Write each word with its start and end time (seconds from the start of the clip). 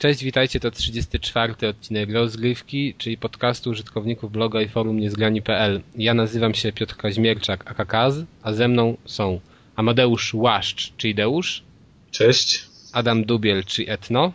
Cześć, 0.00 0.24
witajcie, 0.24 0.60
to 0.60 0.70
34 0.70 1.54
odcinek 1.68 2.12
rozgrywki, 2.12 2.94
czyli 2.98 3.18
podcastu 3.18 3.70
użytkowników 3.70 4.32
bloga 4.32 4.62
i 4.62 4.68
forum 4.68 5.00
niezgrani.pl. 5.00 5.80
Ja 5.96 6.14
nazywam 6.14 6.54
się 6.54 6.72
Piotr 6.72 6.96
Kaźmierczak, 6.96 7.70
aka 7.70 7.84
Kaz, 7.84 8.14
a 8.42 8.52
ze 8.52 8.68
mną 8.68 8.96
są 9.04 9.40
Amadeusz 9.76 10.34
Łaszcz, 10.34 10.92
czyli 10.96 11.14
Deusz. 11.14 11.62
Cześć. 12.10 12.66
Adam 12.92 13.24
Dubiel, 13.24 13.64
czyli 13.64 13.90
Etno. 13.90 14.32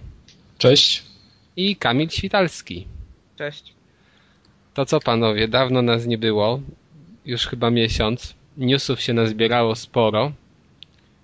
Cześć. 0.58 1.04
I 1.56 1.76
Kamil 1.76 2.10
Świtalski. 2.10 2.88
Cześć. 3.38 3.74
To 4.74 4.86
co 4.86 5.00
panowie, 5.00 5.48
dawno 5.48 5.82
nas 5.82 6.06
nie 6.06 6.18
było, 6.18 6.62
już 7.26 7.48
chyba 7.48 7.72
miesiąc. 7.72 8.34
Newsów 8.58 9.02
się 9.02 9.14
nazbierało 9.14 9.76
sporo. 9.76 10.32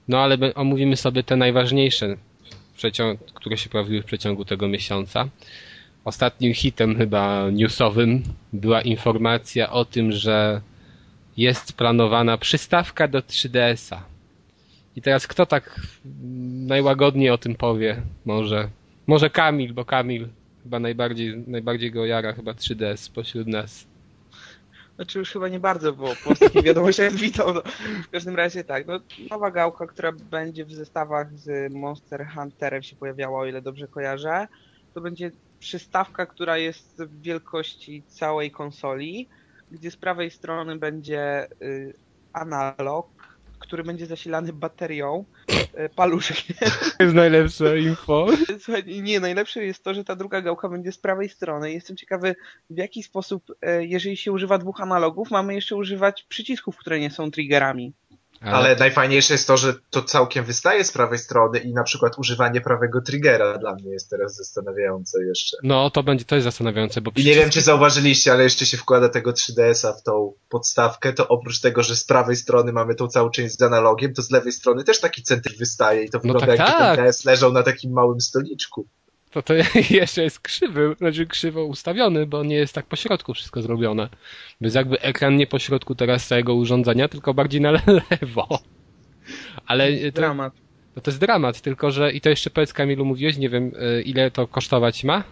No 0.08 0.20
ale 0.20 0.54
omówimy 0.54 0.98
sobie 0.98 1.24
te 1.24 1.36
najważniejsze 1.36 2.18
które 3.34 3.58
się 3.58 3.70
pojawiły 3.70 4.02
w 4.02 4.06
przeciągu 4.06 4.46
tego 4.46 4.68
miesiąca. 4.68 5.30
Ostatnim 6.06 6.54
hitem 6.54 6.98
chyba 6.98 7.50
newsowym 7.52 8.24
była 8.54 8.82
informacja 8.82 9.70
o 9.72 9.86
tym, 9.86 10.12
że 10.12 10.62
jest 11.38 11.74
planowana 11.74 12.38
przystawka 12.38 13.08
do 13.08 13.20
3DS-a. 13.20 14.04
I 14.96 15.02
teraz 15.02 15.28
kto 15.28 15.46
tak 15.46 15.82
najłagodniej 16.66 17.30
o 17.30 17.38
tym 17.38 17.56
powie? 17.56 18.02
Może, 18.26 18.70
może 19.08 19.30
Kamil, 19.30 19.74
bo 19.74 19.86
Kamil 19.86 20.28
chyba 20.64 20.80
najbardziej, 20.80 21.38
najbardziej 21.48 21.92
go 21.92 22.06
jara 22.06 22.34
chyba 22.34 22.52
3DS 22.52 23.12
pośród 23.14 23.48
nas. 23.48 23.91
Znaczy 25.02 25.20
już 25.20 25.32
chyba 25.32 25.48
nie 25.48 25.60
bardzo, 25.60 25.94
bo 25.94 26.16
po 26.24 26.30
ostatnich 26.30 26.64
wiadomościach 26.64 27.14
witał. 27.14 27.54
No, 27.54 27.62
w 28.04 28.10
każdym 28.10 28.36
razie 28.36 28.64
tak, 28.64 28.88
no, 28.88 29.00
nowa 29.30 29.52
gałka, 29.52 29.88
która 29.88 30.12
będzie 30.12 30.66
w 30.66 30.74
zestawach 30.74 31.38
z 31.38 31.74
Monster 31.74 32.28
Hunterem 32.36 32.84
się 32.84 32.96
pojawiała, 32.96 33.40
o 33.40 33.46
ile 33.46 33.62
dobrze 33.62 33.88
kojarzę. 33.88 34.48
To 34.94 35.02
będzie 35.02 35.32
przystawka, 35.60 36.26
która 36.26 36.58
jest 36.58 37.04
w 37.04 37.22
wielkości 37.22 38.04
całej 38.08 38.52
konsoli, 38.52 39.30
gdzie 39.72 39.92
z 39.92 39.98
prawej 39.98 40.32
strony 40.32 40.76
będzie 40.76 41.48
y, 41.62 41.94
analog, 42.34 43.31
który 43.62 43.84
będzie 43.84 44.06
zasilany 44.06 44.54
baterią, 44.54 45.26
e, 45.74 45.90
paluszek. 45.90 46.38
To 46.98 47.04
jest 47.04 47.16
najlepsze 47.16 47.80
info. 47.80 48.28
Słuchaj, 48.60 48.84
nie, 49.02 49.20
najlepsze 49.20 49.66
jest 49.66 49.84
to, 49.84 49.94
że 49.94 50.04
ta 50.04 50.16
druga 50.16 50.42
gałka 50.42 50.70
będzie 50.70 50.92
z 50.92 50.98
prawej 50.98 51.30
strony. 51.30 51.72
Jestem 51.72 51.98
ciekawy, 51.98 52.36
w 52.70 52.78
jaki 52.78 53.04
sposób, 53.04 53.44
e, 53.62 53.86
jeżeli 53.86 54.18
się 54.18 54.32
używa 54.32 54.58
dwóch 54.58 54.82
analogów, 54.82 55.32
mamy 55.32 55.56
jeszcze 55.56 55.76
używać 55.76 56.24
przycisków, 56.24 56.78
które 56.78 57.00
nie 57.00 57.12
są 57.12 57.32
triggerami. 57.32 57.94
Ale... 58.42 58.54
Ale 58.54 58.76
najfajniejsze 58.76 59.34
jest 59.34 59.48
to, 59.48 59.58
że 59.58 59.74
to 59.90 60.02
całkiem 60.02 60.46
wystaje 60.46 60.84
z 60.84 60.92
prawej 60.92 61.20
strony 61.20 61.60
i 61.60 61.74
na 61.74 61.84
przykład 61.84 62.20
używanie 62.20 62.62
prawego 62.62 63.02
triggera 63.02 63.58
dla 63.58 63.76
mnie 63.76 63.92
jest 63.92 64.10
teraz 64.10 64.36
zastanawiające 64.36 65.26
jeszcze. 65.26 65.58
No, 65.64 65.90
to 65.90 66.04
będzie, 66.04 66.26
to 66.26 66.36
jest 66.36 66.44
zastanawiające, 66.44 67.02
bo 67.02 67.12
I 67.16 67.26
nie 67.26 67.36
wiem, 67.36 67.50
czy 67.50 67.62
zauważyliście, 67.62 68.32
ale 68.32 68.44
jeszcze 68.44 68.66
się 68.66 68.78
wkłada 68.78 69.10
tego 69.10 69.32
3DS-a 69.32 69.94
w 69.94 70.04
tą 70.04 70.34
podstawkę, 70.50 71.14
to 71.14 71.28
oprócz 71.28 71.60
tego, 71.60 71.84
że 71.84 71.96
z 71.96 72.06
prawej 72.06 72.36
strony 72.36 72.74
mamy 72.74 72.96
tą 72.96 73.08
całą 73.08 73.30
część 73.30 73.58
z 73.58 73.62
analogiem, 73.62 74.14
to 74.14 74.22
z 74.22 74.32
lewej 74.32 74.52
strony 74.52 74.84
też 74.84 75.00
taki 75.00 75.24
centr 75.24 75.58
wystaje 75.58 76.04
i 76.04 76.10
to 76.10 76.18
no 76.18 76.22
wygląda 76.22 76.48
tak, 76.48 76.60
jakby 76.60 76.74
tak. 76.74 76.96
ten 76.96 77.06
DS 77.06 77.26
leżał 77.26 77.54
na 77.54 77.64
takim 77.64 77.92
małym 77.92 78.22
stoliczku. 78.22 78.88
To 79.32 79.42
to 79.42 79.54
jeszcze 79.90 80.24
jest 80.24 80.40
krzywy, 80.40 80.96
znaczy 80.98 81.28
krzywo 81.28 81.66
ustawiony, 81.66 82.26
bo 82.26 82.44
nie 82.44 82.56
jest 82.56 82.74
tak 82.76 82.86
po 82.86 82.96
środku 82.96 83.34
wszystko 83.34 83.62
zrobione. 83.62 84.10
Więc 84.62 84.76
jakby 84.76 85.02
ekran 85.02 85.38
nie 85.38 85.48
po 85.48 85.60
środku 85.60 85.96
teraz 85.96 86.28
całego 86.28 86.56
urządzenia, 86.56 87.08
tylko 87.08 87.34
bardziej 87.34 87.62
na 87.62 87.72
lewo. 87.72 88.48
Ale 89.66 89.98
to, 89.98 90.12
dramat. 90.12 90.54
To, 90.96 91.02
to 91.02 91.12
jest 91.12 91.22
dramat, 91.22 91.62
tylko 91.62 91.92
że 91.92 92.12
i 92.12 92.22
to 92.22 92.30
jeszcze 92.30 92.50
powiedz 92.50 92.74
Kamilu 92.74 93.06
mówiłeś, 93.06 93.38
nie 93.38 93.50
wiem 93.50 93.72
e, 93.80 94.02
ile 94.02 94.32
to 94.32 94.48
kosztować 94.48 95.04
ma? 95.04 95.24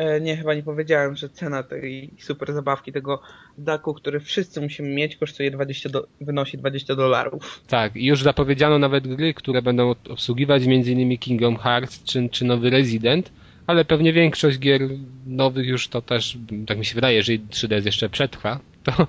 E, 0.00 0.20
nie, 0.20 0.36
chyba 0.36 0.54
nie 0.54 0.62
powiedziałem, 0.62 1.16
że 1.16 1.28
cena 1.28 1.62
tej 1.62 2.10
super 2.18 2.52
zabawki, 2.52 2.92
tego 2.92 3.22
daku, 3.58 3.94
który 3.94 4.20
wszyscy 4.20 4.60
musimy 4.60 4.88
mieć, 4.88 5.16
kosztuje 5.16 5.50
20 5.50 5.88
do, 5.88 6.06
wynosi 6.20 6.58
20 6.58 6.94
dolarów. 6.94 7.62
Tak, 7.68 7.96
i 7.96 8.06
już 8.06 8.22
zapowiedziano 8.22 8.78
nawet 8.78 9.14
gry, 9.14 9.34
które 9.34 9.62
będą 9.62 9.94
obsługiwać 10.08 10.62
m.in. 10.66 11.18
Kingdom 11.18 11.56
Hearts 11.56 12.04
czy, 12.04 12.28
czy 12.28 12.44
nowy 12.44 12.70
Resident 12.70 13.32
ale 13.66 13.84
pewnie 13.84 14.12
większość 14.12 14.58
gier 14.58 14.80
nowych 15.26 15.66
już 15.66 15.88
to 15.88 16.02
też, 16.02 16.38
tak 16.66 16.78
mi 16.78 16.84
się 16.84 16.94
wydaje, 16.94 17.16
jeżeli 17.16 17.40
3DS 17.40 17.86
jeszcze 17.86 18.08
przetrwa, 18.08 18.60
to, 18.84 19.06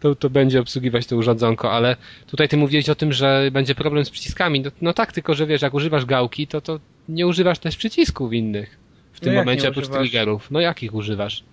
to, 0.00 0.14
to 0.14 0.30
będzie 0.30 0.60
obsługiwać 0.60 1.06
to 1.06 1.16
urządzonko, 1.16 1.72
ale 1.72 1.96
tutaj 2.26 2.48
ty 2.48 2.56
mówiłeś 2.56 2.88
o 2.88 2.94
tym, 2.94 3.12
że 3.12 3.48
będzie 3.52 3.74
problem 3.74 4.04
z 4.04 4.10
przyciskami. 4.10 4.60
No, 4.60 4.70
no 4.80 4.92
tak, 4.92 5.12
tylko 5.12 5.34
że 5.34 5.46
wiesz, 5.46 5.62
jak 5.62 5.74
używasz 5.74 6.04
gałki, 6.04 6.46
to, 6.46 6.60
to 6.60 6.80
nie 7.08 7.26
używasz 7.26 7.58
też 7.58 7.76
przycisków 7.76 8.32
innych 8.32 8.83
w 9.14 9.20
tym 9.20 9.34
no 9.34 9.40
momencie 9.40 9.68
oprócz 9.68 9.88
triggerów. 9.88 10.50
No 10.50 10.60
jakich 10.60 10.94
używasz? 10.94 11.44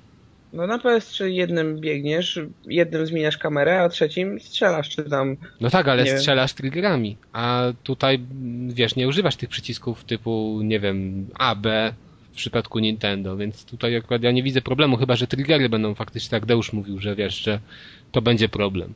No 0.54 0.68
na 0.68 0.78
PS3 0.78 1.26
jednym 1.26 1.80
biegniesz, 1.80 2.40
jednym 2.66 3.06
zmieniasz 3.06 3.38
kamerę, 3.38 3.82
a 3.82 3.90
trzecim 3.90 4.40
strzelasz, 4.40 4.90
czy 4.90 5.04
tam... 5.04 5.38
No 5.62 5.70
tak, 5.70 5.88
ale 5.88 6.18
strzelasz 6.18 6.54
triggerami, 6.54 7.18
a 7.34 7.64
tutaj, 7.84 8.20
wiesz, 8.68 8.96
nie 8.96 9.08
używasz 9.08 9.36
tych 9.36 9.50
przycisków 9.50 10.04
typu, 10.04 10.60
nie 10.64 10.80
wiem, 10.80 11.28
A, 11.40 11.56
B, 11.56 11.94
w 12.32 12.36
przypadku 12.36 12.80
Nintendo, 12.80 13.38
więc 13.38 13.66
tutaj 13.66 13.96
akurat 13.96 14.24
ja 14.24 14.32
nie 14.32 14.44
widzę 14.44 14.62
problemu, 14.62 14.98
chyba 14.98 15.16
że 15.16 15.28
triggery 15.28 15.70
będą 15.70 15.96
faktycznie, 15.96 16.30
tak 16.30 16.46
Deusz 16.46 16.74
mówił, 16.74 17.00
że 17.00 17.16
wiesz, 17.16 17.44
że 17.44 17.60
to 18.12 18.22
będzie 18.22 18.50
problem. 18.50 18.94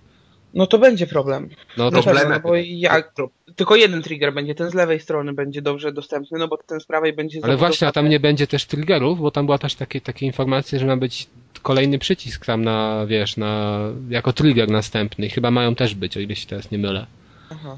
No 0.56 0.68
to 0.68 0.78
będzie 0.78 1.08
problem. 1.08 1.50
No 1.78 1.92
to 1.92 2.04
problem, 2.04 2.30
no 2.30 2.40
bo 2.40 2.56
jak, 2.56 3.14
tylko 3.56 3.76
jeden 3.76 4.02
trigger 4.02 4.34
będzie, 4.34 4.56
ten 4.56 4.72
z 4.72 4.74
lewej 4.74 5.00
strony 5.00 5.34
będzie 5.34 5.62
dobrze 5.62 5.92
dostępny, 5.92 6.40
no 6.40 6.48
bo 6.48 6.58
ten 6.58 6.80
z 6.80 6.86
prawej 6.86 7.14
będzie... 7.14 7.40
Ale 7.44 7.58
właśnie, 7.58 7.88
a 7.88 7.92
tam 7.92 8.10
nie 8.10 8.20
będzie 8.20 8.48
też 8.48 8.66
triggerów, 8.66 9.20
bo 9.20 9.32
tam 9.32 9.46
była 9.46 9.58
też 9.58 9.76
takie, 9.76 10.02
takie 10.02 10.26
informacje, 10.26 10.80
że 10.80 10.86
ma 10.86 10.98
być 10.98 11.28
kolejny 11.62 12.00
przycisk 12.00 12.46
tam 12.46 12.64
na, 12.64 13.06
wiesz, 13.08 13.38
na, 13.38 13.80
jako 14.10 14.34
trigger 14.34 14.70
następny. 14.70 15.30
Chyba 15.30 15.52
mają 15.52 15.76
też 15.76 15.96
być, 15.96 16.18
o 16.18 16.20
ile 16.20 16.36
się 16.36 16.48
teraz 16.48 16.72
nie 16.72 16.78
mylę. 16.78 17.06
Aha. 17.50 17.78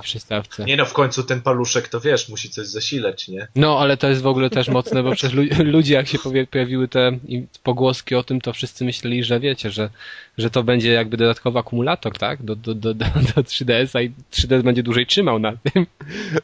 Przystawce. 0.00 0.64
Nie 0.64 0.76
no, 0.76 0.84
w 0.84 0.92
końcu 0.92 1.22
ten 1.22 1.42
paluszek 1.42 1.88
to 1.88 2.00
wiesz, 2.00 2.28
musi 2.28 2.50
coś 2.50 2.66
zasilać, 2.66 3.28
nie? 3.28 3.48
No, 3.56 3.78
ale 3.78 3.96
to 3.96 4.08
jest 4.08 4.22
w 4.22 4.26
ogóle 4.26 4.50
też 4.50 4.68
mocne, 4.68 5.02
bo 5.02 5.12
przecież 5.12 5.38
ludzie 5.74 5.94
jak 5.94 6.08
się 6.08 6.18
pojawiły 6.50 6.88
te 6.88 7.18
pogłoski 7.62 8.14
o 8.14 8.22
tym, 8.22 8.40
to 8.40 8.52
wszyscy 8.52 8.84
myśleli, 8.84 9.24
że 9.24 9.40
wiecie, 9.40 9.70
że, 9.70 9.90
że 10.38 10.50
to 10.50 10.62
będzie 10.62 10.92
jakby 10.92 11.16
dodatkowy 11.16 11.58
akumulator, 11.58 12.18
tak? 12.18 12.42
Do, 12.42 12.56
do, 12.56 12.74
do, 12.74 12.94
do, 12.94 13.04
do 13.36 13.42
3DS-a 13.42 14.00
i 14.00 14.12
3DS 14.32 14.62
będzie 14.62 14.82
dłużej 14.82 15.06
trzymał 15.06 15.38
na 15.38 15.52
tym. 15.72 15.86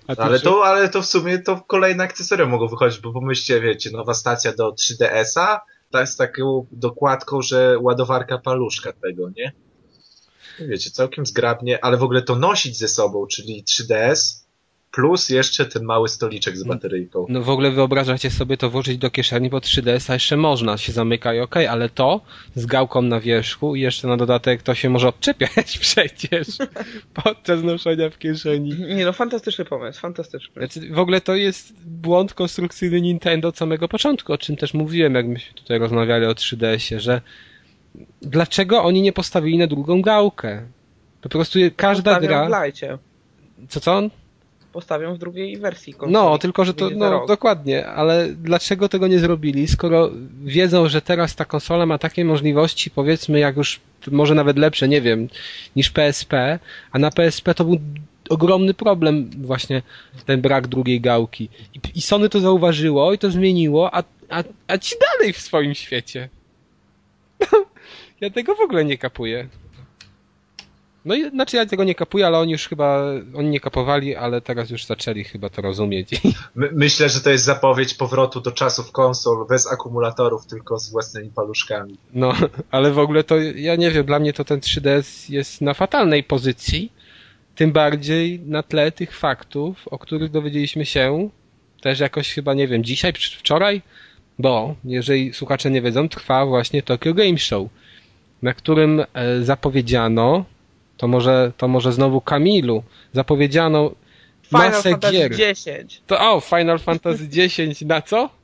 ale, 0.19 0.41
to, 0.41 0.65
ale 0.65 0.89
to 0.89 1.03
w 1.03 1.07
sumie 1.07 1.39
to 1.39 1.61
kolejne 1.67 2.05
akcesoria 2.05 2.47
mogą 2.47 2.69
wychodzić, 2.69 3.01
bo 3.01 3.13
pomyślcie, 3.13 3.61
wiecie, 3.61 3.91
nowa 3.91 4.15
stacja 4.15 4.53
do 4.53 4.71
3DS-a, 4.71 5.61
ta 5.91 6.01
jest 6.01 6.19
taką 6.19 6.67
dokładką, 6.73 7.43
że 7.43 7.79
ładowarka 7.81 8.39
paluszka 8.39 8.93
tego, 8.93 9.31
nie? 9.37 9.53
Wiecie, 10.69 10.91
całkiem 10.91 11.27
zgrabnie, 11.27 11.85
ale 11.85 11.97
w 11.97 12.03
ogóle 12.03 12.23
to 12.23 12.37
nosić 12.37 12.79
ze 12.79 12.89
sobą, 12.89 13.27
czyli 13.27 13.65
3DS, 13.65 14.41
plus 14.93 15.29
jeszcze 15.29 15.67
ten 15.67 15.85
mały 15.85 16.09
stoliczek 16.09 16.57
z 16.57 16.65
bateryjką. 16.65 17.27
No 17.29 17.43
w 17.43 17.51
ogóle 17.51 17.71
wyobrażacie 17.71 18.31
sobie 18.31 18.57
to 18.57 18.71
włożyć 18.71 18.99
do 18.99 19.11
kieszeni, 19.11 19.51
bo 19.51 19.59
3DS-a 19.59 20.15
jeszcze 20.15 20.37
można, 20.37 20.77
się 20.77 20.93
zamyka 20.93 21.35
i 21.35 21.41
okej, 21.41 21.65
okay, 21.65 21.71
ale 21.71 21.89
to 21.89 22.21
z 22.55 22.67
gałką 22.67 23.03
na 23.03 23.21
wierzchu 23.21 23.77
i 23.77 23.81
jeszcze 23.81 24.09
na 24.09 24.17
dodatek 24.17 24.63
to 24.63 24.75
się 24.75 24.91
może 24.91 25.09
odczepiać 25.09 25.79
przecież 25.87 26.49
podczas 27.25 27.63
noszenia 27.63 28.11
w 28.11 28.19
kieszeni. 28.19 28.75
Nie 28.97 29.05
no, 29.05 29.13
fantastyczny 29.13 29.65
pomysł, 29.65 30.01
fantastyczny. 30.01 30.55
Znaczy, 30.57 30.93
w 30.93 30.99
ogóle 30.99 31.21
to 31.21 31.35
jest 31.35 31.73
błąd 31.87 32.35
konstrukcyjny 32.35 33.01
Nintendo 33.01 33.49
od 33.49 33.57
samego 33.57 33.89
początku, 33.89 34.33
o 34.33 34.39
czym 34.39 34.57
też 34.57 34.75
mówiłem, 34.75 35.15
jak 35.15 35.27
myśmy 35.27 35.55
tutaj 35.55 35.79
rozmawiali 35.79 36.27
o 36.27 36.33
3DS-ie, 36.33 37.01
że 37.01 37.21
dlaczego 38.23 38.83
oni 38.83 39.03
nie 39.03 39.13
postawili 39.13 39.59
na 39.59 39.67
drugą 39.67 40.03
gałkę? 40.03 40.63
Po 41.23 41.29
prostu 41.29 41.59
każda 41.77 42.11
Postawią 42.11 42.29
gra... 42.29 42.47
w 42.47 42.51
lajcie. 42.51 42.99
Co, 43.69 43.81
co? 43.81 44.03
Postawią 44.73 45.15
w 45.15 45.19
drugiej 45.19 45.57
wersji. 45.57 45.95
No, 46.09 46.39
tylko 46.39 46.65
że 46.65 46.75
to, 46.75 46.91
no 46.91 47.27
dokładnie, 47.27 47.87
ale 47.87 48.29
dlaczego 48.29 48.89
tego 48.89 49.07
nie 49.07 49.19
zrobili, 49.19 49.69
skoro 49.69 50.11
wiedzą, 50.45 50.89
że 50.89 51.03
teraz 51.03 51.37
ta 51.37 51.45
konsola 51.45 51.87
ma 51.87 51.99
takie 51.99 52.25
możliwości, 52.25 52.91
powiedzmy, 52.91 53.39
jak 53.39 53.57
już 53.57 53.81
może 54.11 54.35
nawet 54.35 54.59
lepsze, 54.59 54.89
nie 54.89 55.01
wiem, 55.01 55.29
niż 55.77 55.91
PSP, 55.91 56.59
a 56.93 56.99
na 56.99 57.11
PSP 57.11 57.55
to 57.55 57.65
był 57.65 57.79
ogromny 58.29 58.75
problem 58.75 59.31
właśnie 59.43 59.83
ten 60.27 60.41
brak 60.41 60.69
drugiej 60.69 61.01
gałki. 61.01 61.49
I, 61.75 61.81
i 61.95 62.01
Sony 62.01 62.29
to 62.29 62.41
zauważyło 62.41 63.13
i 63.13 63.19
to 63.19 63.31
zmieniło, 63.31 63.95
a, 63.95 64.03
a, 64.29 64.45
a 64.67 64.79
ci 64.79 64.95
dalej 65.01 65.33
w 65.33 65.39
swoim 65.39 65.75
świecie. 65.75 66.29
Ja 68.21 68.31
tego 68.31 68.55
w 68.55 68.61
ogóle 68.61 68.85
nie 68.85 68.99
kapuję. 68.99 69.49
No 71.05 71.15
i 71.15 71.31
znaczy 71.31 71.57
ja 71.57 71.67
tego 71.67 71.85
nie 71.85 71.95
kapuję, 71.95 72.27
ale 72.27 72.39
oni 72.39 72.53
już 72.53 72.69
chyba, 72.69 73.03
oni 73.35 73.49
nie 73.49 73.61
kapowali, 73.61 74.17
ale 74.17 74.41
teraz 74.41 74.71
już 74.71 74.85
zaczęli 74.85 75.25
chyba 75.25 75.51
to 75.51 75.63
rozumieć. 75.63 76.11
My, 76.55 76.71
myślę, 76.73 77.09
że 77.09 77.21
to 77.21 77.31
jest 77.31 77.45
zapowiedź 77.45 77.95
powrotu 77.95 78.41
do 78.41 78.53
czasów 78.53 78.93
konsol 78.93 79.47
bez 79.49 79.73
akumulatorów, 79.73 80.47
tylko 80.47 80.79
z 80.79 80.91
własnymi 80.91 81.31
paluszkami. 81.31 81.99
No, 82.13 82.33
ale 82.71 82.93
w 82.93 82.99
ogóle 82.99 83.25
to, 83.25 83.37
ja 83.39 83.77
nie 83.77 83.91
wiem, 83.91 84.07
dla 84.07 84.19
mnie 84.19 84.33
to 84.33 84.45
ten 84.45 84.61
3DS 84.61 85.33
jest 85.33 85.61
na 85.61 85.75
fatalnej 85.75 86.25
pozycji, 86.25 86.93
tym 87.55 87.73
bardziej 87.73 88.41
na 88.41 88.63
tle 88.63 88.93
tych 88.93 89.17
faktów, 89.17 89.89
o 89.89 89.99
których 89.99 90.31
dowiedzieliśmy 90.31 90.87
się 90.87 91.31
też 91.81 92.01
jakoś 92.01 92.35
chyba, 92.35 92.55
nie 92.55 92.69
wiem, 92.69 92.85
dzisiaj, 92.85 93.13
wczoraj, 93.39 93.83
bo 94.39 94.75
jeżeli 94.85 95.33
słuchacze 95.35 95.71
nie 95.71 95.83
wiedzą, 95.83 96.09
trwa 96.09 96.47
właśnie 96.47 96.83
Tokyo 96.83 97.15
Game 97.15 97.39
Show, 97.39 97.69
na 98.43 98.55
którym 98.55 99.05
e, 99.15 99.43
zapowiedziano, 99.43 100.45
to 100.97 101.09
może, 101.09 101.53
to 101.57 101.69
może 101.69 101.93
znowu 101.93 102.21
Kamilu, 102.21 102.83
zapowiedziano 103.13 103.91
Final 104.43 104.71
masę 104.71 104.91
Fantasy 104.91 105.17
gier. 105.17 105.37
10 105.37 106.03
To 106.07 106.33
o, 106.33 106.41
Final 106.41 106.79
Fantasy 106.79 107.29
X 107.43 107.81
na 107.83 108.03
co? 108.03 108.41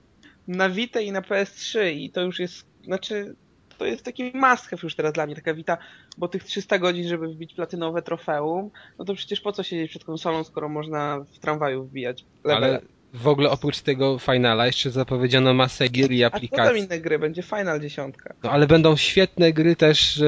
na 0.49 0.71
Vita 0.71 1.01
i 1.01 1.13
na 1.13 1.21
PS3 1.21 1.93
i 1.93 2.11
to 2.11 2.23
już 2.23 2.41
jest, 2.41 2.67
znaczy 2.85 3.35
to 3.79 3.87
jest 3.87 4.05
taki 4.05 4.25
must 4.35 4.65
have 4.65 4.81
już 4.83 4.95
teraz 4.95 5.13
dla 5.13 5.27
mnie, 5.27 5.35
taka 5.35 5.55
Vita, 5.55 5.79
bo 6.19 6.29
tych 6.29 6.45
300 6.45 6.79
godzin, 6.79 7.09
żeby 7.09 7.29
wbić 7.29 7.55
platynowe 7.55 8.03
trofeum, 8.03 8.71
no 8.99 9.05
to 9.05 9.15
przecież 9.15 9.41
po 9.41 9.53
co 9.53 9.63
siedzieć 9.63 9.91
przed 9.91 10.05
konsolą, 10.05 10.45
skoro 10.45 10.69
można 10.69 11.25
w 11.33 11.39
tramwaju 11.39 11.85
wbijać 11.85 12.25
levele. 12.45 12.67
Ale 12.67 12.96
w 13.23 13.29
ogóle 13.29 13.51
oprócz 13.51 13.81
tego 13.81 14.19
Finala 14.19 14.67
jeszcze 14.67 14.91
zapowiedziano 14.91 15.55
masę 15.55 15.89
gier 15.89 16.13
i 16.13 16.25
A 16.25 16.27
co 16.27 16.31
tam 16.31 16.37
aplikacji. 16.37 16.81
inne 16.85 16.99
gry? 17.01 17.19
Będzie 17.19 17.43
Final 17.43 17.81
10. 17.81 18.15
No 18.43 18.51
ale 18.51 18.67
będą 18.67 18.97
świetne 18.97 19.53
gry 19.53 19.77
też 19.77 20.19
e, 20.21 20.25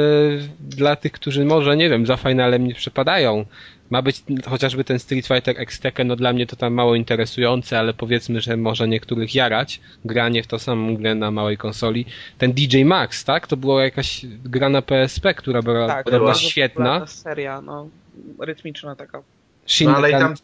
dla 0.61 0.97
tych, 0.97 1.13
którzy 1.13 1.45
może, 1.45 1.77
nie 1.77 1.91
wiem, 1.91 2.07
za 2.07 2.17
Finalem 2.17 2.67
nie 2.67 2.75
przepadają. 2.75 3.45
Ma 3.91 4.03
być 4.03 4.23
chociażby 4.47 4.85
ten 4.85 4.99
Street 4.99 5.27
Fighter 5.27 5.55
X 5.61 5.81
Tekken, 5.81 6.07
no 6.09 6.17
dla 6.17 6.33
mnie 6.33 6.47
to 6.47 6.57
tam 6.57 6.75
mało 6.75 6.95
interesujące, 6.95 7.79
ale 7.79 7.95
powiedzmy, 7.95 8.41
że 8.41 8.57
może 8.57 8.89
niektórych 8.89 9.35
jarać 9.35 9.81
granie 10.05 10.43
w 10.43 10.47
tą 10.47 10.59
samą 10.59 10.97
grę 10.97 11.15
na 11.15 11.31
małej 11.31 11.57
konsoli. 11.57 12.07
Ten 12.39 12.53
DJ 12.53 12.85
Max, 12.85 13.25
tak? 13.25 13.47
To 13.47 13.57
była 13.57 13.85
jakaś 13.85 14.27
gra 14.45 14.69
na 14.69 14.83
PSP, 14.83 15.35
która 15.35 15.63
była 15.63 15.87
Tak, 15.87 16.05
podobno 16.05 16.27
bardzo 16.27 16.41
świetna. 16.41 16.85
popularna 16.85 17.07
seria, 17.07 17.61
no, 17.61 17.89
rytmiczna 18.41 18.97
taka. 18.97 19.23
Shin 19.67 19.91
No 19.91 19.97
ale 19.97 20.09
i 20.09 20.13
tam 20.13 20.35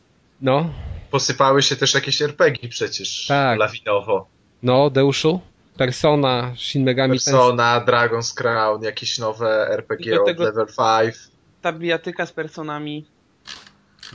No, 0.45 0.71
posypały 1.11 1.63
się 1.63 1.77
też 1.77 1.95
jakieś 1.95 2.23
RPG 2.23 2.69
przecież 2.69 3.27
Tak. 3.27 3.59
lawinowo. 3.59 4.27
no, 4.63 4.91
Deuszu? 4.91 5.41
Persona, 5.79 6.53
Shin 6.57 6.85
Megami 6.85 7.13
Tensei. 7.13 7.33
Persona, 7.33 7.85
Dragon's 7.87 8.35
Crown, 8.35 8.83
jakieś 8.83 9.19
nowe 9.19 9.69
RPG 9.69 10.21
od 10.21 10.27
tego- 10.27 10.45
Level 10.45 10.67
5. 10.67 11.15
Ta 11.63 11.73
bijatyka 11.73 12.27
z 12.27 12.33
personami. 12.33 13.05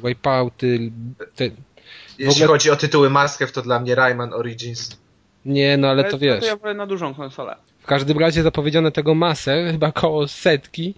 Wipeouty, 0.03 0.91
te... 1.35 1.43
Jeśli 2.17 2.43
ogóle- 2.43 2.47
chodzi 2.47 2.71
o 2.71 2.75
tytuły 2.75 3.09
Mask 3.09 3.39
Have, 3.39 3.51
to 3.51 3.61
dla 3.61 3.79
mnie 3.79 3.95
Rayman 3.95 4.33
Origins. 4.33 4.97
Nie, 5.45 5.77
no 5.77 5.87
ale 5.87 6.03
to 6.03 6.17
wiesz. 6.17 6.39
To 6.39 6.45
ja 6.45 6.55
wolę 6.57 6.73
na 6.73 6.87
dużą 6.87 7.13
konsolę. 7.15 7.55
W 7.79 7.85
każdym 7.85 8.19
razie 8.19 8.43
zapowiedziano 8.43 8.91
tego 8.91 9.15
masę, 9.15 9.69
chyba 9.71 9.91
koło 9.91 10.27
setki 10.27 10.95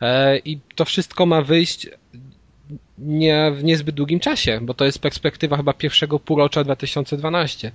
e, 0.00 0.38
i 0.38 0.60
to 0.74 0.84
wszystko 0.84 1.26
ma 1.26 1.42
wyjść 1.42 1.88
nie 2.98 3.52
w 3.54 3.64
niezbyt 3.64 3.94
długim 3.94 4.20
czasie, 4.20 4.58
bo 4.62 4.74
to 4.74 4.84
jest 4.84 4.98
perspektywa 4.98 5.56
chyba 5.56 5.72
pierwszego 5.72 6.18
półrocza 6.18 6.64
2012. 6.64 7.72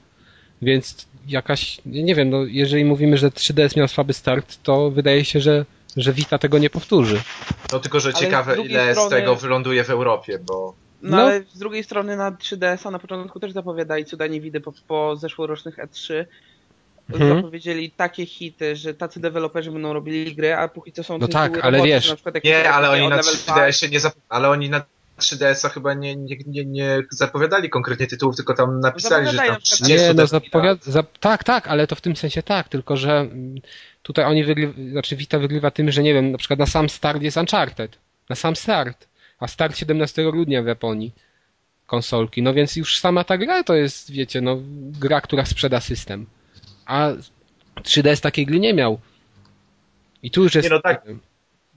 Więc 0.61 1.07
jakaś, 1.27 1.77
nie 1.85 2.15
wiem, 2.15 2.29
no 2.29 2.43
jeżeli 2.45 2.85
mówimy, 2.85 3.17
że 3.17 3.29
3DS 3.29 3.77
miał 3.77 3.87
słaby 3.87 4.13
start, 4.13 4.63
to 4.63 4.91
wydaje 4.91 5.25
się, 5.25 5.39
że, 5.41 5.65
że 5.97 6.13
Vita 6.13 6.37
tego 6.37 6.57
nie 6.57 6.69
powtórzy. 6.69 7.21
No 7.71 7.79
tylko, 7.79 7.99
że 7.99 8.09
Ale 8.09 8.17
z 8.17 8.19
ciekawe 8.19 8.61
ile 8.61 8.93
z 8.93 8.97
strony- 8.97 9.09
tego 9.15 9.35
wyląduje 9.35 9.83
w 9.83 9.89
Europie, 9.89 10.39
bo 10.39 10.73
No, 11.01 11.17
No. 11.17 11.23
ale 11.23 11.43
z 11.53 11.57
drugiej 11.59 11.83
strony 11.83 12.17
na 12.17 12.31
3DS-a 12.31 12.91
na 12.91 12.99
początku 12.99 13.39
też 13.39 13.51
zapowiadali 13.51 14.05
cudanie 14.05 14.41
widy 14.41 14.61
po, 14.61 14.73
po 14.87 15.15
zeszłorocznych 15.15 15.77
E3. 15.77 16.25
Mhm. 17.13 17.35
Zapowiedzieli 17.35 17.91
takie 17.91 18.25
hity, 18.25 18.75
że 18.75 18.93
tacy 18.93 19.19
deweloperzy 19.19 19.71
będą 19.71 19.93
robili 19.93 20.35
gry, 20.35 20.53
a 20.55 20.67
póki 20.67 20.91
co 20.91 21.03
są 21.03 21.17
No 21.17 21.27
tak, 21.27 21.57
ale 21.65 21.77
robocze, 21.77 21.93
wiesz- 21.93 22.09
na 22.09 22.15
przykład 22.15 22.35
jakieś 22.35 22.51
nie, 22.51 22.69
ale 22.71 22.89
oni 22.89 23.09
na 23.09 23.15
Level 23.15 23.33
3DS 23.35 23.91
nie 23.91 23.99
zap... 23.99 24.13
ale 24.29 24.49
oni 24.49 24.69
na 24.69 24.81
3DS-a 25.19 25.69
chyba 25.69 25.93
nie, 25.93 26.15
nie, 26.15 26.37
nie, 26.47 26.65
nie 26.65 27.03
zapowiadali 27.11 27.69
konkretnie 27.69 28.07
tytułów, 28.07 28.35
tylko 28.35 28.53
tam 28.53 28.79
napisali, 28.79 29.27
że 29.27 29.37
tam 29.37 29.47
na 29.47 29.55
przykład- 29.59 29.79
30 29.79 30.07
Nie, 30.07 30.13
no 30.13 30.27
zapowiada, 30.27 30.81
za, 30.83 31.03
tak, 31.03 31.43
tak, 31.43 31.67
ale 31.67 31.87
to 31.87 31.95
w 31.95 32.01
tym 32.01 32.15
sensie 32.15 32.43
tak, 32.43 32.69
tylko 32.69 32.97
że 32.97 33.17
mm, 33.19 33.55
tutaj 34.03 34.25
oni 34.25 34.43
wygrywa, 34.43 34.73
znaczy 34.91 35.15
Vita 35.15 35.39
wygrywa 35.39 35.71
tym, 35.71 35.91
że 35.91 36.03
nie 36.03 36.13
wiem, 36.13 36.31
na 36.31 36.37
przykład 36.37 36.59
na 36.59 36.65
sam 36.65 36.89
start 36.89 37.21
jest 37.21 37.37
Uncharted. 37.37 37.97
Na 38.29 38.35
sam 38.35 38.55
start. 38.55 39.07
A 39.39 39.47
start 39.47 39.77
17 39.77 40.23
grudnia 40.31 40.63
w 40.63 40.67
Japonii 40.67 41.11
konsolki. 41.87 42.41
No 42.41 42.53
więc 42.53 42.75
już 42.75 42.99
sama 42.99 43.23
ta 43.23 43.37
gra 43.37 43.63
to 43.63 43.75
jest, 43.75 44.11
wiecie, 44.11 44.41
no 44.41 44.57
gra, 44.99 45.21
która 45.21 45.45
sprzeda 45.45 45.79
system. 45.81 46.25
A 46.85 47.11
3DS 47.81 48.21
takiej 48.21 48.45
gry 48.45 48.59
nie 48.59 48.73
miał. 48.73 48.99
I 50.23 50.31
tu 50.31 50.43
już 50.43 50.55
jest... 50.55 50.69
no 50.69 50.81
tak. 50.81 51.05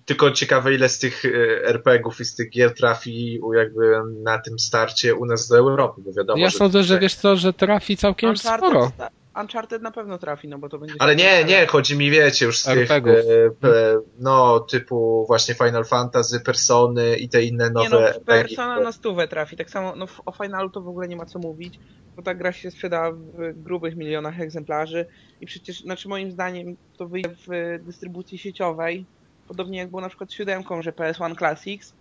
Tylko 0.05 0.31
ciekawe 0.31 0.75
ile 0.75 0.89
z 0.89 0.99
tych 0.99 1.25
e, 1.25 1.29
RPG-ów 1.65 2.21
i 2.21 2.25
z 2.25 2.35
tych 2.35 2.51
gier 2.51 2.75
trafi 2.75 3.39
u- 3.43 3.53
jakby 3.55 3.93
na 4.23 4.39
tym 4.39 4.59
starcie 4.59 5.15
u 5.15 5.27
nas 5.27 5.49
do 5.49 5.57
Europy, 5.59 6.01
bo 6.05 6.13
wiadomo, 6.13 6.39
Ja 6.43 6.51
że... 6.51 6.59
sądzę, 6.59 6.83
że 6.83 6.99
wiesz 6.99 7.15
co, 7.15 7.37
że 7.37 7.53
trafi 7.53 7.97
całkiem 7.97 8.37
sporo. 8.37 8.93
Uncharted, 9.41 9.83
na 9.83 9.91
pewno 9.91 10.19
trafi, 10.19 10.49
no 10.49 10.59
bo 10.59 10.69
to 10.69 10.79
będzie... 10.79 10.95
Ale 10.99 11.17
nie, 11.17 11.45
nie, 11.45 11.67
chodzi 11.67 11.97
mi, 11.97 12.11
wiecie, 12.11 12.47
już 12.47 12.59
z 12.59 12.65
tych, 12.65 12.91
RPG-ów. 12.91 13.65
e, 13.65 13.69
e, 13.69 14.01
no, 14.19 14.61
typu 14.61 15.25
właśnie 15.27 15.55
Final 15.55 15.85
Fantasy, 15.85 16.41
Persony 16.41 17.17
i 17.17 17.29
te 17.29 17.43
inne 17.43 17.65
Nie 17.65 17.71
nowe 17.71 17.91
no, 17.91 18.09
RPG. 18.09 18.25
Persona 18.25 18.81
na 18.81 18.93
stówę 18.93 19.29
trafi. 19.29 19.57
Tak 19.57 19.71
samo 19.71 19.97
no, 19.97 20.07
o 20.27 20.33
Finalu 20.33 20.71
to 20.71 20.81
w 20.81 20.89
ogóle 20.89 21.09
nie 21.09 21.17
ma 21.17 21.27
co 21.27 21.39
mówić, 21.39 21.79
bo 22.17 22.23
ta 22.23 22.35
gra 22.35 22.53
się 22.53 22.71
sprzeda 22.71 23.13
w 23.13 23.63
grubych 23.63 23.97
milionach 23.97 24.41
egzemplarzy 24.41 25.07
i 25.41 25.47
przecież, 25.47 25.81
znaczy 25.81 26.09
moim 26.09 26.33
zdaniem 26.33 26.77
to 26.97 27.09
wyjdzie 27.09 27.31
w 27.49 27.79
dystrybucji 27.85 28.39
sieciowej, 28.39 29.05
podobnie 29.49 29.79
jak 29.79 29.89
było 29.89 30.03
na 30.03 30.09
przykład 30.09 30.31
z 30.31 30.35
siódemką, 30.35 30.83
że 30.83 30.93
PS1 30.93 31.39
Classics, 31.39 31.93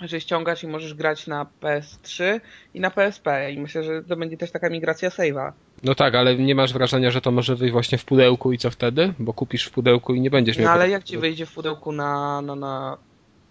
że 0.00 0.20
ściągasz 0.20 0.64
i 0.64 0.68
możesz 0.68 0.94
grać 0.94 1.26
na 1.26 1.46
PS3 1.60 2.40
i 2.74 2.80
na 2.80 2.90
PSP 2.90 3.52
i 3.52 3.60
myślę, 3.60 3.84
że 3.84 4.02
to 4.02 4.16
będzie 4.16 4.36
też 4.36 4.50
taka 4.50 4.70
migracja 4.70 5.08
save'a. 5.08 5.52
No 5.82 5.94
tak, 5.94 6.14
ale 6.14 6.36
nie 6.36 6.54
masz 6.54 6.72
wrażenia, 6.72 7.10
że 7.10 7.20
to 7.20 7.30
może 7.30 7.56
wyjść 7.56 7.72
właśnie 7.72 7.98
w 7.98 8.04
pudełku 8.04 8.52
i 8.52 8.58
co 8.58 8.70
wtedy? 8.70 9.12
Bo 9.18 9.32
kupisz 9.32 9.64
w 9.64 9.70
pudełku 9.70 10.14
i 10.14 10.20
nie 10.20 10.30
będziesz 10.30 10.58
miał... 10.58 10.66
No 10.66 10.72
ale 10.72 10.90
jak 10.90 11.04
ci 11.04 11.18
wyjdzie 11.18 11.46
w 11.46 11.52
pudełku 11.54 11.92
na, 11.92 12.40
na, 12.42 12.54
na, 12.56 12.98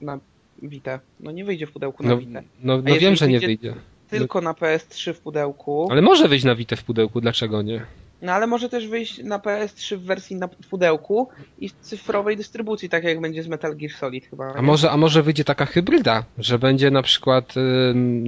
na 0.01 0.19
Vita? 0.63 0.99
No 1.19 1.31
nie 1.31 1.45
wyjdzie 1.45 1.67
w 1.67 1.71
pudełku 1.71 2.03
na 2.03 2.09
No, 2.09 2.17
Vita. 2.17 2.41
no, 2.63 2.77
no 2.77 2.95
wiem, 2.99 3.15
że 3.15 3.27
nie 3.27 3.39
wyjdzie- 3.39 3.47
wyjdzie. 3.47 3.73
Tylko 4.09 4.41
na 4.41 4.53
PS3 4.53 5.13
w 5.13 5.19
pudełku. 5.19 5.87
Ale 5.91 6.01
może 6.01 6.27
wyjść 6.27 6.45
na 6.45 6.55
Witę 6.55 6.75
w 6.75 6.83
pudełku, 6.83 7.21
dlaczego 7.21 7.61
nie? 7.61 7.85
No 8.21 8.31
ale 8.31 8.47
może 8.47 8.69
też 8.69 8.87
wyjść 8.87 9.23
na 9.23 9.39
PS3 9.39 9.97
w 9.97 10.03
wersji 10.03 10.35
na 10.35 10.47
pudełku 10.47 11.29
i 11.59 11.69
w 11.69 11.73
cyfrowej 11.81 12.37
dystrybucji, 12.37 12.89
tak 12.89 13.03
jak 13.03 13.21
będzie 13.21 13.43
z 13.43 13.47
Metal 13.47 13.75
Gear 13.75 13.91
Solid 13.91 14.25
chyba. 14.25 14.53
A 14.53 14.61
może, 14.61 14.91
a 14.91 14.97
może 14.97 15.23
wyjdzie 15.23 15.43
taka 15.43 15.65
hybryda, 15.65 16.23
że 16.37 16.59
będzie 16.59 16.91
na 16.91 17.01
przykład 17.01 17.53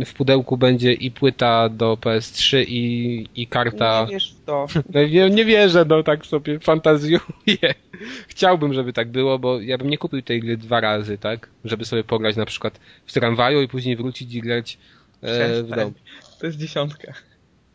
w 0.06 0.14
pudełku 0.14 0.58
będzie 0.58 0.94
i 0.94 1.12
płyta 1.12 1.70
do 1.70 1.98
PS3 2.02 2.66
i, 2.68 3.28
i 3.36 3.48
karta. 3.48 4.06
Nie 4.06 4.14
wiesz 4.14 4.34
w 4.34 4.46
to. 4.46 4.66
No, 4.94 5.02
nie, 5.02 5.30
nie 5.30 5.46
wierzę, 5.46 5.86
no 5.88 6.04
tak 6.04 6.26
sobie 6.26 6.60
fantazjuję. 6.60 7.20
Chciałbym, 8.28 8.74
żeby 8.74 8.94
tak 8.94 9.12
było, 9.12 9.40
bo 9.40 9.62
ja 9.62 9.78
bym 9.78 9.90
nie 9.90 9.98
kupił 9.98 10.22
tej 10.22 10.40
gry 10.40 10.58
dwa 10.58 10.82
razy, 10.82 11.18
tak? 11.18 11.50
Żeby 11.66 11.86
sobie 11.86 12.04
pograć 12.04 12.36
na 12.36 12.46
przykład 12.46 12.80
w 13.06 13.14
tramwaju 13.14 13.62
i 13.62 13.68
później 13.68 13.96
wrócić 13.96 14.34
i 14.34 14.42
grać 14.42 14.78
e, 15.22 15.64
w 15.64 15.70
domu. 15.70 15.94
To 16.40 16.46
jest 16.46 16.58
dziesiątka. 16.58 17.14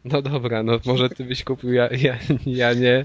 No 0.04 0.22
dobra, 0.22 0.62
no 0.62 0.80
może 0.84 1.08
ty 1.08 1.24
byś 1.24 1.44
kupił, 1.44 1.72
ja, 1.72 1.88
ja, 1.92 2.18
ja 2.46 2.74
nie. 2.74 3.02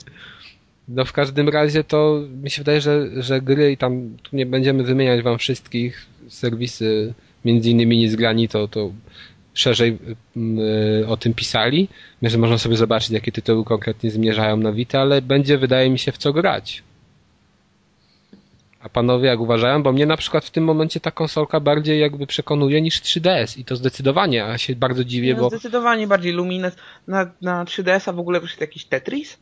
No 0.88 1.06
w 1.06 1.14
każdym 1.14 1.50
razie 1.50 1.84
to 1.84 2.22
mi 2.44 2.50
się 2.50 2.62
wydaje, 2.62 2.82
że, 2.82 3.24
że 3.24 3.42
gry 3.42 3.72
i 3.72 3.78
tam 3.78 4.18
tu 4.24 4.36
nie 4.36 4.46
będziemy 4.46 4.84
wymieniać 4.84 5.22
wam 5.22 5.38
wszystkich 5.38 6.06
serwisy, 6.28 7.14
między 7.46 7.70
innymi 7.70 7.98
Nizgrani 7.98 8.48
to, 8.48 8.68
to 8.68 8.92
szerzej 9.54 9.98
y, 11.02 11.08
o 11.08 11.18
tym 11.18 11.34
pisali, 11.34 11.88
że 12.22 12.38
można 12.38 12.58
sobie 12.58 12.78
zobaczyć 12.78 13.10
jakie 13.10 13.32
tytuły 13.32 13.64
konkretnie 13.64 14.12
zmierzają 14.12 14.58
na 14.58 14.72
Vita, 14.72 15.02
ale 15.02 15.22
będzie 15.22 15.58
wydaje 15.58 15.90
mi 15.90 16.00
się 16.00 16.12
w 16.12 16.18
co 16.18 16.34
grać. 16.34 16.84
A 18.80 18.90
panowie 18.90 19.28
jak 19.28 19.40
uważają? 19.40 19.84
Bo 19.84 19.92
mnie 19.92 20.06
na 20.06 20.18
przykład 20.18 20.46
w 20.46 20.52
tym 20.52 20.64
momencie 20.64 21.00
ta 21.00 21.12
konsolka 21.12 21.60
bardziej 21.60 22.00
jakby 22.00 22.28
przekonuje 22.28 22.82
niż 22.82 23.02
3DS 23.02 23.60
i 23.60 23.66
to 23.66 23.76
zdecydowanie, 23.76 24.46
a 24.46 24.58
się 24.58 24.76
bardzo 24.76 25.04
dziwię, 25.04 25.34
No, 25.34 25.40
bo 25.40 25.50
Zdecydowanie 25.50 26.08
bardziej 26.08 26.34
Lumines. 26.34 26.76
Na, 27.08 27.32
na 27.42 27.66
3DS-a 27.66 28.14
w 28.14 28.20
ogóle 28.20 28.40
wyszedł 28.40 28.62
jakiś 28.62 28.86
Tetris? 28.86 29.38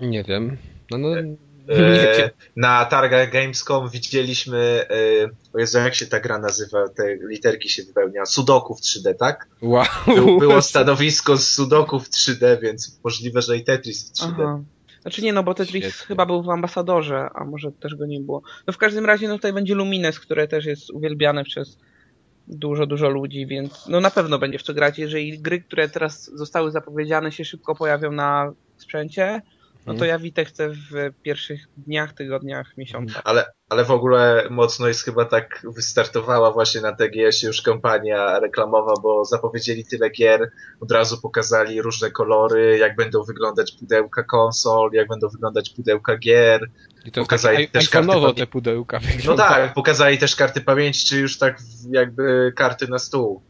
nie 0.00 0.24
wiem. 0.24 0.56
No, 0.90 0.98
no, 0.98 1.08
nie 1.20 1.36
E, 1.68 2.30
na 2.56 2.84
targach 2.84 3.30
Gamescom 3.30 3.90
widzieliśmy, 3.90 4.86
e, 4.90 5.54
o 5.54 5.58
Jezu, 5.58 5.78
jak 5.78 5.94
się 5.94 6.06
ta 6.06 6.20
gra 6.20 6.38
nazywa, 6.38 6.88
te 6.88 7.16
literki 7.16 7.68
się 7.68 7.82
wypełnia, 7.82 8.26
Sudoku 8.26 8.74
w 8.74 8.80
3D, 8.80 9.14
tak? 9.14 9.48
Wow. 9.62 9.84
Był, 10.06 10.38
było 10.38 10.62
stanowisko 10.62 11.36
z 11.36 11.48
Sudoku 11.48 12.00
w 12.00 12.08
3D, 12.08 12.60
więc 12.62 13.00
możliwe, 13.04 13.42
że 13.42 13.56
i 13.56 13.64
Tetris 13.64 14.10
w 14.10 14.12
3D. 14.12 14.32
Aha. 14.32 14.60
Znaczy 15.06 15.22
nie, 15.22 15.32
no 15.32 15.42
bo 15.42 15.54
Tetris 15.54 15.84
Świetnie. 15.84 16.06
chyba 16.06 16.26
był 16.26 16.42
w 16.42 16.50
ambasadorze, 16.50 17.28
a 17.34 17.44
może 17.44 17.72
też 17.72 17.94
go 17.94 18.06
nie 18.06 18.20
było. 18.20 18.42
No 18.66 18.72
w 18.72 18.78
każdym 18.78 19.06
razie 19.06 19.28
no 19.28 19.34
tutaj 19.34 19.52
będzie 19.52 19.74
Lumines, 19.74 20.20
które 20.20 20.48
też 20.48 20.64
jest 20.64 20.90
uwielbiane 20.90 21.44
przez 21.44 21.78
dużo, 22.48 22.86
dużo 22.86 23.08
ludzi, 23.08 23.46
więc 23.46 23.88
no 23.88 24.00
na 24.00 24.10
pewno 24.10 24.38
będzie 24.38 24.58
w 24.58 24.62
co 24.62 24.74
grać. 24.74 24.98
Jeżeli 24.98 25.38
gry, 25.38 25.60
które 25.60 25.88
teraz 25.88 26.30
zostały 26.34 26.70
zapowiedziane 26.70 27.32
się 27.32 27.44
szybko 27.44 27.74
pojawią 27.74 28.12
na 28.12 28.52
sprzęcie, 28.76 29.42
no 29.86 29.94
to 29.94 30.04
ja 30.04 30.18
Witę 30.18 30.44
chcę 30.44 30.68
w 30.68 31.12
pierwszych 31.22 31.60
dniach, 31.76 32.12
tygodniach, 32.12 32.76
miesiącach. 32.76 33.22
Ale, 33.24 33.44
ale 33.68 33.84
w 33.84 33.90
ogóle 33.90 34.46
mocno 34.50 34.88
jest 34.88 35.04
chyba 35.04 35.24
tak 35.24 35.66
wystartowała 35.76 36.52
właśnie 36.52 36.80
na 36.80 36.92
TGS 36.92 37.42
już 37.42 37.62
kampania 37.62 38.38
reklamowa, 38.40 38.94
bo 39.02 39.24
zapowiedzieli 39.24 39.84
tyle 39.84 40.10
gier, 40.10 40.50
od 40.80 40.90
razu 40.90 41.20
pokazali 41.20 41.82
różne 41.82 42.10
kolory, 42.10 42.78
jak 42.78 42.96
będą 42.96 43.22
wyglądać 43.22 43.72
pudełka 43.72 44.22
konsol, 44.22 44.90
jak 44.92 45.08
będą 45.08 45.28
wyglądać 45.28 45.70
pudełka 45.70 46.16
gier. 46.18 46.70
I 47.04 47.12
to 47.12 47.22
Pokazali 47.22 47.68
też 47.68 47.90
karty 47.90 48.34
te 48.36 48.46
pudełka 48.46 49.00
No 49.26 49.34
tak, 49.34 49.74
pokazali 49.74 50.18
też 50.18 50.36
karty 50.36 50.60
pamięci, 50.60 51.06
czy 51.06 51.20
już 51.20 51.38
tak 51.38 51.58
jakby 51.90 52.52
karty 52.56 52.88
na 52.88 52.98
stół. 52.98 53.42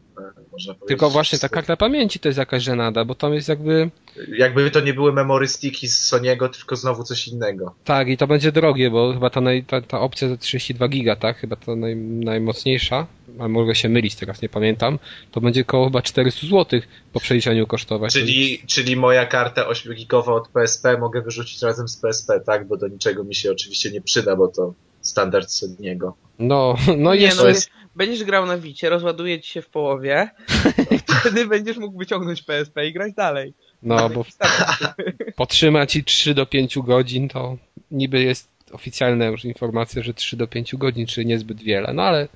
Można 0.57 0.73
powiedzieć. 0.73 0.87
Tylko 0.87 1.09
właśnie 1.09 1.39
ta 1.39 1.49
karta 1.49 1.77
pamięci 1.77 2.19
to 2.19 2.29
jest 2.29 2.39
jakaś 2.39 2.63
żenada, 2.63 3.05
bo 3.05 3.15
tam 3.15 3.33
jest 3.33 3.49
jakby... 3.49 3.89
Jakby 4.37 4.71
to 4.71 4.79
nie 4.79 4.93
były 4.93 5.13
memory 5.13 5.47
sticki 5.47 5.87
z 5.87 6.11
Sony'ego, 6.11 6.49
tylko 6.49 6.75
znowu 6.75 7.03
coś 7.03 7.27
innego. 7.27 7.75
Tak, 7.83 8.07
i 8.07 8.17
to 8.17 8.27
będzie 8.27 8.51
drogie, 8.51 8.89
bo 8.89 9.13
chyba 9.13 9.29
ta, 9.29 9.41
naj, 9.41 9.63
ta, 9.63 9.81
ta 9.81 9.99
opcja 9.99 10.29
za 10.29 10.37
32 10.37 10.87
giga, 10.87 11.15
tak? 11.15 11.37
Chyba 11.37 11.55
ta 11.55 11.75
naj, 11.75 11.95
najmocniejsza, 11.95 13.07
ale 13.39 13.49
mogę 13.49 13.75
się 13.75 13.89
mylić 13.89 14.15
teraz, 14.15 14.41
nie 14.41 14.49
pamiętam. 14.49 14.99
To 15.31 15.41
będzie 15.41 15.63
koło 15.63 15.85
chyba 15.85 16.01
400 16.01 16.47
zł 16.47 16.81
po 17.13 17.19
przeliczeniu 17.19 17.67
kosztować. 17.67 18.13
Czyli, 18.13 18.61
czyli 18.67 18.95
moja 18.95 19.25
karta 19.25 19.69
8-gigowa 19.69 20.33
od 20.33 20.47
PSP 20.47 20.97
mogę 20.97 21.21
wyrzucić 21.21 21.61
razem 21.61 21.87
z 21.87 21.97
PSP, 21.97 22.39
tak? 22.45 22.67
Bo 22.67 22.77
do 22.77 22.87
niczego 22.87 23.23
mi 23.23 23.35
się 23.35 23.51
oczywiście 23.51 23.91
nie 23.91 24.01
przyda, 24.01 24.35
bo 24.35 24.47
to 24.47 24.73
standard 25.01 25.49
Sony'ego. 25.49 26.11
No, 26.39 26.75
no 26.97 27.13
i 27.13 27.17
nie, 27.19 27.25
jeszcze... 27.25 27.43
no, 27.43 27.49
jest- 27.49 27.69
będziesz 27.97 28.23
grał 28.23 28.45
na 28.45 28.57
Wicie, 28.57 28.89
rozładuje 28.89 29.41
ci 29.41 29.51
się 29.51 29.61
w 29.61 29.69
połowie, 29.69 30.29
wtedy 31.21 31.45
będziesz 31.45 31.77
mógł 31.77 31.97
wyciągnąć 31.97 32.41
PSP 32.41 32.87
i 32.87 32.93
grać 32.93 33.13
dalej. 33.13 33.53
No, 33.83 34.09
bo 34.09 34.23
Starczy. 34.23 35.13
potrzyma 35.35 35.85
ci 35.85 36.03
3 36.03 36.33
do 36.33 36.45
5 36.45 36.79
godzin, 36.79 37.29
to 37.29 37.57
niby 37.91 38.23
jest 38.23 38.49
oficjalna 38.71 39.25
już 39.25 39.45
informacja, 39.45 40.03
że 40.03 40.13
3 40.13 40.37
do 40.37 40.47
5 40.47 40.75
godzin, 40.75 41.05
czyli 41.05 41.27
niezbyt 41.27 41.61
wiele, 41.61 41.93
no 41.93 42.03
ale 42.03 42.27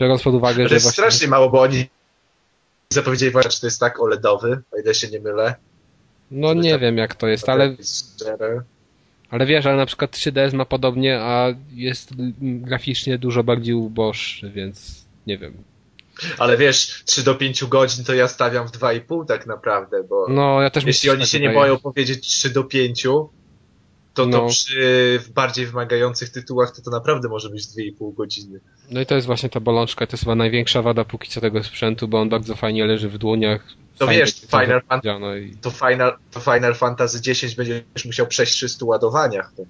biorąc 0.00 0.22
pod 0.22 0.34
uwagę, 0.34 0.62
To 0.62 0.68
że 0.68 0.74
jest 0.74 0.86
właśnie... 0.86 1.02
strasznie 1.02 1.28
mało, 1.28 1.50
bo 1.50 1.60
oni 1.60 1.86
zapowiedzieli 2.90 3.32
właśnie, 3.32 3.50
że 3.50 3.60
to 3.60 3.66
jest 3.66 3.80
tak 3.80 4.00
OLEDowy, 4.00 4.62
o 4.72 4.78
ile 4.78 4.94
się 4.94 5.08
nie 5.08 5.20
mylę. 5.20 5.54
No 6.30 6.54
nie 6.54 6.78
wiem 6.78 6.98
jak 6.98 7.14
to 7.14 7.26
jest, 7.28 7.48
ale. 7.48 7.76
Ale 9.30 9.46
wiesz, 9.46 9.66
ale 9.66 9.76
na 9.76 9.86
przykład 9.86 10.10
3DS 10.10 10.54
ma 10.54 10.64
podobnie, 10.64 11.18
a 11.20 11.54
jest 11.72 12.10
graficznie 12.40 13.18
dużo 13.18 13.44
bardziej 13.44 13.74
uboższy, 13.74 14.50
więc 14.50 15.06
nie 15.26 15.38
wiem. 15.38 15.54
Ale 16.38 16.56
wiesz, 16.56 17.02
3 17.04 17.22
do 17.22 17.34
5 17.34 17.64
godzin 17.64 18.04
to 18.04 18.14
ja 18.14 18.28
stawiam 18.28 18.68
w 18.68 18.70
2,5 18.70 19.26
tak 19.26 19.46
naprawdę, 19.46 20.02
bo 20.02 20.26
No, 20.28 20.62
ja 20.62 20.70
też 20.70 20.84
jeśli 20.84 21.10
oni 21.10 21.20
tak 21.20 21.28
się 21.28 21.40
nie 21.40 21.50
boją 21.50 21.78
powiedzieć 21.78 22.28
3 22.28 22.50
do 22.50 22.64
5, 22.64 23.02
to 23.02 23.30
to 24.14 24.26
No. 24.26 24.46
przy 24.46 25.20
bardziej 25.34 25.66
wymagających 25.66 26.30
tytułach 26.30 26.76
to 26.76 26.82
to 26.82 26.90
naprawdę 26.90 27.28
może 27.28 27.50
być 27.50 27.66
2,5 27.66 28.14
godziny. 28.14 28.60
No 28.90 29.00
i 29.00 29.06
to 29.06 29.14
jest 29.14 29.26
właśnie 29.26 29.48
ta 29.48 29.60
bolączka, 29.60 30.06
to 30.06 30.12
jest 30.12 30.24
chyba 30.24 30.34
największa 30.34 30.82
wada 30.82 31.04
póki 31.04 31.30
co 31.30 31.40
tego 31.40 31.64
sprzętu, 31.64 32.08
bo 32.08 32.20
on 32.20 32.28
bardzo 32.28 32.56
fajnie 32.56 32.86
leży 32.86 33.08
w 33.08 33.18
dłoniach. 33.18 33.76
To 33.98 34.06
wiesz, 34.06 34.40
to 34.40 34.46
Final 34.46 34.80
Fan- 34.80 34.88
powiedziano 34.88 35.36
i... 35.36 35.56
To 35.56 35.70
Final, 35.70 36.18
to 36.30 36.40
Final 36.40 36.74
Fantasy 36.74 37.30
X 37.30 37.54
będziesz 37.54 38.04
musiał 38.04 38.26
przejść 38.26 38.52
300 38.52 38.86
ładowaniach. 38.86 39.52
To. 39.56 39.62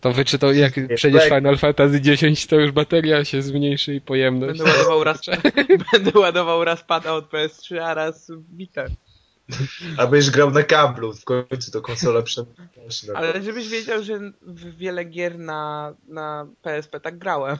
To 0.00 0.12
wy, 0.12 0.24
czy 0.24 0.38
to 0.38 0.52
jak 0.52 0.72
przejdziesz 0.94 1.24
Final 1.24 1.58
Fantasy 1.58 2.00
X, 2.22 2.46
to 2.46 2.56
już 2.56 2.70
bateria 2.70 3.24
się 3.24 3.42
zmniejszy 3.42 3.94
i 3.94 4.00
pojemność. 4.00 4.58
Będę 4.58 4.72
ładował 4.72 5.04
raz, 5.04 5.20
będę 5.92 6.20
ładował 6.20 6.64
raz 6.64 6.84
pada 6.84 7.12
od 7.12 7.30
PS3, 7.30 7.78
a 7.78 7.94
raz 7.94 8.32
Vita. 8.52 8.84
A 9.96 10.06
będziesz 10.06 10.30
grał 10.30 10.50
na 10.50 10.62
kablu, 10.62 11.14
w 11.14 11.24
końcu 11.24 11.70
to 11.70 11.80
konsola 11.80 12.22
przenośna. 12.22 13.14
Ale 13.14 13.42
żebyś 13.42 13.68
wiedział, 13.68 14.02
że 14.02 14.18
w 14.42 14.76
wiele 14.76 15.04
gier 15.04 15.38
na, 15.38 15.94
na 16.08 16.46
PSP 16.62 17.00
tak 17.00 17.18
grałem. 17.18 17.56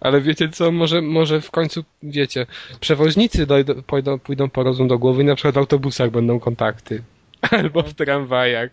Ale 0.00 0.20
wiecie 0.20 0.48
co, 0.48 0.72
może, 0.72 1.02
może 1.02 1.40
w 1.40 1.50
końcu, 1.50 1.84
wiecie, 2.02 2.46
przewoźnicy 2.80 3.46
dojdą, 3.46 3.82
pójdą, 3.82 4.18
pójdą 4.18 4.50
po 4.50 4.62
rozum 4.62 4.88
do 4.88 4.98
głowy 4.98 5.22
i 5.22 5.26
na 5.26 5.34
przykład 5.34 5.54
w 5.54 5.58
autobusach 5.58 6.10
będą 6.10 6.40
kontakty. 6.40 7.02
Albo 7.50 7.82
w 7.82 7.94
tramwajach. 7.94 8.70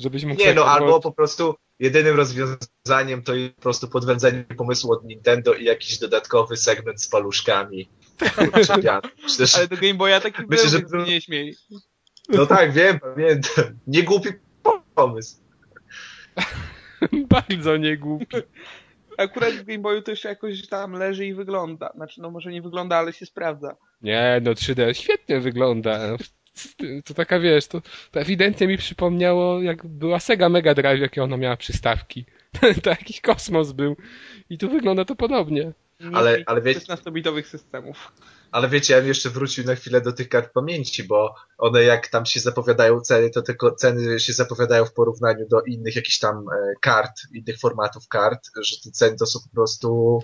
Żebyś 0.00 0.24
mógł 0.24 0.38
Nie 0.40 0.44
sobie 0.44 0.54
no, 0.54 0.64
albo 0.64 0.86
podłączyć- 0.86 1.02
po 1.02 1.12
prostu 1.12 1.54
jedynym 1.78 2.16
rozwiązaniem 2.16 3.22
to 3.24 3.34
jest 3.34 3.54
po 3.54 3.62
prostu 3.62 3.88
podwędzenie 3.88 4.44
pomysłu 4.56 4.92
od 4.92 5.04
Nintendo 5.04 5.54
i 5.54 5.64
jakiś 5.64 5.98
dodatkowy 5.98 6.56
segment 6.56 7.02
z 7.02 7.08
paluszkami. 7.08 7.88
Kurczę, 8.36 9.00
Przecież, 9.26 9.54
Ale 9.56 9.68
do 9.68 9.76
Game 9.76 9.94
Boya 9.94 10.20
taki 10.22 10.42
Myślę, 10.48 10.78
był, 10.80 11.00
że 11.00 11.06
nie 11.06 11.20
śmiej. 11.20 11.56
no 12.28 12.46
tak, 12.46 12.72
wiem, 12.72 13.00
pamiętam. 13.00 13.64
Nie 13.86 14.02
głupi 14.02 14.28
pomysł. 14.94 15.36
Bardzo 17.28 17.76
niegłupi. 17.76 18.36
Akurat 19.20 19.52
w 19.52 19.64
Game 19.64 19.78
Boyu 19.78 20.02
to 20.02 20.10
jeszcze 20.10 20.28
jakoś 20.28 20.66
tam 20.68 20.92
leży 20.92 21.26
i 21.26 21.34
wygląda. 21.34 21.92
Znaczy, 21.94 22.20
no 22.22 22.30
może 22.30 22.50
nie 22.50 22.62
wygląda, 22.62 22.96
ale 22.96 23.12
się 23.12 23.26
sprawdza. 23.26 23.76
Nie, 24.02 24.40
no 24.44 24.52
3D 24.52 24.92
świetnie 24.92 25.40
wygląda. 25.40 26.16
To 27.04 27.14
taka, 27.14 27.40
wiesz, 27.40 27.66
to, 27.66 27.80
to 28.10 28.20
ewidentnie 28.20 28.66
mi 28.66 28.76
przypomniało, 28.78 29.62
jak 29.62 29.86
była 29.86 30.20
Sega 30.20 30.48
Mega 30.48 30.74
Drive, 30.74 31.00
jakie 31.00 31.22
ona 31.22 31.36
miała 31.36 31.56
przystawki. 31.56 32.24
to 32.82 32.90
jakiś 32.90 33.20
kosmos 33.20 33.72
był. 33.72 33.96
I 34.50 34.58
tu 34.58 34.70
wygląda 34.70 35.04
to 35.04 35.16
podobnie. 35.16 35.72
Nie 36.00 36.16
Ale- 36.16 36.42
ale 36.46 36.62
wiecie- 36.62 36.80
16-bitowych 36.80 37.42
systemów. 37.46 38.12
Ale 38.52 38.68
wiecie, 38.68 38.94
ja 38.94 39.00
bym 39.00 39.08
jeszcze 39.08 39.30
wrócił 39.30 39.64
na 39.64 39.74
chwilę 39.74 40.00
do 40.00 40.12
tych 40.12 40.28
kart 40.28 40.52
pamięci, 40.52 41.04
bo 41.04 41.34
one 41.58 41.82
jak 41.82 42.08
tam 42.08 42.26
się 42.26 42.40
zapowiadają 42.40 43.00
ceny, 43.00 43.30
to 43.30 43.42
te 43.42 43.54
ceny 43.76 44.20
się 44.20 44.32
zapowiadają 44.32 44.84
w 44.84 44.92
porównaniu 44.92 45.48
do 45.48 45.60
innych 45.62 45.96
jakichś 45.96 46.18
tam 46.18 46.36
e, 46.36 46.74
kart, 46.80 47.12
innych 47.34 47.58
formatów 47.58 48.08
kart, 48.08 48.50
że 48.62 48.76
te 48.84 48.90
ceny 48.90 49.16
to 49.16 49.26
są 49.26 49.40
po 49.40 49.54
prostu 49.54 50.18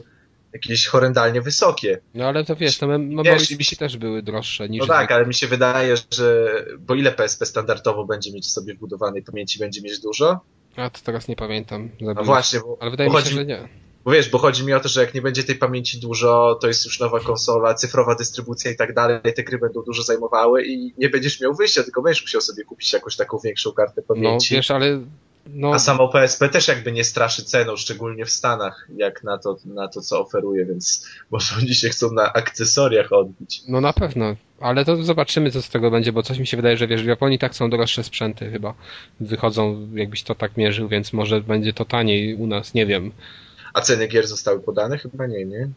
jakieś 0.52 0.87
horrendalnie 0.87 1.42
wysokie. 1.42 2.00
No 2.14 2.25
ale 2.26 2.45
to 2.45 2.56
wiesz, 2.56 2.78
Wiesz, 2.78 2.80
memory 2.88 3.38
mi 3.59 3.64
się- 3.64 3.76
też 3.76 3.97
były 3.97 4.23
droższe 4.23 4.68
niż 4.68 4.80
No 4.80 4.87
tak, 4.87 5.12
ale 5.12 5.26
mi 5.26 5.35
się 5.35 5.47
wydaje, 5.47 5.95
że 5.97 6.49
bo 6.78 6.95
ile 6.95 7.12
PSP 7.12 7.47
standardowo 7.47 8.04
będzie 8.04 8.33
mieć 8.33 8.52
sobie 8.52 8.75
wbudowanej 8.75 9.23
pamięci, 9.23 9.59
będzie 9.59 9.83
mieć 9.83 10.00
dużo? 10.00 10.40
A 10.76 10.90
to 10.90 11.00
teraz 11.04 11.28
nie 11.28 11.37
pamiętam. 11.37 11.90
No 12.00 12.06
Zabiłem. 12.06 12.26
właśnie, 12.26 12.61
bo, 12.61 12.76
Ale 12.80 12.90
wydaje 12.90 13.11
bo 13.11 13.16
mi 13.16 13.23
się, 13.23 13.25
chodzi, 13.25 13.37
że 13.37 13.45
nie. 13.45 13.68
Bo 14.06 14.12
wiesz, 14.12 14.30
bo 14.30 14.38
chodzi 14.38 14.64
mi 14.64 14.72
o 14.72 14.80
to, 14.80 14.88
że 14.88 15.00
jak 15.00 15.14
nie 15.14 15.22
będzie 15.22 15.44
tej 15.44 15.54
pamięci 15.56 16.00
dużo, 16.00 16.58
to 16.60 16.68
jest 16.68 16.84
już 16.84 17.00
nowa 17.00 17.20
konsola, 17.20 17.75
cyfrowa 17.75 18.14
dystrybucja 18.14 18.70
i 18.70 18.76
tak 18.76 18.94
dalej, 18.94 19.20
te 19.36 19.42
gry 19.42 19.58
będą 19.58 19.82
dużo 19.82 20.02
zajmowały 20.02 20.64
i 20.64 20.94
nie 20.98 21.08
będziesz 21.08 21.40
miał 21.40 21.54
wyjścia, 21.54 21.82
tylko 21.82 22.02
będziesz 22.02 22.22
musiał 22.22 22.40
sobie 22.40 22.64
kupić 22.64 22.92
jakąś 22.92 23.16
taką 23.16 23.38
większą 23.38 23.72
kartę 23.72 24.02
No 24.08 24.14
pamięci. 24.14 24.54
wiesz, 24.54 24.70
ale 24.70 25.00
no, 25.46 25.75
A 25.75 25.78
samo 25.78 26.08
PSP 26.08 26.48
też 26.48 26.68
jakby 26.68 26.92
nie 26.92 27.04
straszy 27.04 27.44
ceną, 27.44 27.76
szczególnie 27.76 28.25
w 28.25 28.30
Stanach, 28.30 28.88
jak 28.96 29.25
na 29.25 29.38
to, 29.38 29.56
na 29.64 29.88
to 29.88 30.00
co 30.00 30.20
oferuje, 30.20 30.64
więc 30.66 31.06
może 31.30 31.56
oni 31.58 31.75
się 31.75 31.88
chcą 31.88 32.12
na 32.12 32.32
akcesoriach 32.32 33.12
odbić. 33.12 33.62
no 33.68 33.80
na 33.80 33.92
pewno. 33.92 34.36
Ale 34.60 34.84
to 34.84 35.02
zobaczymy, 35.04 35.50
co 35.50 35.62
z 35.62 35.68
tego 35.68 35.90
będzie, 35.90 36.12
bo 36.12 36.22
coś 36.22 36.38
mi 36.38 36.46
się 36.46 36.56
wydaje, 36.56 36.76
że 36.76 36.86
wiesz, 36.86 37.02
w 37.02 37.06
Japonii 37.06 37.38
tak 37.38 37.54
są 37.54 37.70
droższe 37.70 38.04
sprzęty 38.04 38.50
chyba. 38.50 38.75
Wychodzą, 39.20 39.88
jakbyś 39.94 40.22
to 40.22 40.34
tak 40.34 40.56
mierzył, 40.56 40.88
więc 40.88 41.12
może 41.12 41.40
będzie 41.40 41.72
to 41.72 41.84
taniej 41.84 42.34
u 42.34 42.46
nas, 42.46 42.75
nie 42.75 42.86
wiem. 42.86 43.12
A 43.76 43.80
ceny 43.80 44.09
gier 44.09 44.26
zostały 44.26 44.61
podane? 44.61 44.99
Chyba 44.99 45.26
nie, 45.26 45.45
nie? 45.45 45.68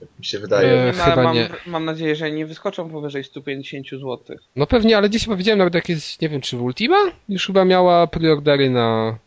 Tak 0.00 0.08
mi 0.18 0.24
się 0.24 0.38
wydaje. 0.38 0.68
E, 0.68 0.92
chyba 0.92 1.22
mam, 1.22 1.34
nie. 1.34 1.48
mam 1.66 1.84
nadzieję, 1.84 2.16
że 2.16 2.30
nie 2.30 2.46
wyskoczą 2.46 2.90
powyżej 2.90 3.24
150 3.24 3.86
zł. 3.90 4.18
No 4.56 4.66
pewnie, 4.66 4.96
ale 4.96 5.08
gdzieś 5.08 5.24
chyba 5.24 5.36
widziałem 5.36 5.58
nawet 5.58 5.74
jakieś, 5.74 6.20
nie 6.20 6.28
wiem, 6.28 6.40
czy 6.40 6.56
Ultima? 6.56 6.96
Już 7.28 7.46
chyba 7.46 7.64
miała 7.64 8.06
preordery 8.06 8.70
na, 8.70 9.18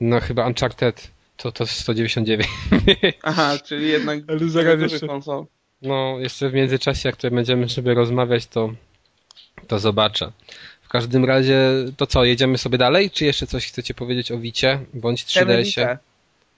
na 0.00 0.20
chyba 0.20 0.46
Uncharted. 0.46 1.10
To, 1.36 1.52
to 1.52 1.66
199. 1.66 2.48
Aha, 3.22 3.58
czyli 3.64 3.88
jednak 3.88 4.18
Ale 4.28 4.48
zaraz 4.48 4.80
jeszcze- 4.80 5.06
konsol. 5.06 5.44
No, 5.82 6.16
jeszcze 6.20 6.50
w 6.50 6.54
międzyczasie, 6.54 7.08
jak 7.08 7.16
tutaj 7.16 7.30
będziemy 7.30 7.68
sobie 7.68 7.94
rozmawiać, 7.94 8.46
to, 8.46 8.72
to 9.66 9.78
zobaczę. 9.78 10.32
W 10.82 10.88
każdym 10.88 11.24
razie, 11.24 11.58
to 11.96 12.06
co, 12.06 12.24
jedziemy 12.24 12.58
sobie 12.58 12.78
dalej? 12.78 13.10
Czy 13.10 13.24
jeszcze 13.24 13.46
coś 13.46 13.66
chcecie 13.66 13.94
powiedzieć 13.94 14.32
o 14.32 14.38
Wicie, 14.38 14.80
bądź 14.94 15.24
Chcemy 15.24 15.62
3DS-ie? 15.62 15.98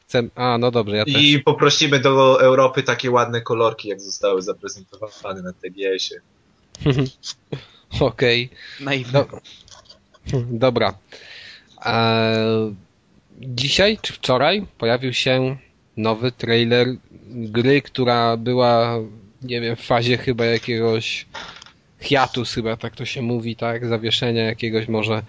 Chcę... 0.08 0.22
A, 0.34 0.58
no 0.58 0.70
dobrze, 0.70 0.96
ja 0.96 1.04
też. 1.04 1.22
I 1.22 1.38
poprosimy 1.38 2.00
do 2.00 2.42
Europy 2.42 2.82
takie 2.82 3.10
ładne 3.10 3.40
kolorki, 3.40 3.88
jak 3.88 4.00
zostały 4.00 4.42
zaprezentowane 4.42 5.42
na 5.42 5.52
TGS-ie. 5.52 6.20
Okej, 8.00 8.50
Naiwne. 8.80 9.24
No. 10.32 10.42
dobra. 10.66 10.94
Eee, 11.84 12.74
dzisiaj, 13.40 13.98
czy 14.02 14.12
wczoraj, 14.12 14.66
pojawił 14.78 15.12
się 15.12 15.56
nowy 15.96 16.32
trailer 16.32 16.86
gry, 17.26 17.82
która 17.82 18.36
była, 18.36 18.98
nie 19.42 19.60
wiem, 19.60 19.76
w 19.76 19.80
fazie 19.80 20.18
chyba 20.18 20.44
jakiegoś 20.44 21.26
hiatus, 22.00 22.54
chyba 22.54 22.76
tak 22.76 22.96
to 22.96 23.04
się 23.04 23.22
mówi, 23.22 23.56
tak? 23.56 23.86
Zawieszenia 23.86 24.44
jakiegoś 24.44 24.88
może 24.88 25.22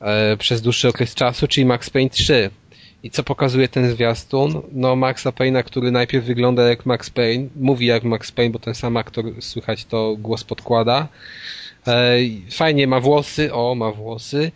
e, 0.00 0.36
przez 0.36 0.62
dłuższy 0.62 0.88
okres 0.88 1.14
czasu, 1.14 1.48
czyli 1.48 1.66
Max 1.66 1.90
Payne 1.90 2.10
3. 2.10 2.50
I 3.06 3.10
co 3.10 3.22
pokazuje 3.22 3.68
ten 3.68 3.90
zwiastun? 3.90 4.62
No 4.72 4.96
Maxa 4.96 5.30
Payne'a, 5.30 5.62
który 5.64 5.90
najpierw 5.90 6.24
wygląda 6.24 6.62
jak 6.68 6.86
Max 6.86 7.10
Payne, 7.10 7.48
mówi 7.56 7.86
jak 7.86 8.04
Max 8.04 8.32
Payne, 8.32 8.52
bo 8.52 8.58
ten 8.58 8.74
sam 8.74 8.96
aktor, 8.96 9.24
słychać 9.40 9.84
to, 9.84 10.16
głos 10.18 10.44
podkłada. 10.44 11.08
E, 11.86 12.16
Fajnie 12.50 12.86
ma 12.86 13.00
włosy, 13.00 13.54
o, 13.54 13.74
ma 13.74 13.92
włosy. 13.92 14.52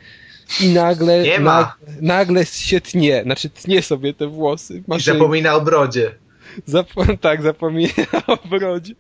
i 0.61 0.69
nagle, 0.69 1.23
Nie 1.23 1.41
ma. 1.41 1.61
nagle, 1.61 1.95
nagle 2.03 2.47
się 2.47 2.81
tnie, 2.81 3.23
znaczy 3.23 3.51
tnie 3.51 3.83
sobie 3.83 4.15
te 4.15 4.27
włosy 4.27 4.83
I 4.99 5.01
zapomina 5.01 5.55
o 5.55 5.61
brodzie. 5.61 6.15
Tak, 7.21 7.43
zapomina 7.43 7.93
o 8.27 8.49
brodzie 8.49 8.95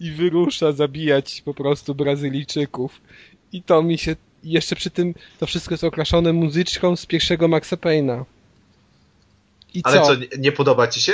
i 0.00 0.10
wyrusza 0.10 0.72
zabijać 0.72 1.42
po 1.44 1.54
prostu 1.54 1.94
Brazylijczyków. 1.94 3.00
I 3.52 3.62
to 3.62 3.82
mi 3.82 3.98
się, 3.98 4.16
jeszcze 4.44 4.76
przy 4.76 4.90
tym, 4.90 5.14
to 5.38 5.46
wszystko 5.46 5.74
jest 5.74 5.84
okraszone 5.84 6.32
muzyczką 6.32 6.96
z 6.96 7.06
pierwszego 7.06 7.48
Maxa 7.48 7.76
Payne'a. 7.76 8.24
I 9.78 9.80
Ale 9.84 9.96
co? 10.00 10.06
co, 10.06 10.12
nie, 10.38 10.52
podoba 10.52 10.86
ci 10.86 11.00
się? 11.00 11.12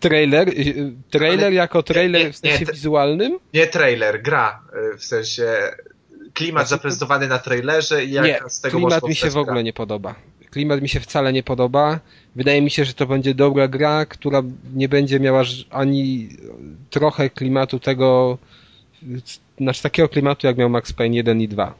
Trailer, 0.00 0.48
y, 0.48 0.52
y, 0.52 0.92
trailer 1.10 1.46
Ale- 1.46 1.54
jako 1.54 1.82
trailer 1.82 2.20
nie, 2.20 2.26
nie, 2.26 2.32
w 2.32 2.36
sensie 2.36 2.64
nie, 2.66 2.72
wizualnym? 2.72 3.38
Nie 3.54 3.66
trailer, 3.66 4.22
gra. 4.22 4.60
y, 4.94 4.98
W 4.98 5.04
sensie 5.04 5.44
klimat 6.34 6.62
Znaczy 6.62 6.70
to- 6.70 6.76
zaprezentowany 6.76 7.28
na 7.28 7.38
trailerze 7.38 8.04
i 8.04 8.12
jak 8.12 8.24
nie, 8.24 8.40
z 8.48 8.60
tego 8.60 8.76
klimat 8.78 9.04
mi 9.04 9.14
się 9.14 9.30
w 9.30 9.36
ogóle 9.36 9.64
nie 9.64 9.72
podoba. 9.72 10.14
Klimat 10.50 10.82
mi 10.82 10.88
się 10.88 11.00
wcale 11.00 11.32
nie 11.32 11.42
podoba. 11.42 12.00
Wydaje 12.36 12.62
mi 12.62 12.70
się, 12.70 12.84
że 12.84 12.94
to 12.94 13.06
będzie 13.06 13.34
dobra 13.34 13.68
gra, 13.68 14.06
która 14.06 14.42
nie 14.74 14.88
będzie 14.88 15.20
miała 15.20 15.42
ani 15.70 16.28
trochę 16.90 17.30
klimatu 17.30 17.78
tego, 17.80 18.38
znaczy 19.58 19.82
takiego 19.82 20.08
klimatu, 20.08 20.46
jak 20.46 20.56
miał 20.56 20.70
Max 20.70 20.92
Payne 20.92 21.16
1 21.16 21.40
i 21.40 21.48
2. 21.48 21.74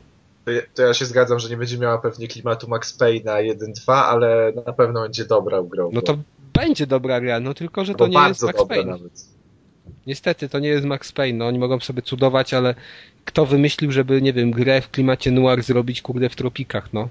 To 0.75 0.83
ja- 0.83 0.95
się 0.95 1.07
zgadzam, 1.07 1.39
że 1.39 1.49
nie 1.49 1.57
będzie 1.57 1.79
miała 1.79 1.99
pewnie 1.99 2.29
klimatu 2.29 2.69
Max 2.69 2.99
Payne'a 2.99 3.43
1-2, 3.43 3.93
ale 3.93 4.53
na 4.67 4.73
pewno 4.73 5.03
będzie 5.03 5.25
dobra 5.25 5.63
grą. 5.63 5.91
No 5.93 6.03
to 6.03 6.19
będzie 6.53 6.87
dobra 6.87 7.21
gra, 7.21 7.41
no 7.41 7.55
tylko, 7.55 7.85
że 7.85 7.95
to 7.95 8.07
nie 8.07 8.29
jest 8.29 8.43
Max 8.43 8.65
Payne. 8.69 8.91
nawet. 8.91 9.27
Niestety, 10.07 10.49
to 10.49 10.59
nie 10.59 10.69
jest 10.69 10.85
Max 10.85 11.13
Payne. 11.13 11.39
No, 11.39 11.47
oni 11.47 11.59
mogą 11.59 11.81
sobie 11.81 12.03
cudować, 12.03 12.55
ale 12.55 12.75
kto 13.25 13.47
wymyślił, 13.47 13.93
żeby, 13.93 14.23
nie 14.23 14.33
wiem, 14.33 14.51
grę 14.51 14.81
w 14.81 14.91
klimacie 14.91 15.31
noir 15.31 15.63
zrobić, 15.63 16.03
kurde, 16.03 16.29
w 16.29 16.37
tropikach, 16.37 16.93
no. 16.93 17.09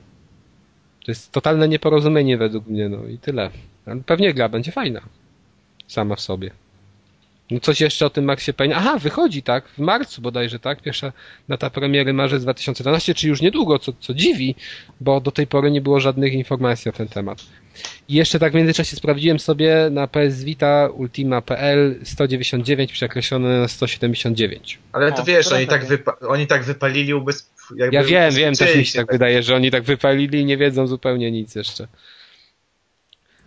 To 1.05 1.11
jest 1.11 1.31
totalne 1.31 1.67
nieporozumienie 1.67 2.37
według 2.37 2.67
mnie, 2.67 2.89
no 2.89 3.05
i 3.07 3.17
tyle. 3.17 3.49
Ale 3.85 4.01
pewnie 4.05 4.33
gra 4.33 4.49
będzie 4.49 4.71
fajna. 4.71 5.01
Sama 5.87 6.15
w 6.15 6.21
sobie. 6.21 6.51
No 7.51 7.59
coś 7.59 7.81
jeszcze 7.81 8.05
o 8.05 8.09
tym 8.09 8.25
Maxie 8.25 8.53
Payne. 8.53 8.75
Aha, 8.75 8.97
wychodzi, 8.99 9.43
tak? 9.43 9.67
W 9.67 9.79
marcu 9.79 10.21
bodajże, 10.21 10.59
tak? 10.59 10.81
Pierwsza 10.81 11.11
data 11.49 11.69
premiery 11.69 12.13
marzec 12.13 12.43
2012, 12.43 13.13
czy 13.13 13.27
już 13.27 13.41
niedługo, 13.41 13.79
co, 13.79 13.93
co 13.99 14.13
dziwi, 14.13 14.55
bo 15.01 15.21
do 15.21 15.31
tej 15.31 15.47
pory 15.47 15.71
nie 15.71 15.81
było 15.81 15.99
żadnych 15.99 16.33
informacji 16.33 16.89
na 16.89 16.97
ten 16.97 17.07
temat. 17.07 17.43
I 18.09 18.13
jeszcze 18.13 18.39
tak 18.39 18.51
w 18.51 18.55
międzyczasie 18.55 18.95
sprawdziłem 18.95 19.39
sobie 19.39 19.87
na 19.91 20.07
PS 20.07 20.43
Vita 20.43 20.89
Ultima.pl 20.93 21.99
199 22.03 22.91
przekreślone 22.91 23.59
na 23.59 23.67
179. 23.67 24.79
Ale 24.91 25.11
to 25.11 25.21
O, 25.21 25.25
wiesz, 25.25 25.51
oni 25.51 25.67
tak, 25.67 25.85
wypa- 25.85 26.27
oni 26.27 26.47
tak 26.47 26.63
wypalili 26.63 27.13
ubez... 27.13 27.49
jakby 27.75 27.95
Ja 27.95 28.03
wiem, 28.03 28.33
wiem, 28.33 28.53
też 28.55 28.75
mi 28.75 28.85
się 28.85 28.99
tak 28.99 29.11
wydaje, 29.11 29.43
że 29.43 29.55
oni 29.55 29.71
tak 29.71 29.83
wypalili 29.83 30.39
i 30.39 30.45
nie 30.45 30.57
wiedzą 30.57 30.87
zupełnie 30.87 31.31
nic 31.31 31.55
jeszcze. 31.55 31.87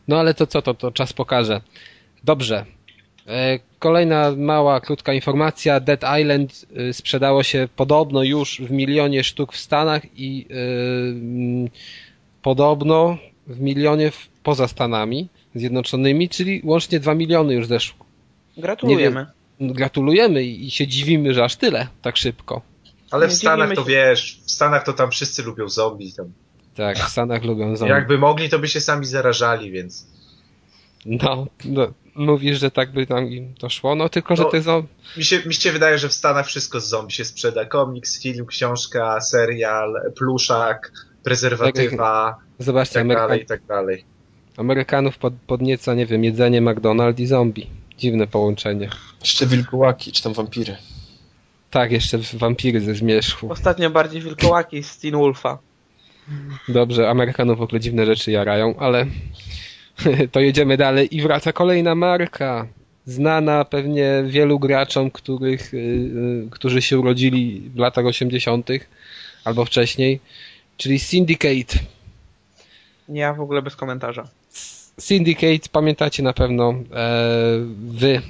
No 0.08 0.20
ale 0.20 0.34
to 0.34 0.46
co, 0.46 0.62
to, 0.62 0.74
to 0.74 0.92
czas 0.92 1.12
pokaże. 1.12 1.60
Dobrze. 2.24 2.64
E, 3.26 3.58
Kolejna 3.78 4.32
mała, 4.36 4.80
krótka 4.80 5.12
informacja. 5.12 5.80
Dead 5.80 6.00
Island 6.20 6.66
y, 6.90 6.92
sprzedało 6.92 7.42
się 7.42 7.68
podobno 7.76 8.22
już 8.22 8.60
w 8.60 8.70
milionie 8.70 9.24
sztuk 9.24 9.52
w 9.52 9.58
Stanach 9.58 10.02
i 10.16 10.46
y, 10.50 10.54
mm, 10.54 11.68
podobno 12.42 13.18
w 13.46 13.60
milionie 13.60 14.10
w, 14.10 14.28
poza 14.42 14.68
Stanami 14.68 15.28
Zjednoczonymi, 15.54 16.28
czyli 16.28 16.60
łącznie 16.64 17.00
2 17.00 17.14
miliony 17.14 17.54
już 17.54 17.66
zeszło. 17.66 18.06
Gratulujemy. 18.56 19.26
Gratulujemy 19.60 20.44
i 20.44 20.70
się 20.70 20.86
dziwimy, 20.86 21.34
że 21.34 21.44
aż 21.44 21.56
tyle, 21.56 21.86
tak 22.02 22.16
szybko. 22.16 22.62
Ale 23.10 23.28
w 23.28 23.32
Stanach 23.32 23.74
to 23.74 23.84
wiesz, 23.84 24.40
w 24.46 24.50
Stanach 24.50 24.84
to 24.84 24.92
tam 24.92 25.10
wszyscy 25.10 25.42
lubią 25.42 25.68
zombie. 25.68 26.12
Tam. 26.12 26.32
Tak, 26.74 26.98
w 26.98 27.08
Stanach 27.08 27.44
lubią 27.44 27.76
zombie. 27.76 27.92
Jakby 27.92 28.18
mogli, 28.18 28.48
to 28.48 28.58
by 28.58 28.68
się 28.68 28.80
sami 28.80 29.06
zarażali, 29.06 29.70
więc... 29.70 30.06
No, 31.06 31.46
no, 31.64 31.92
mówisz, 32.16 32.58
że 32.60 32.70
tak 32.70 32.92
by 32.92 33.06
tam 33.06 33.28
im 33.32 33.54
to 33.54 33.68
szło, 33.70 33.94
no 33.94 34.08
tylko, 34.08 34.36
że 34.36 34.42
No. 34.42 34.48
te 34.50 34.60
zo- 34.60 34.84
Mi 35.16 35.24
się, 35.24 35.42
mi 35.46 35.54
się 35.54 35.72
wydaje, 35.72 35.98
że 35.98 36.08
w 36.08 36.12
Stanach 36.12 36.46
wszystko 36.46 36.80
z 36.80 36.88
zombie 36.88 37.12
się 37.12 37.24
sprzeda. 37.24 37.64
Komiks, 37.64 38.22
film, 38.22 38.46
książka, 38.46 39.20
serial, 39.20 39.94
pluszak, 40.16 40.92
prezerwatywa, 41.22 42.36
zobaczcie, 42.58 42.94
tak 42.94 43.08
dalej, 43.08 43.42
i 43.42 43.46
tak 43.46 43.64
dalej. 43.66 44.04
Amerykanów 44.56 45.18
pod, 45.18 45.34
podnieca, 45.46 45.94
nie 45.94 46.06
wiem, 46.06 46.24
jedzenie 46.24 46.62
McDonald's 46.62 47.20
i 47.20 47.26
zombie. 47.26 47.66
Dziwne 47.98 48.26
połączenie. 48.26 48.88
Jeszcze 49.20 49.46
wilkołaki, 49.46 50.12
czy 50.12 50.22
tam 50.22 50.32
wampiry. 50.32 50.76
Tak, 51.70 51.92
jeszcze 51.92 52.18
wampiry 52.32 52.80
ze 52.80 52.94
zmierzchu. 52.94 53.52
Ostatnio 53.52 53.90
bardziej 53.90 54.20
wilkołaki 54.22 54.82
z 54.82 54.98
Teen 54.98 55.14
Wolfa. 55.14 55.58
Dobrze, 56.68 57.10
Amerykanów 57.10 57.58
w 57.58 57.62
ogóle 57.62 57.80
dziwne 57.80 58.06
rzeczy 58.06 58.30
jarają, 58.30 58.76
ale 58.78 59.06
to 60.32 60.40
jedziemy 60.40 60.76
dalej 60.76 61.16
i 61.16 61.22
wraca 61.22 61.52
kolejna 61.52 61.94
marka. 61.94 62.66
Znana 63.06 63.64
pewnie 63.64 64.24
wielu 64.26 64.58
graczom, 64.58 65.10
których, 65.10 65.74
y, 65.74 65.76
y, 65.76 66.48
którzy 66.50 66.82
się 66.82 66.98
urodzili 66.98 67.70
w 67.74 67.78
latach 67.78 68.06
80. 68.06 68.68
albo 69.44 69.64
wcześniej, 69.64 70.20
czyli 70.76 70.98
Syndicate. 70.98 71.78
Ja 73.08 73.32
w 73.34 73.40
ogóle 73.40 73.62
bez 73.62 73.76
komentarza. 73.76 74.28
Syndicate, 75.00 75.68
pamiętacie 75.72 76.22
na 76.22 76.32
pewno 76.32 76.74
e, 76.94 77.58
wy. 77.88 78.22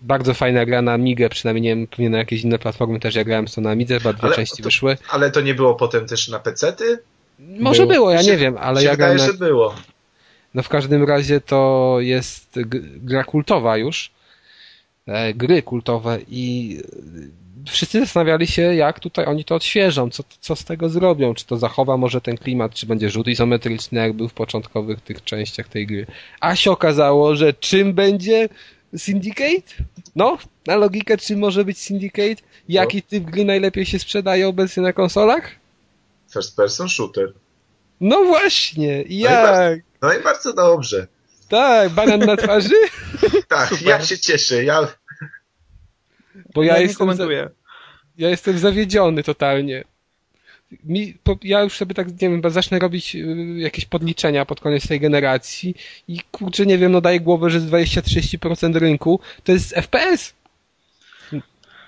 Bardzo 0.00 0.34
fajna 0.34 0.66
gra 0.66 0.82
na 0.82 0.92
Amigę, 0.92 1.28
przynajmniej 1.28 1.62
nie 1.62 1.76
wiem, 1.76 1.86
pewnie 1.86 2.10
na 2.10 2.18
jakieś 2.18 2.42
inne 2.42 2.58
platformy 2.58 3.00
też 3.00 3.14
ja 3.14 3.24
grałem 3.24 3.46
to 3.46 3.60
na 3.60 3.70
Amidze, 3.70 3.98
chyba 3.98 4.12
dwie 4.12 4.22
Ale 4.22 4.36
części 4.36 4.56
to- 4.56 4.62
wyszły. 4.62 4.96
Ale 5.10 5.30
to 5.30 5.40
nie 5.40 5.54
było 5.54 5.74
potem 5.74 6.06
też 6.06 6.28
na 6.28 6.38
pecety? 6.38 6.98
Może 7.38 7.82
było, 7.82 7.92
było. 7.92 8.10
ja 8.10 8.22
Się- 8.22 8.30
nie 8.30 8.36
wiem, 8.36 8.58
ale 8.60 8.84
ja 8.84 8.90
wydaje, 8.90 9.16
grałem 9.16 9.38
na... 9.40 9.74
No 10.54 10.62
w 10.62 10.68
każdym 10.68 11.04
razie 11.04 11.40
to 11.40 11.96
jest 12.00 12.58
gra 12.96 13.24
kultowa 13.24 13.76
już. 13.76 14.10
E, 15.06 15.34
gry 15.34 15.62
kultowe 15.62 16.18
i 16.28 16.76
e, 17.66 17.70
wszyscy 17.70 18.00
zastanawiali 18.00 18.46
się, 18.46 18.62
jak 18.62 19.00
tutaj 19.00 19.26
oni 19.26 19.44
to 19.44 19.54
odświeżą, 19.54 20.10
co, 20.10 20.24
co 20.40 20.56
z 20.56 20.64
tego 20.64 20.88
zrobią, 20.88 21.34
czy 21.34 21.46
to 21.46 21.56
zachowa 21.56 21.96
może 21.96 22.20
ten 22.20 22.38
klimat, 22.38 22.74
czy 22.74 22.86
będzie 22.86 23.10
rzut 23.10 23.26
izometryczny, 23.26 24.00
jak 24.00 24.12
był 24.12 24.28
w 24.28 24.34
początkowych 24.34 25.00
tych 25.00 25.24
częściach 25.24 25.68
tej 25.68 25.86
gry. 25.86 26.06
A 26.40 26.56
się 26.56 26.70
okazało, 26.70 27.36
że 27.36 27.52
czym 27.52 27.94
będzie 27.94 28.48
Syndicate? 28.96 29.84
No, 30.16 30.38
na 30.66 30.76
logikę, 30.76 31.18
czym 31.18 31.38
może 31.38 31.64
być 31.64 31.78
Syndicate? 31.78 32.42
Jaki 32.68 33.02
typ 33.02 33.24
gry 33.24 33.44
najlepiej 33.44 33.86
się 33.86 33.98
sprzedaje 33.98 34.48
obecnie 34.48 34.82
na 34.82 34.92
konsolach? 34.92 35.50
First 36.32 36.56
person 36.56 36.88
shooter. 36.88 37.32
No 38.00 38.24
właśnie, 38.24 39.02
i 39.02 39.18
jak? 39.18 39.87
No 40.02 40.12
i 40.12 40.22
bardzo 40.22 40.52
dobrze. 40.52 41.06
Tak, 41.48 41.90
banan 41.90 42.20
na 42.20 42.36
twarzy? 42.36 42.74
Tak, 43.48 43.68
Super. 43.68 43.86
ja 43.86 44.06
się 44.06 44.18
cieszę. 44.18 44.64
Ja, 44.64 44.88
Bo 46.54 46.62
Ja, 46.62 46.74
ja, 46.74 46.80
jestem, 46.80 47.16
za, 47.16 47.26
ja 48.18 48.28
jestem 48.28 48.58
zawiedziony 48.58 49.22
totalnie. 49.22 49.84
Mi, 50.84 51.14
po, 51.24 51.38
ja 51.42 51.62
już 51.62 51.76
sobie 51.76 51.94
tak, 51.94 52.08
nie 52.08 52.30
wiem, 52.30 52.40
bo 52.40 52.50
zacznę 52.50 52.78
robić 52.78 53.14
y, 53.14 53.18
jakieś 53.56 53.84
podliczenia 53.84 54.44
pod 54.44 54.60
koniec 54.60 54.88
tej 54.88 55.00
generacji 55.00 55.74
i 56.08 56.20
kurczę, 56.32 56.66
nie 56.66 56.78
wiem, 56.78 56.92
no 56.92 57.00
daję 57.00 57.20
głowę, 57.20 57.50
że 57.50 57.60
z 57.60 57.66
20-30% 57.70 58.76
rynku 58.76 59.20
to 59.44 59.52
jest 59.52 59.74
FPS. 59.74 60.34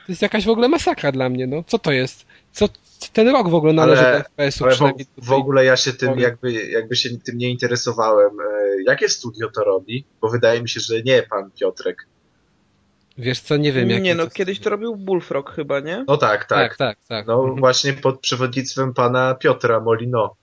To 0.07 0.13
jest 0.13 0.23
jakaś 0.23 0.45
w 0.45 0.51
ogóle 0.51 0.69
masakra 0.69 1.13
dla 1.13 1.29
mnie, 1.29 1.47
no. 1.47 1.65
Co 1.67 1.79
to 1.79 1.93
jest? 1.93 2.27
Co 2.53 2.69
ten 3.13 3.29
rok 3.29 3.49
w 3.49 3.55
ogóle 3.55 3.73
należy 3.73 4.07
Ale- 4.07 4.19
do 4.19 4.25
FPS-u 4.25 4.65
ale 4.65 4.75
w, 4.77 5.27
w 5.27 5.33
ogóle 5.33 5.65
ja 5.65 5.77
się 5.77 5.93
tym 5.93 6.19
jakby, 6.19 6.53
jakby 6.53 6.97
się 6.97 7.09
tym 7.25 7.39
nie 7.39 7.51
interesowałem. 7.51 8.31
E, 8.41 8.83
Jakie 8.87 9.09
studio 9.09 9.51
to 9.51 9.65
robi? 9.65 10.05
Bo 10.21 10.29
wydaje 10.29 10.63
mi 10.63 10.69
się, 10.69 10.81
że 10.81 11.03
nie 11.03 11.23
pan 11.23 11.51
Piotrek. 11.51 12.07
Wiesz 13.19 13.41
co, 13.41 13.57
nie 13.57 13.73
wiem, 13.73 13.91
jak 13.91 14.03
Nie 14.03 14.15
no, 14.15 14.27
kiedyś 14.27 14.61
to 14.61 14.71
robił 14.71 14.97
Bullfrog 14.97 15.51
chyba, 15.55 15.81
nie? 15.81 16.05
No 16.09 16.17
tak, 16.17 16.45
tak. 16.45 16.69
Tak, 16.69 16.77
tak, 16.77 16.99
tak. 17.09 17.27
No 17.27 17.41
Mhm. 17.41 17.57
właśnie 17.61 17.93
pod 17.93 18.21
przewodnictwem 18.21 18.95
pana 18.95 19.35
Piotra 19.35 19.81
Molino. 19.81 20.35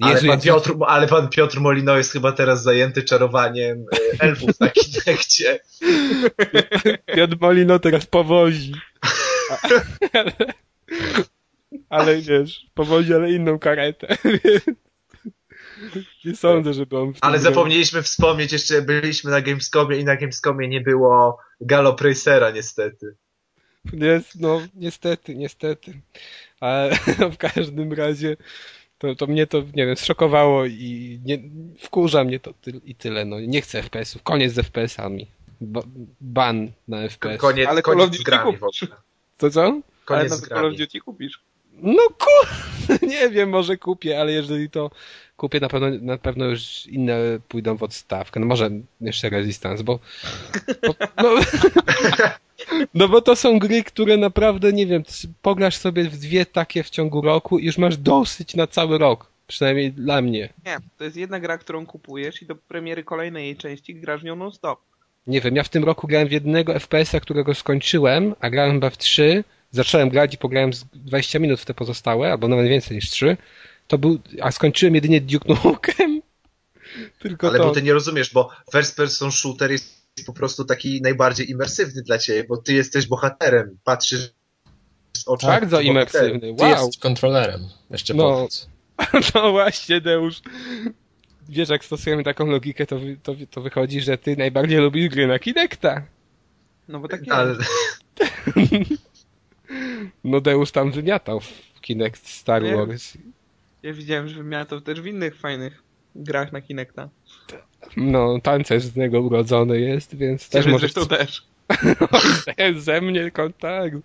Ale, 0.00 0.14
Jezu, 0.14 0.26
pan 0.26 0.40
Piotr, 0.40 0.74
ale 0.86 1.06
pan 1.06 1.28
Piotr 1.28 1.60
Molino 1.60 1.96
jest 1.96 2.12
chyba 2.12 2.32
teraz 2.32 2.62
zajęty 2.62 3.02
czarowaniem 3.02 3.84
e, 4.18 4.22
elfów 4.24 4.60
na 4.60 4.68
Kinekcie. 4.70 5.60
Piotr 7.16 7.36
Molino 7.40 7.78
teraz 7.78 8.06
powozi. 8.06 8.72
Ale, 11.88 12.20
wiesz, 12.20 12.66
powozi, 12.74 13.14
ale 13.14 13.32
inną 13.32 13.58
karetę. 13.58 14.16
Nie 16.24 16.36
sądzę, 16.36 16.74
żeby 16.74 16.98
on 16.98 17.10
w 17.10 17.20
tym 17.20 17.20
Ale 17.22 17.38
zapomnieliśmy 17.38 18.02
wspomnieć, 18.02 18.52
jeszcze 18.52 18.82
byliśmy 18.82 19.30
na 19.30 19.40
Gamescomie 19.40 19.96
i 19.96 20.04
na 20.04 20.16
Gamescomie 20.16 20.68
nie 20.68 20.80
było 20.80 21.38
Galop 21.60 22.00
Racera 22.00 22.50
niestety. 22.50 23.16
Jest, 23.92 24.40
no, 24.40 24.62
niestety, 24.74 25.36
niestety. 25.36 26.00
Ale 26.60 26.98
no, 27.18 27.30
w 27.30 27.36
każdym 27.36 27.92
razie 27.92 28.36
to, 28.98 29.14
to 29.14 29.26
mnie 29.26 29.46
to, 29.46 29.62
nie 29.74 29.86
wiem, 29.86 29.96
zszokowało 29.96 30.66
i 30.66 31.20
nie, 31.24 31.38
wkurza 31.78 32.24
mnie 32.24 32.40
to 32.40 32.52
ty, 32.52 32.80
i 32.84 32.94
tyle. 32.94 33.24
No, 33.24 33.40
nie 33.40 33.60
chcę 33.62 33.82
FPS-ów. 33.82 34.22
Koniec 34.22 34.52
z 34.52 34.58
FPS-ami. 34.58 35.26
Ba, 35.60 35.82
ban 36.20 36.72
na 36.88 37.08
FPS. 37.08 37.40
Koniec, 37.40 37.68
Ale 37.68 37.82
koniec 37.82 38.14
z 38.14 38.22
grami 38.22 38.56
w 38.58 38.64
ogóle. 38.64 38.96
To 39.38 39.50
co? 39.50 39.80
Ale 40.06 40.18
Koniec 40.18 40.32
z 40.32 40.42
nawet 40.42 40.48
Call 40.48 40.66
of. 40.66 40.76
Duty 40.76 41.00
kupisz. 41.00 41.40
No 41.82 42.02
kur... 42.18 42.48
nie 43.08 43.28
wiem, 43.30 43.48
może 43.48 43.76
kupię, 43.76 44.20
ale 44.20 44.32
jeżeli 44.32 44.70
to 44.70 44.90
kupię, 45.36 45.60
na 45.60 45.68
pewno, 45.68 45.86
na 46.00 46.18
pewno 46.18 46.44
już 46.44 46.86
inne 46.86 47.18
pójdą 47.48 47.76
w 47.76 47.82
odstawkę. 47.82 48.40
No 48.40 48.46
może 48.46 48.70
jeszcze 49.00 49.30
Resistance, 49.30 49.84
bo... 49.84 49.98
bo 50.86 50.94
no, 51.22 51.30
no 52.94 53.08
bo 53.08 53.20
to 53.20 53.36
są 53.36 53.58
gry, 53.58 53.84
które 53.84 54.16
naprawdę, 54.16 54.72
nie 54.72 54.86
wiem, 54.86 55.02
pograsz 55.42 55.76
sobie 55.76 56.04
w 56.04 56.18
dwie 56.18 56.46
takie 56.46 56.82
w 56.82 56.90
ciągu 56.90 57.20
roku 57.20 57.58
i 57.58 57.66
już 57.66 57.78
masz 57.78 57.96
dosyć 57.96 58.54
na 58.54 58.66
cały 58.66 58.98
rok. 58.98 59.32
Przynajmniej 59.46 59.92
dla 59.92 60.22
mnie. 60.22 60.48
Nie, 60.66 60.76
to 60.98 61.04
jest 61.04 61.16
jedna 61.16 61.40
gra, 61.40 61.58
którą 61.58 61.86
kupujesz 61.86 62.42
i 62.42 62.46
do 62.46 62.54
premiery 62.56 63.04
kolejnej 63.04 63.44
jej 63.44 63.56
części 63.56 63.94
grasz 63.94 64.22
nią 64.22 64.36
non-stop. 64.36 64.80
Nie 65.26 65.40
wiem, 65.40 65.56
ja 65.56 65.62
w 65.62 65.68
tym 65.68 65.84
roku 65.84 66.06
grałem 66.06 66.28
w 66.28 66.32
jednego 66.32 66.80
FPS-a, 66.80 67.20
którego 67.20 67.54
skończyłem, 67.54 68.34
a 68.40 68.50
grałem 68.50 68.72
chyba 68.72 68.90
w 68.90 68.98
trzy. 68.98 69.44
Zacząłem 69.72 70.08
grać 70.08 70.34
i 70.34 70.38
pograłem 70.38 70.72
z 70.72 70.84
20 70.84 71.38
minut 71.38 71.60
w 71.60 71.64
te 71.64 71.74
pozostałe, 71.74 72.32
albo 72.32 72.48
nawet 72.48 72.68
więcej 72.68 72.96
niż 72.96 73.10
trzy. 73.10 73.36
To 73.88 73.98
był, 73.98 74.18
a 74.40 74.52
skończyłem 74.52 74.94
jedynie 74.94 75.20
Duke 75.20 75.54
Nukem. 75.64 76.22
Tylko 77.22 77.48
Ale 77.48 77.58
to... 77.58 77.64
bo 77.64 77.70
ty 77.70 77.82
nie 77.82 77.92
rozumiesz, 77.92 78.32
bo 78.32 78.50
first 78.72 78.96
person 78.96 79.32
shooter 79.32 79.70
jest 79.70 80.02
po 80.26 80.32
prostu 80.32 80.64
taki 80.64 81.02
najbardziej 81.02 81.50
imersywny 81.50 82.02
dla 82.02 82.18
ciebie, 82.18 82.44
bo 82.44 82.56
ty 82.56 82.72
jesteś 82.72 83.06
bohaterem, 83.06 83.78
patrzysz 83.84 84.30
z 85.16 85.28
oczami. 85.28 85.52
Bardzo 85.52 85.80
imersywny, 85.80 86.48
wow. 86.48 86.58
Ty 86.58 86.66
jesteś 86.66 86.98
kontrolerem, 86.98 87.68
jeszcze 87.90 88.14
no, 88.14 88.32
powiedz. 88.32 88.68
No 89.34 89.50
właśnie, 89.50 90.00
Deusz. 90.00 90.42
Wiesz, 91.48 91.68
jak 91.68 91.84
stosujemy 91.84 92.24
taką 92.24 92.46
logikę, 92.46 92.86
to, 92.86 93.00
to, 93.22 93.34
to 93.50 93.60
wychodzi, 93.60 94.00
że 94.00 94.18
ty 94.18 94.36
najbardziej 94.36 94.78
lubisz 94.78 95.08
gry 95.08 95.26
na 95.26 95.38
Kinecta. 95.38 96.02
No 96.88 97.00
bo 97.00 97.08
tak 97.08 97.20
jest. 97.20 97.32
Ale... 97.32 97.56
No 100.24 100.40
Deusz 100.40 100.70
tam 100.70 100.92
wymiatał 100.92 101.40
w 101.40 101.80
Kinect 101.80 102.28
Star 102.28 102.62
Wars. 102.76 103.18
Ja 103.82 103.92
widziałem, 103.92 104.28
że 104.28 104.34
wymiatał 104.34 104.80
też 104.80 105.00
w 105.00 105.06
innych 105.06 105.36
fajnych 105.36 105.82
grach 106.14 106.52
na 106.52 106.60
Kinecta. 106.60 107.08
No, 107.96 108.38
tancerz 108.42 108.82
z 108.82 108.96
niego 108.96 109.20
urodzony 109.20 109.80
jest, 109.80 110.16
więc 110.16 110.48
też 110.48 110.66
może... 110.66 110.78
Zresztą 110.78 111.06
też. 111.16 111.42
ze 112.76 113.00
mnie 113.00 113.30
kontakt. 113.30 113.96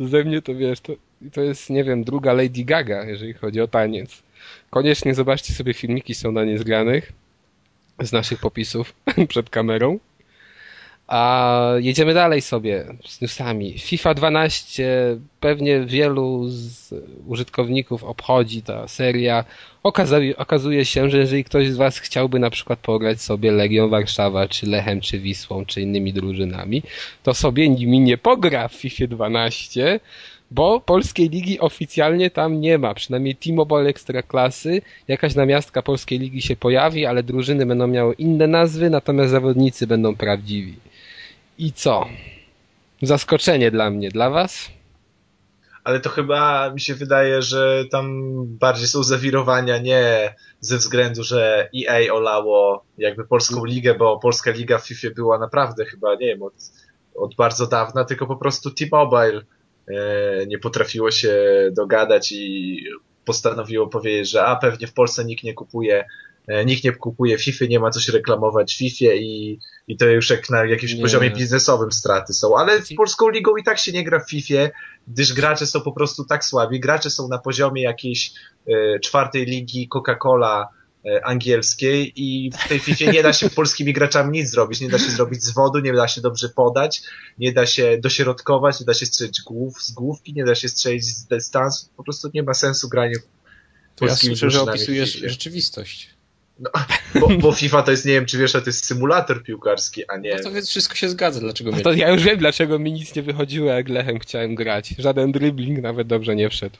Ze 0.00 0.24
mnie 0.24 0.42
to 0.42 0.54
wiesz, 0.54 0.80
to, 0.80 0.92
to 1.32 1.40
jest, 1.40 1.70
nie 1.70 1.84
wiem, 1.84 2.04
druga 2.04 2.32
Lady 2.32 2.64
Gaga, 2.64 3.04
jeżeli 3.04 3.32
chodzi 3.32 3.60
o 3.60 3.68
taniec. 3.68 4.22
Koniecznie 4.70 5.14
zobaczcie 5.14 5.54
sobie 5.54 5.74
filmiki, 5.74 6.14
są 6.14 6.32
na 6.32 6.44
niezgranych 6.44 7.12
z 8.02 8.12
naszych 8.12 8.40
popisów 8.40 8.94
przed 9.28 9.50
kamerą. 9.50 9.98
A 11.06 11.72
jedziemy 11.78 12.14
dalej 12.14 12.40
sobie 12.40 12.84
z 13.06 13.20
newsami. 13.20 13.78
FIFA 13.78 14.14
12 14.14 15.16
pewnie 15.40 15.80
wielu 15.80 16.44
z 16.48 16.94
użytkowników 17.26 18.04
obchodzi 18.04 18.62
ta 18.62 18.88
seria. 18.88 19.44
Okazuje, 19.82 20.36
okazuje 20.36 20.84
się, 20.84 21.10
że 21.10 21.18
jeżeli 21.18 21.44
ktoś 21.44 21.68
z 21.68 21.76
Was 21.76 21.98
chciałby 21.98 22.38
na 22.38 22.50
przykład 22.50 22.78
pograć 22.78 23.20
sobie 23.20 23.52
Legią 23.52 23.88
Warszawa, 23.88 24.48
czy 24.48 24.66
Lechem, 24.66 25.00
czy 25.00 25.18
Wisłą, 25.18 25.64
czy 25.66 25.80
innymi 25.80 26.12
drużynami, 26.12 26.82
to 27.22 27.34
sobie 27.34 27.68
nimi 27.68 28.00
nie 28.00 28.18
pogra 28.18 28.68
w 28.68 28.74
FIFA 28.74 29.06
12, 29.06 30.00
bo 30.50 30.80
polskiej 30.80 31.28
ligi 31.28 31.60
oficjalnie 31.60 32.30
tam 32.30 32.60
nie 32.60 32.78
ma. 32.78 32.94
Przynajmniej 32.94 33.36
T-Mobile 33.36 33.88
Ekstraklasy, 33.88 34.82
jakaś 35.08 35.34
namiastka 35.34 35.82
polskiej 35.82 36.18
ligi 36.18 36.42
się 36.42 36.56
pojawi, 36.56 37.06
ale 37.06 37.22
drużyny 37.22 37.66
będą 37.66 37.86
miały 37.86 38.14
inne 38.14 38.46
nazwy, 38.46 38.90
natomiast 38.90 39.30
zawodnicy 39.30 39.86
będą 39.86 40.16
prawdziwi. 40.16 40.74
I 41.58 41.72
co? 41.72 42.06
Zaskoczenie 43.02 43.70
dla 43.70 43.90
mnie, 43.90 44.08
dla 44.08 44.30
was? 44.30 44.70
Ale 45.84 46.00
to 46.00 46.10
chyba 46.10 46.70
mi 46.70 46.80
się 46.80 46.94
wydaje, 46.94 47.42
że 47.42 47.84
tam 47.90 48.32
bardziej 48.46 48.88
są 48.88 49.02
zawirowania 49.02 49.78
nie 49.78 50.34
ze 50.60 50.76
względu, 50.76 51.22
że 51.22 51.68
EA 51.88 52.12
olało 52.12 52.84
jakby 52.98 53.24
polską 53.24 53.64
ligę, 53.64 53.94
bo 53.94 54.18
polska 54.18 54.50
liga 54.50 54.78
w 54.78 54.86
FIFA 54.86 55.08
była 55.16 55.38
naprawdę 55.38 55.84
chyba, 55.84 56.14
nie 56.14 56.26
wiem, 56.26 56.42
od, 56.42 56.54
od 57.14 57.34
bardzo 57.34 57.66
dawna, 57.66 58.04
tylko 58.04 58.26
po 58.26 58.36
prostu 58.36 58.70
T-Mobile 58.70 59.42
e, 59.88 60.46
nie 60.46 60.58
potrafiło 60.58 61.10
się 61.10 61.36
dogadać 61.72 62.32
i 62.32 62.78
postanowiło 63.24 63.86
powiedzieć, 63.86 64.30
że 64.30 64.44
a 64.44 64.56
pewnie 64.56 64.86
w 64.86 64.92
Polsce 64.92 65.24
nikt 65.24 65.44
nie 65.44 65.54
kupuje 65.54 66.04
nikt 66.66 66.84
nie 66.84 66.92
kupuje 66.92 67.38
FIFA, 67.38 67.64
nie 67.64 67.80
ma 67.80 67.90
co 67.90 68.00
się 68.00 68.12
reklamować 68.12 68.74
w 68.74 68.78
FIFA 68.78 69.14
i, 69.14 69.58
i 69.88 69.96
to 69.96 70.06
już 70.06 70.30
jak 70.30 70.50
na 70.50 70.64
jakimś 70.64 70.94
nie. 70.94 71.02
poziomie 71.02 71.30
biznesowym 71.30 71.92
straty 71.92 72.32
są. 72.32 72.58
Ale 72.58 72.82
z 72.82 72.94
Polską 72.94 73.28
Ligą 73.30 73.56
i 73.56 73.64
tak 73.64 73.78
się 73.78 73.92
nie 73.92 74.04
gra 74.04 74.20
w 74.20 74.30
FIFA, 74.30 74.68
gdyż 75.08 75.32
gracze 75.32 75.66
są 75.66 75.80
po 75.80 75.92
prostu 75.92 76.24
tak 76.24 76.44
słabi. 76.44 76.80
Gracze 76.80 77.10
są 77.10 77.28
na 77.28 77.38
poziomie 77.38 77.82
jakiejś 77.82 78.32
e, 78.68 79.00
czwartej 79.00 79.46
ligi 79.46 79.88
Coca-Cola 79.94 80.66
e, 81.06 81.26
angielskiej 81.26 82.12
i 82.16 82.50
w 82.50 82.68
tej 82.68 82.78
FIFA 82.78 83.10
nie 83.12 83.22
da 83.22 83.32
się 83.32 83.50
polskimi 83.50 83.92
graczami 83.92 84.38
nic 84.38 84.50
zrobić. 84.50 84.80
Nie 84.80 84.88
da 84.88 84.98
się 84.98 85.10
zrobić 85.10 85.42
z 85.42 85.50
wodu, 85.54 85.78
nie 85.78 85.92
da 85.92 86.08
się 86.08 86.20
dobrze 86.20 86.48
podać, 86.48 87.02
nie 87.38 87.52
da 87.52 87.66
się 87.66 87.98
dośrodkować, 87.98 88.80
nie 88.80 88.86
da 88.86 88.94
się 88.94 89.06
strzelić 89.06 89.40
głów, 89.42 89.82
z 89.82 89.92
główki, 89.92 90.34
nie 90.34 90.44
da 90.44 90.54
się 90.54 90.68
strzelić 90.68 91.04
z 91.04 91.26
dystansu. 91.26 91.86
Po 91.96 92.04
prostu 92.04 92.30
nie 92.34 92.42
ma 92.42 92.54
sensu 92.54 92.88
grania 92.88 93.18
to 93.96 94.06
ja 94.06 94.16
słyszę, 94.16 94.50
że 94.50 94.62
opisujesz 94.62 95.12
rzeczywistość. 95.12 96.13
No, 96.58 96.70
bo, 97.20 97.28
bo, 97.28 97.52
FIFA 97.52 97.82
to 97.82 97.90
jest, 97.90 98.04
nie 98.04 98.12
wiem 98.12 98.26
czy 98.26 98.38
wiesz, 98.38 98.52
to 98.52 98.62
jest 98.66 98.84
symulator 98.84 99.42
piłkarski, 99.42 100.02
a 100.08 100.16
nie... 100.16 100.36
No 100.36 100.42
to 100.42 100.50
więc 100.50 100.68
wszystko 100.68 100.94
się 100.94 101.08
zgadza, 101.08 101.40
dlaczego 101.40 101.72
mnie... 101.72 101.82
To 101.82 101.92
ja 101.92 102.10
już 102.10 102.22
wiem, 102.22 102.38
dlaczego 102.38 102.78
mi 102.78 102.92
nic 102.92 103.14
nie 103.14 103.22
wychodziło, 103.22 103.72
jak 103.72 103.88
Lechem 103.88 104.18
chciałem 104.18 104.54
grać. 104.54 104.94
Żaden 104.98 105.32
dribbling 105.32 105.82
nawet 105.82 106.06
dobrze 106.06 106.36
nie 106.36 106.50
wszedł. 106.50 106.76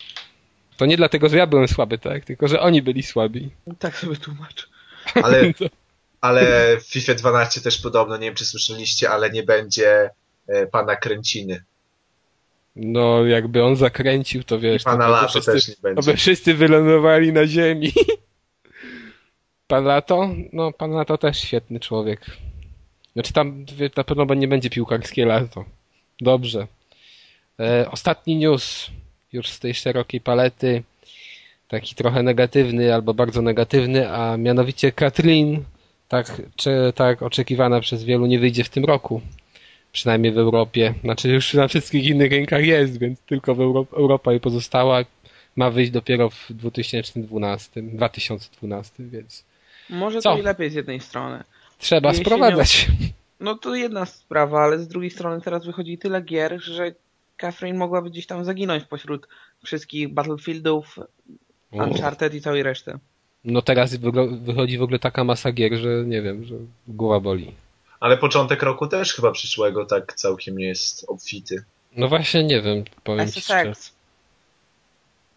To 0.76 0.87
nie 0.87 0.96
dlatego, 0.96 1.28
że 1.28 1.37
ja 1.37 1.46
byłem 1.46 1.68
słaby, 1.68 1.98
tak? 1.98 2.24
Tylko, 2.24 2.48
że 2.48 2.60
oni 2.60 2.82
byli 2.82 3.02
słabi. 3.02 3.50
Tak 3.78 3.96
sobie 3.96 4.16
tłumacz. 4.16 4.68
Ale, 5.14 5.42
ale 6.20 6.76
w 6.80 6.84
FIFA 6.84 7.14
12 7.14 7.60
też 7.60 7.78
podobno, 7.78 8.16
nie 8.16 8.26
wiem 8.26 8.34
czy 8.34 8.44
słyszeliście, 8.44 9.10
ale 9.10 9.30
nie 9.30 9.42
będzie 9.42 10.10
e, 10.46 10.66
pana 10.66 10.96
Kręciny. 10.96 11.64
No, 12.76 13.24
jakby 13.24 13.64
on 13.64 13.76
zakręcił, 13.76 14.44
to 14.44 14.60
wiesz... 14.60 14.82
I 14.82 14.84
pana 14.84 15.08
Lato 15.08 15.40
też 15.40 15.68
nie 15.68 15.74
będzie. 15.82 16.02
To 16.02 16.10
by 16.10 16.16
wszyscy 16.16 16.54
wylądowali 16.54 17.32
na 17.32 17.46
ziemi. 17.46 17.92
Pan 19.66 19.85
Lato? 19.85 20.29
No, 20.53 20.72
pan 20.72 20.90
Lato 20.90 21.18
też 21.18 21.38
świetny 21.38 21.81
człowiek. 21.81 22.27
Znaczy 23.12 23.33
tam 23.33 23.66
na 23.96 24.05
pewno 24.05 24.35
nie 24.35 24.48
będzie 24.48 24.70
piłkarskie 24.70 25.27
lato. 25.27 25.64
Dobrze. 26.20 26.66
E, 27.61 27.90
ostatni 27.90 28.37
news 28.37 28.90
już 29.33 29.48
z 29.48 29.61
tej 29.61 29.74
szerokiej 29.74 30.20
palety. 30.20 30.83
Taki 31.68 31.94
trochę 31.94 32.22
negatywny 32.22 32.94
albo 32.94 33.14
bardzo 33.14 33.42
negatywny, 33.42 34.11
a 34.11 34.37
mianowicie 34.37 34.92
Katrin, 34.92 35.64
tak, 36.09 36.42
czy, 36.57 36.92
tak 36.94 37.22
oczekiwana 37.22 37.81
przez 37.81 38.05
wielu, 38.05 38.27
nie 38.27 38.38
wyjdzie 38.38 38.64
w 38.64 38.68
tym 38.68 38.85
roku. 38.85 39.20
Przynajmniej 39.92 40.33
w 40.33 40.38
Europie. 40.38 40.94
Znaczy 41.05 41.29
już 41.29 41.55
na 41.55 41.68
wszystkich 41.68 42.07
innych 42.07 42.33
rękach 42.33 42.64
jest, 42.64 42.98
więc 42.98 43.20
tylko 43.20 43.55
w 43.55 43.61
Euro 43.61 43.87
Europa 43.92 44.31
jej 44.31 44.40
pozostała. 44.40 45.05
Ma 45.57 45.70
wyjść 45.70 45.90
dopiero 45.90 46.31
w 46.31 46.46
2012, 46.50 47.83
2012, 47.83 49.05
więc 49.05 49.44
może 49.90 50.20
Co? 50.20 50.33
to 50.33 50.38
i 50.38 50.42
lepiej 50.42 50.70
z 50.70 50.75
jednej 50.75 51.01
strony. 51.01 51.44
Trzeba 51.79 52.09
Jeśli 52.09 52.25
sprowadzać. 52.25 52.88
Nie... 52.88 53.09
No 53.40 53.55
to 53.55 53.75
jedna 53.75 54.07
sprawa, 54.07 54.62
ale 54.62 54.79
z 54.79 54.88
drugiej 54.88 55.11
strony 55.11 55.40
teraz 55.40 55.66
wychodzi 55.66 55.99
tyle 55.99 56.23
gier, 56.23 56.61
że 56.62 56.92
Catherine 57.37 57.79
mogłaby 57.79 58.11
gdzieś 58.11 58.27
tam 58.27 58.44
zaginąć 58.44 58.85
pośród 58.85 59.29
wszystkich 59.64 60.14
Battlefieldów, 60.14 60.99
Uncharted 61.73 62.35
i 62.35 62.40
całej 62.40 62.62
reszty. 62.62 62.99
No 63.44 63.62
teraz 63.62 63.97
wychodzi 64.40 64.79
w 64.79 64.83
ogóle 64.83 64.99
taka 64.99 65.25
masa 65.25 65.53
gier, 65.53 65.75
że 65.75 65.88
nie 65.88 66.23
wiem, 66.23 66.44
że 66.44 66.55
głowa 66.88 67.20
boli. 67.20 67.55
Ale 68.01 68.16
początek 68.16 68.62
roku 68.62 68.87
też 68.87 69.14
chyba 69.14 69.33
przyszłego 69.33 69.87
tak 69.87 70.14
całkiem 70.14 70.61
jest 70.61 71.05
obfity. 71.09 71.64
No 71.97 72.09
właśnie 72.09 72.44
nie 72.44 72.62
wiem, 72.62 72.85
powiem 73.05 73.29
SSX. 73.29 73.87
ci 73.87 73.92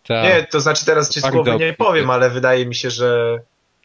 Ta... 0.07 0.23
Nie, 0.23 0.47
to 0.51 0.59
znaczy 0.59 0.85
teraz 0.85 1.09
ci 1.09 1.19
z 1.19 1.29
głowy 1.29 1.57
nie 1.57 1.73
powiem, 1.73 2.09
ale 2.09 2.29
wydaje 2.29 2.65
mi 2.65 2.75
się, 2.75 2.89
że 2.89 3.39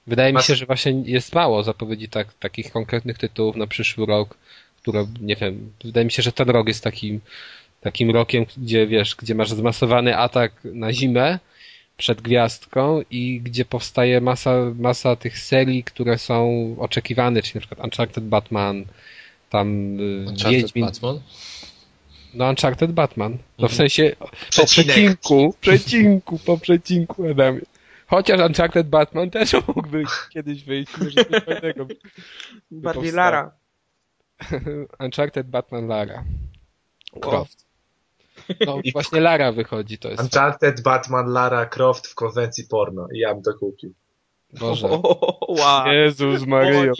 Wydaje 0.06 0.32
mi 0.32 0.42
się, 0.42 0.54
że 0.54 0.66
właśnie 0.66 0.92
jest 0.92 1.34
mało 1.34 1.62
zapowiedzi 1.62 2.08
tak, 2.08 2.34
takich 2.34 2.72
konkretnych 2.72 3.18
tytułów 3.18 3.56
na 3.56 3.66
przyszły 3.66 4.06
rok, 4.06 4.36
które, 4.82 5.06
nie 5.20 5.36
wiem, 5.36 5.72
wydaje 5.84 6.04
mi 6.04 6.12
się, 6.12 6.22
że 6.22 6.32
ten 6.32 6.50
rok 6.50 6.68
jest 6.68 6.84
takim, 6.84 7.20
takim 7.80 8.10
rokiem, 8.10 8.46
gdzie 8.56 8.86
wiesz, 8.86 9.16
gdzie 9.16 9.34
masz 9.34 9.50
zmasowany 9.50 10.16
atak 10.18 10.52
na 10.64 10.92
zimę 10.92 11.38
przed 11.96 12.20
gwiazdką 12.20 13.02
i 13.10 13.40
gdzie 13.40 13.64
powstaje 13.64 14.20
masa, 14.20 14.56
masa 14.78 15.16
tych 15.16 15.38
serii, 15.38 15.84
które 15.84 16.18
są 16.18 16.76
oczekiwane, 16.78 17.42
czyli 17.42 17.54
na 17.54 17.60
przykład 17.60 17.84
Uncharted 17.84 18.24
Batman, 18.24 18.84
tam 19.50 20.00
y, 20.00 20.24
Uncharted 20.28 20.52
Wiedźmin. 20.52 20.84
Batman? 20.84 21.20
No 22.34 22.48
Uncharted 22.48 22.92
Batman. 22.92 23.32
No 23.32 23.68
w 23.68 23.72
mhm. 23.72 23.76
sensie 23.76 24.16
po 24.56 24.66
przecinku, 24.66 25.54
przecinku, 25.60 26.38
po 26.38 26.58
przecinku 26.58 27.30
Adamie. 27.30 27.60
Chociaż 28.12 28.40
Uncharted 28.40 28.88
Batman 28.88 29.30
też 29.30 29.52
mógłby 29.66 30.04
kiedyś 30.30 30.64
wyjść, 30.64 30.98
może 30.98 31.24
coś 31.24 31.44
fajnego. 31.44 31.86
Bardziej 32.70 33.12
Lara. 33.12 33.50
Uncharted 35.04 35.50
Batman 35.50 35.86
Lara. 35.86 36.24
Croft. 37.20 37.66
No 38.66 38.78
I 38.84 38.92
właśnie 38.92 39.20
Lara 39.20 39.52
wychodzi, 39.52 39.98
to 39.98 40.08
jest. 40.08 40.22
Uncharted, 40.22 40.82
Batman, 40.82 41.26
Lara 41.26 41.66
Croft 41.66 42.06
w 42.06 42.14
konwencji 42.14 42.64
porno. 42.64 43.08
I 43.14 43.18
ja 43.18 43.34
bym 43.34 43.42
to 43.42 43.54
kupił. 43.54 43.94
Boże. 44.60 44.88
O, 44.90 45.46
wow. 45.48 45.86
Jezus 45.86 46.46
Maryjo. 46.46 46.92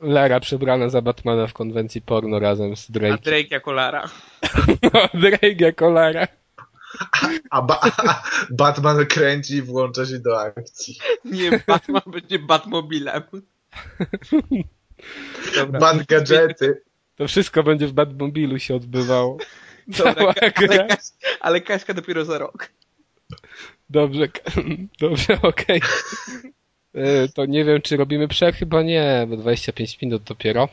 Lara 0.00 0.40
przebrana 0.40 0.88
za 0.88 1.02
Batmana 1.02 1.46
w 1.46 1.52
konwencji 1.52 2.02
porno 2.02 2.38
razem 2.38 2.76
z 2.76 2.90
Drake. 2.90 3.14
A 3.14 3.16
Drake 3.16 3.48
jako 3.50 3.72
Lara. 3.72 4.08
No, 4.82 5.20
Drake 5.20 5.54
jako 5.58 5.90
Lara. 5.90 6.28
A, 7.50 7.62
ba 7.62 7.80
a 7.82 8.22
Batman 8.50 9.06
kręci 9.06 9.54
i 9.54 9.62
włącza 9.62 10.06
się 10.06 10.18
do 10.18 10.40
akcji. 10.40 10.98
Nie, 11.24 11.62
Batman 11.66 12.02
będzie 12.06 12.38
Batmobilem. 12.38 13.22
Dobra. 15.56 15.80
Bat 15.80 16.06
gadżety. 16.06 16.82
To 17.16 17.28
wszystko 17.28 17.62
będzie 17.62 17.86
w 17.86 17.92
Batmobilu 17.92 18.58
się 18.58 18.74
odbywało. 18.74 19.38
Dobra, 19.88 20.34
ale, 20.40 20.52
Kaś, 20.88 20.98
ale 21.40 21.60
Kaśka 21.60 21.94
dopiero 21.94 22.24
za 22.24 22.38
rok. 22.38 22.68
Dobrze, 23.90 24.28
dobrze, 25.00 25.38
okej. 25.42 25.80
Okay. 25.80 26.52
E, 26.94 27.28
to 27.28 27.46
nie 27.46 27.64
wiem, 27.64 27.82
czy 27.82 27.96
robimy 27.96 28.28
przerw, 28.28 28.58
chyba 28.58 28.82
nie, 28.82 29.26
bo 29.28 29.36
25 29.36 30.00
minut 30.02 30.22
dopiero. 30.22 30.68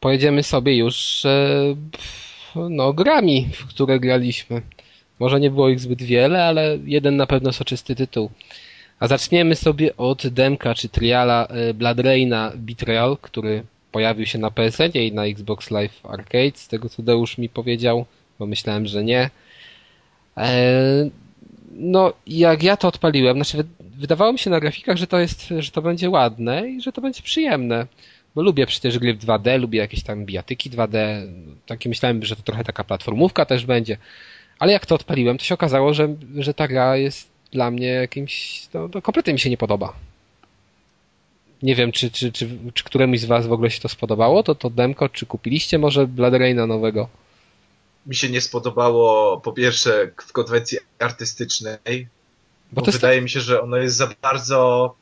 Pojedziemy 0.00 0.42
sobie 0.42 0.76
już 0.76 1.24
no, 2.54 2.92
grami, 2.92 3.48
w 3.52 3.66
które 3.66 4.00
graliśmy. 4.00 4.62
Może 5.18 5.40
nie 5.40 5.50
było 5.50 5.68
ich 5.68 5.80
zbyt 5.80 6.02
wiele, 6.02 6.44
ale 6.44 6.78
jeden 6.84 7.16
na 7.16 7.26
pewno 7.26 7.52
soczysty 7.52 7.94
tytuł. 7.94 8.30
A 9.00 9.08
zaczniemy 9.08 9.56
sobie 9.56 9.96
od 9.96 10.26
demka 10.26 10.74
czy 10.74 10.88
triala 10.88 11.46
e, 11.46 11.74
Blood 11.74 11.98
Raina 11.98 12.52
Betrayal, 12.56 13.16
który 13.20 13.62
pojawił 13.92 14.26
się 14.26 14.38
na 14.38 14.50
PSN 14.50 14.90
i 14.94 15.12
na 15.12 15.26
Xbox 15.26 15.70
Live 15.70 16.06
Arcade, 16.06 16.52
z 16.54 16.68
tego 16.68 16.88
co 16.88 17.02
Deusz 17.02 17.38
mi 17.38 17.48
powiedział, 17.48 18.04
bo 18.38 18.46
myślałem, 18.46 18.86
że 18.86 19.04
nie. 19.04 19.30
E, 20.36 21.10
no, 21.72 22.12
jak 22.26 22.62
ja 22.62 22.76
to 22.76 22.88
odpaliłem, 22.88 23.36
znaczy 23.36 23.64
wydawało 23.80 24.32
mi 24.32 24.38
się 24.38 24.50
na 24.50 24.60
grafikach, 24.60 24.96
że 24.96 25.06
to 25.06 25.18
jest, 25.18 25.48
że 25.58 25.70
to 25.70 25.82
będzie 25.82 26.10
ładne 26.10 26.70
i 26.70 26.80
że 26.80 26.92
to 26.92 27.00
będzie 27.00 27.22
przyjemne. 27.22 27.86
Bo 28.34 28.42
lubię 28.42 28.66
przecież 28.66 28.98
gry 28.98 29.14
w 29.14 29.18
2D, 29.18 29.60
lubię 29.60 29.78
jakieś 29.78 30.02
tam 30.02 30.24
bijatyki 30.26 30.70
2D. 30.70 31.26
Takie 31.66 31.88
myślałem, 31.88 32.24
że 32.24 32.36
to 32.36 32.42
trochę 32.42 32.64
taka 32.64 32.84
platformówka 32.84 33.44
też 33.46 33.66
będzie. 33.66 33.96
Ale 34.58 34.72
jak 34.72 34.86
to 34.86 34.94
odpaliłem, 34.94 35.38
to 35.38 35.44
się 35.44 35.54
okazało, 35.54 35.94
że, 35.94 36.16
że 36.38 36.54
ta 36.54 36.68
gra 36.68 36.96
jest 36.96 37.28
dla 37.52 37.70
mnie 37.70 37.86
jakimś, 37.86 38.66
to, 38.72 38.88
to 38.88 39.02
kompletnie 39.02 39.32
mi 39.32 39.40
się 39.40 39.50
nie 39.50 39.56
podoba. 39.56 39.92
Nie 41.62 41.74
wiem, 41.74 41.92
czy, 41.92 42.10
czy, 42.10 42.32
czy, 42.32 42.58
czy 42.74 42.84
któremuś 42.84 43.20
z 43.20 43.24
was 43.24 43.46
w 43.46 43.52
ogóle 43.52 43.70
się 43.70 43.80
to 43.80 43.88
spodobało, 43.88 44.42
to 44.42 44.54
to 44.54 44.70
demko, 44.70 45.08
czy 45.08 45.26
kupiliście 45.26 45.78
może 45.78 46.06
Blood 46.06 46.34
Raina 46.34 46.66
nowego? 46.66 47.08
Mi 48.06 48.16
się 48.16 48.28
nie 48.28 48.40
spodobało 48.40 49.40
po 49.40 49.52
pierwsze 49.52 50.12
w 50.26 50.32
konwencji 50.32 50.78
artystycznej, 50.98 52.08
bo, 52.72 52.82
bo 52.82 52.92
wydaje 52.92 53.16
tak... 53.16 53.22
mi 53.24 53.30
się, 53.30 53.40
że 53.40 53.62
ono 53.62 53.76
jest 53.76 53.96
za 53.96 54.14
bardzo 54.22 54.94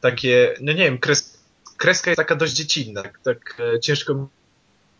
takie, 0.00 0.54
no 0.60 0.72
nie 0.72 0.84
wiem, 0.84 0.98
kres, 0.98 1.39
kreska 1.80 2.10
jest 2.10 2.16
taka 2.16 2.36
dość 2.36 2.52
dziecinna, 2.52 3.02
tak, 3.02 3.20
tak 3.24 3.56
e, 3.74 3.80
ciężko 3.80 4.28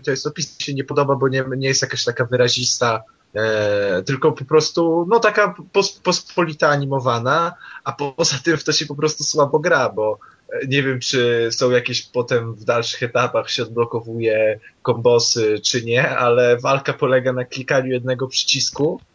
to 0.05 0.11
jest 0.11 0.27
opis 0.27 0.59
się 0.59 0.75
nie 0.75 0.85
podoba, 0.85 1.16
bo 1.16 1.29
nie, 1.29 1.45
nie 1.57 1.69
jest 1.69 1.83
jakaś 1.83 2.05
taka 2.05 2.25
wyrazista, 2.25 3.03
e, 3.35 4.03
tylko 4.03 4.33
po 4.33 4.45
prostu, 4.45 5.07
no 5.09 5.19
taka 5.19 5.55
pos, 5.73 5.93
pospolita 5.93 6.69
animowana, 6.69 7.55
a 7.85 7.93
poza 7.93 8.38
tym 8.45 8.57
w 8.57 8.64
to 8.64 8.73
się 8.73 8.87
po 8.87 8.95
prostu 8.95 9.25
słabo 9.25 9.59
gra, 9.59 9.88
bo 9.88 10.19
nie 10.69 10.83
wiem, 10.83 11.01
czy 11.01 11.49
są 11.53 11.71
jakieś 11.71 12.03
potem 12.03 12.55
w 12.55 12.64
dalszych 12.64 13.03
etapach 13.03 13.51
się 13.51 13.62
odblokowuje 13.62 14.61
kombosy, 14.83 15.61
czy 15.64 15.83
nie, 15.83 16.09
ale 16.09 16.59
walka 16.59 16.93
polega 16.93 17.33
na 17.33 17.45
klikaniu 17.45 17.93
jednego 17.93 18.29
przycisku, 18.29 19.01
e, 19.01 19.10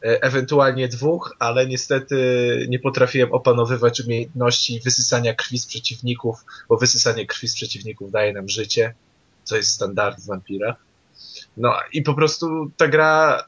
ewentualnie 0.00 0.88
dwóch, 0.88 1.36
ale 1.38 1.66
niestety 1.66 2.16
nie 2.68 2.78
potrafiłem 2.78 3.32
opanowywać 3.32 4.00
umiejętności 4.00 4.80
wysysania 4.84 5.34
krwi 5.34 5.58
z 5.58 5.66
przeciwników, 5.66 6.44
bo 6.68 6.76
wysysanie 6.76 7.26
krwi 7.26 7.48
z 7.48 7.54
przeciwników 7.54 8.10
daje 8.10 8.32
nam 8.32 8.48
życie, 8.48 8.94
co 9.44 9.56
jest 9.56 9.70
standard 9.70 10.20
w 10.20 10.26
wampirach. 10.26 10.76
No 11.56 11.74
i 11.92 12.02
po 12.02 12.14
prostu 12.14 12.70
ta 12.76 12.88
gra 12.88 13.44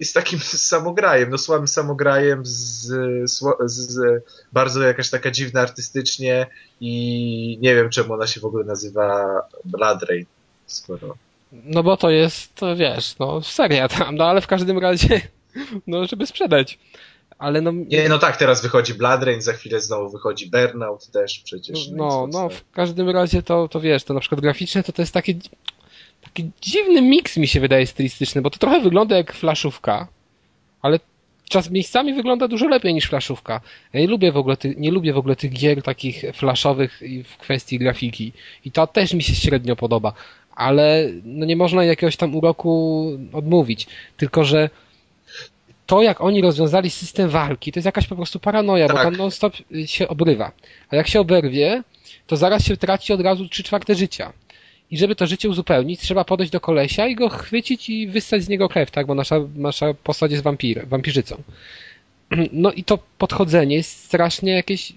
jest 0.00 0.14
takim 0.14 0.38
samograjem, 0.72 1.30
no 1.30 1.38
słabym 1.38 1.68
samograjem 1.68 2.46
z, 2.46 2.86
z, 3.30 3.42
z, 3.64 4.22
bardzo 4.52 4.82
jakaś 4.82 5.10
taka 5.10 5.30
dziwna 5.30 5.60
artystycznie 5.60 6.46
i 6.80 7.58
nie 7.60 7.74
wiem 7.74 7.90
czemu 7.90 8.14
ona 8.14 8.26
się 8.26 8.40
w 8.40 8.44
ogóle 8.44 8.64
nazywa 8.64 9.40
Blood 9.64 10.02
Rain, 10.02 10.26
skoro... 10.66 11.16
No 11.52 11.82
bo 11.82 11.96
to 11.96 12.10
jest, 12.10 12.60
wiesz, 12.76 13.18
no 13.18 13.42
seria 13.42 13.88
tam, 13.88 14.16
no 14.16 14.24
ale 14.24 14.40
w 14.40 14.46
każdym 14.46 14.78
razie, 14.78 15.20
no 15.86 16.06
żeby 16.06 16.26
sprzedać. 16.26 16.78
Ale 17.38 17.60
no... 17.60 17.72
Nie, 17.72 18.08
no 18.08 18.18
tak, 18.18 18.36
teraz 18.36 18.62
wychodzi 18.62 18.94
Blood 18.94 19.22
Rain, 19.22 19.42
za 19.42 19.52
chwilę 19.52 19.80
znowu 19.80 20.10
wychodzi 20.10 20.50
Burnout 20.50 21.06
też 21.06 21.40
przecież. 21.44 21.88
No, 21.88 21.96
no, 21.96 22.26
no 22.32 22.48
w 22.48 22.70
każdym 22.70 23.10
razie 23.10 23.42
to, 23.42 23.68
to 23.68 23.80
wiesz, 23.80 24.04
to 24.04 24.14
na 24.14 24.20
przykład 24.20 24.40
graficzne 24.40 24.82
to 24.82 24.92
to 24.92 25.02
jest 25.02 25.14
takie 25.14 25.34
taki 26.22 26.50
dziwny 26.60 27.02
miks 27.02 27.36
mi 27.36 27.48
się 27.48 27.60
wydaje 27.60 27.86
stylistyczny, 27.86 28.42
bo 28.42 28.50
to 28.50 28.58
trochę 28.58 28.80
wygląda 28.80 29.16
jak 29.16 29.32
flaszówka, 29.32 30.08
ale 30.82 31.00
czas 31.48 31.70
miejscami 31.70 32.14
wygląda 32.14 32.48
dużo 32.48 32.68
lepiej 32.68 32.94
niż 32.94 33.06
flaszówka. 33.06 33.60
Ja 33.92 34.00
nie 34.00 34.06
lubię 34.06 34.32
w 34.32 34.36
ogóle, 34.36 34.56
ty, 34.56 34.74
nie 34.78 34.90
lubię 34.90 35.12
w 35.12 35.18
ogóle 35.18 35.36
tych 35.36 35.52
gier 35.52 35.82
takich 35.82 36.24
flaszowych 36.34 37.00
w 37.24 37.36
kwestii 37.36 37.78
grafiki 37.78 38.32
i 38.64 38.72
to 38.72 38.86
też 38.86 39.14
mi 39.14 39.22
się 39.22 39.34
średnio 39.34 39.76
podoba, 39.76 40.12
ale 40.54 41.08
no 41.24 41.46
nie 41.46 41.56
można 41.56 41.84
jakiegoś 41.84 42.16
tam 42.16 42.34
uroku 42.34 43.06
odmówić, 43.32 43.86
tylko 44.16 44.44
że 44.44 44.70
to, 45.90 46.02
jak 46.02 46.20
oni 46.20 46.42
rozwiązali 46.42 46.90
system 46.90 47.28
walki, 47.28 47.72
to 47.72 47.78
jest 47.78 47.86
jakaś 47.86 48.06
po 48.06 48.16
prostu 48.16 48.40
paranoja, 48.40 48.86
tak. 48.86 48.96
bo 48.96 49.02
tam 49.02 49.16
non-stop 49.16 49.56
się 49.86 50.08
obrywa. 50.08 50.52
A 50.90 50.96
jak 50.96 51.08
się 51.08 51.20
oberwie, 51.20 51.82
to 52.26 52.36
zaraz 52.36 52.64
się 52.64 52.76
traci 52.76 53.12
od 53.12 53.20
razu 53.20 53.48
trzy 53.48 53.62
czwarte 53.62 53.94
życia. 53.94 54.32
I 54.90 54.98
żeby 54.98 55.16
to 55.16 55.26
życie 55.26 55.48
uzupełnić, 55.48 56.00
trzeba 56.00 56.24
podejść 56.24 56.52
do 56.52 56.60
kolesia 56.60 57.06
i 57.06 57.14
go 57.14 57.28
chwycić 57.28 57.90
i 57.90 58.08
wyssać 58.08 58.42
z 58.42 58.48
niego 58.48 58.68
krew, 58.68 58.90
tak? 58.90 59.06
Bo 59.06 59.14
nasza, 59.14 59.36
nasza 59.54 59.94
postać 59.94 60.30
jest 60.30 60.44
wampir, 60.44 60.88
wampirzycą. 60.88 61.42
No 62.52 62.72
i 62.72 62.84
to 62.84 62.98
podchodzenie 63.18 63.76
jest 63.76 64.04
strasznie 64.04 64.52
jakieś... 64.52 64.92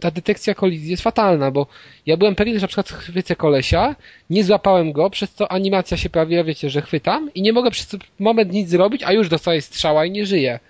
Ta 0.00 0.10
detekcja 0.10 0.54
kolizji 0.54 0.90
jest 0.90 1.02
fatalna, 1.02 1.50
bo 1.50 1.66
ja 2.06 2.16
byłem 2.16 2.34
pewien, 2.34 2.54
że 2.54 2.60
na 2.60 2.68
przykład 2.68 2.88
chwycę 2.88 3.36
kolesia, 3.36 3.96
nie 4.30 4.44
złapałem 4.44 4.92
go, 4.92 5.10
przez 5.10 5.30
co 5.30 5.52
animacja 5.52 5.96
się 5.96 6.10
prawie, 6.10 6.44
wiecie, 6.44 6.70
że 6.70 6.82
chwytam 6.82 7.30
i 7.34 7.42
nie 7.42 7.52
mogę 7.52 7.70
przez 7.70 7.96
moment 8.18 8.52
nic 8.52 8.68
zrobić, 8.68 9.02
a 9.02 9.12
już 9.12 9.28
dostaję 9.28 9.62
strzała 9.62 10.04
i 10.04 10.10
nie 10.10 10.26
żyję. 10.26 10.60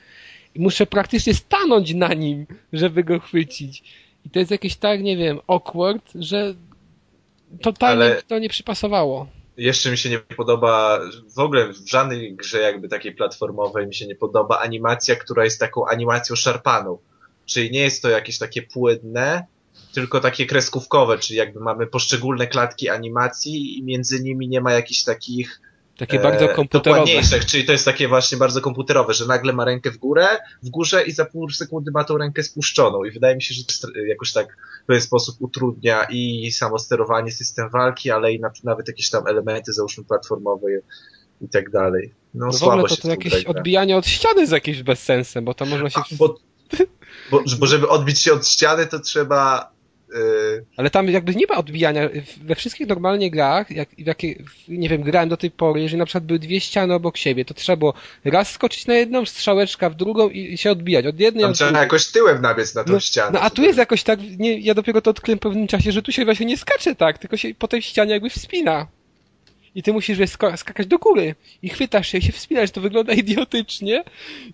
I 0.55 0.61
muszę 0.61 0.87
praktycznie 0.87 1.35
stanąć 1.35 1.95
na 1.95 2.15
nim, 2.15 2.47
żeby 2.73 3.05
go 3.05 3.21
chwycić. 3.21 3.83
I 4.27 4.31
to 4.31 4.39
jest 4.39 4.51
jakieś 4.51 4.77
tak, 4.77 5.03
nie 5.03 5.17
wiem, 5.17 5.39
awkward, 5.47 6.13
że 6.15 6.55
totalnie 7.63 8.05
Ale... 8.05 8.23
to 8.23 8.39
nie 8.39 8.49
przypasowało. 8.49 9.27
Jeszcze 9.57 9.91
mi 9.91 9.99
się 9.99 10.11
nie 10.11 10.19
podoba, 10.19 11.01
w 11.37 11.39
ogóle 11.39 11.73
w 11.73 11.91
żadnej 11.91 12.37
grze 12.37 12.61
jakby 12.61 12.89
takiej 12.89 13.15
platformowej 13.15 13.87
mi 13.87 13.95
się 13.95 14.07
nie 14.07 14.15
podoba 14.15 14.59
animacja, 14.59 15.17
która 15.17 15.45
jest 15.45 15.61
taką 15.61 15.87
animacją 15.87 16.37
szarpaną. 16.37 16.99
Czyli 17.51 17.71
nie 17.71 17.81
jest 17.81 18.03
to 18.03 18.09
jakieś 18.09 18.39
takie 18.39 18.63
płynne, 18.63 19.47
tylko 19.93 20.21
takie 20.21 20.47
kreskówkowe, 20.47 21.19
czyli 21.19 21.39
jakby 21.39 21.61
mamy 21.61 21.87
poszczególne 21.87 22.47
klatki 22.47 22.89
animacji 22.89 23.79
i 23.79 23.85
między 23.85 24.23
nimi 24.23 24.49
nie 24.49 24.61
ma 24.61 24.73
jakichś 24.73 25.03
takich 25.03 25.61
takie 25.99 26.19
bardzo 26.19 26.51
e, 26.51 26.55
komputerowe. 26.55 27.11
Czyli 27.47 27.65
to 27.65 27.73
jest 27.73 27.85
takie 27.85 28.09
właśnie 28.09 28.39
bardzo 28.39 28.61
komputerowe, 28.61 29.15
że 29.15 29.27
nagle 29.27 29.53
ma 29.53 29.65
rękę 29.65 29.91
w 29.91 29.99
górę, 29.99 30.27
w 30.63 30.71
górze 30.71 31.03
i 31.03 31.13
za 31.13 31.25
pół 31.25 31.51
sekundy 31.51 31.91
ma 31.91 32.05
tą 32.05 32.19
rękę 32.19 32.43
spuszczoną 32.43 33.05
i 33.05 33.11
wydaje 33.11 33.37
mi 33.37 33.43
się, 33.43 33.55
że 33.55 33.63
to 33.65 33.99
jakoś 34.07 34.33
tak 34.33 34.57
w 34.83 34.87
pewien 34.87 35.03
sposób 35.03 35.37
utrudnia 35.39 36.07
i 36.11 36.51
samo 36.53 36.79
sterowanie, 36.79 37.33
system 37.33 37.71
walki, 37.71 38.11
ale 38.11 38.33
i 38.33 38.41
nawet 38.65 38.89
jakieś 38.89 39.11
tam 39.11 39.27
elementy, 39.27 39.73
załóżmy 39.73 40.05
platformowe 40.05 40.67
i 41.41 41.49
tak 41.49 41.71
dalej. 41.71 42.15
No, 42.35 42.47
no 42.47 42.53
w 42.53 42.63
ogóle 42.63 42.89
to, 42.89 42.97
to 42.97 43.09
jakieś 43.09 43.45
odbijanie 43.45 43.97
od 43.97 44.07
ściany 44.07 44.47
z 44.47 44.51
jakimś 44.51 44.83
bezsensem, 44.83 45.45
bo 45.45 45.55
to 45.55 45.67
można 45.67 45.91
się... 45.91 46.01
A, 46.01 46.05
bo, 46.19 46.39
bo, 47.31 47.43
bo 47.59 47.67
żeby 47.67 47.89
odbić 47.89 48.21
się 48.21 48.33
od 48.33 48.49
ściany, 48.49 48.87
to 48.87 49.01
trzeba 49.01 49.71
Yy, 50.15 50.65
Ale 50.77 50.91
tam 50.91 51.09
jakby 51.09 51.35
nie 51.35 51.47
ma 51.47 51.57
odbijania. 51.57 52.09
We 52.43 52.55
wszystkich 52.55 52.87
normalnie 52.87 53.31
grach, 53.31 53.71
jak, 53.71 53.89
w 53.99 54.07
jakie, 54.07 54.43
nie 54.69 54.89
wiem, 54.89 55.03
grałem 55.03 55.29
do 55.29 55.37
tej 55.37 55.51
pory, 55.51 55.81
jeżeli 55.81 55.99
na 55.99 56.07
przykład 56.07 56.25
były 56.25 56.39
dwie 56.39 56.61
ściany 56.61 56.95
obok 56.95 57.17
siebie, 57.17 57.45
to 57.45 57.55
trzeba 57.55 57.77
było 57.77 57.95
raz 58.25 58.51
skoczyć 58.51 58.87
na 58.87 58.95
jedną, 58.95 59.25
strzałeczka 59.25 59.91
w 59.91 59.95
drugą 59.95 60.29
i 60.29 60.59
się 60.59 60.71
odbijać. 60.71 61.07
Od 61.07 61.21
jednej 61.21 61.45
Tam 61.45 61.55
trzeba 61.55 61.81
jakoś 61.81 62.07
tyłem 62.07 62.43
nabiec 62.43 62.75
na 62.75 62.85
tą 62.85 62.93
no, 62.93 63.01
ścianę. 63.01 63.31
No 63.33 63.41
a 63.41 63.51
tu 63.51 63.63
jest 63.63 63.79
jakoś 63.79 64.03
tak, 64.03 64.21
nie, 64.39 64.59
ja 64.59 64.75
dopiero 64.75 65.01
to 65.03 65.11
odkryłem 65.11 65.39
w 65.39 65.43
pewnym 65.43 65.67
czasie, 65.67 65.93
że 65.93 66.03
tu 66.03 66.13
się 66.13 66.25
właśnie 66.25 66.47
nie 66.47 66.59
skacze 66.59 66.95
tak, 66.95 67.19
tylko 67.19 67.37
się 67.37 67.55
po 67.55 67.69
tej 67.69 67.83
ścianie 67.83 68.13
jakby 68.13 68.31
wspina. 68.31 68.87
I 69.75 69.83
ty 69.83 69.93
musisz 69.93 70.19
skakać 70.57 70.87
do 70.87 70.99
góry 70.99 71.35
i 71.63 71.69
chwytasz 71.69 72.09
się 72.09 72.19
i 72.19 72.23
się 72.23 72.33
wspinasz, 72.33 72.71
to 72.71 72.81
wygląda 72.81 73.13
idiotycznie 73.13 74.05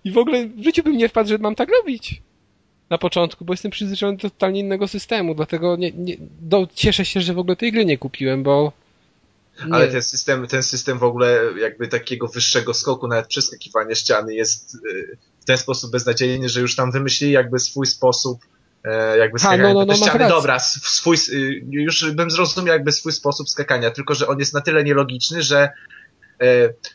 i 0.03 0.11
w 0.11 0.17
ogóle 0.17 0.47
w 0.47 0.63
życiu 0.63 0.83
bym 0.83 0.97
nie 0.97 1.09
wpadł, 1.09 1.29
że 1.29 1.37
mam 1.37 1.55
tak 1.55 1.69
robić 1.69 2.21
na 2.89 2.97
początku, 2.97 3.45
bo 3.45 3.53
jestem 3.53 3.71
przyzwyczajony 3.71 4.17
do 4.17 4.29
totalnie 4.29 4.59
innego 4.59 4.87
systemu, 4.87 5.35
dlatego 5.35 5.75
nie, 5.75 5.91
nie, 5.91 6.15
do, 6.41 6.67
cieszę 6.73 7.05
się, 7.05 7.21
że 7.21 7.33
w 7.33 7.39
ogóle 7.39 7.55
tej 7.55 7.71
gry 7.71 7.85
nie 7.85 7.97
kupiłem, 7.97 8.43
bo 8.43 8.71
Nie. 9.65 9.73
Ale 9.73 9.87
ten 9.87 10.01
system, 10.01 10.47
ten 10.47 10.63
system 10.63 10.99
w 10.99 11.03
ogóle 11.03 11.39
jakby 11.59 11.87
takiego 11.87 12.27
wyższego 12.27 12.73
skoku, 12.73 13.07
nawet 13.07 13.27
przeskakiwania 13.27 13.95
ściany 13.95 14.35
jest 14.35 14.75
y, 14.75 15.17
w 15.39 15.45
ten 15.45 15.57
sposób 15.57 15.91
beznadziejny, 15.91 16.49
że 16.49 16.61
już 16.61 16.75
tam 16.75 16.91
wymyślili 16.91 17.33
jakby 17.33 17.59
swój 17.59 17.85
sposób 17.85 18.39
e, 18.83 19.17
jakby 19.17 19.39
skakania 19.39 19.63
no, 19.63 19.73
no, 19.73 19.85
no, 19.85 19.95
ściany. 19.95 20.27
Dobra, 20.29 20.59
swój, 20.59 21.17
y, 21.29 21.63
już 21.69 22.11
bym 22.11 22.31
zrozumiał 22.31 22.73
jakby 22.73 22.91
swój 22.91 23.11
sposób 23.11 23.49
skakania, 23.49 23.91
tylko 23.91 24.15
że 24.15 24.27
on 24.27 24.39
jest 24.39 24.53
na 24.53 24.61
tyle 24.61 24.83
nielogiczny, 24.83 25.43
że 25.43 25.69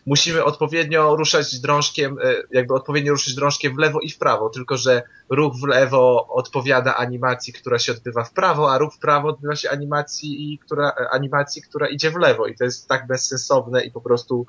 musimy 0.07 0.45
odpowiednio 0.45 1.17
ruszać 1.17 1.61
drążkiem, 1.61 2.19
e, 2.23 2.35
jakby 2.51 2.75
odpowiednio 2.75 3.13
ruszyć 3.13 3.35
drążkiem 3.35 3.75
w 3.75 3.79
lewo 3.79 4.01
i 4.01 4.11
w 4.11 4.19
prawo, 4.19 4.51
tylko 4.51 4.77
że 4.77 5.03
ruch 5.31 5.55
w 5.55 5.67
lewo 5.67 6.29
odpowiada 6.29 6.97
animacji, 6.97 7.53
która 7.53 7.79
się 7.79 7.93
odbywa 7.93 8.25
w 8.25 8.33
prawo, 8.33 8.73
a 8.73 8.79
ruch 8.79 8.95
w 8.95 8.99
prawo 8.99 9.29
odbywa 9.29 9.57
się 9.57 9.71
animacji, 9.71 10.59
która, 10.65 10.89
e, 10.89 11.09
animacji, 11.13 11.63
która 11.63 11.89
idzie 11.89 12.11
w 12.11 12.17
lewo. 12.17 12.47
I 12.47 12.57
to 12.57 12.65
jest 12.65 12.89
tak 12.89 13.07
bezsensowne 13.07 13.85
i 13.85 13.91
po 13.91 14.01
prostu 14.01 14.47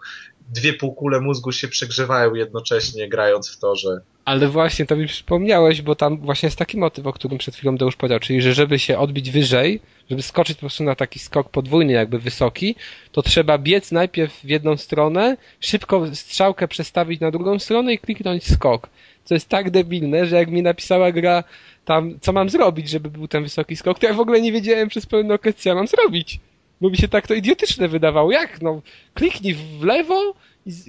dwie 0.49 0.73
półkule 0.73 1.21
mózgu 1.21 1.51
się 1.51 1.67
przegrzewają 1.67 2.33
jednocześnie 2.33 3.09
grając 3.09 3.49
w 3.49 3.59
to, 3.59 3.75
że 3.75 4.01
ale 4.25 4.47
właśnie 4.47 4.85
to 4.85 4.95
mi 4.95 5.07
przypomniałeś, 5.07 5.81
bo 5.81 5.95
tam 5.95 6.17
właśnie 6.17 6.47
jest 6.47 6.59
taki 6.59 6.77
motyw, 6.77 7.07
o 7.07 7.13
którym 7.13 7.37
przed 7.37 7.55
chwilą 7.55 7.77
Deusz 7.77 7.95
powiedział, 7.95 8.19
czyli 8.19 8.41
że 8.41 8.53
żeby 8.53 8.79
się 8.79 8.97
odbić 8.97 9.31
wyżej, 9.31 9.81
żeby 10.09 10.21
skoczyć 10.21 10.57
po 10.57 10.59
prostu 10.59 10.83
na 10.83 10.95
taki 10.95 11.19
skok 11.19 11.49
podwójny, 11.49 11.93
jakby 11.93 12.19
wysoki, 12.19 12.75
to 13.11 13.21
trzeba 13.21 13.57
biec 13.57 13.91
najpierw 13.91 14.39
w 14.39 14.49
jedną 14.49 14.77
stronę, 14.77 15.37
szybko 15.59 16.15
strzałkę 16.15 16.67
przestawić 16.67 17.21
na 17.21 17.31
drugą 17.31 17.59
stronę 17.59 17.93
i 17.93 17.99
kliknąć 17.99 18.47
skok. 18.47 18.89
Co 19.23 19.33
jest 19.33 19.49
tak 19.49 19.71
debilne, 19.71 20.25
że 20.25 20.35
jak 20.35 20.49
mi 20.49 20.61
napisała 20.61 21.11
gra 21.11 21.43
tam, 21.85 22.19
co 22.21 22.33
mam 22.33 22.49
zrobić, 22.49 22.89
żeby 22.89 23.09
był 23.09 23.27
ten 23.27 23.43
wysoki 23.43 23.75
skok, 23.75 23.99
to 23.99 24.05
ja 24.05 24.13
w 24.13 24.19
ogóle 24.19 24.41
nie 24.41 24.51
wiedziałem 24.51 24.89
przez 24.89 25.05
pełen 25.05 25.31
okres, 25.31 25.55
co 25.55 25.75
mam 25.75 25.87
zrobić. 25.87 26.39
Bo 26.81 26.89
mi 26.89 26.97
się 26.97 27.07
tak 27.07 27.27
to 27.27 27.33
idiotyczne 27.33 27.87
wydawało. 27.87 28.31
Jak? 28.31 28.61
No, 28.61 28.81
kliknij 29.13 29.53
w 29.53 29.83
lewo, 29.83 30.33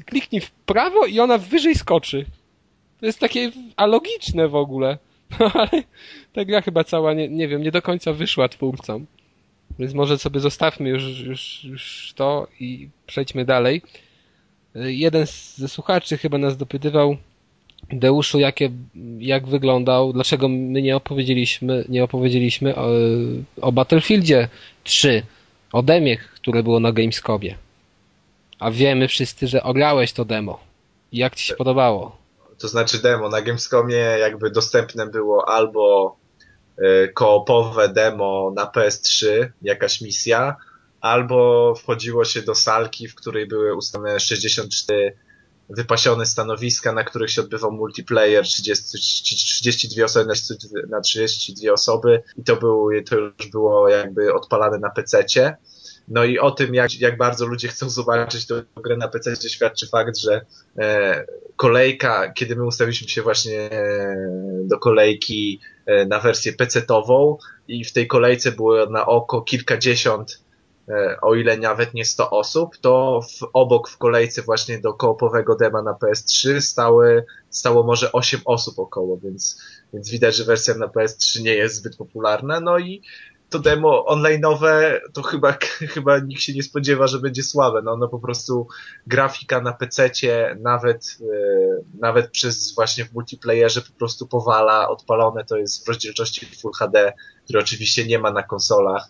kliknij 0.07 0.40
w 0.40 0.50
prawo 0.50 1.07
i 1.07 1.20
ona 1.20 1.38
wyżej 1.38 1.74
skoczy. 1.74 2.27
To 3.00 3.07
jest 3.07 3.18
takie 3.18 3.50
alogiczne 3.77 4.48
w 4.48 4.55
ogóle. 4.55 4.98
ale 5.55 5.83
ta 6.34 6.44
gra 6.44 6.60
chyba 6.60 6.84
cała, 6.84 7.14
nie, 7.14 7.28
nie 7.28 7.48
wiem, 7.48 7.62
nie 7.62 7.70
do 7.70 7.82
końca 7.82 8.12
wyszła 8.12 8.48
twórcom. 8.48 9.06
Więc 9.78 9.94
może 9.94 10.18
sobie 10.18 10.40
zostawmy 10.40 10.88
już, 10.88 11.20
już, 11.20 11.64
już 11.64 12.12
to 12.16 12.46
i 12.60 12.88
przejdźmy 13.06 13.44
dalej. 13.44 13.82
Jeden 14.74 15.26
ze 15.56 15.68
słuchaczy 15.68 16.18
chyba 16.18 16.38
nas 16.38 16.56
dopytywał, 16.56 17.16
Deuszu, 17.90 18.38
jakie, 18.38 18.70
jak 19.18 19.46
wyglądał, 19.46 20.12
dlaczego 20.12 20.48
my 20.48 20.82
nie 20.82 20.96
opowiedzieliśmy, 20.96 21.84
nie 21.88 22.04
opowiedzieliśmy 22.04 22.76
o, 22.76 22.88
o 23.60 23.72
Battlefieldzie 23.72 24.48
3, 24.84 25.22
o 25.72 25.82
demie, 25.82 26.16
które 26.16 26.62
było 26.62 26.80
na 26.80 26.92
Gamescomie. 26.92 27.54
A 28.58 28.70
wiemy 28.70 29.08
wszyscy, 29.08 29.48
że 29.48 29.62
ograłeś 29.62 30.12
to 30.12 30.24
demo. 30.24 30.60
Jak 31.12 31.34
ci 31.34 31.46
się 31.46 31.54
podobało? 31.54 32.24
to 32.58 32.68
znaczy 32.68 33.02
demo. 33.02 33.28
Na 33.28 33.42
Gamescomie 33.42 33.96
jakby 33.96 34.50
dostępne 34.50 35.06
było 35.06 35.48
albo 35.48 36.16
koopowe 37.14 37.88
demo 37.88 38.52
na 38.56 38.66
PS3, 38.66 39.26
jakaś 39.62 40.00
misja, 40.00 40.56
albo 41.00 41.74
wchodziło 41.74 42.24
się 42.24 42.42
do 42.42 42.54
salki, 42.54 43.08
w 43.08 43.14
której 43.14 43.46
były 43.46 43.74
ustawione 43.74 44.20
64 44.20 45.16
wypasione 45.70 46.26
stanowiska, 46.26 46.92
na 46.92 47.04
których 47.04 47.30
się 47.30 47.42
odbywał 47.42 47.72
multiplayer 47.72 48.44
30, 48.44 48.98
32 48.98 50.04
osoby 50.04 50.32
na 50.88 51.00
32 51.00 51.72
osoby 51.72 52.22
i 52.37 52.44
to, 52.44 52.56
był, 52.56 52.88
to 53.10 53.16
już 53.16 53.50
było 53.52 53.88
jakby 53.88 54.34
odpalane 54.34 54.78
na 54.78 54.90
PC-cie. 54.90 55.56
No 56.08 56.24
i 56.24 56.38
o 56.38 56.50
tym, 56.50 56.74
jak, 56.74 57.00
jak 57.00 57.16
bardzo 57.16 57.46
ludzie 57.46 57.68
chcą 57.68 57.90
zobaczyć 57.90 58.46
tę 58.46 58.62
grę 58.76 58.96
na 58.96 59.08
PC, 59.08 59.48
świadczy 59.48 59.87
fakt, 59.87 60.16
że 60.16 60.44
e, 60.78 61.26
kolejka, 61.56 62.32
kiedy 62.32 62.56
my 62.56 62.66
ustawiliśmy 62.66 63.08
się 63.08 63.22
właśnie 63.22 63.60
e, 63.60 64.16
do 64.64 64.78
kolejki 64.78 65.60
e, 65.62 65.73
na 66.08 66.20
wersję 66.20 66.52
PC-tową 66.52 67.36
i 67.68 67.84
w 67.84 67.92
tej 67.92 68.06
kolejce 68.06 68.52
było 68.52 68.86
na 68.86 69.06
oko 69.06 69.42
kilkadziesiąt, 69.42 70.40
e, 70.88 71.18
o 71.22 71.34
ile 71.34 71.56
nawet 71.56 71.94
nie 71.94 72.04
100 72.04 72.30
osób, 72.30 72.76
to 72.76 73.20
w, 73.22 73.48
obok 73.52 73.88
w 73.88 73.98
kolejce 73.98 74.42
właśnie 74.42 74.78
do 74.78 74.94
koopowego 74.94 75.56
dema 75.56 75.82
na 75.82 75.92
PS3 75.92 76.60
stały, 76.60 77.24
stało 77.50 77.82
może 77.82 78.12
8 78.12 78.40
osób 78.44 78.78
około, 78.78 79.18
więc, 79.18 79.60
więc 79.92 80.10
widać, 80.10 80.36
że 80.36 80.44
wersja 80.44 80.74
na 80.74 80.86
PS3 80.86 81.42
nie 81.42 81.54
jest 81.54 81.76
zbyt 81.76 81.96
popularna. 81.96 82.60
No 82.60 82.78
i 82.78 83.02
to 83.54 83.58
demo 83.58 84.04
online'owe 84.08 85.00
to 85.12 85.22
chyba, 85.22 85.52
chyba 85.94 86.18
nikt 86.18 86.42
się 86.42 86.52
nie 86.52 86.62
spodziewa, 86.62 87.06
że 87.06 87.18
będzie 87.18 87.42
słabe. 87.42 87.82
No, 87.82 87.96
no 87.96 88.08
po 88.08 88.18
prostu 88.18 88.68
grafika 89.06 89.60
na 89.60 89.72
PC-cie 89.72 90.56
nawet, 90.60 91.16
yy, 91.20 91.84
nawet 92.00 92.30
przez 92.30 92.74
właśnie 92.74 93.04
w 93.04 93.12
multiplayerze 93.12 93.82
po 93.82 93.92
prostu 93.98 94.26
powala, 94.26 94.88
odpalone 94.88 95.44
to 95.44 95.56
jest 95.56 95.84
w 95.84 95.88
rozdzielczości 95.88 96.46
Full 96.46 96.72
HD, 96.72 97.12
które 97.44 97.60
oczywiście 97.60 98.06
nie 98.06 98.18
ma 98.18 98.30
na 98.30 98.42
konsolach. 98.42 99.08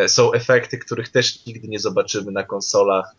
Yy, 0.00 0.08
są 0.08 0.32
efekty, 0.32 0.78
których 0.78 1.08
też 1.08 1.46
nigdy 1.46 1.68
nie 1.68 1.78
zobaczymy 1.78 2.32
na 2.32 2.42
konsolach. 2.42 3.14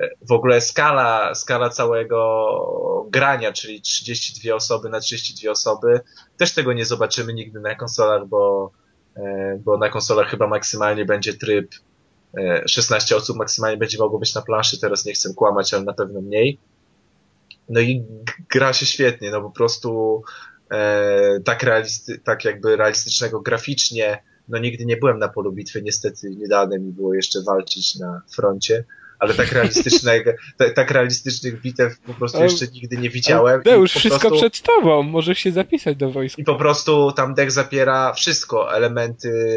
Yy, 0.00 0.10
w 0.22 0.32
ogóle 0.32 0.60
skala, 0.60 1.34
skala 1.34 1.68
całego 1.68 3.06
grania, 3.10 3.52
czyli 3.52 3.80
32 3.80 4.54
osoby 4.54 4.88
na 4.88 5.00
32 5.00 5.50
osoby, 5.50 6.00
też 6.36 6.54
tego 6.54 6.72
nie 6.72 6.84
zobaczymy 6.84 7.34
nigdy 7.34 7.60
na 7.60 7.74
konsolach, 7.74 8.26
bo 8.26 8.72
E, 8.85 8.85
bo 9.64 9.78
na 9.78 9.88
konsolach 9.88 10.30
chyba 10.30 10.46
maksymalnie 10.46 11.04
będzie 11.04 11.34
tryb 11.34 11.68
16 12.66 13.14
e, 13.14 13.18
osób 13.18 13.36
maksymalnie 13.36 13.76
będzie 13.76 13.98
mogło 13.98 14.18
być 14.18 14.34
na 14.34 14.42
planszy, 14.42 14.80
teraz 14.80 15.04
nie 15.04 15.12
chcę 15.12 15.34
kłamać, 15.34 15.74
ale 15.74 15.84
na 15.84 15.92
pewno 15.92 16.20
mniej. 16.20 16.58
No 17.68 17.80
i 17.80 18.04
gra 18.52 18.72
się 18.72 18.86
świetnie, 18.86 19.30
no 19.30 19.40
po 19.40 19.50
prostu 19.50 20.22
e, 20.70 21.40
tak, 21.44 21.62
realisty, 21.62 22.18
tak 22.18 22.44
jakby 22.44 22.76
realistycznego 22.76 23.40
graficznie, 23.40 24.22
no 24.48 24.58
nigdy 24.58 24.84
nie 24.84 24.96
byłem 24.96 25.18
na 25.18 25.28
polu 25.28 25.52
bitwy, 25.52 25.82
niestety 25.82 26.30
nie 26.30 26.48
dane 26.48 26.78
mi 26.78 26.92
było 26.92 27.14
jeszcze 27.14 27.42
walczyć 27.42 27.96
na 27.96 28.22
froncie, 28.34 28.84
ale 29.18 29.34
tak 29.34 29.52
realistycznego, 29.52 30.30
tak, 30.74 30.90
realistycznych 30.90 31.60
bitew 31.60 31.98
po 31.98 32.14
prostu 32.14 32.42
jeszcze 32.42 32.66
nigdy 32.66 32.96
nie 32.96 33.10
widziałem. 33.10 33.62
To 33.62 33.74
już 33.74 33.92
wszystko 33.92 34.28
prostu, 34.28 34.38
przed 34.50 34.62
tobą, 34.62 35.02
możesz 35.02 35.38
się 35.38 35.52
zapisać 35.52 35.96
do 35.96 36.10
wojska. 36.10 36.42
I 36.42 36.44
po 36.44 36.54
prostu 36.54 37.12
tam 37.12 37.34
dek 37.34 37.50
zapiera 37.50 38.12
wszystko, 38.12 38.76
elementy 38.76 39.56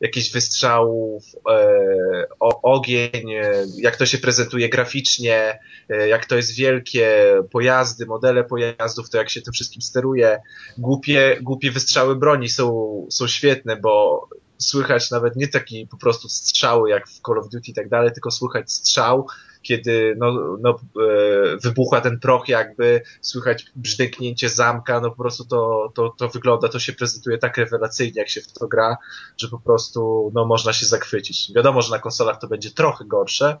jakichś 0.00 0.32
wystrzałów, 0.32 1.24
e, 1.50 2.26
o, 2.40 2.62
ogień, 2.62 3.32
e, 3.32 3.64
jak 3.76 3.96
to 3.96 4.06
się 4.06 4.18
prezentuje 4.18 4.68
graficznie, 4.68 5.58
e, 5.88 6.08
jak 6.08 6.26
to 6.26 6.36
jest 6.36 6.56
wielkie, 6.56 7.34
pojazdy, 7.52 8.06
modele 8.06 8.44
pojazdów, 8.44 9.10
to 9.10 9.18
jak 9.18 9.30
się 9.30 9.42
tym 9.42 9.52
wszystkim 9.52 9.82
steruje. 9.82 10.40
Głupie, 10.78 11.38
głupie 11.42 11.70
wystrzały 11.70 12.16
broni 12.16 12.48
są, 12.48 13.06
są 13.10 13.26
świetne, 13.26 13.76
bo 13.76 14.20
słychać 14.60 15.10
nawet 15.10 15.36
nie 15.36 15.48
taki 15.48 15.86
po 15.86 15.96
prostu 15.96 16.28
strzały 16.28 16.90
jak 16.90 17.08
w 17.08 17.20
Call 17.20 17.38
of 17.38 17.48
Duty 17.48 17.70
i 17.70 17.74
tak 17.74 17.88
dalej, 17.88 18.12
tylko 18.12 18.30
słychać 18.30 18.72
strzał, 18.72 19.26
kiedy 19.62 20.16
no, 20.18 20.56
no, 20.60 20.70
e, 20.70 21.56
wybucha 21.56 22.00
ten 22.00 22.20
proch 22.20 22.48
jakby, 22.48 23.02
słychać 23.20 23.66
brzdęknięcie 23.76 24.48
zamka, 24.48 25.00
no 25.00 25.10
po 25.10 25.16
prostu 25.16 25.44
to, 25.44 25.92
to, 25.94 26.14
to 26.18 26.28
wygląda, 26.28 26.68
to 26.68 26.78
się 26.78 26.92
prezentuje 26.92 27.38
tak 27.38 27.56
rewelacyjnie, 27.56 28.18
jak 28.18 28.28
się 28.28 28.40
w 28.40 28.52
to 28.52 28.68
gra, 28.68 28.96
że 29.36 29.48
po 29.48 29.58
prostu 29.58 30.30
no, 30.34 30.46
można 30.46 30.72
się 30.72 30.86
zachwycić. 30.86 31.52
Wiadomo, 31.56 31.82
że 31.82 31.90
na 31.90 31.98
konsolach 31.98 32.40
to 32.40 32.48
będzie 32.48 32.70
trochę 32.70 33.04
gorsze, 33.04 33.56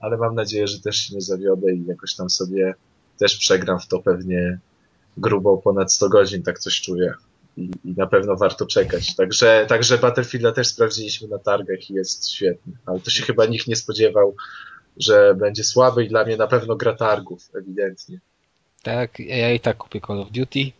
ale 0.00 0.16
mam 0.16 0.34
nadzieję, 0.34 0.66
że 0.66 0.80
też 0.80 0.96
się 0.96 1.14
nie 1.14 1.20
zawiodę 1.20 1.72
i 1.72 1.86
jakoś 1.86 2.14
tam 2.14 2.30
sobie 2.30 2.74
też 3.18 3.36
przegram 3.36 3.80
w 3.80 3.86
to 3.86 3.98
pewnie 3.98 4.58
grubo 5.16 5.56
ponad 5.56 5.92
100 5.92 6.08
godzin, 6.08 6.42
tak 6.42 6.58
coś 6.58 6.80
czuję 6.80 7.14
i, 7.56 7.70
i, 7.84 7.94
na 7.96 8.06
pewno 8.06 8.36
warto 8.36 8.66
czekać. 8.66 9.16
Także, 9.16 9.66
także 9.68 9.98
Battlefielda 9.98 10.52
też 10.52 10.68
sprawdziliśmy 10.68 11.28
na 11.28 11.38
targach 11.38 11.90
i 11.90 11.94
jest 11.94 12.30
świetny. 12.30 12.72
Ale 12.86 13.00
to 13.00 13.10
się 13.10 13.22
chyba 13.22 13.46
nikt 13.46 13.66
nie 13.66 13.76
spodziewał, 13.76 14.34
że 14.96 15.34
będzie 15.34 15.64
słaby 15.64 16.04
i 16.04 16.08
dla 16.08 16.24
mnie 16.24 16.36
na 16.36 16.46
pewno 16.46 16.76
gra 16.76 16.94
targów, 16.94 17.50
ewidentnie. 17.58 18.20
Tak, 18.82 19.18
ja 19.18 19.52
i 19.52 19.60
tak 19.60 19.76
kupię 19.76 20.00
Call 20.06 20.20
of 20.20 20.30
Duty, 20.30 20.72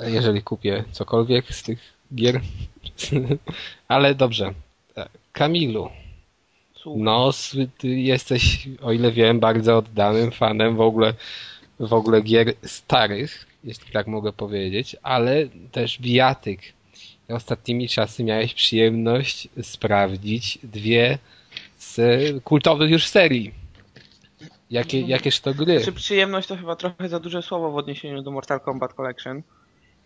jeżeli 0.00 0.42
kupię 0.42 0.84
cokolwiek 0.92 1.54
z 1.54 1.62
tych 1.62 1.78
gier. 2.14 2.40
Ale 3.88 4.14
dobrze. 4.14 4.54
Kamilu, 5.32 5.88
no, 6.86 7.30
ty 7.78 7.88
jesteś, 7.88 8.68
o 8.82 8.92
ile 8.92 9.12
wiem, 9.12 9.40
bardzo 9.40 9.78
oddanym 9.78 10.30
fanem 10.30 10.76
w 10.76 10.80
ogóle, 10.80 11.14
w 11.80 11.92
ogóle 11.92 12.22
gier 12.22 12.54
starych 12.64 13.46
jeśli 13.68 13.92
tak 13.92 14.06
mogę 14.06 14.32
powiedzieć, 14.32 14.96
ale 15.02 15.46
też 15.72 15.98
bijatyk. 16.00 16.60
Ostatnimi 17.28 17.88
czasy 17.88 18.24
miałeś 18.24 18.54
przyjemność 18.54 19.48
sprawdzić 19.62 20.58
dwie 20.62 21.18
z 21.78 22.00
kultowych 22.44 22.90
już 22.90 23.06
serii. 23.06 23.54
Jakie, 24.70 24.98
mhm. 24.98 25.10
jakież 25.10 25.40
to 25.40 25.54
gry? 25.54 25.80
Czy 25.80 25.92
przyjemność 25.92 26.48
to 26.48 26.56
chyba 26.56 26.76
trochę 26.76 27.08
za 27.08 27.20
duże 27.20 27.42
słowo 27.42 27.70
w 27.70 27.76
odniesieniu 27.76 28.22
do 28.22 28.30
Mortal 28.30 28.60
Kombat 28.60 28.92
Collection. 28.92 29.42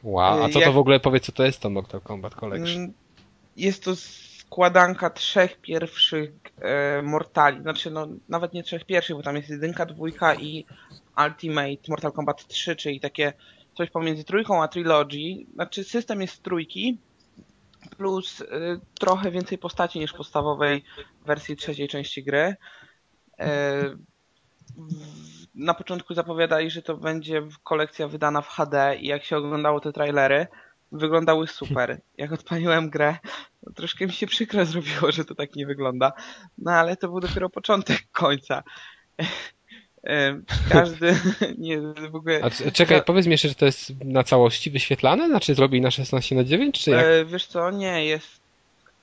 Wow, 0.02 0.44
a 0.44 0.48
co 0.48 0.58
Jak... 0.58 0.68
to 0.68 0.72
w 0.72 0.78
ogóle 0.78 1.00
powiedz, 1.00 1.26
co 1.26 1.32
to 1.32 1.44
jest 1.44 1.60
to 1.60 1.70
Mortal 1.70 2.00
Kombat 2.00 2.34
Collection? 2.34 2.78
Mm, 2.78 2.92
jest 3.56 3.84
to 3.84 3.94
układanka 4.46 5.10
trzech 5.10 5.60
pierwszych 5.60 6.30
e, 6.60 7.02
Mortali, 7.02 7.62
znaczy 7.62 7.90
no 7.90 8.08
nawet 8.28 8.52
nie 8.52 8.62
trzech 8.62 8.84
pierwszych, 8.84 9.16
bo 9.16 9.22
tam 9.22 9.36
jest 9.36 9.50
jedynka, 9.50 9.86
dwójka 9.86 10.34
i 10.34 10.64
Ultimate 11.26 11.88
Mortal 11.88 12.12
Kombat 12.12 12.46
3, 12.46 12.76
czyli 12.76 13.00
takie 13.00 13.32
coś 13.74 13.90
pomiędzy 13.90 14.24
trójką 14.24 14.62
a 14.62 14.68
Trilogy. 14.68 15.46
Znaczy 15.54 15.84
system 15.84 16.20
jest 16.20 16.42
trójki, 16.42 16.98
plus 17.96 18.40
y, 18.40 18.46
trochę 19.00 19.30
więcej 19.30 19.58
postaci 19.58 19.98
niż 19.98 20.12
podstawowej 20.12 20.84
wersji 21.26 21.56
trzeciej 21.56 21.88
części 21.88 22.24
gry. 22.24 22.56
Y, 23.40 23.44
na 25.54 25.74
początku 25.74 26.14
zapowiadali, 26.14 26.70
że 26.70 26.82
to 26.82 26.96
będzie 26.96 27.42
kolekcja 27.64 28.08
wydana 28.08 28.42
w 28.42 28.48
HD 28.48 28.96
i 28.96 29.06
jak 29.06 29.24
się 29.24 29.36
oglądało 29.36 29.80
te 29.80 29.92
trailery, 29.92 30.46
wyglądały 30.92 31.46
super. 31.46 32.00
Jak 32.18 32.32
odpaliłem 32.32 32.90
grę, 32.90 33.16
troszkę 33.74 34.06
mi 34.06 34.12
się 34.12 34.26
przykro 34.26 34.64
zrobiło, 34.64 35.12
że 35.12 35.24
to 35.24 35.34
tak 35.34 35.56
nie 35.56 35.66
wygląda. 35.66 36.12
No 36.58 36.72
ale 36.72 36.96
to 36.96 37.08
był 37.08 37.20
dopiero 37.20 37.50
początek 37.50 37.98
końca. 38.12 38.62
Każdy 40.68 41.16
nie 41.58 41.80
w 42.10 42.14
ogóle. 42.14 42.40
A 42.42 42.70
czekaj, 42.70 43.02
powiedz 43.06 43.26
mi 43.26 43.32
jeszcze, 43.32 43.48
że 43.48 43.54
to 43.54 43.66
jest 43.66 44.04
na 44.04 44.24
całości 44.24 44.70
wyświetlane? 44.70 45.28
Znaczy 45.28 45.54
zrobili 45.54 45.80
na 45.80 45.90
16 45.90 46.34
na 46.34 46.44
9 46.44 46.80
czy 46.84 46.90
jak? 46.90 47.04
E, 47.04 47.24
wiesz 47.24 47.46
co, 47.46 47.70
nie, 47.70 48.06
jest 48.06 48.40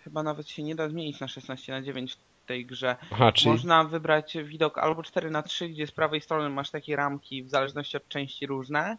chyba 0.03 0.23
nawet 0.23 0.49
się 0.49 0.63
nie 0.63 0.75
da 0.75 0.89
zmienić 0.89 1.19
na 1.19 1.27
16 1.27 1.71
na 1.71 1.81
9 1.81 2.17
w 2.43 2.47
tej 2.47 2.65
grze. 2.65 2.95
Aha, 3.11 3.31
czyli... 3.31 3.51
Można 3.51 3.83
wybrać 3.83 4.37
widok 4.43 4.77
albo 4.77 5.03
4 5.03 5.31
na 5.31 5.43
3 5.43 5.69
gdzie 5.69 5.87
z 5.87 5.91
prawej 5.91 6.21
strony 6.21 6.49
masz 6.49 6.69
takie 6.69 6.95
ramki 6.95 7.43
w 7.43 7.49
zależności 7.49 7.97
od 7.97 8.07
części 8.07 8.45
różne, 8.45 8.97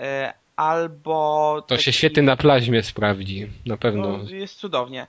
e, 0.00 0.34
albo... 0.56 1.54
To 1.62 1.68
taki... 1.68 1.82
się 1.82 1.92
świetnie 1.92 2.22
na 2.22 2.36
plaźmie 2.36 2.82
sprawdzi, 2.82 3.50
na 3.66 3.76
pewno. 3.76 4.18
No, 4.18 4.30
jest 4.30 4.58
cudownie. 4.58 5.06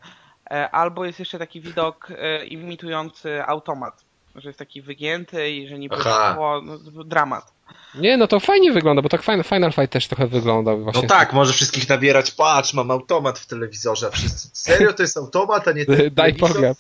E, 0.52 0.70
albo 0.72 1.06
jest 1.06 1.20
jeszcze 1.20 1.40
taki 1.40 1.62
widok 1.62 2.08
imitujący 2.48 3.44
automat 3.44 4.07
że 4.38 4.50
jest 4.50 4.60
taki 4.60 4.82
wygięty 4.82 5.52
i 5.52 5.68
że 5.68 5.80
niby 5.80 5.96
było 5.96 6.62
no, 6.62 7.04
dramat. 7.04 7.54
Nie, 7.96 8.18
no 8.18 8.28
to 8.28 8.40
fajnie 8.40 8.72
wygląda, 8.72 9.02
bo 9.02 9.10
tak 9.10 9.24
Final, 9.24 9.44
Final 9.44 9.72
Fight 9.72 9.92
też 9.92 10.08
trochę 10.08 10.28
wygląda 10.28 10.76
właśnie. 10.76 11.02
No 11.02 11.08
tak, 11.08 11.34
może 11.34 11.54
wszystkich 11.54 11.90
nabierać, 11.90 12.32
patrz, 12.32 12.74
mam 12.74 12.92
automat 12.92 13.40
w 13.40 13.46
telewizorze, 13.46 14.08
a 14.08 14.10
wszyscy, 14.10 14.50
serio 14.54 14.94
to 14.94 15.04
jest 15.04 15.18
automat, 15.18 15.68
a 15.68 15.72
nie 15.72 15.86
ten 15.86 16.10
Daj 16.16 16.34
pograb. 16.34 16.78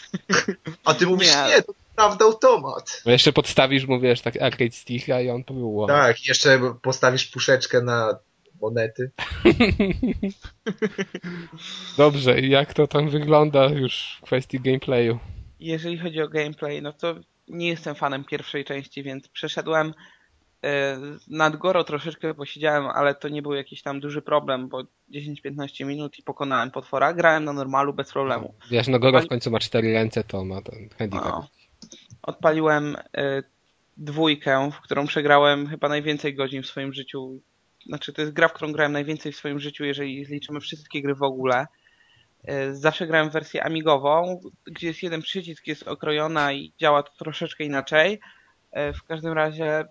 A 0.85 0.93
ty 0.93 1.07
mówisz, 1.07 1.35
nie, 1.35 1.55
nie 1.55 1.61
to 1.61 1.73
prawda 1.95 2.25
automat. 2.25 3.01
No 3.05 3.11
jeszcze 3.11 3.33
podstawisz 3.33 3.85
mu, 3.85 3.99
wiesz, 3.99 4.21
tak 4.21 4.41
arcade 4.41 4.71
sticka 4.71 5.21
i 5.21 5.29
on 5.29 5.43
to 5.43 5.53
było. 5.53 5.87
Tak, 5.87 6.25
jeszcze 6.25 6.59
postawisz 6.81 7.25
puszeczkę 7.25 7.81
na 7.81 8.19
monety. 8.61 9.11
Dobrze, 11.97 12.41
jak 12.41 12.73
to 12.73 12.87
tam 12.87 13.09
wygląda 13.09 13.65
już 13.65 14.17
w 14.21 14.25
kwestii 14.25 14.59
gameplayu? 14.59 15.19
Jeżeli 15.59 15.97
chodzi 15.97 16.21
o 16.21 16.27
gameplay, 16.27 16.81
no 16.81 16.93
to 16.93 17.15
nie 17.47 17.67
jestem 17.67 17.95
fanem 17.95 18.23
pierwszej 18.23 18.65
części, 18.65 19.03
więc 19.03 19.27
przeszedłem 19.27 19.93
e, 20.63 20.97
nad 21.27 21.55
Goro 21.55 21.83
troszeczkę 21.83 22.33
posiedziałem, 22.33 22.85
ale 22.85 23.15
to 23.15 23.29
nie 23.29 23.41
był 23.41 23.53
jakiś 23.53 23.81
tam 23.81 23.99
duży 23.99 24.21
problem, 24.21 24.67
bo 24.67 24.83
10-15 25.11 25.85
minut 25.85 26.19
i 26.19 26.23
pokonałem 26.23 26.71
potwora. 26.71 27.13
Grałem 27.13 27.43
na 27.43 27.53
normalu 27.53 27.93
bez 27.93 28.11
problemu. 28.11 28.53
Wiesz, 28.71 28.87
no 28.87 28.99
Goro 28.99 29.21
w 29.21 29.27
końcu 29.27 29.51
ma 29.51 29.59
cztery 29.59 29.93
ręce, 29.93 30.23
to 30.23 30.45
ma 30.45 30.61
ten 30.61 30.89
handicap. 30.97 31.25
No. 31.25 31.47
Odpaliłem 32.21 32.95
y, 32.95 33.43
dwójkę, 33.97 34.69
w 34.73 34.81
którą 34.81 35.07
przegrałem 35.07 35.67
chyba 35.67 35.89
najwięcej 35.89 36.35
godzin 36.35 36.63
w 36.63 36.67
swoim 36.67 36.93
życiu. 36.93 37.41
Znaczy, 37.85 38.13
to 38.13 38.21
jest 38.21 38.33
gra, 38.33 38.47
w 38.47 38.53
którą 38.53 38.71
grałem 38.71 38.91
najwięcej 38.91 39.31
w 39.31 39.35
swoim 39.35 39.59
życiu, 39.59 39.85
jeżeli 39.85 40.25
zliczymy 40.25 40.59
wszystkie 40.59 41.01
gry 41.01 41.15
w 41.15 41.23
ogóle. 41.23 41.67
E, 42.43 42.75
zawsze 42.75 43.07
grałem 43.07 43.29
w 43.29 43.33
wersję 43.33 43.63
amigową, 43.63 44.41
gdzie 44.65 44.87
jest 44.87 45.03
jeden 45.03 45.21
przycisk, 45.21 45.67
jest 45.67 45.87
okrojona 45.87 46.53
i 46.53 46.73
działa 46.77 47.03
to 47.03 47.11
troszeczkę 47.17 47.63
inaczej. 47.63 48.19
E, 48.71 48.93
w 48.93 49.03
każdym 49.03 49.33
razie 49.33 49.85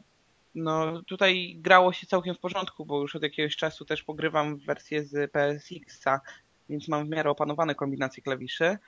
no 0.54 1.02
tutaj 1.02 1.56
grało 1.58 1.92
się 1.92 2.06
całkiem 2.06 2.34
w 2.34 2.38
porządku, 2.38 2.86
bo 2.86 3.00
już 3.00 3.16
od 3.16 3.22
jakiegoś 3.22 3.56
czasu 3.56 3.84
też 3.84 4.02
pogrywam 4.02 4.56
w 4.56 4.64
wersję 4.64 5.04
z 5.04 5.32
PSX-a, 5.32 6.20
więc 6.68 6.88
mam 6.88 7.06
w 7.06 7.08
miarę 7.08 7.30
opanowane 7.30 7.74
kombinacje 7.74 8.22
klawiszy. 8.22 8.78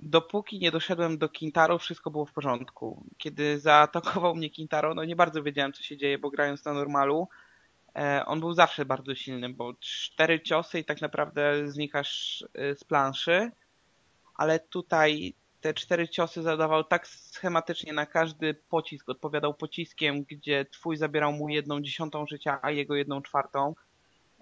Dopóki 0.00 0.58
nie 0.58 0.70
doszedłem 0.70 1.18
do 1.18 1.28
Kintaro, 1.28 1.78
wszystko 1.78 2.10
było 2.10 2.26
w 2.26 2.32
porządku. 2.32 3.06
Kiedy 3.18 3.58
zaatakował 3.58 4.34
mnie 4.34 4.50
Kintaro, 4.50 4.94
no 4.94 5.04
nie 5.04 5.16
bardzo 5.16 5.42
wiedziałem, 5.42 5.72
co 5.72 5.82
się 5.82 5.96
dzieje, 5.96 6.18
bo 6.18 6.30
grając 6.30 6.64
na 6.64 6.72
normalu, 6.72 7.28
on 8.26 8.40
był 8.40 8.54
zawsze 8.54 8.84
bardzo 8.84 9.14
silny, 9.14 9.48
bo 9.48 9.74
cztery 9.80 10.40
ciosy 10.40 10.78
i 10.78 10.84
tak 10.84 11.00
naprawdę 11.00 11.68
znikasz 11.68 12.44
e, 12.54 12.74
z 12.74 12.84
planszy, 12.84 13.50
ale 14.34 14.58
tutaj 14.58 15.34
te 15.60 15.74
cztery 15.74 16.08
ciosy 16.08 16.42
zadawał 16.42 16.84
tak 16.84 17.08
schematycznie 17.08 17.92
na 17.92 18.06
każdy 18.06 18.54
pocisk, 18.54 19.08
odpowiadał 19.08 19.54
pociskiem, 19.54 20.24
gdzie 20.24 20.64
twój 20.64 20.96
zabierał 20.96 21.32
mu 21.32 21.48
jedną 21.48 21.80
dziesiątą 21.80 22.26
życia, 22.26 22.58
a 22.62 22.70
jego 22.70 22.94
jedną 22.94 23.22
czwartą. 23.22 23.74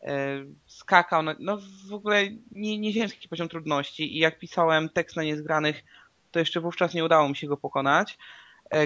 E, 0.02 0.44
skakał, 0.66 1.22
no 1.38 1.58
w 1.88 1.92
ogóle 1.92 2.22
nie, 2.52 2.78
nieziemski 2.78 3.28
poziom 3.28 3.48
trudności 3.48 4.16
i 4.16 4.18
jak 4.18 4.38
pisałem 4.38 4.88
tekst 4.88 5.16
na 5.16 5.22
niezgranych, 5.22 5.84
to 6.30 6.38
jeszcze 6.38 6.60
wówczas 6.60 6.94
nie 6.94 7.04
udało 7.04 7.28
mi 7.28 7.36
się 7.36 7.46
go 7.46 7.56
pokonać. 7.56 8.18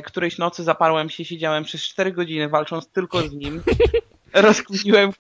Którejś 0.05 0.39
nocy 0.39 0.65
zaparłem 0.65 1.11
się, 1.11 1.25
siedziałem 1.25 1.65
przez 1.65 1.83
cztery 1.83 2.13
godziny 2.13 2.49
walcząc 2.49 2.89
tylko 2.89 3.23
z 3.23 3.33
nim. 3.33 3.63
rozkminiłem 4.33 5.13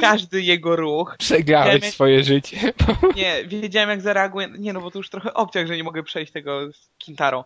każdy 0.00 0.42
jego 0.42 0.76
ruch. 0.76 1.16
Przegrałeś 1.18 1.82
jak... 1.82 1.92
swoje 1.92 2.24
życie. 2.24 2.72
Nie, 3.16 3.44
wiedziałem 3.46 3.90
jak 3.90 4.00
zareaguje. 4.00 4.48
Nie 4.58 4.72
no, 4.72 4.80
bo 4.80 4.90
to 4.90 4.98
już 4.98 5.10
trochę 5.10 5.34
obciach, 5.34 5.66
że 5.66 5.76
nie 5.76 5.84
mogę 5.84 6.02
przejść 6.02 6.32
tego 6.32 6.72
z 6.72 6.90
Kintarą. 6.98 7.44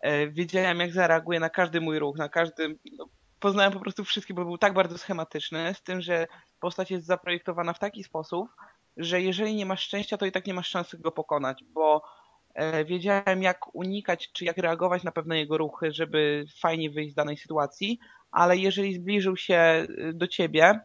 E, 0.00 0.28
wiedziałem 0.28 0.80
jak 0.80 0.92
zareaguje 0.92 1.40
na 1.40 1.50
każdy 1.50 1.80
mój 1.80 1.98
ruch, 1.98 2.16
na 2.16 2.28
każdy... 2.28 2.78
No, 2.98 3.08
poznałem 3.40 3.72
po 3.72 3.80
prostu 3.80 4.04
wszystkie, 4.04 4.34
bo 4.34 4.44
był 4.44 4.58
tak 4.58 4.74
bardzo 4.74 4.98
schematyczny, 4.98 5.74
z 5.74 5.82
tym, 5.82 6.00
że 6.00 6.26
postać 6.60 6.90
jest 6.90 7.06
zaprojektowana 7.06 7.72
w 7.72 7.78
taki 7.78 8.04
sposób, 8.04 8.48
że 8.96 9.20
jeżeli 9.22 9.54
nie 9.54 9.66
masz 9.66 9.82
szczęścia, 9.82 10.16
to 10.16 10.26
i 10.26 10.32
tak 10.32 10.46
nie 10.46 10.54
masz 10.54 10.68
szansy 10.68 10.98
go 10.98 11.12
pokonać, 11.12 11.64
bo 11.64 12.02
e, 12.54 12.84
wiedziałem 12.84 13.42
jak 13.42 13.74
unikać, 13.74 14.32
czy 14.32 14.44
jak 14.44 14.56
reagować 14.56 15.02
na 15.02 15.12
pewne 15.12 15.38
jego 15.38 15.58
ruchy, 15.58 15.92
żeby 15.92 16.44
fajnie 16.60 16.90
wyjść 16.90 17.12
z 17.12 17.16
danej 17.16 17.36
sytuacji, 17.36 17.98
ale 18.36 18.56
jeżeli 18.56 18.94
zbliżył 18.94 19.36
się 19.36 19.86
y, 19.90 20.12
do 20.14 20.26
ciebie 20.26 20.80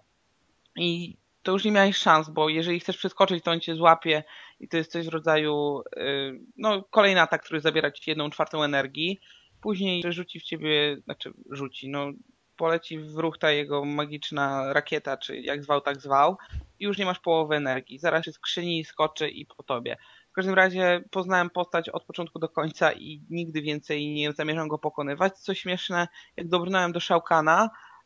i 0.75 1.17
to 1.43 1.51
już 1.51 1.65
nie 1.65 1.71
miałeś 1.71 1.97
szans, 1.97 2.29
bo 2.29 2.49
jeżeli 2.49 2.79
chcesz 2.79 2.97
przeskoczyć, 2.97 3.43
to 3.43 3.51
on 3.51 3.59
cię 3.59 3.75
złapie 3.75 4.23
i 4.59 4.67
to 4.67 4.77
jest 4.77 4.91
coś 4.91 5.05
w 5.05 5.09
rodzaju 5.09 5.81
y, 5.97 6.39
no, 6.57 6.83
kolejny 6.83 7.21
atak, 7.21 7.43
który 7.43 7.61
zabiera 7.61 7.91
ci 7.91 8.09
jedną 8.09 8.29
czwartą 8.29 8.63
energii. 8.63 9.19
Później 9.61 10.03
rzuci 10.09 10.39
w 10.39 10.43
ciebie, 10.43 10.97
znaczy 11.03 11.33
rzuci, 11.49 11.89
no 11.89 12.11
poleci 12.57 12.99
w 12.99 13.17
ruch 13.17 13.37
ta 13.37 13.51
jego 13.51 13.85
magiczna 13.85 14.73
rakieta, 14.73 15.17
czy 15.17 15.41
jak 15.41 15.63
zwał, 15.63 15.81
tak 15.81 16.01
zwał 16.01 16.37
i 16.79 16.83
już 16.83 16.97
nie 16.97 17.05
masz 17.05 17.19
połowy 17.19 17.55
energii. 17.55 17.99
Zaraz 17.99 18.25
się 18.25 18.31
skrzyni, 18.31 18.85
skoczy 18.85 19.29
i 19.29 19.45
po 19.45 19.63
tobie. 19.63 19.97
W 20.31 20.33
każdym 20.33 20.53
razie 20.53 21.03
poznałem 21.11 21.49
postać 21.49 21.89
od 21.89 22.03
początku 22.03 22.39
do 22.39 22.49
końca 22.49 22.91
i 22.91 23.21
nigdy 23.29 23.61
więcej 23.61 24.13
nie 24.13 24.33
zamierzam 24.33 24.67
go 24.67 24.77
pokonywać. 24.77 25.37
Co 25.37 25.53
śmieszne, 25.53 26.07
jak 26.37 26.47
dobrnąłem 26.47 26.91
do 26.91 26.99
Shao 26.99 27.23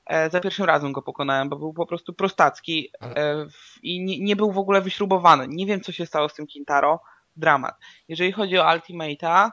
e, 0.06 0.30
za 0.30 0.40
pierwszym 0.40 0.66
razem 0.66 0.92
go 0.92 1.02
pokonałem, 1.02 1.50
bo 1.50 1.56
był 1.56 1.74
po 1.74 1.86
prostu 1.86 2.14
prostacki 2.14 2.90
e, 3.02 3.46
i 3.84 4.04
nie, 4.04 4.20
nie, 4.20 4.36
był 4.36 4.52
w 4.52 4.58
ogóle 4.58 4.82
wyśrubowany. 4.82 5.46
Nie 5.50 5.66
wiem, 5.66 5.82
co 5.82 5.92
się 5.92 6.06
stało 6.06 6.30
z 6.30 6.34
tym 6.34 6.48
Kintaro. 6.48 7.00
Dramat. 7.36 7.76
Jeżeli 8.08 8.32
chodzi 8.32 8.58
o 8.58 8.64
Ultimate'a, 8.64 9.52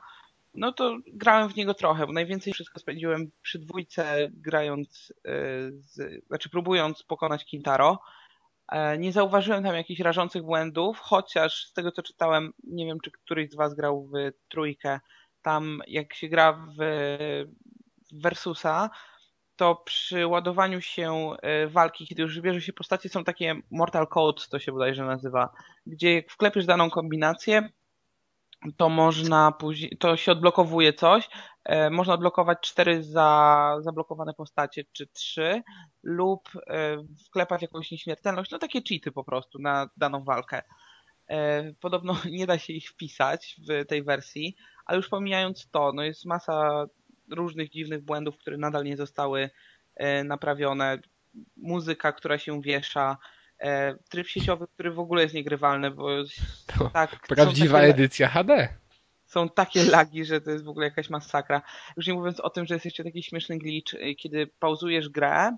no 0.54 0.72
to 0.72 0.96
grałem 1.12 1.48
w 1.48 1.56
niego 1.56 1.74
trochę, 1.74 2.06
bo 2.06 2.12
najwięcej 2.12 2.52
wszystko 2.52 2.80
spędziłem 2.80 3.30
przy 3.42 3.58
dwójce 3.58 4.28
grając, 4.32 5.12
e, 5.24 5.32
z, 5.72 6.24
znaczy 6.26 6.50
próbując 6.50 7.02
pokonać 7.02 7.44
Kintaro. 7.44 7.98
E, 8.72 8.98
nie 8.98 9.12
zauważyłem 9.12 9.62
tam 9.64 9.74
jakichś 9.74 10.00
rażących 10.00 10.42
błędów, 10.42 10.98
chociaż 10.98 11.66
z 11.66 11.72
tego 11.72 11.92
co 11.92 12.02
czytałem, 12.02 12.52
nie 12.64 12.86
wiem 12.86 13.00
czy 13.00 13.10
któryś 13.10 13.50
z 13.50 13.54
Was 13.54 13.74
grał 13.74 14.06
w 14.06 14.14
trójkę, 14.48 15.00
tam 15.42 15.82
jak 15.86 16.14
się 16.14 16.28
gra 16.28 16.52
w 16.78 16.82
Versusa, 18.12 18.90
to 19.56 19.74
przy 19.74 20.26
ładowaniu 20.26 20.80
się 20.80 21.30
e, 21.42 21.66
walki, 21.66 22.06
kiedy 22.06 22.22
już 22.22 22.34
wybierze 22.34 22.60
się 22.60 22.72
postacie, 22.72 23.08
są 23.08 23.24
takie 23.24 23.54
Mortal 23.70 24.06
Code, 24.08 24.42
to 24.50 24.58
się 24.58 24.72
bodajże 24.72 25.04
nazywa, 25.04 25.52
gdzie 25.86 26.14
jak 26.14 26.30
wklepiesz 26.30 26.66
daną 26.66 26.90
kombinację, 26.90 27.68
to 28.76 28.88
można 28.88 29.52
później, 29.52 29.96
to 29.98 30.16
się 30.16 30.32
odblokowuje 30.32 30.92
coś, 30.92 31.28
e, 31.64 31.90
można 31.90 32.14
odblokować 32.14 32.58
cztery 32.60 33.02
za, 33.02 33.76
zablokowane 33.80 34.34
postacie, 34.34 34.84
czy 34.92 35.06
trzy, 35.06 35.62
lub 36.02 36.48
e, 36.66 36.96
wklepać 37.26 37.62
jakąś 37.62 37.90
nieśmiertelność, 37.90 38.50
no 38.50 38.58
takie 38.58 38.82
cheaty 38.88 39.12
po 39.12 39.24
prostu 39.24 39.58
na 39.58 39.88
daną 39.96 40.24
walkę. 40.24 40.62
E, 41.28 41.72
podobno 41.72 42.16
nie 42.30 42.46
da 42.46 42.58
się 42.58 42.72
ich 42.72 42.90
wpisać 42.90 43.56
w 43.68 43.86
tej 43.86 44.02
wersji, 44.02 44.56
ale 44.86 44.96
już 44.96 45.08
pomijając 45.08 45.70
to, 45.70 45.92
no 45.92 46.02
jest 46.02 46.24
masa 46.24 46.86
różnych 47.30 47.70
dziwnych 47.70 48.04
błędów, 48.04 48.38
które 48.38 48.56
nadal 48.58 48.84
nie 48.84 48.96
zostały 48.96 49.50
naprawione. 50.24 50.98
Muzyka, 51.56 52.12
która 52.12 52.38
się 52.38 52.60
wiesza, 52.62 53.16
E, 53.62 53.94
tryb 54.08 54.28
sieciowy, 54.28 54.66
który 54.74 54.90
w 54.90 54.98
ogóle 54.98 55.22
jest 55.22 55.34
niegrywalny, 55.34 55.90
bo 55.90 56.10
jest, 56.10 56.32
tak... 56.92 57.26
Prawdziwa 57.28 57.78
tyle... 57.78 57.90
edycja 57.90 58.28
HD. 58.28 58.68
są 59.26 59.48
takie 59.48 59.84
lagi, 59.84 60.24
że 60.24 60.40
to 60.40 60.50
jest 60.50 60.64
w 60.64 60.68
ogóle 60.68 60.86
jakaś 60.86 61.10
masakra. 61.10 61.62
Już 61.96 62.06
nie 62.06 62.14
mówiąc 62.14 62.40
o 62.40 62.50
tym, 62.50 62.66
że 62.66 62.74
jest 62.74 62.84
jeszcze 62.84 63.04
taki 63.04 63.22
śmieszny 63.22 63.58
glitch, 63.58 63.94
y, 63.94 64.14
kiedy 64.14 64.46
pauzujesz 64.46 65.08
grę 65.08 65.56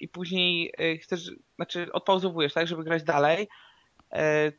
i 0.00 0.08
później 0.08 0.72
y, 0.80 0.98
chcesz, 0.98 1.30
znaczy 1.56 1.92
odpauzowujesz, 1.92 2.52
tak, 2.52 2.68
żeby 2.68 2.84
grać 2.84 3.02
dalej, 3.02 3.48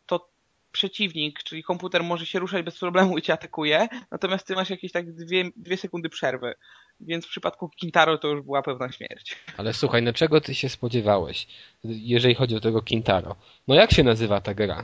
to 0.06 0.30
przeciwnik, 0.72 1.44
czyli 1.44 1.64
komputer 1.64 2.04
może 2.04 2.26
się 2.26 2.40
ruszać 2.40 2.66
bez 2.66 2.80
problemu 2.80 3.18
i 3.18 3.22
cię 3.22 3.34
atakuje, 3.34 3.88
natomiast 4.12 4.48
ty 4.48 4.56
masz 4.56 4.70
jakieś 4.70 4.92
tak 4.92 5.12
dwie, 5.12 5.44
dwie 5.56 5.78
sekundy 5.78 6.10
przerwy. 6.10 6.54
Więc 7.02 7.26
w 7.26 7.30
przypadku 7.30 7.70
Kintaro 7.70 8.18
to 8.18 8.28
już 8.28 8.42
była 8.42 8.62
pewna 8.62 8.92
śmierć. 8.92 9.36
Ale 9.58 9.74
słuchaj, 9.74 10.04
no 10.04 10.14
czego 10.14 10.42
ty 10.42 10.56
się 10.56 10.70
spodziewałeś, 10.70 11.48
jeżeli 11.84 12.36
chodzi 12.36 12.56
o 12.56 12.60
tego 12.60 12.82
Kintaro? 12.82 13.36
No 13.68 13.76
jak 13.76 13.92
się 13.92 14.04
nazywa 14.04 14.42
ta 14.42 14.54
gra? 14.54 14.84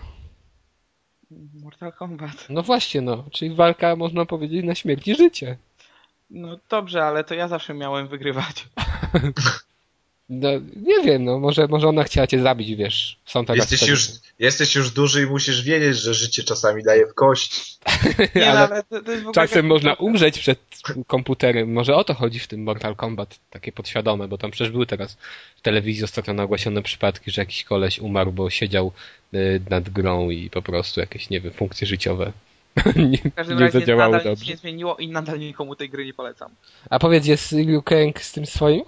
Mortal 1.54 1.94
Kombat. 1.94 2.48
No 2.50 2.64
właśnie, 2.64 3.02
no. 3.02 3.26
Czyli 3.32 3.56
walka, 3.56 3.96
można 3.96 4.26
powiedzieć, 4.26 4.66
na 4.66 4.76
śmierć 4.76 5.08
i 5.08 5.16
życie. 5.16 5.58
No 6.30 6.60
dobrze, 6.70 7.04
ale 7.04 7.24
to 7.24 7.36
ja 7.36 7.48
zawsze 7.48 7.74
miałem 7.74 8.08
wygrywać. 8.08 8.66
No, 10.30 10.50
nie 10.76 11.04
wiem, 11.04 11.24
no 11.24 11.40
może, 11.40 11.68
może 11.68 11.88
ona 11.88 12.04
chciała 12.04 12.28
cię 12.28 12.42
zabić, 12.42 12.76
wiesz. 12.76 13.20
Są 13.26 13.46
tak 13.46 13.58
jesteś, 13.58 13.88
już, 13.88 14.10
jesteś 14.40 14.76
już 14.76 14.92
duży 14.92 15.24
i 15.24 15.26
musisz 15.26 15.64
wiedzieć, 15.64 15.98
że 15.98 16.14
życie 16.14 16.44
czasami 16.44 16.84
daje 16.84 17.08
w 17.08 17.14
kość. 17.14 17.78
nie, 18.36 18.52
ale, 18.52 18.60
ale 18.60 18.84
to, 18.84 19.02
to 19.02 19.32
czasem 19.32 19.66
można 19.66 19.94
umrzeć 19.94 20.40
przed 20.40 20.60
komputerem. 21.08 21.74
Może 21.74 21.96
o 21.96 22.04
to 22.04 22.14
chodzi 22.14 22.40
w 22.40 22.48
tym 22.48 22.64
Mortal 22.64 22.96
Kombat, 22.96 23.40
takie 23.50 23.72
podświadome, 23.72 24.28
bo 24.28 24.38
tam 24.38 24.52
przecież 24.52 24.72
były 24.72 24.86
teraz 24.86 25.18
w 25.58 25.62
telewizji 25.62 26.04
ostatnio 26.04 26.34
nagłosione 26.34 26.82
przypadki, 26.82 27.32
że 27.32 27.42
jakiś 27.42 27.64
koleś 27.64 28.00
umarł, 28.00 28.32
bo 28.32 28.50
siedział 28.50 28.92
y, 29.34 29.62
nad 29.70 29.90
grą 29.90 30.30
i 30.30 30.50
po 30.50 30.62
prostu 30.62 31.00
jakieś, 31.00 31.30
nie 31.30 31.42
wiem, 31.42 31.54
funkcje 31.54 31.88
życiowe 31.88 32.32
nie, 32.96 33.18
w 33.18 33.36
każdym 33.36 33.58
nie 33.58 33.66
razie 33.66 33.80
zadziałały 33.80 34.12
nadal 34.12 34.32
dobrze. 34.32 34.42
nic 34.42 34.50
nie 34.50 34.58
zmieniło 34.58 34.96
i 34.98 35.08
nadal 35.08 35.40
nikomu 35.40 35.76
tej 35.76 35.90
gry 35.90 36.06
nie 36.06 36.14
polecam. 36.14 36.56
A 36.90 37.00
powiedz, 37.00 37.26
jest 37.26 37.52
Liu 37.52 37.82
Kang 37.82 38.22
z 38.22 38.32
tym 38.32 38.46
swoim 38.46 38.84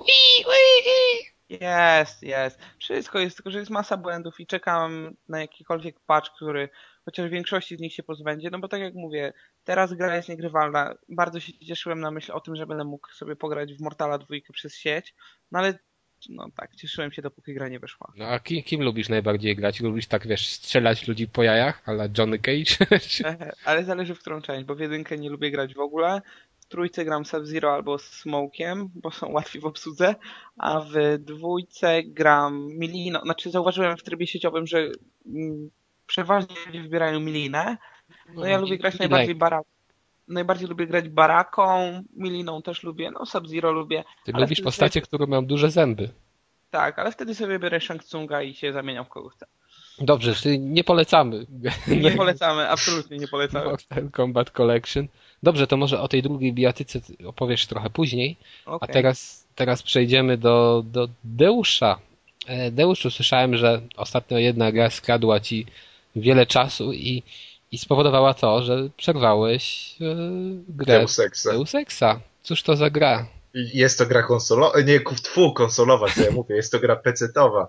jest, 1.50 2.24
jest. 2.24 2.60
Wszystko 2.80 3.20
jest, 3.20 3.36
tylko 3.38 3.52
że 3.52 3.60
jest 3.60 3.72
masa 3.72 3.98
błędów 3.98 4.40
i 4.40 4.48
czekam 4.48 5.16
na 5.30 5.42
jakikolwiek 5.42 6.00
patch, 6.00 6.30
który 6.36 6.70
chociaż 7.06 7.28
w 7.28 7.32
większości 7.32 7.78
z 7.78 7.80
nich 7.80 7.94
się 7.94 8.04
pozbędzie, 8.04 8.50
no 8.50 8.60
bo 8.60 8.68
tak 8.68 8.82
jak 8.82 8.94
mówię, 8.94 9.34
teraz 9.64 9.94
gra 9.94 10.16
jest 10.16 10.30
niegrywalna. 10.30 10.96
Bardzo 11.10 11.40
się 11.40 11.54
cieszyłem 11.54 12.00
na 12.00 12.12
myśl 12.12 12.32
o 12.32 12.40
tym, 12.40 12.56
że 12.56 12.68
będę 12.68 12.84
mógł 12.84 13.12
sobie 13.14 13.36
pograć 13.36 13.74
w 13.74 13.82
Mortala 13.82 14.18
2 14.18 14.28
przez 14.54 14.76
sieć, 14.76 15.16
no 15.52 15.60
ale 15.60 15.80
no 16.30 16.48
tak, 16.56 16.76
cieszyłem 16.76 17.12
się 17.12 17.22
dopóki 17.22 17.54
gra 17.54 17.70
nie 17.70 17.80
wyszła. 17.80 18.14
No 18.16 18.26
a 18.26 18.40
kim, 18.40 18.64
kim 18.64 18.82
lubisz 18.82 19.10
najbardziej 19.10 19.56
grać? 19.56 19.82
Lubisz 19.82 20.08
tak, 20.08 20.28
wiesz, 20.28 20.50
strzelać 20.50 21.08
ludzi 21.08 21.28
po 21.28 21.44
jajach, 21.44 21.82
ale 21.86 22.10
Johnny 22.18 22.40
Cage? 22.40 23.00
ale 23.66 23.84
zależy 23.84 24.16
w 24.16 24.20
którą 24.20 24.42
część, 24.42 24.66
bo 24.66 24.76
w 24.76 24.80
jedynkę 24.80 25.18
nie 25.18 25.30
lubię 25.30 25.52
grać 25.52 25.74
w 25.74 25.80
ogóle, 25.80 26.22
trójce 26.70 27.06
gram 27.06 27.26
Sub-Zero 27.26 27.74
albo 27.74 27.98
Smokiem, 27.98 28.90
bo 28.96 29.12
są 29.12 29.32
łatwi 29.32 29.60
w 29.60 29.66
obsłudze, 29.66 30.16
a 30.58 30.80
w 30.80 31.18
dwójce 31.20 32.04
gram 32.04 32.68
Milino. 32.68 33.22
Znaczy 33.22 33.52
zauważyłem 33.52 33.98
w 33.98 34.04
trybie 34.04 34.28
sieciowym, 34.28 34.68
że 34.68 34.90
mm, 35.26 35.70
przeważnie 36.06 36.56
ludzie 36.66 36.82
wybierają 36.82 37.20
Milinę. 37.20 37.78
No 38.34 38.46
ja 38.46 38.58
lubię 38.58 38.78
grać 38.78 39.00
najbardziej 39.00 39.36
baraką. 39.36 39.77
Najbardziej 40.28 40.68
lubię 40.68 40.88
grać 40.88 41.10
baraką, 41.10 42.04
Miliną 42.16 42.62
też 42.62 42.84
lubię, 42.84 43.12
no 43.12 43.26
Sub-Zero 43.26 43.72
lubię. 43.72 44.04
Ty 44.26 44.32
lubisz 44.32 44.62
postacie, 44.62 44.94
sobie... 44.94 45.08
które 45.08 45.28
mają 45.28 45.46
duże 45.46 45.72
zęby. 45.72 46.10
Tak, 46.72 47.00
ale 47.00 47.12
wtedy 47.12 47.36
sobie 47.36 47.60
biorę 47.60 47.82
Shang 47.82 48.04
Tsunga 48.04 48.42
i 48.42 48.54
się 48.54 48.74
zamieniam 48.74 49.06
w 49.06 49.10
kogo 49.10 49.30
chcę. 49.30 49.46
Dobrze, 50.00 50.36
czyli 50.36 50.60
nie 50.60 50.84
polecamy. 50.84 51.46
Nie 52.02 52.12
polecamy, 52.12 52.70
absolutnie 52.70 53.18
nie 53.18 53.28
polecamy. 53.28 53.66
Mortal 53.66 54.10
Kombat 54.12 54.52
Collection. 54.52 55.08
Dobrze, 55.44 55.68
to 55.68 55.78
może 55.78 56.02
o 56.02 56.08
tej 56.08 56.24
drugiej 56.24 56.54
bijatyce 56.54 57.00
opowiesz 57.26 57.68
trochę 57.68 57.90
później. 57.90 58.38
Okay. 58.66 58.90
A 58.90 58.94
teraz, 58.94 59.48
teraz 59.56 59.84
przejdziemy 59.84 60.38
do, 60.38 60.84
do 60.86 61.08
Deusza. 61.24 62.00
E, 62.48 62.72
Deuszu, 62.72 63.12
słyszałem, 63.12 63.58
że 63.58 63.82
ostatnio 63.96 64.38
jedna 64.38 64.72
gra 64.72 64.90
skradła 64.90 65.40
ci 65.40 65.66
wiele 66.16 66.46
czasu 66.46 66.94
i, 66.94 67.24
i 67.72 67.78
spowodowała 67.78 68.34
to, 68.34 68.64
że 68.64 68.90
przerwałeś 68.98 69.96
e, 70.02 70.16
grę 70.70 71.00
Deus 71.00 71.20
Exa. 71.20 71.52
Deus 71.52 71.76
Exa. 71.76 72.20
Cóż 72.44 72.64
to 72.64 72.76
za 72.76 72.90
gra? 72.90 73.28
Jest 73.54 73.98
to 73.98 74.06
gra 74.06 74.24
konsolowa, 74.24 74.82
nie, 74.82 75.00
tfu, 75.00 75.54
konsolowa, 75.54 76.08
co 76.16 76.24
ja 76.24 76.32
mówię, 76.32 76.56
jest 76.56 76.72
to 76.72 76.80
gra 76.80 76.96
pecetowa, 76.96 77.68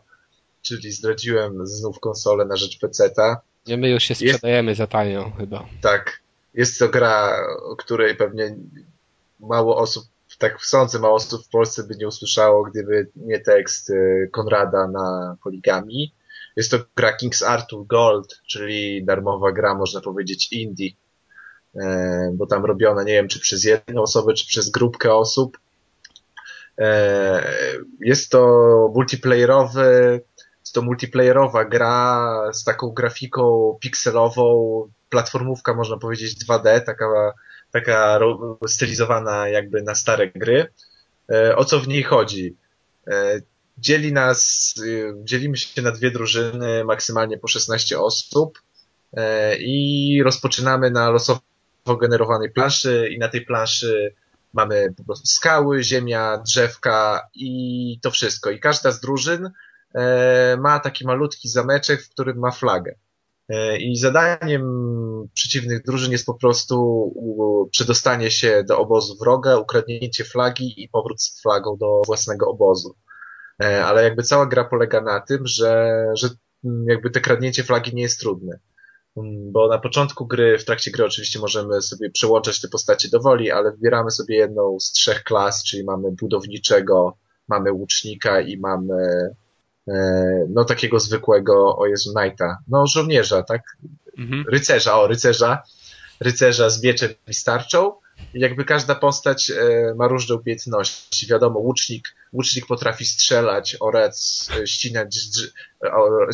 czyli 0.62 0.92
zdradziłem 0.92 1.66
znów 1.66 2.01
konsolę 2.01 2.44
na 2.44 2.57
rzecz 2.57 2.78
peceta. 2.78 3.40
Nie, 3.66 3.76
my 3.76 3.90
już 3.90 4.03
się 4.03 4.14
sprzedajemy 4.14 4.70
jest... 4.70 4.78
za 4.78 4.86
tanią 4.86 5.32
chyba. 5.38 5.66
Tak, 5.80 6.20
jest 6.55 6.78
to 6.78 6.88
gra, 6.88 7.36
o 7.62 7.76
której 7.76 8.16
pewnie 8.16 8.57
mało 9.40 9.76
osób, 9.76 10.05
tak 10.38 10.64
sądzę, 10.64 10.99
mało 10.99 11.14
osób 11.14 11.44
w 11.44 11.49
Polsce 11.49 11.82
by 11.84 11.96
nie 11.96 12.09
usłyszało, 12.09 12.64
gdyby 12.64 13.07
nie 13.16 13.40
tekst 13.40 13.90
y, 13.90 14.28
Konrada 14.32 14.88
na 14.88 15.36
poligami. 15.42 16.12
Jest 16.59 16.71
to 16.71 16.79
gra 16.97 17.17
King's 17.17 17.45
Arthur 17.45 17.87
Gold, 17.87 18.41
czyli 18.47 19.05
darmowa 19.05 19.53
gra, 19.53 19.75
można 19.75 20.01
powiedzieć, 20.01 20.53
indie, 20.53 20.91
e, 21.77 22.31
bo 22.35 22.47
tam 22.47 22.65
robiona, 22.65 23.03
nie 23.03 23.13
wiem, 23.13 23.29
czy 23.29 23.41
przez 23.41 23.65
jedną 23.65 24.03
osobę, 24.03 24.35
czy 24.35 24.47
przez 24.47 24.71
grupkę 24.71 25.15
osób. 25.15 25.59
E, 26.79 27.53
jest 28.01 28.31
to 28.31 28.41
multiplayerowy, 28.95 30.21
jest 30.61 30.75
to 30.75 30.83
multiplayerowa 30.83 31.65
gra 31.65 32.31
z 32.53 32.65
taką 32.65 32.91
grafiką 32.91 33.77
pikselową, 33.81 34.89
platformówka, 35.09 35.75
można 35.75 35.97
powiedzieć 35.97 36.45
2D, 36.45 36.81
taka, 36.81 37.33
taka 37.71 38.21
stylizowana 38.67 39.49
jakby 39.49 39.83
na 39.83 39.95
stare 39.95 40.29
gry. 40.29 40.67
E, 41.33 41.57
o 41.57 41.65
co 41.65 41.81
w 41.81 41.89
niej 41.89 42.03
chodzi? 42.03 42.57
E, 43.79 43.81
dzieli 43.81 44.12
nas, 44.12 44.74
e, 44.79 45.24
dzielimy 45.24 45.57
się 45.57 45.83
na 45.83 45.91
dwie 45.91 46.11
drużyny, 46.11 46.85
maksymalnie 46.85 47.39
po 47.39 47.49
16 47.49 48.01
osób 48.01 48.62
i 49.59 50.20
rozpoczynamy 50.24 50.91
na 50.91 51.11
losowo 51.11 51.41
generowanej 52.01 52.51
planszy 52.51 53.09
i 53.12 53.18
na 53.18 53.29
tej 53.29 53.45
planszy 53.47 54.14
mamy 54.53 54.95
po 54.97 55.05
prostu 55.05 55.26
skały, 55.26 55.83
ziemia, 55.83 56.39
drzewka 56.39 57.29
i 57.35 57.99
to 58.03 58.11
wszystko. 58.11 58.51
I 58.51 58.61
każda 58.61 58.93
z 58.93 59.01
drużyn 59.01 59.51
ma 60.59 60.81
taki 60.81 61.07
malutki 61.07 61.49
zameczek, 61.49 62.03
w 62.03 62.11
którym 62.11 62.39
ma 62.39 62.51
flagę. 62.51 62.95
E, 63.49 63.79
I 63.79 63.97
zadaniem 63.97 65.29
przeciwnych 65.35 65.85
drużyn 65.85 66.12
jest 66.12 66.26
po 66.26 66.35
prostu 66.35 67.12
przedostanie 67.70 68.31
się 68.31 68.64
do 68.68 68.79
obozu 68.79 69.16
wroga, 69.20 69.57
ukradnięcie 69.57 70.24
flagi 70.24 70.83
i 70.83 70.89
powrót 70.89 71.22
z 71.22 71.43
flagą 71.43 71.76
do 71.76 72.03
własnego 72.07 72.51
obozu. 72.51 72.95
E, 73.63 73.85
ale 73.85 74.03
jakby 74.03 74.23
cała 74.23 74.47
gra 74.47 74.65
polega 74.65 75.01
na 75.01 75.21
tym, 75.21 75.47
że, 75.47 76.05
że 76.15 76.29
jakby 76.87 77.11
te 77.11 77.21
kradnięcie 77.21 77.65
flagi 77.65 77.95
nie 77.95 78.03
jest 78.03 78.21
trudne. 78.21 78.59
Mm, 79.17 79.53
bo 79.53 79.69
na 79.69 79.79
początku 79.79 80.27
gry, 80.27 80.59
w 80.59 80.65
trakcie 80.65 80.91
gry 80.91 81.05
oczywiście 81.05 81.39
możemy 81.39 81.83
sobie 81.83 82.11
przełączać 82.11 82.61
te 82.61 82.69
postacie 82.69 83.09
do 83.09 83.21
woli, 83.21 83.51
ale 83.51 83.73
wybieramy 83.73 84.11
sobie 84.11 84.37
jedną 84.37 84.81
z 84.81 84.93
trzech 84.93 85.23
klas, 85.25 85.65
czyli 85.65 85.85
mamy 85.85 86.13
budowniczego, 86.13 87.17
mamy 87.49 87.73
łucznika 87.73 88.41
i 88.41 88.59
mamy 88.59 89.31
E, 89.89 90.47
no 90.49 90.65
takiego 90.65 91.01
zwykłego, 91.01 91.77
o 91.77 91.87
Jezu, 91.87 92.15
Knighta, 92.15 92.59
no 92.69 92.87
żołnierza, 92.87 93.43
tak? 93.43 93.63
Mhm. 94.19 94.45
Rycerza, 94.49 95.01
o, 95.01 95.07
rycerza, 95.07 95.63
rycerza 96.21 96.71
z 96.71 96.83
mieczem 96.83 97.11
i 97.27 97.35
starczą. 97.35 97.93
Jakby 98.35 98.64
każda 98.64 98.95
postać 98.95 99.51
e, 99.51 99.95
ma 99.97 100.09
różne 100.09 100.35
umiejętności. 100.35 101.27
Wiadomo, 101.27 101.59
łucznik, 101.59 102.14
łucznik 102.33 102.66
potrafi 102.66 103.07
strzelać 103.07 103.77
oraz 103.81 104.49
ścinać, 104.66 105.16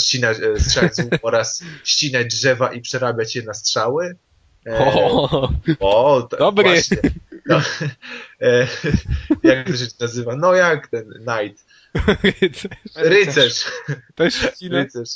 ścinać 0.01 0.37
strzelać 0.59 0.97
z 0.97 1.09
oraz 1.23 1.63
ścinać 1.85 2.27
drzewa 2.27 2.73
i 2.73 2.81
przerabiać 2.81 3.37
je 3.37 3.43
na 3.43 3.55
strzały. 3.55 4.17
E, 4.67 4.79
o, 4.79 5.51
o 5.81 6.23
to, 6.23 6.37
dobry. 6.37 6.65
Właśnie, 6.65 6.99
no, 7.47 7.61
e, 8.41 8.67
jak 9.43 9.67
to 9.67 9.77
się 9.77 9.87
nazywa? 10.01 10.37
No 10.37 10.55
jak 10.55 10.89
ten 10.89 11.05
Knight. 11.05 11.65
Rycerz. 12.97 13.65
Też 14.15 14.49
Rycerz. 14.63 15.11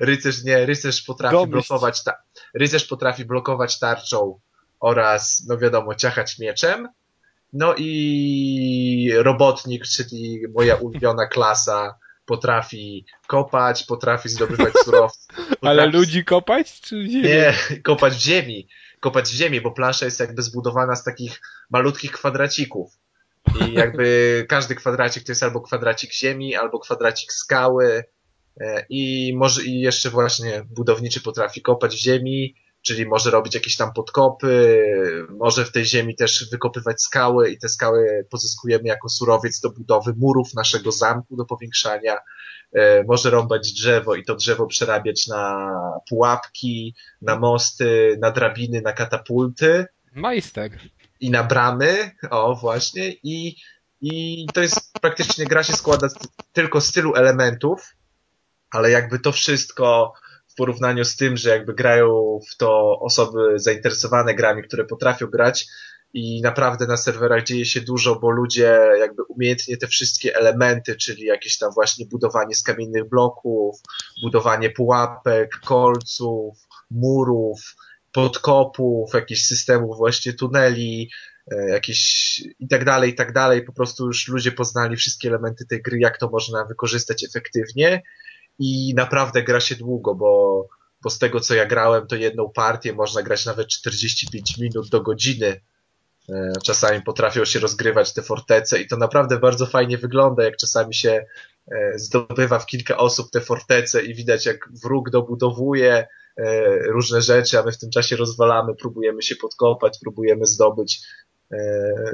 Rycerz, 0.00 0.44
nie, 0.44 0.66
rycerz 0.66 1.02
potrafi 1.02 1.36
Domyśl. 1.36 1.52
blokować, 1.52 2.04
ta, 2.04 2.12
rycerz 2.54 2.84
potrafi 2.84 3.24
blokować 3.24 3.78
tarczą 3.78 4.40
oraz, 4.84 5.44
no 5.48 5.58
wiadomo, 5.58 5.94
ciachać 5.94 6.38
mieczem. 6.38 6.88
No 7.52 7.74
i 7.78 9.10
robotnik, 9.16 9.84
czyli 9.84 10.42
moja 10.54 10.74
ulubiona 10.74 11.26
klasa, 11.26 11.98
potrafi 12.26 13.06
kopać, 13.26 13.84
potrafi 13.84 14.28
zdobywać 14.28 14.72
surowce. 14.84 15.26
Potrafi... 15.28 15.56
Ale 15.60 15.86
ludzi 15.86 16.24
kopać? 16.24 16.80
Czy 16.80 17.06
ziemi? 17.08 17.28
Nie, 17.28 17.54
kopać 17.82 18.14
w 18.14 18.20
ziemi. 18.20 18.68
Kopać 19.00 19.28
w 19.28 19.34
ziemi, 19.34 19.60
bo 19.60 19.70
plansza 19.70 20.04
jest 20.04 20.20
jakby 20.20 20.42
zbudowana 20.42 20.96
z 20.96 21.04
takich 21.04 21.40
malutkich 21.70 22.12
kwadracików. 22.12 22.98
I 23.60 23.72
jakby 23.82 24.46
każdy 24.48 24.74
kwadracik 24.74 25.24
to 25.24 25.32
jest 25.32 25.42
albo 25.42 25.60
kwadracik 25.60 26.12
ziemi, 26.12 26.56
albo 26.56 26.78
kwadracik 26.78 27.32
skały. 27.32 28.04
E, 28.60 28.86
I 28.88 29.32
może 29.36 29.64
i 29.64 29.80
jeszcze 29.80 30.10
właśnie 30.10 30.64
budowniczy 30.70 31.20
potrafi 31.20 31.62
kopać 31.62 31.94
w 31.94 31.98
ziemi, 31.98 32.54
czyli 32.84 33.06
może 33.06 33.30
robić 33.30 33.54
jakieś 33.54 33.76
tam 33.76 33.92
podkopy, 33.92 34.84
może 35.30 35.64
w 35.64 35.72
tej 35.72 35.84
ziemi 35.84 36.16
też 36.16 36.50
wykopywać 36.50 37.02
skały 37.02 37.50
i 37.50 37.58
te 37.58 37.68
skały 37.68 38.26
pozyskujemy 38.30 38.84
jako 38.84 39.08
surowiec 39.08 39.60
do 39.60 39.70
budowy 39.70 40.14
murów 40.16 40.54
naszego 40.54 40.92
zamku, 40.92 41.36
do 41.36 41.44
powiększania, 41.44 42.18
e, 42.72 43.04
może 43.04 43.30
rąbać 43.30 43.72
drzewo 43.72 44.14
i 44.14 44.24
to 44.24 44.34
drzewo 44.34 44.66
przerabiać 44.66 45.26
na 45.26 45.70
pułapki, 46.08 46.94
na 47.22 47.38
mosty, 47.38 48.18
na 48.20 48.30
drabiny, 48.30 48.80
na 48.80 48.92
katapulty. 48.92 49.86
Majster. 50.12 50.70
I 51.20 51.30
na 51.30 51.44
bramy, 51.44 52.10
o 52.30 52.54
właśnie, 52.54 53.12
i, 53.22 53.56
i 54.00 54.46
to 54.54 54.60
jest 54.60 54.92
praktycznie 55.00 55.46
gra 55.46 55.62
się 55.62 55.72
składa 55.72 56.08
tylko 56.52 56.80
z 56.80 56.92
tylu 56.92 57.14
elementów, 57.14 57.96
ale 58.70 58.90
jakby 58.90 59.18
to 59.18 59.32
wszystko 59.32 60.12
w 60.54 60.56
porównaniu 60.56 61.04
z 61.04 61.16
tym, 61.16 61.36
że 61.36 61.50
jakby 61.50 61.74
grają 61.74 62.38
w 62.52 62.56
to 62.56 63.00
osoby 63.00 63.38
zainteresowane 63.56 64.34
grami, 64.34 64.62
które 64.62 64.84
potrafią 64.84 65.26
grać 65.26 65.66
i 66.12 66.40
naprawdę 66.42 66.86
na 66.86 66.96
serwerach 66.96 67.44
dzieje 67.44 67.64
się 67.64 67.80
dużo, 67.80 68.16
bo 68.16 68.30
ludzie 68.30 68.78
jakby 68.98 69.22
umiejętnie 69.22 69.76
te 69.76 69.86
wszystkie 69.86 70.36
elementy, 70.36 70.96
czyli 70.96 71.24
jakieś 71.24 71.58
tam 71.58 71.72
właśnie 71.72 72.06
budowanie 72.06 72.54
z 72.54 72.62
kamiennych 72.62 73.08
bloków, 73.08 73.80
budowanie 74.22 74.70
pułapek, 74.70 75.50
kolców, 75.64 76.58
murów, 76.90 77.76
podkopów, 78.12 79.14
jakichś 79.14 79.42
systemów 79.42 79.96
właśnie 79.96 80.32
tuneli, 80.32 81.10
e, 81.52 81.68
jakieś 81.68 82.40
i 82.58 82.68
tak 82.68 82.84
dalej, 82.84 83.10
i 83.10 83.14
tak 83.14 83.32
dalej. 83.32 83.64
Po 83.64 83.72
prostu 83.72 84.06
już 84.06 84.28
ludzie 84.28 84.52
poznali 84.52 84.96
wszystkie 84.96 85.28
elementy 85.28 85.66
tej 85.66 85.82
gry, 85.82 85.98
jak 85.98 86.18
to 86.18 86.30
można 86.30 86.64
wykorzystać 86.64 87.24
efektywnie 87.24 88.02
i 88.58 88.94
naprawdę 88.94 89.42
gra 89.42 89.60
się 89.60 89.74
długo, 89.74 90.14
bo, 90.14 90.66
bo 91.02 91.10
z 91.10 91.18
tego 91.18 91.40
co 91.40 91.54
ja 91.54 91.66
grałem, 91.66 92.06
to 92.06 92.16
jedną 92.16 92.50
partię 92.50 92.92
można 92.92 93.22
grać 93.22 93.46
nawet 93.46 93.68
45 93.68 94.58
minut 94.58 94.88
do 94.88 95.02
godziny. 95.02 95.60
E, 96.28 96.52
czasami 96.64 97.02
potrafią 97.02 97.44
się 97.44 97.58
rozgrywać 97.58 98.12
te 98.12 98.22
fortece 98.22 98.80
i 98.80 98.88
to 98.88 98.96
naprawdę 98.96 99.38
bardzo 99.38 99.66
fajnie 99.66 99.98
wygląda, 99.98 100.44
jak 100.44 100.56
czasami 100.56 100.94
się 100.94 101.26
e, 101.72 101.98
zdobywa 101.98 102.58
w 102.58 102.66
kilka 102.66 102.96
osób 102.96 103.30
te 103.30 103.40
fortece 103.40 104.02
i 104.02 104.14
widać 104.14 104.46
jak 104.46 104.68
wróg 104.82 105.10
dobudowuje 105.10 106.06
e, 106.36 106.78
różne 106.78 107.22
rzeczy, 107.22 107.58
a 107.58 107.62
my 107.62 107.72
w 107.72 107.78
tym 107.78 107.90
czasie 107.90 108.16
rozwalamy, 108.16 108.74
próbujemy 108.74 109.22
się 109.22 109.36
podkopać, 109.36 109.98
próbujemy 110.02 110.46
zdobyć, 110.46 111.00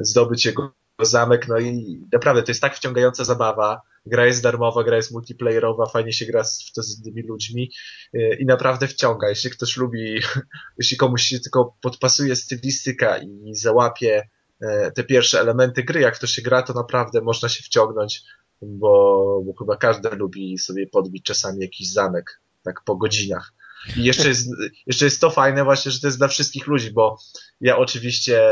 zdobyć 0.01 0.47
jego 0.47 0.72
zamek, 1.01 1.49
no 1.49 1.59
i 1.59 2.01
naprawdę 2.12 2.43
to 2.43 2.51
jest 2.51 2.61
tak 2.61 2.76
wciągająca 2.76 3.24
zabawa. 3.24 3.82
Gra 4.07 4.26
jest 4.26 4.42
darmowa, 4.42 4.84
gra 4.84 4.96
jest 4.96 5.12
multiplayerowa, 5.12 5.86
fajnie 5.86 6.12
się 6.12 6.26
gra 6.26 6.42
w 6.44 6.72
to 6.74 6.82
z 6.82 6.98
innymi 6.98 7.22
ludźmi 7.22 7.70
y, 8.14 8.36
i 8.40 8.46
naprawdę 8.46 8.86
wciąga. 8.86 9.28
Jeśli 9.28 9.51
ktoś 9.51 9.76
lubi, 9.76 10.20
jeśli 10.78 10.96
komuś 10.96 11.22
się 11.22 11.40
tylko 11.40 11.76
podpasuje 11.80 12.36
stylistyka 12.36 13.18
i 13.18 13.55
załapie 13.55 14.28
y, 14.62 14.66
te 14.94 15.05
pierwsze 15.05 15.40
elementy 15.40 15.82
gry, 15.82 16.01
jak 16.01 16.18
to 16.18 16.26
się 16.26 16.42
gra, 16.42 16.62
to 16.62 16.72
naprawdę 16.72 17.20
można 17.20 17.48
się 17.48 17.62
wciągnąć, 17.62 18.22
bo, 18.62 19.42
bo 19.46 19.53
chyba 19.59 19.76
każdy 19.76 20.11
lubi 20.11 20.59
sobie 20.59 20.86
podbić 20.86 21.24
czasami 21.24 21.61
jakiś 21.61 21.92
zamek, 21.92 22.40
tak 22.62 22.84
po 22.84 22.96
godzinach. 22.96 23.53
I 23.97 24.05
jeszcze 24.05 24.28
jest, 24.28 24.49
jeszcze 24.87 25.05
jest 25.05 25.20
to 25.20 25.31
fajne 25.31 25.64
właśnie, 25.64 25.93
że 25.93 26.01
to 26.01 26.07
jest 26.07 26.18
dla 26.18 26.28
wszystkich 26.28 26.66
ludzi, 26.66 26.91
bo 26.91 27.18
ja 27.61 27.76
oczywiście 27.76 28.43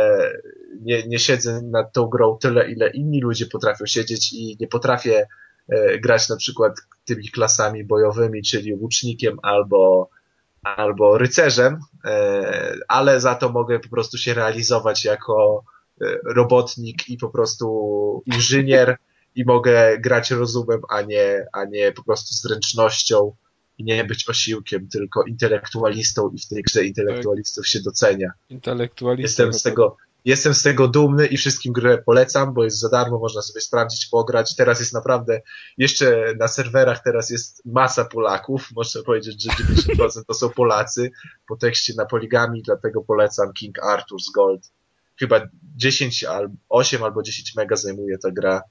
nie, 0.80 1.06
nie 1.06 1.18
siedzę 1.18 1.60
nad 1.62 1.92
tą 1.92 2.06
grą 2.06 2.38
tyle, 2.40 2.70
ile 2.70 2.90
inni 2.90 3.20
ludzie 3.20 3.46
potrafią 3.46 3.86
siedzieć 3.86 4.32
i 4.32 4.56
nie 4.60 4.68
potrafię 4.68 5.26
e, 5.68 5.98
grać 5.98 6.28
na 6.28 6.36
przykład 6.36 6.76
tymi 7.04 7.28
klasami 7.28 7.84
bojowymi, 7.84 8.42
czyli 8.42 8.74
łucznikiem 8.74 9.36
albo, 9.42 10.10
albo 10.62 11.18
rycerzem, 11.18 11.78
e, 12.04 12.74
ale 12.88 13.20
za 13.20 13.34
to 13.34 13.48
mogę 13.48 13.80
po 13.80 13.88
prostu 13.88 14.18
się 14.18 14.34
realizować 14.34 15.04
jako 15.04 15.64
e, 16.00 16.18
robotnik 16.24 17.08
i 17.08 17.16
po 17.16 17.28
prostu 17.28 18.22
inżynier 18.26 18.96
i 19.34 19.44
mogę 19.44 19.98
grać 19.98 20.30
rozumem, 20.30 20.80
a 20.88 21.02
nie, 21.02 21.46
a 21.52 21.64
nie 21.64 21.92
po 21.92 22.04
prostu 22.04 22.34
zręcznością 22.34 23.32
i 23.78 23.84
nie 23.84 24.04
być 24.04 24.28
osiłkiem, 24.28 24.88
tylko 24.88 25.24
intelektualistą 25.24 26.30
i 26.30 26.38
w 26.38 26.48
tej 26.48 26.62
grze 26.62 26.84
intelektualistów 26.84 27.68
się 27.68 27.80
docenia. 27.80 28.30
Intelektualistą. 28.50 29.22
Jestem 29.22 29.52
z 29.52 29.62
tego, 29.62 29.96
jestem 30.24 30.54
z 30.54 30.62
tego 30.62 30.88
dumny 30.88 31.26
i 31.26 31.36
wszystkim 31.36 31.72
grę 31.72 31.98
polecam, 31.98 32.54
bo 32.54 32.64
jest 32.64 32.78
za 32.78 32.88
darmo, 32.88 33.18
można 33.18 33.42
sobie 33.42 33.60
sprawdzić, 33.60 34.06
pograć. 34.06 34.56
Teraz 34.56 34.80
jest 34.80 34.92
naprawdę, 34.92 35.40
jeszcze 35.78 36.34
na 36.38 36.48
serwerach 36.48 37.02
teraz 37.04 37.30
jest 37.30 37.62
masa 37.64 38.04
Polaków, 38.04 38.68
można 38.76 39.02
powiedzieć, 39.02 39.42
że 39.42 39.50
90% 39.50 40.24
to 40.26 40.34
są 40.34 40.50
Polacy 40.50 41.10
po 41.48 41.56
tekście 41.56 41.94
na 41.96 42.06
poligami, 42.06 42.62
dlatego 42.62 43.02
polecam 43.02 43.52
King 43.52 43.78
Arthur's 43.78 44.32
Gold. 44.34 44.70
Chyba 45.18 45.40
10, 45.76 46.24
8 46.68 47.02
albo 47.02 47.22
10 47.22 47.54
mega 47.56 47.76
zajmuje 47.76 48.18
ta 48.18 48.30
gra. 48.30 48.62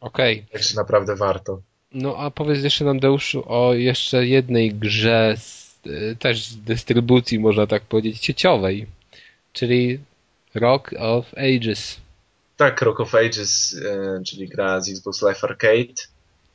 Okej. 0.00 0.38
Okay. 0.38 0.52
Także 0.52 0.76
naprawdę 0.76 1.16
warto. 1.16 1.62
No 1.92 2.16
a 2.16 2.30
powiedz 2.30 2.62
jeszcze 2.64 2.84
nam, 2.84 3.00
Deuszu, 3.00 3.44
o 3.46 3.74
jeszcze 3.74 4.26
jednej 4.26 4.74
grze 4.74 5.34
z, 5.38 5.78
y, 5.86 6.16
też 6.18 6.46
z 6.46 6.56
dystrybucji, 6.56 7.38
można 7.38 7.66
tak 7.66 7.82
powiedzieć, 7.82 8.24
sieciowej, 8.24 8.86
czyli 9.52 9.98
Rock 10.54 10.94
of 10.98 11.34
Ages. 11.34 12.00
Tak, 12.56 12.82
Rock 12.82 13.00
of 13.00 13.14
Ages, 13.14 13.72
y, 13.72 14.22
czyli 14.26 14.48
gra 14.48 14.80
z 14.80 14.88
Xbox 14.90 15.22
Live 15.22 15.44
Arcade. 15.44 15.94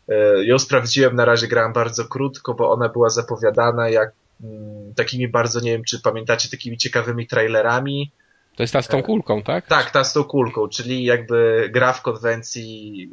Y, 0.09 0.45
ją 0.45 0.59
sprawdziłem, 0.59 1.15
na 1.15 1.25
razie 1.25 1.47
grałem 1.47 1.73
bardzo 1.73 2.05
krótko, 2.05 2.53
bo 2.53 2.71
ona 2.71 2.89
była 2.89 3.09
zapowiadana 3.09 3.89
jak 3.89 4.11
mm, 4.43 4.93
takimi 4.93 5.27
bardzo, 5.27 5.59
nie 5.59 5.71
wiem 5.71 5.84
czy 5.84 6.01
pamiętacie, 6.01 6.49
takimi 6.49 6.77
ciekawymi 6.77 7.27
trailerami. 7.27 8.11
To 8.55 8.63
jest 8.63 8.73
ta 8.73 8.81
z 8.81 8.88
tą 8.88 9.03
kulką, 9.03 9.43
tak? 9.43 9.67
Tak, 9.67 9.91
ta 9.91 10.03
z 10.03 10.13
tą 10.13 10.23
kulką, 10.23 10.69
czyli 10.69 11.03
jakby 11.03 11.69
gra 11.73 11.93
w 11.93 12.01
konwencji 12.01 13.09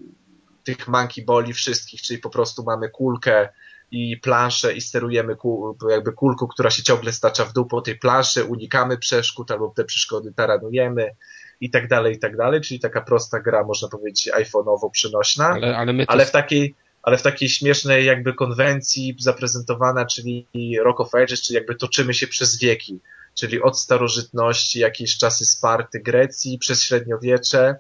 tych 0.77 0.89
monkey 0.89 1.25
boli 1.25 1.53
wszystkich, 1.53 2.03
czyli 2.03 2.19
po 2.19 2.31
prostu 2.31 2.63
mamy 2.63 2.89
kulkę 2.89 3.49
i 3.91 4.17
planszę 4.17 4.73
i 4.73 4.81
sterujemy 4.81 5.37
kul, 5.37 5.75
jakby 5.91 6.13
kulką, 6.13 6.47
która 6.47 6.71
się 6.71 6.83
ciągle 6.83 7.13
stacza 7.13 7.45
w 7.45 7.53
dół 7.53 7.67
po 7.67 7.81
tej 7.81 7.99
planszy, 7.99 8.45
unikamy 8.45 8.99
przeszkód 8.99 9.51
albo 9.51 9.73
te 9.77 9.85
przeszkody 9.85 10.33
taranujemy 10.33 11.17
i 11.61 11.71
tak 11.71 11.89
dalej, 11.89 12.15
i 12.15 12.19
tak 12.19 12.37
dalej, 12.37 12.61
czyli 12.61 12.81
taka 12.81 13.01
prosta 13.01 13.41
gra, 13.41 13.65
można 13.65 13.89
powiedzieć, 13.89 14.31
iPhone'owo 14.33 14.91
przenośna, 14.91 15.49
ale, 15.49 15.77
ale, 15.77 16.05
ale 16.07 16.27
w 16.27 16.31
takiej 16.31 16.75
ale 17.03 17.19
w 17.19 17.23
takiej 17.23 17.49
śmiesznej 17.49 18.07
jakby 18.07 18.35
konwencji 18.35 19.17
zaprezentowana, 19.19 20.07
czyli 20.07 20.47
Rock 20.85 21.01
of 21.01 21.15
Ages, 21.15 21.43
czyli 21.43 21.55
jakby 21.55 21.75
toczymy 21.75 22.15
się 22.15 22.27
przez 22.27 22.59
wieki, 22.59 23.01
czyli 23.35 23.63
od 23.63 23.79
starożytności, 23.79 24.81
jakieś 24.81 25.19
czasy 25.19 25.47
Sparty, 25.47 26.01
Grecji, 26.01 26.59
przez 26.59 26.83
średniowiecze, 26.83 27.77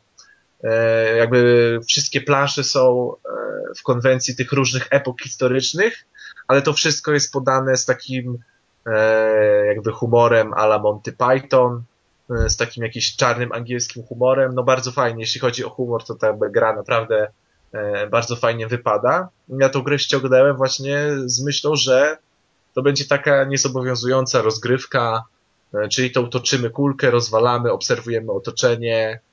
jakby 1.19 1.81
wszystkie 1.89 2.21
plansze 2.21 2.65
są 2.65 3.13
e, 3.15 3.75
w 3.77 3.83
konwencji 3.83 4.37
tych 4.37 4.53
różnych 4.53 4.89
epok 4.91 5.23
historycznych, 5.23 6.07
ale 6.49 6.63
to 6.63 6.73
wszystko 6.73 7.13
jest 7.13 7.33
podane 7.33 7.77
z 7.77 7.85
takim 7.85 8.39
e, 8.87 9.67
jakby 9.67 9.93
humorem 9.93 10.55
a 10.55 10.65
la 10.65 10.79
Monty 10.79 11.13
Python, 11.13 11.83
z 12.47 12.57
takim 12.57 12.85
jakimś 12.85 13.17
czarnym 13.17 13.53
angielskim 13.53 14.03
humorem. 14.03 14.55
No 14.55 14.63
bardzo 14.63 14.93
fajnie, 14.93 15.21
jeśli 15.21 15.41
chodzi 15.41 15.65
o 15.65 15.71
humor, 15.71 16.05
to 16.05 16.15
ta 16.15 16.33
gra 16.33 16.77
naprawdę 16.77 17.29
bardzo 18.11 18.37
fajnie 18.37 18.67
wypada. 18.67 19.29
Ja 19.49 19.69
tą 19.69 19.83
grę 19.83 19.99
ściągnąłem 19.99 20.57
właśnie 20.57 20.99
z 21.25 21.43
myślą, 21.43 21.77
że 21.77 22.19
to 22.75 22.83
będzie 22.83 23.05
taka 23.05 23.45
niezobowiązująca 23.45 24.43
rozgrywka, 24.43 25.23
czyli 25.91 26.11
to 26.11 26.23
toczymy 26.23 26.71
kulkę, 26.71 27.11
rozwalamy, 27.11 27.73
obserwujemy 27.73 28.33
otoczenie, 28.33 29.21
E, 29.21 29.30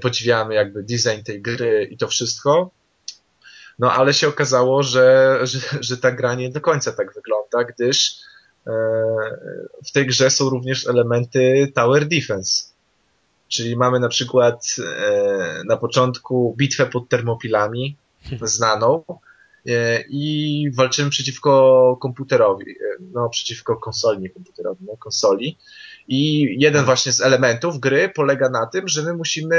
podziwiamy 0.00 0.54
jakby 0.54 0.82
design 0.82 1.22
tej 1.24 1.42
gry 1.42 1.88
i 1.90 1.96
to 1.96 2.08
wszystko. 2.08 2.70
No 3.78 3.92
ale 3.92 4.14
się 4.14 4.28
okazało, 4.28 4.82
że, 4.82 5.38
że, 5.42 5.58
że 5.80 5.96
ta 5.96 6.12
gra 6.12 6.34
nie 6.34 6.50
do 6.50 6.60
końca 6.60 6.92
tak 6.92 7.14
wygląda, 7.14 7.64
gdyż 7.64 8.16
e, 8.66 8.72
w 9.86 9.92
tej 9.92 10.06
grze 10.06 10.30
są 10.30 10.50
również 10.50 10.86
elementy 10.86 11.72
Tower 11.74 12.08
Defense. 12.08 12.64
Czyli 13.48 13.76
mamy 13.76 14.00
na 14.00 14.08
przykład 14.08 14.76
e, 14.78 15.62
na 15.64 15.76
początku 15.76 16.54
bitwę 16.56 16.86
pod 16.86 17.08
termopilami, 17.08 17.96
znaną, 18.42 19.04
i 20.08 20.70
walczymy 20.74 21.10
przeciwko 21.10 21.96
komputerowi, 22.00 22.74
no 23.00 23.28
przeciwko 23.28 23.76
konsoli, 23.76 24.20
nie 24.20 24.30
komputerowi, 24.30 24.84
no 24.84 24.96
konsoli. 24.96 25.58
I 26.12 26.54
jeden 26.62 26.84
właśnie 26.84 27.12
z 27.12 27.20
elementów 27.20 27.80
gry 27.80 28.08
polega 28.14 28.48
na 28.48 28.66
tym, 28.66 28.88
że 28.88 29.02
my 29.02 29.14
musimy 29.14 29.56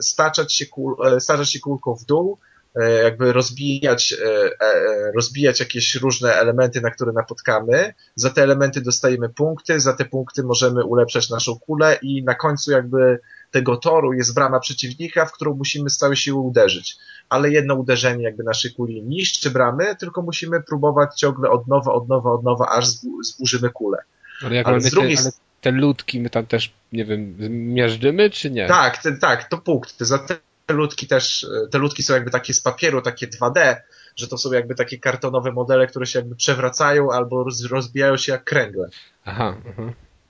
staczać 0.00 0.52
się, 0.54 0.66
kul, 0.66 0.96
e, 1.06 1.20
staczać 1.20 1.52
się 1.52 1.60
kulką 1.60 1.94
w 1.94 2.04
dół, 2.04 2.38
e, 2.74 2.90
jakby 2.90 3.32
rozbijać, 3.32 4.14
e, 4.24 5.12
rozbijać 5.14 5.60
jakieś 5.60 5.94
różne 5.94 6.34
elementy, 6.34 6.80
na 6.80 6.90
które 6.90 7.12
napotkamy. 7.12 7.94
Za 8.14 8.30
te 8.30 8.42
elementy 8.42 8.80
dostajemy 8.80 9.28
punkty, 9.28 9.80
za 9.80 9.92
te 9.92 10.04
punkty 10.04 10.42
możemy 10.42 10.84
ulepszać 10.84 11.30
naszą 11.30 11.58
kulę 11.58 11.98
i 12.02 12.24
na 12.24 12.34
końcu 12.34 12.72
jakby 12.72 13.18
tego 13.50 13.76
toru 13.76 14.12
jest 14.12 14.34
brama 14.34 14.60
przeciwnika, 14.60 15.26
w 15.26 15.32
którą 15.32 15.54
musimy 15.54 15.90
z 15.90 15.96
całej 15.96 16.16
siły 16.16 16.40
uderzyć. 16.40 16.96
Ale 17.28 17.50
jedno 17.50 17.74
uderzenie 17.74 18.24
jakby 18.24 18.42
naszej 18.42 18.74
kuli 18.74 19.02
niszczy 19.02 19.50
bramy, 19.50 19.96
tylko 19.96 20.22
musimy 20.22 20.62
próbować 20.62 21.18
ciągle 21.18 21.50
od 21.50 21.68
nowa, 21.68 21.92
od 21.92 22.08
nowa, 22.08 22.32
od 22.32 22.44
nowa, 22.44 22.68
aż 22.68 22.86
zburzymy 23.22 23.70
kulę. 23.70 23.98
Ale 24.44 24.54
jak 24.54 24.66
ale 24.66 24.80
z 24.80 24.90
drugiej 24.90 25.16
te, 25.16 25.22
ale 25.22 25.32
te 25.62 25.70
ludki 25.70 26.20
my 26.20 26.30
tam 26.30 26.46
też, 26.46 26.72
nie 26.92 27.04
wiem, 27.04 27.36
miażdżymy 27.74 28.30
czy 28.30 28.50
nie? 28.50 28.68
Tak, 28.68 29.02
te, 29.02 29.12
tak, 29.12 29.48
to 29.48 29.58
punkty. 29.58 30.04
Za 30.04 30.18
te 30.18 30.36
ludki 30.68 31.06
też, 31.06 31.46
te 31.70 31.78
ludki 31.78 32.02
są 32.02 32.14
jakby 32.14 32.30
takie 32.30 32.54
z 32.54 32.60
papieru, 32.60 33.02
takie 33.02 33.28
2D, 33.28 33.76
że 34.16 34.28
to 34.28 34.38
są 34.38 34.52
jakby 34.52 34.74
takie 34.74 34.98
kartonowe 34.98 35.52
modele, 35.52 35.86
które 35.86 36.06
się 36.06 36.18
jakby 36.18 36.36
przewracają 36.36 37.12
albo 37.12 37.46
rozbijają 37.70 38.16
się 38.16 38.32
jak 38.32 38.44
kręgle. 38.44 38.88
Aha. 39.24 39.56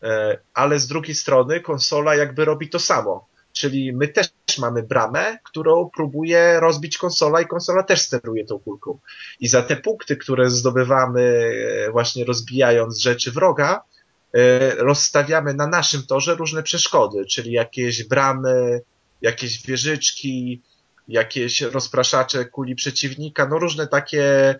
E, 0.03 0.39
ale 0.55 0.79
z 0.79 0.87
drugiej 0.87 1.15
strony 1.15 1.61
konsola 1.61 2.15
jakby 2.15 2.45
robi 2.45 2.69
to 2.69 2.79
samo. 2.79 3.29
Czyli 3.53 3.93
my 3.93 4.09
też 4.09 4.29
mamy 4.59 4.83
bramę, 4.83 5.39
którą 5.45 5.91
próbuje 5.97 6.61
rozbić 6.61 6.99
konsola 6.99 7.41
i 7.41 7.47
konsola 7.47 7.83
też 7.83 8.01
steruje 8.01 8.45
tą 8.45 8.59
kulką. 8.59 8.99
I 9.41 9.49
za 9.49 9.63
te 9.63 9.77
punkty, 9.77 10.17
które 10.17 10.51
zdobywamy 10.51 11.51
e, 11.89 11.91
właśnie 11.91 12.25
rozbijając 12.25 13.01
rzeczy 13.01 13.33
wroga, 13.33 13.75
e, 13.75 13.92
rozstawiamy 14.79 15.55
na 15.55 15.67
naszym 15.67 16.03
torze 16.03 16.35
różne 16.35 16.63
przeszkody, 16.63 17.25
czyli 17.27 17.53
jakieś 17.53 18.05
bramy, 18.05 18.81
jakieś 19.23 19.67
wieżyczki, 19.67 20.63
jakieś 21.09 21.61
rozpraszacze 21.61 22.45
kuli 22.45 22.75
przeciwnika, 22.75 23.49
no 23.49 23.59
różne 23.59 23.87
takie 23.87 24.55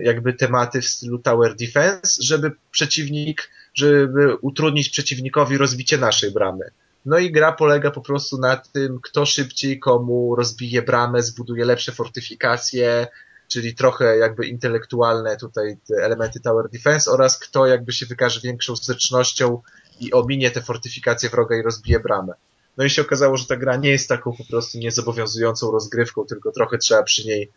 jakby 0.00 0.32
tematy 0.32 0.80
w 0.80 0.88
stylu 0.88 1.18
Tower 1.18 1.54
Defense, 1.56 2.22
żeby 2.22 2.52
przeciwnik, 2.70 3.50
żeby 3.74 4.36
utrudnić 4.36 4.88
przeciwnikowi 4.88 5.58
rozbicie 5.58 5.98
naszej 5.98 6.30
bramy. 6.30 6.70
No 7.06 7.18
i 7.18 7.32
gra 7.32 7.52
polega 7.52 7.90
po 7.90 8.00
prostu 8.00 8.38
na 8.38 8.56
tym, 8.56 8.98
kto 9.02 9.26
szybciej 9.26 9.78
komu 9.78 10.36
rozbije 10.36 10.82
bramę, 10.82 11.22
zbuduje 11.22 11.64
lepsze 11.64 11.92
fortyfikacje, 11.92 13.06
czyli 13.48 13.74
trochę 13.74 14.16
jakby 14.16 14.46
intelektualne 14.46 15.36
tutaj 15.36 15.76
elementy 16.02 16.40
Tower 16.40 16.68
Defense 16.70 17.10
oraz 17.10 17.38
kto 17.38 17.66
jakby 17.66 17.92
się 17.92 18.06
wykaże 18.06 18.40
większą 18.40 18.76
zręcznością 18.76 19.62
i 20.00 20.12
ominie 20.12 20.50
te 20.50 20.62
fortyfikacje 20.62 21.28
wroga 21.28 21.56
i 21.56 21.62
rozbije 21.62 22.00
bramę. 22.00 22.34
No 22.76 22.84
i 22.84 22.90
się 22.90 23.02
okazało, 23.02 23.36
że 23.36 23.46
ta 23.46 23.56
gra 23.56 23.76
nie 23.76 23.90
jest 23.90 24.08
taką 24.08 24.32
po 24.36 24.44
prostu 24.44 24.78
niezobowiązującą 24.78 25.70
rozgrywką, 25.70 26.24
tylko 26.24 26.52
trochę 26.52 26.78
trzeba 26.78 27.02
przy 27.02 27.26
niej 27.26 27.52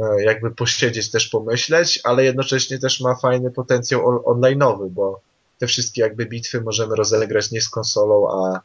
e, 0.00 0.24
jakby 0.24 0.50
posiedzieć, 0.50 1.10
też 1.10 1.28
pomyśleć, 1.28 2.00
ale 2.04 2.24
jednocześnie 2.24 2.78
też 2.78 3.00
ma 3.00 3.14
fajny 3.14 3.50
potencjał 3.50 4.22
online'owy, 4.24 4.90
bo 4.90 5.20
te 5.58 5.66
wszystkie 5.66 6.02
jakby 6.02 6.26
bitwy 6.26 6.60
możemy 6.60 6.96
rozegrać 6.96 7.50
nie 7.50 7.60
z 7.60 7.68
konsolą, 7.68 8.28
a 8.30 8.60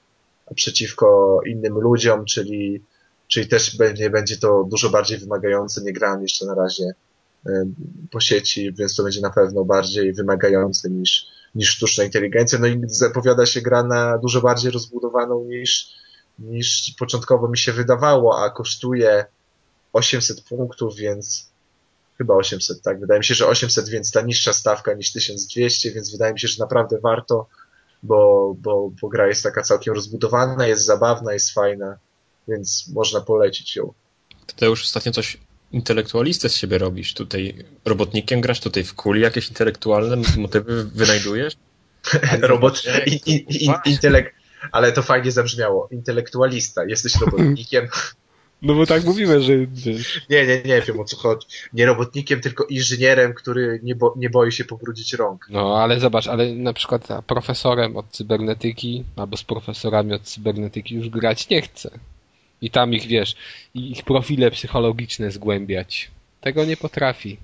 przeciwko 0.56 1.40
innym 1.46 1.74
ludziom, 1.74 2.26
czyli, 2.26 2.84
czyli 3.30 3.48
też 3.48 3.78
będzie, 3.78 4.10
będzie 4.10 4.38
to 4.38 4.64
dużo 4.70 4.90
bardziej 4.90 5.18
wymagające. 5.18 5.82
Nie 5.82 5.94
grałem 5.94 6.22
jeszcze 6.22 6.46
na 6.46 6.56
razie 6.56 6.94
po 8.12 8.20
sieci, 8.20 8.74
więc 8.74 8.96
to 8.96 9.04
będzie 9.04 9.22
na 9.22 9.30
pewno 9.30 9.66
bardziej 9.66 10.14
wymagające 10.14 10.90
niż, 10.90 11.26
niż 11.56 11.70
sztuczna 11.70 12.04
inteligencja. 12.04 12.60
No 12.60 12.68
i 12.68 12.82
zapowiada 12.86 13.46
się 13.46 13.62
gra 13.62 13.84
na 13.84 14.18
dużo 14.18 14.42
bardziej 14.42 14.72
rozbudowaną 14.72 15.44
niż, 15.44 15.90
niż 16.40 16.96
początkowo 17.00 17.48
mi 17.48 17.58
się 17.58 17.74
wydawało, 17.74 18.44
a 18.44 18.50
kosztuje 18.50 19.26
800 19.94 20.42
punktów, 20.42 20.96
więc 20.96 21.50
chyba 22.18 22.36
800, 22.36 22.82
tak? 22.82 23.00
Wydaje 23.00 23.20
mi 23.20 23.26
się, 23.26 23.36
że 23.36 23.48
800, 23.48 23.90
więc 23.90 24.12
ta 24.12 24.22
niższa 24.22 24.54
stawka 24.54 24.94
niż 24.94 25.12
1200, 25.12 25.92
więc 25.92 26.12
wydaje 26.12 26.34
mi 26.34 26.40
się, 26.40 26.48
że 26.48 26.64
naprawdę 26.64 27.00
warto 27.00 27.48
bo, 28.04 28.54
bo, 28.58 28.92
bo 29.02 29.10
gra 29.10 29.28
jest 29.28 29.44
taka 29.44 29.62
całkiem 29.62 29.94
rozbudowana, 29.94 30.68
jest 30.68 30.86
zabawna, 30.86 31.34
jest 31.34 31.54
fajna, 31.54 31.98
więc 32.50 32.92
można 32.96 33.22
polecić 33.22 33.76
ją. 33.76 33.94
Ty 34.56 34.66
już 34.66 34.84
ostatnio 34.84 35.12
coś 35.12 35.38
intelektualistę 35.72 36.50
z 36.50 36.56
siebie 36.56 36.78
robisz. 36.78 37.14
Tutaj 37.14 37.66
robotnikiem 37.86 38.42
grasz, 38.42 38.60
tutaj 38.60 38.84
w 38.84 38.94
kuli 38.94 39.22
jakieś 39.22 39.50
intelektualne 39.50 40.18
motywy 40.38 40.86
wynajdujesz? 40.86 41.54
Robot, 42.42 42.84
in, 43.06 43.20
in, 43.26 43.40
in, 43.50 43.74
intelekt, 43.86 44.36
ale 44.72 44.92
to 44.92 45.02
fajnie 45.02 45.32
zabrzmiało. 45.32 45.88
Intelektualista, 45.92 46.86
jesteś 46.86 47.16
robotnikiem. 47.16 47.88
No 48.62 48.74
bo 48.74 48.86
tak 48.86 49.04
mówimy, 49.04 49.42
że... 49.42 49.54
Nie, 50.30 50.48
nie, 50.48 50.62
nie 50.66 50.82
wiem 50.82 51.00
o 51.00 51.06
co 51.06 51.18
chodzi. 51.18 51.48
Nie 51.74 51.86
robotnikiem, 51.86 52.42
tylko 52.42 52.64
inżynierem, 52.64 53.34
który 53.34 53.80
nie, 53.84 53.96
bo, 53.96 54.14
nie 54.18 54.30
boi 54.30 54.52
się 54.52 54.66
powrócić 54.66 55.14
rąk. 55.14 55.48
No, 55.50 55.78
ale 55.84 56.00
zobacz, 56.00 56.28
ale 56.28 56.56
na 56.56 56.74
przykład 56.74 57.08
profesorem 57.28 57.98
od 57.98 58.10
cybernetyki, 58.12 59.06
albo 59.16 59.38
z 59.38 59.44
profesorami 59.44 60.14
od 60.14 60.22
cybernetyki 60.22 60.96
już 60.96 61.10
grać 61.10 61.50
nie 61.50 61.62
chce. 61.62 62.00
I 62.62 62.70
tam 62.70 62.94
ich, 62.94 63.08
wiesz, 63.08 63.36
ich 63.74 64.04
profile 64.04 64.52
psychologiczne 64.52 65.32
zgłębiać. 65.32 66.12
Tego 66.42 66.66
nie 66.66 66.78
potrafi. 66.78 67.38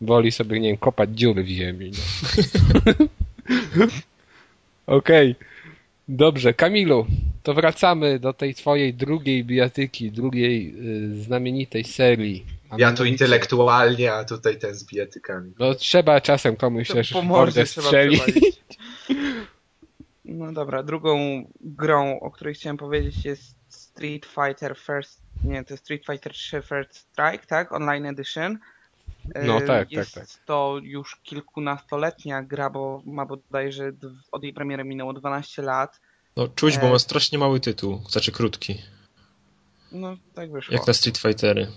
Woli 0.00 0.32
sobie, 0.32 0.60
nie 0.60 0.68
wiem, 0.68 0.78
kopać 0.78 1.10
dziury 1.10 1.44
w 1.44 1.48
ziemi. 1.48 1.90
No. 3.76 3.86
Okej. 4.96 5.30
Okay. 5.30 5.52
Dobrze, 6.08 6.54
Kamilu, 6.54 7.06
to 7.42 7.54
wracamy 7.54 8.18
do 8.18 8.32
tej 8.32 8.54
twojej 8.54 8.94
drugiej 8.94 9.44
bijatyki, 9.44 10.10
drugiej 10.10 10.74
y, 11.14 11.22
znamienitej 11.22 11.84
serii. 11.84 12.46
Ja 12.78 12.92
tu 12.92 13.04
intelektualnie, 13.04 14.12
a 14.12 14.24
tutaj 14.24 14.58
ten 14.58 14.74
z 14.74 14.84
bijatykami. 14.84 15.52
No 15.58 15.74
trzeba 15.74 16.20
czasem 16.20 16.56
komuś 16.56 16.88
to 16.88 16.94
też 16.94 17.14
mordę 17.22 17.66
strzeli. 17.66 18.20
No 20.24 20.52
dobra, 20.52 20.82
drugą 20.82 21.44
grą, 21.60 22.20
o 22.20 22.30
której 22.30 22.54
chciałem 22.54 22.76
powiedzieć 22.76 23.24
jest 23.24 23.56
Street 23.92 24.26
Fighter 24.26 24.76
First, 24.76 25.20
nie, 25.44 25.64
to 25.64 25.74
jest 25.74 25.84
Street 25.84 26.06
Fighter 26.06 26.32
3 26.32 26.62
First 26.62 26.96
Strike, 26.96 27.46
tak? 27.46 27.72
Online 27.72 28.06
Edition. 28.06 28.58
No 29.44 29.60
tak, 29.60 29.92
jest 29.92 30.14
tak, 30.14 30.26
tak. 30.26 30.44
to 30.46 30.78
już 30.82 31.16
kilkunastoletnia 31.16 32.42
gra, 32.42 32.70
bo 32.70 33.02
ma 33.06 33.26
bodajże 33.26 33.92
od 34.32 34.42
jej 34.42 34.52
premiery 34.52 34.84
minęło 34.84 35.12
12 35.12 35.62
lat. 35.62 36.00
No 36.36 36.48
czuć, 36.48 36.78
bo 36.78 36.90
ma 36.90 36.98
strasznie 36.98 37.38
mały 37.38 37.60
tytuł, 37.60 38.02
znaczy 38.10 38.32
krótki. 38.32 38.78
No 39.92 40.16
tak 40.34 40.52
wyszło. 40.52 40.74
Jak 40.74 40.86
na 40.86 40.92
Street 40.92 41.18
Fightery. 41.18 41.68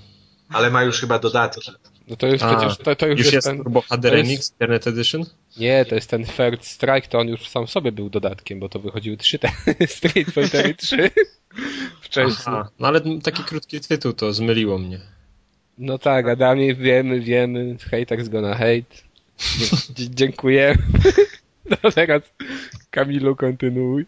Ale 0.49 0.71
ma 0.71 0.83
już 0.83 0.99
chyba 1.01 1.19
dodatki. 1.19 1.71
No 2.07 2.15
to 2.15 2.27
już 2.27 2.41
A, 2.43 2.55
przecież 2.55 2.77
to, 2.77 2.95
to 2.95 3.07
już, 3.07 3.17
już 3.17 3.25
jest, 3.25 3.33
jest 3.33 3.47
ten... 3.47 3.57
Turbo 3.57 3.81
HD 3.81 4.09
Remix, 4.09 4.51
Internet 4.51 4.87
Edition? 4.87 5.25
Nie, 5.57 5.85
to 5.85 5.95
jest 5.95 6.09
ten 6.09 6.25
First 6.25 6.67
Strike, 6.67 7.07
to 7.07 7.19
on 7.19 7.27
już 7.27 7.49
sam 7.49 7.67
sobie 7.67 7.91
był 7.91 8.09
dodatkiem, 8.09 8.59
bo 8.59 8.69
to 8.69 8.79
wychodziły 8.79 9.17
trzy 9.17 9.39
te 9.39 9.51
Street 9.97 10.27
Fightery 10.27 10.75
3 10.75 11.11
wcześniej. 12.01 12.45
Aha, 12.45 12.69
no 12.79 12.87
ale 12.87 13.01
taki 13.23 13.43
krótki 13.43 13.81
tytuł 13.81 14.13
to 14.13 14.33
zmyliło 14.33 14.77
mnie. 14.77 14.99
No 15.77 15.97
tak, 15.97 16.27
Adamie, 16.27 16.75
wiemy, 16.75 17.19
wiemy, 17.19 17.77
haters 17.91 18.29
gonna 18.29 18.55
hate. 18.55 18.95
Dziękujemy. 19.89 20.83
No 21.83 21.91
teraz 21.91 22.21
Kamilu 22.89 23.35
kontynuuj. 23.35 24.05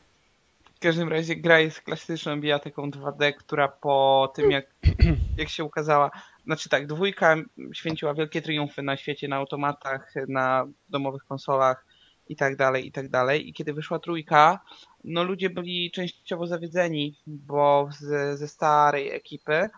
W 0.76 0.80
każdym 0.80 1.10
razie 1.10 1.36
gra 1.36 1.60
jest 1.60 1.82
klasyczną 1.82 2.42
bijatyką 2.42 2.90
2D, 2.90 3.34
która 3.34 3.68
po 3.68 4.32
tym 4.36 4.52
jak, 4.52 4.66
jak 5.38 5.50
się 5.50 5.64
ukazała, 5.64 6.12
znaczy 6.46 6.70
tak, 6.70 6.88
dwójka 6.88 7.36
święciła 7.74 8.14
wielkie 8.14 8.42
triumfy 8.42 8.82
na 8.82 8.98
świecie, 8.98 9.28
na 9.28 9.36
automatach, 9.36 10.14
na 10.28 10.68
domowych 10.90 11.24
konsolach 11.24 11.86
i 12.30 12.36
tak 12.36 12.56
dalej, 12.56 12.88
i 12.88 12.92
tak 12.92 13.10
dalej. 13.10 13.50
I 13.50 13.54
kiedy 13.54 13.74
wyszła 13.74 14.00
trójka, 14.00 14.60
no 15.08 15.24
ludzie 15.24 15.50
byli 15.50 15.92
częściowo 15.92 16.48
zawiedzeni, 16.48 17.16
bo 17.28 17.90
z, 18.00 18.40
ze 18.40 18.48
starej 18.48 19.12
ekipy 19.12 19.70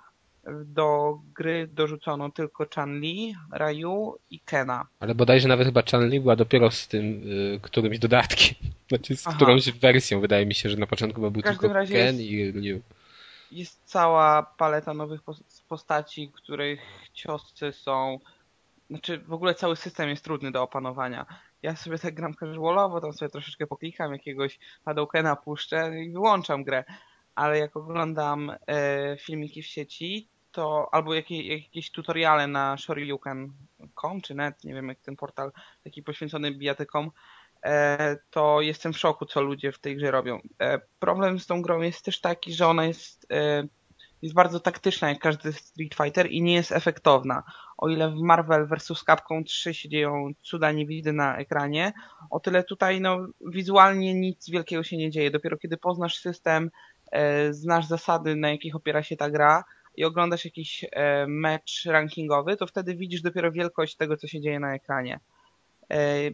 do 0.66 1.20
gry 1.36 1.68
dorzucono 1.68 2.30
tylko 2.32 2.66
Chan-Li, 2.76 3.36
Ryu 3.54 4.18
i 4.30 4.40
Kena. 4.40 4.88
Ale 5.00 5.16
bodajże 5.16 5.48
nawet 5.48 5.68
chyba 5.68 5.84
Chan-Li 5.92 6.20
była 6.20 6.36
dopiero 6.36 6.72
z 6.72 6.88
tym 6.88 7.04
y, 7.56 7.60
którymś 7.62 8.00
dodatkiem. 8.00 8.56
Znaczy 8.90 9.16
z 9.16 9.28
Aha. 9.28 9.36
którąś 9.36 9.72
wersją. 9.72 10.22
Wydaje 10.22 10.46
mi 10.46 10.56
się, 10.56 10.70
że 10.70 10.78
na 10.78 10.88
początku 10.88 11.32
był 11.32 11.42
tylko 11.42 11.70
Ken 11.70 11.88
jest, 11.88 12.20
i 12.20 12.52
Ryu. 12.52 12.82
Jest 13.52 13.82
cała 13.86 14.44
paleta 14.44 14.94
nowych 14.94 15.22
postaci, 15.68 16.32
których 16.34 16.80
cioscy 17.14 17.72
są... 17.72 18.20
Znaczy 18.90 19.18
w 19.18 19.34
ogóle 19.34 19.56
cały 19.56 19.76
system 19.76 20.10
jest 20.10 20.24
trudny 20.24 20.52
do 20.52 20.64
opanowania. 20.64 21.26
Ja 21.62 21.76
sobie 21.76 21.99
tak 21.99 22.16
gram 22.16 22.34
casualowo, 22.34 23.01
tam 23.01 23.14
sobie 23.14 23.30
troszeczkę 23.30 23.68
poklikam, 23.68 24.14
jakiegoś 24.14 24.60
Hadokena 24.86 25.36
puszczę 25.36 26.03
i 26.03 26.12
wyłączam 26.12 26.64
grę 26.64 26.84
ale 27.39 27.60
jak 27.60 27.78
oglądam 27.78 28.51
e, 28.68 29.18
filmiki 29.18 29.62
w 29.62 29.68
sieci, 29.68 30.28
to 30.51 30.89
albo 30.91 31.14
jakieś, 31.14 31.45
jakieś 31.45 31.91
tutoriale 31.91 32.47
na 32.47 32.78
shoryuken.com 32.78 34.22
czy 34.22 34.36
net, 34.36 34.64
nie 34.64 34.74
wiem 34.74 34.88
jak 34.89 34.99
ten 34.99 35.16
portal 35.16 35.51
taki 35.84 36.03
poświęcony 36.03 36.51
bijatykom, 36.51 37.12
e, 37.64 38.18
to 38.30 38.62
jestem 38.62 38.93
w 38.93 38.97
szoku, 38.97 39.26
co 39.26 39.41
ludzie 39.41 39.72
w 39.72 39.80
tej 39.80 39.95
grze 39.95 40.12
robią. 40.12 40.39
E, 40.62 40.80
problem 40.99 41.39
z 41.39 41.47
tą 41.47 41.62
grą 41.62 41.82
jest 41.82 42.05
też 42.05 42.22
taki, 42.22 42.53
że 42.53 42.68
ona 42.68 42.86
jest, 42.86 43.28
e, 43.32 43.64
jest 44.22 44.36
bardzo 44.36 44.60
taktyczna 44.60 45.10
jak 45.10 45.20
każdy 45.20 45.54
Street 45.54 45.96
Fighter 45.96 46.32
i 46.32 46.42
nie 46.42 46.54
jest 46.54 46.72
efektowna. 46.72 47.44
O 47.78 47.90
ile 47.90 48.12
w 48.12 48.16
Marvel 48.16 48.68
vs. 48.68 49.04
Capcom 49.06 49.44
3 49.44 49.74
się 49.74 49.90
dzieją 49.90 50.32
cuda 50.42 50.72
niewidy 50.72 51.14
na 51.14 51.38
ekranie, 51.38 51.94
o 52.30 52.40
tyle 52.40 52.64
tutaj 52.64 53.02
no, 53.02 53.28
wizualnie 53.42 54.14
nic 54.14 54.50
wielkiego 54.50 54.84
się 54.84 54.98
nie 54.98 55.12
dzieje. 55.12 55.32
Dopiero 55.32 55.58
kiedy 55.58 55.78
poznasz 55.78 56.18
system, 56.18 56.72
znasz 57.50 57.86
zasady, 57.86 58.36
na 58.36 58.50
jakich 58.50 58.76
opiera 58.76 59.04
się 59.04 59.18
ta 59.18 59.30
gra, 59.30 59.64
i 59.96 60.06
oglądasz 60.06 60.46
jakiś 60.46 60.86
e, 60.92 61.28
mecz 61.28 61.86
rankingowy, 61.86 62.58
to 62.58 62.68
wtedy 62.68 62.96
widzisz 62.96 63.22
dopiero 63.22 63.52
wielkość 63.52 63.96
tego, 63.96 64.18
co 64.18 64.28
się 64.28 64.42
dzieje 64.42 64.60
na 64.60 64.76
ekranie. 64.76 65.20
E, 65.92 66.32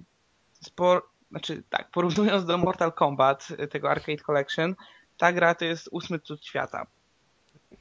znaczy 1.32 1.64
tak, 1.70 1.92
porównując 1.92 2.46
do 2.46 2.58
Mortal 2.58 2.94
Kombat, 2.94 3.48
y, 3.64 3.68
tego 3.68 3.92
Arcade 3.92 4.18
Collection, 4.18 4.76
ta 5.18 5.34
gra 5.34 5.56
to 5.56 5.66
jest 5.66 5.90
ósmy 5.92 6.20
cud 6.20 6.46
świata. 6.46 6.86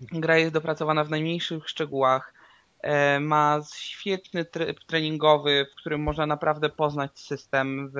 Gra 0.01 0.38
jest 0.38 0.53
dopracowana 0.53 1.05
w 1.05 1.11
najmniejszych 1.11 1.68
szczegółach, 1.68 2.34
e, 2.80 3.20
ma 3.20 3.61
świetny 3.74 4.45
tryb 4.45 4.84
treningowy, 4.84 5.66
w 5.72 5.74
którym 5.74 6.03
można 6.03 6.26
naprawdę 6.26 6.68
poznać 6.68 7.18
system 7.18 7.90
w 7.95 7.99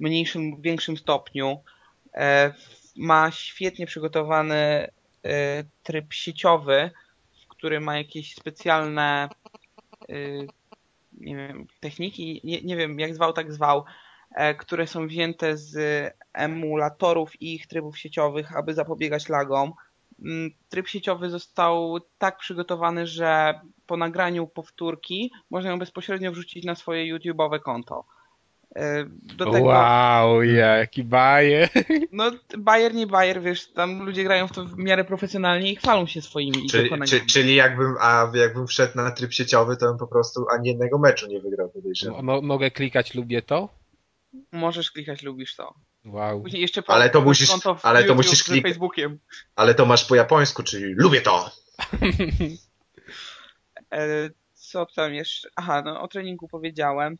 mniejszym, 0.00 0.62
większym 0.62 0.96
stopniu. 0.96 1.60
E, 2.14 2.54
ma 2.96 3.30
świetnie 3.30 3.86
przygotowany 3.86 4.56
e, 4.56 5.64
tryb 5.82 6.12
sieciowy, 6.12 6.90
który 7.48 7.80
ma 7.80 7.98
jakieś 7.98 8.34
specjalne 8.34 9.28
nie 11.12 11.36
wiem, 11.36 11.66
techniki, 11.80 12.40
nie, 12.44 12.62
nie 12.62 12.76
wiem 12.76 13.00
jak 13.00 13.14
zwał, 13.14 13.32
tak 13.32 13.52
zwał, 13.52 13.84
które 14.58 14.86
są 14.86 15.06
wzięte 15.06 15.56
z 15.56 15.76
emulatorów 16.32 17.42
i 17.42 17.54
ich 17.54 17.66
trybów 17.66 17.98
sieciowych, 17.98 18.56
aby 18.56 18.74
zapobiegać 18.74 19.28
lagom. 19.28 19.72
Mm, 20.24 20.50
tryb 20.68 20.88
sieciowy 20.88 21.30
został 21.30 21.98
tak 22.18 22.38
przygotowany, 22.38 23.06
że 23.06 23.60
po 23.86 23.96
nagraniu 23.96 24.46
powtórki 24.46 25.32
można 25.50 25.70
ją 25.70 25.78
bezpośrednio 25.78 26.32
wrzucić 26.32 26.64
na 26.64 26.74
swoje 26.74 27.16
YouTube'owe 27.16 27.60
konto. 27.60 28.04
E, 28.76 29.04
do 29.36 29.50
tego, 29.50 29.66
wow, 29.66 30.42
jaki 30.42 31.04
bajer. 31.04 31.68
No, 32.12 32.30
bajer 32.58 32.94
nie 32.94 33.06
bajer, 33.06 33.42
wiesz, 33.42 33.72
tam 33.72 34.02
ludzie 34.02 34.24
grają 34.24 34.48
w 34.48 34.52
to 34.52 34.64
w 34.64 34.78
miarę 34.78 35.04
profesjonalnie 35.04 35.72
i 35.72 35.76
chwalą 35.76 36.06
się 36.06 36.22
swoimi 36.22 36.68
czyli, 36.68 36.84
dokonaniami. 36.84 37.26
czyli 37.26 37.54
jakbym, 37.54 37.94
a 38.00 38.32
jakbym 38.34 38.66
wszedł 38.66 38.96
na 38.96 39.10
tryb 39.10 39.32
sieciowy, 39.32 39.76
to 39.76 39.86
bym 39.86 39.98
po 39.98 40.06
prostu 40.06 40.46
ani 40.54 40.68
jednego 40.68 40.98
meczu 40.98 41.26
nie 41.26 41.40
wygrał, 41.40 41.68
podejrzewam. 41.68 42.46
mogę 42.46 42.70
klikać 42.70 43.14
lubię 43.14 43.42
to? 43.42 43.68
Możesz 44.52 44.90
klikać, 44.90 45.22
lubisz 45.22 45.56
to. 45.56 45.74
Wow. 46.10 46.42
Później 46.42 46.62
jeszcze 46.62 46.82
po, 46.82 46.92
ale 46.92 47.10
to 47.10 47.20
musisz, 47.20 47.50
ale 47.82 48.04
to 48.04 48.14
musisz 48.14 48.44
klikać. 48.44 48.70
Facebookiem. 48.70 49.18
Ale 49.56 49.74
to 49.74 49.86
masz 49.86 50.04
po 50.04 50.14
japońsku, 50.14 50.62
czyli 50.62 50.94
lubię 50.94 51.20
to. 51.20 51.50
E, 53.92 54.30
co 54.54 54.86
tam 54.86 55.14
jeszcze? 55.14 55.48
Aha, 55.56 55.82
no 55.84 56.00
o 56.00 56.08
treningu 56.08 56.48
powiedziałem. 56.48 57.18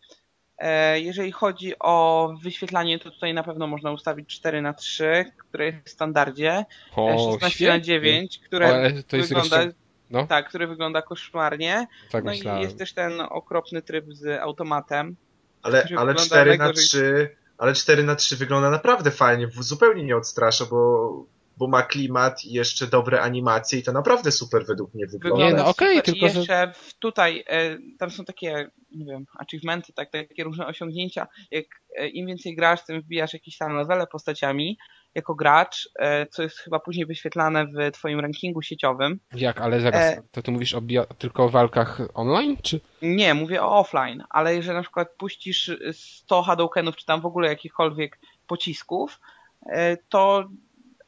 E, 0.58 1.00
jeżeli 1.00 1.32
chodzi 1.32 1.74
o 1.78 2.28
wyświetlanie, 2.42 2.98
to 2.98 3.10
tutaj 3.10 3.34
na 3.34 3.42
pewno 3.42 3.66
można 3.66 3.92
ustawić 3.92 4.28
4 4.28 4.62
na 4.62 4.74
3 4.74 5.24
które 5.38 5.66
jest 5.66 5.86
w 5.86 5.90
standardzie. 5.90 6.64
O, 6.96 7.18
16 7.18 7.50
świetnie. 7.50 7.74
na 7.74 7.80
9 7.80 8.38
które 8.38 8.92
wygląda, 9.10 9.62
jeszcze... 9.62 9.72
no? 10.10 10.26
tak, 10.26 10.48
które 10.48 10.66
wygląda 10.66 11.02
koszmarnie. 11.02 11.86
Tak 12.10 12.24
no 12.24 12.30
myślałem. 12.30 12.60
i 12.60 12.62
jest 12.62 12.78
też 12.78 12.92
ten 12.92 13.20
okropny 13.20 13.82
tryb 13.82 14.04
z 14.08 14.40
automatem. 14.40 15.16
Ale, 15.62 15.88
ale 15.96 16.14
4 16.14 16.58
na 16.58 16.72
3 16.72 17.36
ale 17.60 17.74
4 17.74 18.04
na 18.04 18.16
3 18.16 18.36
wygląda 18.36 18.70
naprawdę 18.70 19.10
fajnie, 19.10 19.48
zupełnie 19.60 20.04
nie 20.04 20.16
odstrasza, 20.16 20.66
bo, 20.66 21.10
bo 21.56 21.68
ma 21.68 21.82
klimat 21.82 22.44
i 22.44 22.52
jeszcze 22.52 22.86
dobre 22.86 23.20
animacje 23.20 23.78
i 23.78 23.82
to 23.82 23.92
naprawdę 23.92 24.32
super 24.32 24.66
według 24.66 24.94
mnie 24.94 25.06
wygląda. 25.06 25.44
Nie, 25.44 25.54
no 25.54 25.66
okej, 25.66 25.98
okay, 25.98 26.02
tylko 26.02 26.26
jeszcze 26.26 26.42
że... 26.44 26.72
tutaj, 26.98 27.44
e, 27.46 27.78
tam 27.98 28.10
są 28.10 28.24
takie, 28.24 28.70
nie 28.92 29.04
wiem, 29.04 29.26
achievementy, 29.38 29.92
tak, 29.92 30.10
takie 30.10 30.44
różne 30.44 30.66
osiągnięcia, 30.66 31.26
jak 31.50 31.66
e, 31.96 32.08
im 32.08 32.26
więcej 32.26 32.56
grasz, 32.56 32.84
tym 32.84 33.00
wbijasz 33.00 33.32
jakieś 33.32 33.58
tam 33.58 33.76
levele 33.76 34.06
postaciami, 34.06 34.78
jako 35.14 35.34
gracz, 35.34 35.88
e, 35.98 36.26
co 36.26 36.42
jest 36.42 36.58
chyba 36.58 36.80
później 36.80 37.06
wyświetlane 37.06 37.66
w 37.66 37.92
twoim 37.92 38.20
rankingu 38.20 38.62
sieciowym. 38.62 39.20
Jak, 39.32 39.60
ale 39.60 39.80
zaraz, 39.80 40.02
e... 40.02 40.22
to 40.30 40.42
ty 40.42 40.50
mówisz 40.50 40.74
o 40.74 40.80
tylko 41.18 41.44
o 41.44 41.48
walkach 41.48 42.00
online, 42.14 42.56
czy? 42.62 42.80
Nie, 43.02 43.34
mówię 43.34 43.62
o 43.62 43.78
offline, 43.78 44.24
ale 44.30 44.54
jeżeli 44.54 44.76
na 44.76 44.82
przykład 44.82 45.08
puścisz 45.18 45.70
100 45.92 46.42
Hadoukenów, 46.42 46.96
czy 46.96 47.06
tam 47.06 47.20
w 47.20 47.26
ogóle 47.26 47.48
jakichkolwiek 47.48 48.18
pocisków, 48.46 49.20
e, 49.66 49.96
to 49.96 50.48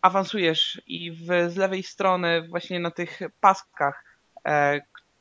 awansujesz 0.03 0.83
i 0.87 1.13
w, 1.13 1.27
z 1.49 1.57
lewej 1.57 1.83
strony 1.83 2.49
właśnie 2.49 2.81
na 2.81 2.91
tych 2.91 3.21
paskach, 3.41 4.05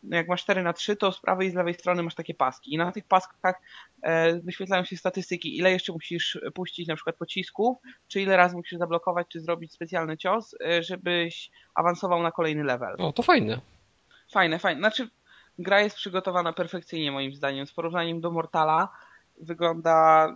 jak 0.04 0.28
masz 0.28 0.44
4 0.44 0.64
na 0.64 0.74
3, 0.74 0.96
to 0.96 1.12
z 1.12 1.22
prawej 1.22 1.48
i 1.48 1.52
z 1.52 1.54
lewej 1.54 1.74
strony 1.74 2.04
masz 2.04 2.16
takie 2.16 2.34
paski. 2.34 2.74
I 2.74 2.78
na 2.78 2.92
tych 2.92 3.06
paskach 3.06 3.62
e, 4.02 4.40
wyświetlają 4.40 4.84
się 4.84 4.98
statystyki, 4.98 5.58
ile 5.58 5.72
jeszcze 5.72 5.94
musisz 5.94 6.40
puścić 6.54 6.88
na 6.88 6.96
przykład 6.96 7.16
pocisków, 7.16 7.78
czy 8.08 8.22
ile 8.22 8.38
razy 8.38 8.56
musisz 8.56 8.80
zablokować, 8.80 9.28
czy 9.28 9.42
zrobić 9.42 9.74
specjalny 9.74 10.18
cios, 10.18 10.56
e, 10.66 10.84
żebyś 10.84 11.52
awansował 11.76 12.24
na 12.24 12.32
kolejny 12.32 12.64
level. 12.64 12.96
O, 12.98 13.14
to 13.14 13.24
fajne. 13.24 13.62
Fajne, 14.32 14.60
fajne. 14.60 14.80
Znaczy, 14.80 15.10
gra 15.60 15.82
jest 15.82 15.96
przygotowana 15.96 16.54
perfekcyjnie 16.54 17.12
moim 17.12 17.36
zdaniem. 17.36 17.68
Z 17.68 17.72
porównaniem 17.72 18.22
do 18.22 18.32
Mortala 18.32 18.90
wygląda 19.42 20.28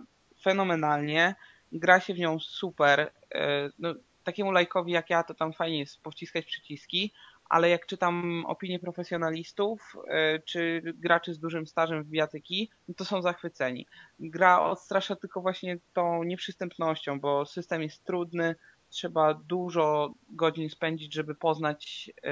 fenomenalnie. 0.42 1.34
Gra 1.72 2.00
się 2.00 2.14
w 2.14 2.18
nią 2.18 2.38
super. 2.38 3.12
E, 3.34 3.70
no, 3.78 3.94
takiemu 4.24 4.52
lajkowi 4.52 4.92
jak 4.92 5.10
ja, 5.10 5.22
to 5.22 5.34
tam 5.34 5.52
fajnie 5.52 5.78
jest 5.78 6.02
powciskać 6.02 6.46
przyciski, 6.46 7.12
ale 7.48 7.68
jak 7.68 7.86
czytam 7.86 8.44
opinie 8.46 8.78
profesjonalistów 8.78 9.96
e, 10.08 10.38
czy 10.38 10.82
graczy 10.84 11.34
z 11.34 11.38
dużym 11.38 11.66
stażem 11.66 12.04
w 12.04 12.08
bijatyki, 12.08 12.70
no 12.88 12.94
to 12.94 13.04
są 13.04 13.22
zachwyceni. 13.22 13.86
Gra 14.20 14.60
odstrasza 14.60 15.16
tylko 15.16 15.40
właśnie 15.40 15.78
tą 15.92 16.22
nieprzystępnością, 16.22 17.20
bo 17.20 17.46
system 17.46 17.82
jest 17.82 18.04
trudny, 18.04 18.54
trzeba 18.90 19.34
dużo 19.34 20.14
godzin 20.30 20.70
spędzić, 20.70 21.14
żeby 21.14 21.34
poznać 21.34 22.10
e, 22.22 22.30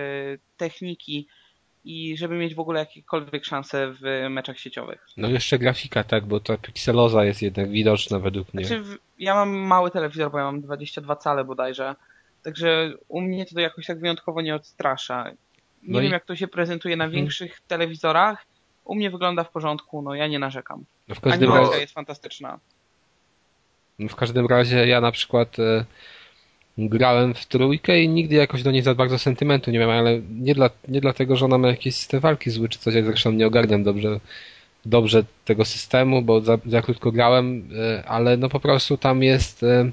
techniki 0.56 1.28
i 1.84 2.16
żeby 2.16 2.34
mieć 2.34 2.54
w 2.54 2.60
ogóle 2.60 2.80
jakiekolwiek 2.80 3.44
szanse 3.44 3.92
w 3.92 4.26
meczach 4.30 4.58
sieciowych. 4.58 5.06
No 5.16 5.28
jeszcze 5.28 5.58
grafika, 5.58 6.04
tak, 6.04 6.26
bo 6.26 6.40
ta 6.40 6.56
pikseloza 6.56 7.24
jest 7.24 7.42
jednak 7.42 7.70
widoczna 7.70 8.18
według 8.18 8.54
mnie. 8.54 8.64
Znaczy, 8.64 8.84
ja 9.18 9.34
mam 9.34 9.50
mały 9.50 9.90
telewizor, 9.90 10.30
bo 10.30 10.38
ja 10.38 10.44
mam 10.44 10.60
22 10.60 11.16
cale 11.16 11.44
bodajże, 11.44 11.94
Także 12.44 12.92
u 13.08 13.20
mnie 13.20 13.46
to 13.46 13.60
jakoś 13.60 13.86
tak 13.86 14.00
wyjątkowo 14.00 14.40
nie 14.40 14.54
odstrasza. 14.54 15.24
Nie 15.30 15.34
no 15.82 16.00
wiem, 16.00 16.08
i... 16.08 16.12
jak 16.12 16.24
to 16.24 16.36
się 16.36 16.48
prezentuje 16.48 16.96
na 16.96 17.04
mhm. 17.04 17.22
większych 17.22 17.60
telewizorach. 17.68 18.46
U 18.84 18.94
mnie 18.94 19.10
wygląda 19.10 19.44
w 19.44 19.50
porządku, 19.50 20.02
no 20.02 20.14
ja 20.14 20.26
nie 20.26 20.38
narzekam. 20.38 20.84
No 21.08 21.14
w 21.14 21.20
każdym 21.20 21.50
Animacja 21.50 21.70
razie... 21.70 21.80
jest 21.80 21.94
fantastyczna. 21.94 22.58
No 23.98 24.08
w 24.08 24.16
każdym 24.16 24.46
razie 24.46 24.86
ja 24.86 25.00
na 25.00 25.12
przykład 25.12 25.58
e, 25.58 25.84
grałem 26.78 27.34
w 27.34 27.46
trójkę 27.46 28.02
i 28.02 28.08
nigdy 28.08 28.34
jakoś 28.34 28.62
do 28.62 28.70
niej 28.70 28.82
za 28.82 28.94
bardzo 28.94 29.18
sentymentu 29.18 29.70
nie 29.70 29.78
miałem, 29.78 29.98
ale 29.98 30.20
nie, 30.30 30.54
dla, 30.54 30.70
nie 30.88 31.00
dlatego, 31.00 31.36
że 31.36 31.44
ona 31.44 31.58
ma 31.58 31.68
jakieś 31.68 32.06
te 32.06 32.20
walki 32.20 32.50
złe 32.50 32.68
czy 32.68 32.78
coś, 32.78 32.94
ja 32.94 33.02
zresztą 33.02 33.32
nie 33.32 33.46
ogarniam 33.46 33.82
dobrze, 33.84 34.20
dobrze 34.84 35.24
tego 35.44 35.64
systemu, 35.64 36.22
bo 36.22 36.40
za, 36.40 36.58
za 36.66 36.82
krótko 36.82 37.12
grałem, 37.12 37.68
e, 37.78 38.04
ale 38.08 38.36
no 38.36 38.48
po 38.48 38.60
prostu 38.60 38.96
tam 38.96 39.22
jest 39.22 39.62
e, 39.62 39.90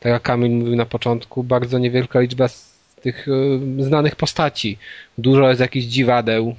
tak 0.00 0.12
jak 0.12 0.22
Kamil 0.22 0.50
mówił 0.50 0.76
na 0.76 0.86
początku, 0.86 1.44
bardzo 1.44 1.78
niewielka 1.78 2.20
liczba 2.20 2.48
z 2.48 2.76
tych 3.02 3.26
e, 3.28 3.82
znanych 3.84 4.16
postaci. 4.16 4.78
Dużo 5.18 5.48
jest 5.48 5.60
jakichś 5.60 5.86
dziwadeł. 5.86 6.56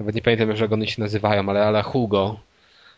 Nawet 0.00 0.14
nie 0.14 0.22
pamiętam, 0.22 0.50
jak 0.50 0.72
one 0.72 0.86
się 0.86 1.02
nazywają, 1.02 1.48
ale 1.48 1.66
ale 1.66 1.82
Hugo. 1.82 2.40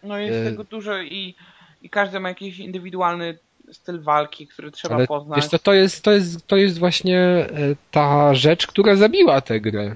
No 0.02 0.18
jest 0.18 0.46
y 0.46 0.50
tego 0.50 0.64
dużo 0.64 0.98
i, 1.02 1.34
i 1.82 1.90
każdy 1.90 2.20
ma 2.20 2.28
jakiś 2.28 2.58
indywidualny 2.58 3.38
styl 3.72 4.00
walki, 4.00 4.46
który 4.46 4.70
trzeba 4.70 4.94
ale 4.94 5.06
poznać. 5.06 5.40
Wiesz, 5.40 5.50
to, 5.50 5.58
to, 5.58 5.72
jest, 5.72 6.02
to, 6.04 6.12
jest, 6.12 6.46
to 6.46 6.56
jest 6.56 6.78
właśnie 6.78 7.18
e, 7.18 7.48
ta 7.90 8.34
rzecz, 8.34 8.66
która 8.66 8.96
zabiła 8.96 9.40
tę 9.40 9.60
grę. 9.60 9.94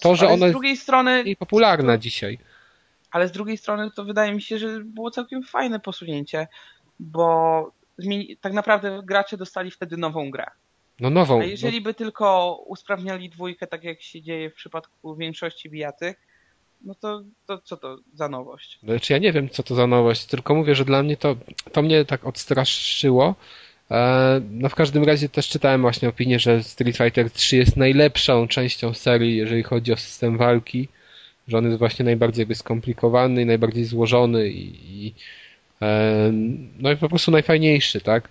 To, 0.00 0.16
że 0.16 0.26
ale 0.26 0.34
ona 0.34 0.48
z 0.48 0.50
drugiej 0.50 0.70
jest 0.70 0.82
strony, 0.82 1.36
popularna 1.38 1.92
to, 1.92 1.98
dzisiaj. 1.98 2.38
Ale 3.10 3.28
z 3.28 3.32
drugiej 3.32 3.56
strony 3.56 3.90
to 3.90 4.04
wydaje 4.04 4.34
mi 4.34 4.42
się, 4.42 4.58
że 4.58 4.80
było 4.80 5.10
całkiem 5.10 5.42
fajne 5.42 5.80
posunięcie, 5.80 6.48
bo 7.00 7.70
zmieni- 7.98 8.36
tak 8.40 8.52
naprawdę 8.52 9.00
gracze 9.04 9.36
dostali 9.36 9.70
wtedy 9.70 9.96
nową 9.96 10.30
grę. 10.30 10.46
No 11.00 11.10
nową. 11.10 11.40
A 11.40 11.44
jeżeli 11.44 11.78
no... 11.78 11.84
by 11.84 11.94
tylko 11.94 12.56
usprawniali 12.66 13.30
dwójkę, 13.30 13.66
tak 13.66 13.84
jak 13.84 14.02
się 14.02 14.22
dzieje 14.22 14.50
w 14.50 14.54
przypadku 14.54 15.16
większości 15.16 15.70
bijatych, 15.70 16.16
no 16.84 16.94
to, 16.94 17.22
to 17.46 17.58
co 17.58 17.76
to 17.76 17.98
za 18.14 18.28
nowość? 18.28 18.78
Znaczy 18.82 19.12
ja 19.12 19.18
nie 19.18 19.32
wiem, 19.32 19.48
co 19.48 19.62
to 19.62 19.74
za 19.74 19.86
nowość, 19.86 20.26
tylko 20.26 20.54
mówię, 20.54 20.74
że 20.74 20.84
dla 20.84 21.02
mnie 21.02 21.16
to, 21.16 21.36
to 21.72 21.82
mnie 21.82 22.04
tak 22.04 22.26
odstraszyło. 22.26 23.34
E, 23.90 24.40
no 24.50 24.68
w 24.68 24.74
każdym 24.74 25.04
razie 25.04 25.28
też 25.28 25.48
czytałem 25.48 25.80
właśnie 25.80 26.08
opinię, 26.08 26.38
że 26.38 26.62
Street 26.62 26.96
Fighter 26.96 27.30
3 27.30 27.56
jest 27.56 27.76
najlepszą 27.76 28.48
częścią 28.48 28.94
serii, 28.94 29.36
jeżeli 29.36 29.62
chodzi 29.62 29.92
o 29.92 29.96
system 29.96 30.36
walki, 30.36 30.88
że 31.48 31.58
on 31.58 31.64
jest 31.64 31.78
właśnie 31.78 32.04
najbardziej 32.04 32.42
jakby 32.42 32.54
skomplikowany 32.54 33.42
i 33.42 33.46
najbardziej 33.46 33.84
złożony 33.84 34.48
i, 34.48 35.06
i 35.06 35.14
no 36.78 36.92
i 36.92 36.96
po 36.96 37.08
prostu 37.08 37.30
najfajniejszy, 37.30 38.00
tak? 38.00 38.28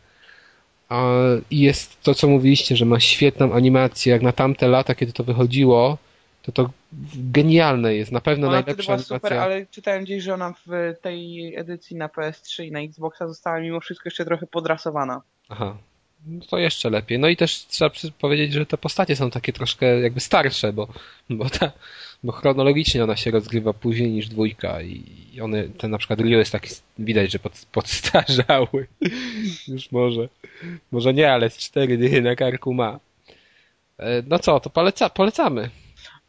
I 1.51 1.59
jest 1.59 2.01
to, 2.01 2.13
co 2.13 2.27
mówiliście, 2.27 2.75
że 2.75 2.85
ma 2.85 2.99
świetną 2.99 3.53
animację, 3.53 4.13
jak 4.13 4.21
na 4.21 4.31
tamte 4.31 4.67
lata, 4.67 4.95
kiedy 4.95 5.13
to 5.13 5.23
wychodziło, 5.23 5.97
to 6.41 6.51
to 6.51 6.69
genialne 7.15 7.95
jest, 7.95 8.11
na 8.11 8.21
pewno 8.21 8.47
ona 8.47 8.55
najlepsza 8.55 8.93
animacja. 8.93 9.15
super, 9.17 9.33
ale 9.33 9.65
czytałem 9.65 10.03
gdzieś, 10.03 10.23
że 10.23 10.33
ona 10.33 10.53
w 10.67 10.93
tej 11.01 11.55
edycji 11.55 11.95
na 11.95 12.07
PS3 12.07 12.65
i 12.65 12.71
na 12.71 12.79
Xboxa 12.79 13.27
została 13.27 13.59
mimo 13.59 13.79
wszystko 13.79 14.07
jeszcze 14.07 14.25
trochę 14.25 14.47
podrasowana. 14.47 15.21
Aha. 15.49 15.77
No 16.27 16.45
to 16.49 16.57
jeszcze 16.57 16.89
lepiej. 16.89 17.19
No 17.19 17.27
i 17.27 17.37
też 17.37 17.65
trzeba 17.65 17.91
powiedzieć, 18.19 18.53
że 18.53 18.65
te 18.65 18.77
postacie 18.77 19.15
są 19.15 19.31
takie 19.31 19.53
troszkę 19.53 19.99
jakby 19.99 20.19
starsze, 20.19 20.73
bo, 20.73 20.87
bo, 21.29 21.49
ta, 21.49 21.71
bo 22.23 22.31
chronologicznie 22.31 23.03
ona 23.03 23.15
się 23.15 23.31
rozgrywa 23.31 23.73
później 23.73 24.11
niż 24.11 24.27
dwójka 24.27 24.81
i 24.81 25.03
one, 25.43 25.63
ten 25.63 25.91
na 25.91 25.97
przykład 25.97 26.19
Rio 26.19 26.39
jest 26.39 26.51
taki, 26.51 26.69
widać, 26.99 27.31
że 27.31 27.39
pod, 27.39 27.65
podstarzały. 27.71 28.87
Już 29.67 29.91
może, 29.91 30.29
może 30.91 31.13
nie, 31.13 31.31
ale 31.31 31.49
z 31.49 31.57
cztery 31.57 31.97
dychy 31.97 32.21
na 32.21 32.35
karku 32.35 32.73
ma. 32.73 32.99
E, 33.97 34.23
no 34.27 34.39
co, 34.39 34.59
to 34.59 34.69
poleca, 34.69 35.09
polecamy. 35.09 35.69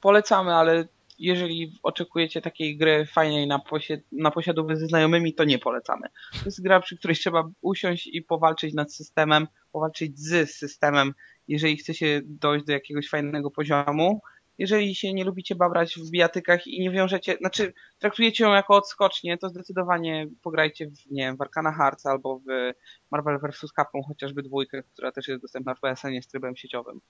Polecamy, 0.01 0.55
ale 0.55 0.85
jeżeli 1.19 1.73
oczekujecie 1.83 2.41
takiej 2.41 2.77
gry 2.77 3.07
fajnej 3.07 3.47
na, 3.47 3.59
posiad 3.59 4.01
na 4.13 4.33
ze 4.75 4.87
znajomymi, 4.87 5.35
to 5.35 5.45
nie 5.45 5.59
polecamy. 5.59 6.09
To 6.33 6.45
jest 6.45 6.63
gra, 6.63 6.81
przy 6.81 6.99
której 6.99 7.17
trzeba 7.17 7.51
usiąść 7.61 8.07
i 8.07 8.23
powalczyć 8.23 8.75
nad 8.75 8.95
systemem, 8.95 9.47
powalczyć 9.73 10.19
z 10.19 10.51
systemem, 10.51 11.15
jeżeli 11.49 11.77
chcecie 11.77 12.23
dojść 12.25 12.65
do 12.65 12.73
jakiegoś 12.73 13.09
fajnego 13.09 13.51
poziomu. 13.51 14.21
Jeżeli 14.59 14.95
się 14.95 15.15
nie 15.15 15.25
lubicie 15.25 15.55
babrać 15.55 15.95
w 15.95 16.11
bijatykach 16.11 16.67
i 16.67 16.81
nie 16.81 16.91
wiążecie, 16.91 17.37
znaczy 17.41 17.73
traktujecie 17.99 18.45
ją 18.45 18.53
jako 18.53 18.77
odskocznie, 18.77 19.39
to 19.39 19.49
zdecydowanie 19.49 20.27
pograjcie 20.43 20.87
w, 20.87 21.11
nie 21.11 21.23
wiem, 21.23 21.37
w 21.37 21.41
Arcana 21.41 21.73
Hearts 21.73 22.07
albo 22.07 22.39
w 22.39 22.73
Marvel 23.11 23.39
vs. 23.39 23.73
Capcom, 23.77 24.03
chociażby 24.03 24.43
dwójkę, 24.43 24.83
która 24.83 25.13
też 25.13 25.29
jest 25.29 25.43
dostępna 25.43 25.75
w 25.75 25.81
PSN 25.81 26.23
z 26.23 26.27
trybem 26.27 26.57
sieciowym. 26.57 27.01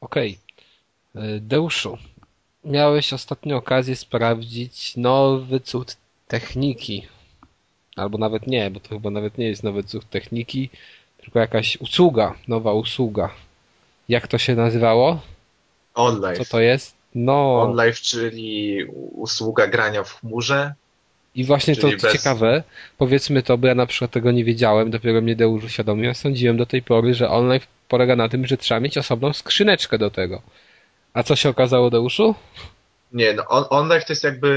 Okej. 0.00 0.38
Okay. 1.14 1.40
Deuszu, 1.40 1.98
miałeś 2.66 3.12
ostatnio 3.12 3.56
okazję 3.56 3.96
sprawdzić 3.96 4.96
nowy 4.96 5.60
cud 5.60 5.96
techniki. 6.28 7.06
Albo 7.96 8.18
nawet 8.18 8.46
nie, 8.46 8.70
bo 8.70 8.80
to 8.80 8.88
chyba 8.88 9.10
nawet 9.10 9.38
nie 9.38 9.48
jest 9.48 9.62
nowy 9.62 9.82
cud 9.82 10.10
techniki, 10.10 10.70
tylko 11.18 11.38
jakaś 11.38 11.76
usługa, 11.76 12.34
nowa 12.48 12.72
usługa. 12.72 13.30
Jak 14.08 14.28
to 14.28 14.38
się 14.38 14.54
nazywało? 14.54 15.20
OnLive. 15.94 16.38
Co 16.38 16.44
to 16.44 16.60
jest? 16.60 16.96
No. 17.14 17.62
OnLive, 17.62 18.00
czyli 18.00 18.84
usługa 19.12 19.66
grania 19.66 20.04
w 20.04 20.20
chmurze. 20.20 20.74
I 21.34 21.44
właśnie 21.44 21.76
to 21.76 21.88
bez... 21.88 22.12
ciekawe, 22.12 22.62
powiedzmy 22.98 23.42
to, 23.42 23.58
bo 23.58 23.66
ja 23.66 23.74
na 23.74 23.86
przykład 23.86 24.10
tego 24.10 24.32
nie 24.32 24.44
wiedziałem, 24.44 24.90
dopiero 24.90 25.20
mnie 25.20 25.36
Deusz 25.36 25.64
uświadomił. 25.64 26.14
Sądziłem 26.14 26.56
do 26.56 26.66
tej 26.66 26.82
pory, 26.82 27.14
że 27.14 27.30
OnLive 27.30 27.66
polega 27.88 28.16
na 28.16 28.28
tym, 28.28 28.46
że 28.46 28.56
trzeba 28.56 28.80
mieć 28.80 28.98
osobną 28.98 29.32
skrzyneczkę 29.32 29.98
do 29.98 30.10
tego. 30.10 30.42
A 31.16 31.22
co 31.22 31.36
się 31.36 31.48
okazało, 31.48 31.90
Deuszu? 31.90 32.34
Nie, 33.12 33.34
no 33.34 33.44
on, 33.48 33.88
to 33.88 33.94
jest 34.08 34.24
jakby 34.24 34.50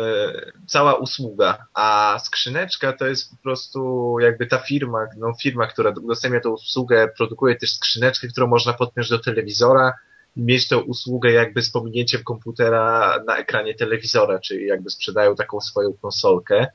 e, 0.00 0.66
cała 0.66 0.94
usługa, 0.94 1.66
a 1.74 2.18
skrzyneczka 2.24 2.92
to 2.92 3.06
jest 3.06 3.30
po 3.30 3.36
prostu 3.42 4.16
jakby 4.20 4.46
ta 4.46 4.58
firma, 4.58 5.06
no 5.16 5.32
firma, 5.42 5.66
która 5.66 5.90
udostępnia 5.90 6.40
tę 6.40 6.48
usługę, 6.48 7.08
produkuje 7.16 7.56
też 7.56 7.72
skrzyneczkę, 7.72 8.28
którą 8.28 8.46
można 8.46 8.72
podpiąć 8.72 9.08
do 9.08 9.18
telewizora 9.18 9.92
i 10.36 10.42
mieć 10.42 10.68
tę 10.68 10.78
usługę 10.78 11.32
jakby 11.32 11.62
z 11.62 11.70
pominięciem 11.70 12.24
komputera 12.24 13.14
na 13.26 13.36
ekranie 13.36 13.74
telewizora, 13.74 14.38
czyli 14.38 14.66
jakby 14.66 14.90
sprzedają 14.90 15.34
taką 15.34 15.60
swoją 15.60 15.92
konsolkę, 15.92 16.66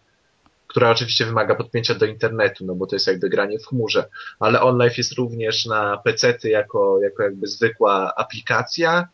która 0.67 0.89
oczywiście 0.89 1.25
wymaga 1.25 1.55
podpięcia 1.55 1.95
do 1.95 2.05
internetu, 2.05 2.65
no 2.65 2.75
bo 2.75 2.87
to 2.87 2.95
jest 2.95 3.07
jakby 3.07 3.29
granie 3.29 3.59
w 3.59 3.65
chmurze, 3.65 4.09
ale 4.39 4.61
OnLive 4.61 4.97
jest 4.97 5.13
również 5.13 5.65
na 5.65 5.97
PC-ty 5.97 6.49
jako, 6.49 6.99
jako 7.01 7.23
jakby 7.23 7.47
zwykła 7.47 8.13
aplikacja, 8.15 9.07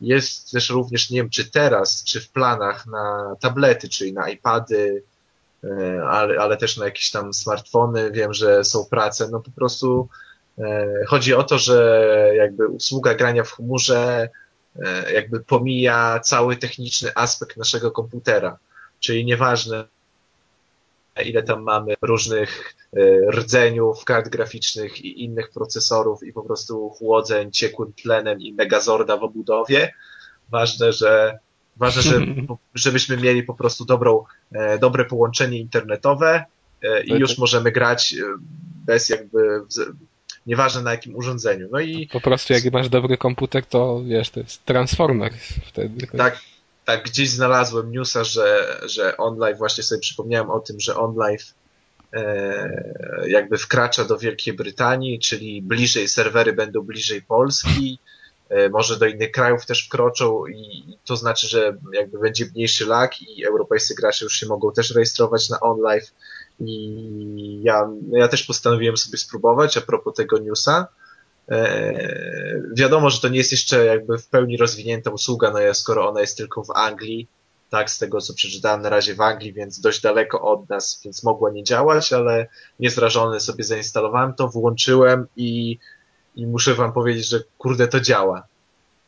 jest 0.00 0.52
też 0.52 0.70
również, 0.70 1.10
nie 1.10 1.20
wiem, 1.20 1.30
czy 1.30 1.50
teraz, 1.50 2.04
czy 2.04 2.20
w 2.20 2.30
planach 2.30 2.86
na 2.86 3.36
tablety, 3.40 3.88
czyli 3.88 4.12
na 4.12 4.28
iPady, 4.28 5.02
e, 5.64 6.02
ale, 6.04 6.40
ale 6.40 6.56
też 6.56 6.76
na 6.76 6.84
jakieś 6.84 7.10
tam 7.10 7.34
smartfony. 7.34 8.10
Wiem, 8.10 8.34
że 8.34 8.64
są 8.64 8.84
prace. 8.84 9.28
No 9.30 9.40
po 9.40 9.50
prostu 9.50 10.08
e, 10.58 10.86
chodzi 11.08 11.34
o 11.34 11.42
to, 11.42 11.58
że 11.58 12.08
jakby 12.36 12.66
usługa 12.68 13.14
grania 13.14 13.44
w 13.44 13.52
chmurze 13.52 14.28
e, 14.76 15.12
jakby 15.12 15.40
pomija 15.40 16.20
cały 16.20 16.56
techniczny 16.56 17.10
aspekt 17.14 17.56
naszego 17.56 17.90
komputera. 17.90 18.58
Czyli 19.00 19.24
nieważne, 19.24 19.84
ile 21.22 21.42
tam 21.42 21.62
mamy 21.62 21.94
różnych 22.02 22.74
e, 22.92 23.30
rdzeniów, 23.30 24.04
kart 24.04 24.28
graficznych 24.28 25.04
i 25.04 25.24
innych 25.24 25.50
procesorów 25.50 26.22
i 26.22 26.32
po 26.32 26.42
prostu 26.42 26.90
chłodzeń 26.90 27.52
ciekłym 27.52 27.92
tlenem 27.92 28.40
i 28.40 28.52
megazorda 28.52 29.16
w 29.16 29.22
obudowie. 29.24 29.92
Ważne, 30.50 30.92
że 30.92 31.38
ważne, 31.76 32.02
że, 32.02 32.20
żebyśmy 32.74 33.16
mieli 33.16 33.42
po 33.42 33.54
prostu 33.54 33.84
dobrą, 33.84 34.24
e, 34.52 34.78
dobre 34.78 35.04
połączenie 35.04 35.58
internetowe 35.58 36.44
e, 36.82 37.04
i 37.04 37.12
już 37.12 37.38
możemy 37.38 37.72
grać 37.72 38.14
bez 38.86 39.08
jakby 39.08 39.60
nieważne 40.46 40.82
na 40.82 40.90
jakim 40.90 41.16
urządzeniu. 41.16 41.68
No 41.70 41.80
i 41.80 42.08
po 42.12 42.20
prostu 42.20 42.52
jak 42.52 42.72
masz 42.72 42.88
dobry 42.88 43.16
komputer, 43.18 43.66
to 43.66 44.02
wiesz, 44.06 44.30
to 44.30 44.40
jest 44.40 44.64
transformer 44.64 45.32
wtedy. 45.66 46.06
Tak, 46.06 46.40
tak 46.86 47.04
gdzieś 47.04 47.30
znalazłem 47.30 47.92
newsa, 47.92 48.24
że, 48.24 48.80
że 48.86 49.16
OnLive, 49.16 49.58
właśnie 49.58 49.84
sobie 49.84 50.00
przypomniałem 50.00 50.50
o 50.50 50.60
tym, 50.60 50.80
że 50.80 50.96
OnLive 50.96 51.54
e, 52.12 53.28
jakby 53.28 53.58
wkracza 53.58 54.04
do 54.04 54.18
Wielkiej 54.18 54.54
Brytanii, 54.54 55.18
czyli 55.18 55.62
bliżej, 55.62 56.08
serwery 56.08 56.52
będą 56.52 56.80
bliżej 56.80 57.22
Polski, 57.22 57.98
e, 58.48 58.68
może 58.68 58.98
do 58.98 59.06
innych 59.06 59.30
krajów 59.30 59.66
też 59.66 59.86
wkroczą 59.86 60.46
i 60.46 60.84
to 61.04 61.16
znaczy, 61.16 61.48
że 61.48 61.76
jakby 61.92 62.18
będzie 62.18 62.46
mniejszy 62.54 62.86
lag 62.86 63.22
i 63.22 63.46
europejscy 63.46 63.94
gracze 63.94 64.24
już 64.24 64.34
się 64.34 64.46
mogą 64.46 64.72
też 64.72 64.94
rejestrować 64.94 65.50
na 65.50 65.60
OnLive 65.60 66.12
i 66.60 67.62
ja, 67.62 67.90
ja 68.12 68.28
też 68.28 68.42
postanowiłem 68.42 68.96
sobie 68.96 69.18
spróbować 69.18 69.76
a 69.76 69.80
propos 69.80 70.14
tego 70.14 70.38
newsa, 70.38 70.88
wiadomo, 72.74 73.10
że 73.10 73.20
to 73.20 73.28
nie 73.28 73.38
jest 73.38 73.52
jeszcze 73.52 73.84
jakby 73.84 74.18
w 74.18 74.26
pełni 74.26 74.56
rozwinięta 74.56 75.10
usługa, 75.10 75.50
no 75.50 75.58
ja 75.58 75.74
skoro 75.74 76.08
ona 76.08 76.20
jest 76.20 76.36
tylko 76.36 76.64
w 76.64 76.70
Anglii, 76.70 77.28
tak, 77.70 77.90
z 77.90 77.98
tego 77.98 78.20
co 78.20 78.34
przeczytałem 78.34 78.82
na 78.82 78.88
razie 78.88 79.14
w 79.14 79.20
Anglii, 79.20 79.52
więc 79.52 79.80
dość 79.80 80.00
daleko 80.00 80.40
od 80.40 80.68
nas, 80.68 81.00
więc 81.04 81.22
mogła 81.22 81.50
nie 81.50 81.64
działać, 81.64 82.12
ale 82.12 82.46
niezrażony 82.80 83.40
sobie 83.40 83.64
zainstalowałem 83.64 84.34
to, 84.34 84.48
włączyłem 84.48 85.26
i, 85.36 85.78
i 86.36 86.46
muszę 86.46 86.74
wam 86.74 86.92
powiedzieć, 86.92 87.28
że 87.28 87.40
kurde 87.58 87.88
to 87.88 88.00
działa. 88.00 88.46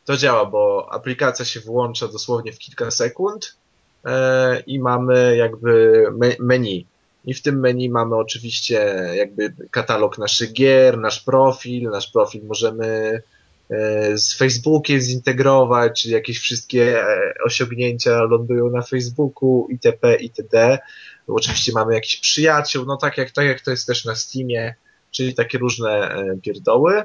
To 0.05 0.16
działa, 0.16 0.45
bo 0.45 0.89
aplikacja 0.93 1.45
się 1.45 1.61
włącza 1.61 2.09
dosłownie 2.09 2.53
w 2.53 2.59
kilka 2.59 2.91
sekund 2.91 3.57
e, 4.05 4.61
i 4.61 4.80
mamy 4.80 5.36
jakby 5.36 6.05
menu 6.41 6.86
i 7.25 7.35
w 7.35 7.43
tym 7.43 7.61
menu 7.61 7.91
mamy 7.91 8.16
oczywiście 8.16 8.95
jakby 9.14 9.55
katalog 9.71 10.19
naszych 10.19 10.53
gier, 10.53 10.99
nasz 10.99 11.21
profil, 11.21 11.91
nasz 11.91 12.11
profil 12.11 12.47
możemy 12.47 13.23
e, 13.71 14.19
z 14.19 14.37
Facebookiem 14.37 15.01
zintegrować, 15.01 16.03
czyli 16.03 16.14
jakieś 16.14 16.39
wszystkie 16.39 17.03
e, 17.03 17.35
osiągnięcia 17.45 18.23
lądują 18.23 18.71
na 18.71 18.83
Facebooku, 18.83 19.66
itp., 19.71 20.16
itd. 20.16 20.79
Oczywiście 21.27 21.73
mamy 21.73 21.95
jakichś 21.95 22.16
przyjaciół, 22.16 22.85
no 22.85 22.97
tak 22.97 23.19
jak, 23.19 23.31
tak 23.31 23.47
jak 23.47 23.61
to 23.61 23.71
jest 23.71 23.87
też 23.87 24.05
na 24.05 24.14
Steamie, 24.14 24.75
czyli 25.11 25.35
takie 25.35 25.59
różne 25.59 25.91
e, 25.91 26.37
pierdoły. 26.43 27.03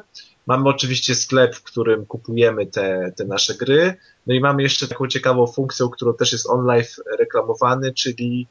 Mamy 0.47 0.70
oczywiście 0.70 1.16
sklep, 1.16 1.55
w 1.55 1.64
którym 1.64 2.05
kupujemy 2.05 2.66
te, 2.66 3.11
te 3.16 3.26
nasze 3.26 3.53
gry. 3.53 3.93
No 4.28 4.34
i 4.34 4.39
mamy 4.39 4.64
jeszcze 4.64 4.88
taką 4.88 5.07
ciekawą 5.07 5.47
funkcję, 5.47 5.89
którą 5.93 6.14
też 6.14 6.32
jest 6.32 6.49
online 6.49 6.84
reklamowany, 7.20 7.93
czyli 7.93 8.47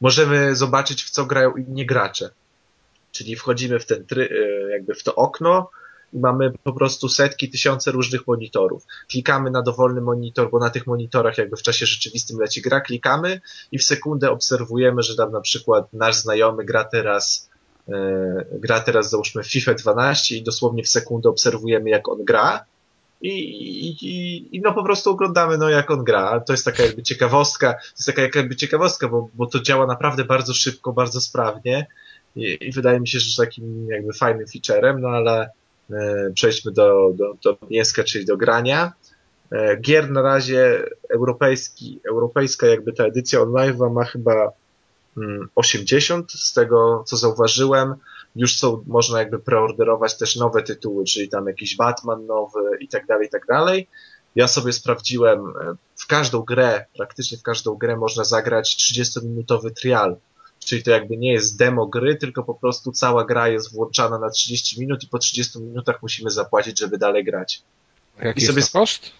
możemy 0.00 0.56
zobaczyć, 0.56 1.04
w 1.04 1.10
co 1.10 1.26
grają 1.26 1.56
inni 1.56 1.86
gracze. 1.86 2.30
Czyli 3.12 3.36
wchodzimy 3.36 3.78
w 3.78 3.86
ten 3.86 4.04
e, 4.16 4.70
jakby 4.70 4.94
w 4.94 5.02
to 5.02 5.14
okno 5.14 5.70
i 6.12 6.18
mamy 6.18 6.52
po 6.62 6.72
prostu 6.72 7.08
setki, 7.08 7.50
tysiące 7.50 7.90
różnych 7.90 8.26
monitorów. 8.26 8.86
Klikamy 9.10 9.50
na 9.50 9.62
dowolny 9.62 10.00
monitor, 10.00 10.50
bo 10.50 10.58
na 10.58 10.70
tych 10.70 10.86
monitorach 10.86 11.38
jakby 11.38 11.56
w 11.56 11.62
czasie 11.62 11.86
rzeczywistym 11.86 12.38
leci 12.38 12.62
gra, 12.62 12.80
klikamy 12.80 13.40
i 13.72 13.78
w 13.78 13.84
sekundę 13.84 14.30
obserwujemy, 14.30 15.02
że 15.02 15.16
tam 15.16 15.32
na 15.32 15.40
przykład 15.40 15.92
nasz 15.92 16.16
znajomy 16.16 16.64
gra 16.64 16.84
teraz 16.84 17.48
e, 17.88 18.44
gra 18.52 18.80
teraz 18.80 19.10
załóżmy 19.10 19.44
FIFA 19.44 19.74
12 19.74 20.36
i 20.36 20.42
dosłownie 20.42 20.82
w 20.82 20.88
sekundę 20.88 21.28
obserwujemy 21.28 21.90
jak 21.90 22.08
on 22.08 22.24
gra 22.24 22.64
i, 23.22 23.30
i, 23.30 24.56
i 24.56 24.60
no 24.60 24.74
po 24.74 24.84
prostu 24.84 25.10
oglądamy 25.10 25.58
no 25.58 25.68
jak 25.68 25.90
on 25.90 26.04
gra. 26.04 26.40
To 26.40 26.52
jest 26.52 26.64
taka 26.64 26.82
jakby 26.82 27.02
ciekawostka, 27.02 27.72
to 27.72 27.94
jest 27.96 28.06
taka 28.06 28.22
jakby 28.22 28.56
ciekawostka, 28.56 29.08
bo, 29.08 29.28
bo 29.34 29.46
to 29.46 29.60
działa 29.60 29.86
naprawdę 29.86 30.24
bardzo 30.24 30.54
szybko, 30.54 30.92
bardzo 30.92 31.20
sprawnie 31.20 31.86
i, 32.36 32.58
i 32.60 32.72
wydaje 32.72 33.00
mi 33.00 33.08
się, 33.08 33.18
że 33.20 33.42
takim 33.42 33.88
jakby 33.90 34.12
fajnym 34.12 34.46
featurem, 34.46 35.00
no 35.00 35.08
ale 35.08 35.50
e, 35.90 36.30
przejdźmy 36.34 36.72
do, 36.72 37.12
do, 37.14 37.34
do 37.42 37.66
mięska, 37.70 38.04
czyli 38.04 38.24
do 38.24 38.36
grania. 38.36 38.92
E, 39.52 39.76
gier 39.76 40.10
na 40.10 40.22
razie 40.22 40.84
europejski, 41.10 42.00
europejska 42.08 42.66
jakby 42.66 42.92
ta 42.92 43.04
edycja 43.04 43.40
online 43.40 43.76
ma 43.92 44.04
chyba 44.04 44.52
mm, 45.16 45.48
80 45.54 46.32
z 46.32 46.52
tego 46.52 47.04
co 47.06 47.16
zauważyłem 47.16 47.94
już 48.36 48.58
są, 48.58 48.84
można 48.86 49.18
jakby 49.18 49.38
preorderować 49.38 50.18
też 50.18 50.36
nowe 50.36 50.62
tytuły, 50.62 51.04
czyli 51.04 51.28
tam 51.28 51.46
jakiś 51.46 51.76
Batman 51.76 52.26
nowy 52.26 52.60
i 52.80 52.88
tak 52.88 53.06
dalej, 53.06 53.26
i 53.26 53.30
tak 53.30 53.46
dalej. 53.46 53.88
Ja 54.34 54.48
sobie 54.48 54.72
sprawdziłem, 54.72 55.46
e, 55.46 55.74
w 55.96 56.06
każdą 56.06 56.42
grę, 56.42 56.84
praktycznie 56.96 57.38
w 57.38 57.42
każdą 57.42 57.74
grę 57.74 57.96
można 57.96 58.24
zagrać 58.24 58.76
30-minutowy 58.76 59.70
trial. 59.70 60.16
czyli 60.58 60.82
to 60.82 60.90
jakby 60.90 61.16
nie 61.16 61.32
jest 61.32 61.58
demo 61.58 61.86
gry, 61.86 62.16
tylko 62.16 62.44
po 62.44 62.54
prostu 62.54 62.92
cała 62.92 63.24
gra 63.24 63.48
jest 63.48 63.72
włączana 63.72 64.18
na 64.18 64.30
30 64.30 64.80
minut 64.80 65.04
i 65.04 65.06
po 65.06 65.18
30 65.18 65.60
minutach 65.60 66.02
musimy 66.02 66.30
zapłacić, 66.30 66.78
żeby 66.78 66.98
dalej 66.98 67.24
grać. 67.24 67.62
Jaki 68.22 68.40
I 68.40 68.42
jest 68.42 68.54
sobie 68.54 68.62
to 68.62 68.78
koszt? 68.78 69.10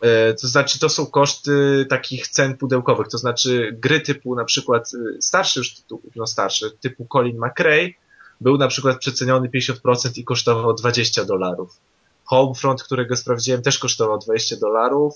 E, 0.00 0.34
To 0.34 0.48
znaczy, 0.48 0.78
to 0.78 0.88
są 0.88 1.06
koszty 1.06 1.86
takich 1.90 2.28
cen 2.28 2.56
pudełkowych, 2.56 3.08
to 3.08 3.18
znaczy 3.18 3.76
gry 3.80 4.00
typu 4.00 4.34
na 4.34 4.44
przykład 4.44 4.90
y, 4.94 5.22
starszy 5.22 5.60
już 5.60 5.74
tytuł, 5.74 6.02
no 6.16 6.26
starszy, 6.26 6.70
typu 6.70 7.06
Colin 7.12 7.38
McRae 7.38 7.88
był 8.40 8.58
na 8.58 8.68
przykład 8.68 8.98
przeceniony 8.98 9.48
50% 9.48 10.18
i 10.18 10.24
kosztował 10.24 10.74
20 10.74 11.24
dolarów. 11.24 11.80
Homefront, 12.24 12.82
którego 12.82 13.16
sprawdziłem, 13.16 13.62
też 13.62 13.78
kosztował 13.78 14.18
20 14.18 14.56
dolarów 14.56 15.14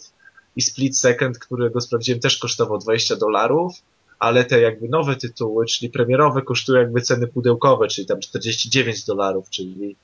i 0.56 0.62
Split 0.62 0.98
Second, 0.98 1.38
którego 1.38 1.80
sprawdziłem, 1.80 2.20
też 2.20 2.38
kosztował 2.38 2.78
20 2.78 3.16
dolarów, 3.16 3.72
ale 4.18 4.44
te 4.44 4.60
jakby 4.60 4.88
nowe 4.88 5.16
tytuły, 5.16 5.66
czyli 5.66 5.90
premierowe, 5.90 6.42
kosztują 6.42 6.80
jakby 6.80 7.00
ceny 7.00 7.26
pudełkowe, 7.26 7.88
czyli 7.88 8.06
tam 8.06 8.20
49 8.20 9.04
dolarów, 9.04 9.50
czyli, 9.50 9.96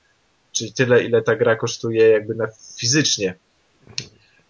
czyli 0.51 0.73
tyle, 0.73 1.03
ile 1.03 1.21
ta 1.21 1.35
gra 1.35 1.55
kosztuje 1.55 2.07
jakby 2.07 2.35
na 2.35 2.47
fizycznie. 2.77 3.35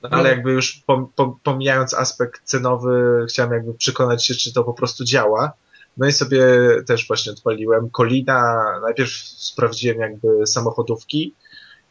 No, 0.04 0.10
ale 0.10 0.30
jakby 0.30 0.52
już 0.52 0.84
pom, 0.86 1.08
pom, 1.16 1.40
pomijając 1.44 1.94
aspekt 1.94 2.42
cenowy, 2.44 3.26
chciałem 3.30 3.54
jakby 3.54 3.74
przekonać 3.74 4.26
się, 4.26 4.36
czy 4.36 4.54
to 4.54 4.64
po 4.64 4.74
prostu 4.74 5.04
działa. 5.04 5.54
No 6.00 6.08
i 6.08 6.12
sobie 6.12 6.44
też 6.88 7.08
właśnie 7.08 7.32
odpaliłem 7.32 7.90
Kolina. 7.90 8.64
Najpierw 8.82 9.12
sprawdziłem 9.38 10.00
jakby 10.00 10.48
samochodówki 10.48 11.34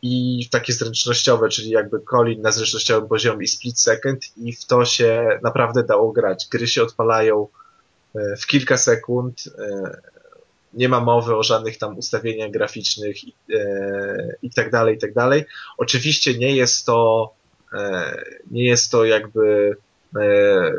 i 0.02 0.48
takie 0.50 0.72
zręcznościowe, 0.72 1.48
czyli 1.48 1.70
jakby 1.70 2.00
Colin 2.00 2.42
na 2.42 2.52
zręcznościowym 2.52 3.08
poziomie 3.08 3.44
i 3.44 3.48
Split 3.48 3.80
Second 3.80 4.24
i 4.36 4.52
w 4.52 4.64
to 4.64 4.84
się 4.84 5.38
naprawdę 5.42 5.82
dało 5.82 6.12
grać. 6.12 6.48
Gry 6.50 6.66
się 6.66 6.82
odpalają 6.82 7.48
e, 8.14 8.36
w 8.36 8.46
kilka 8.46 8.76
sekund. 8.76 9.44
e, 9.58 9.96
Nie 10.74 10.88
ma 10.88 11.00
mowy 11.00 11.36
o 11.36 11.42
żadnych 11.42 11.78
tam 11.78 11.98
ustawieniach 11.98 12.50
graficznych 12.50 13.16
e, 13.54 14.34
i 14.42 14.50
tak 14.50 14.70
dalej, 14.70 14.94
i 14.94 14.98
tak 14.98 15.14
dalej. 15.14 15.44
Oczywiście 15.78 16.38
nie 16.38 16.56
jest 16.56 16.86
to 16.86 17.32
nie 18.50 18.64
jest 18.64 18.90
to 18.90 19.04
jakby 19.04 19.76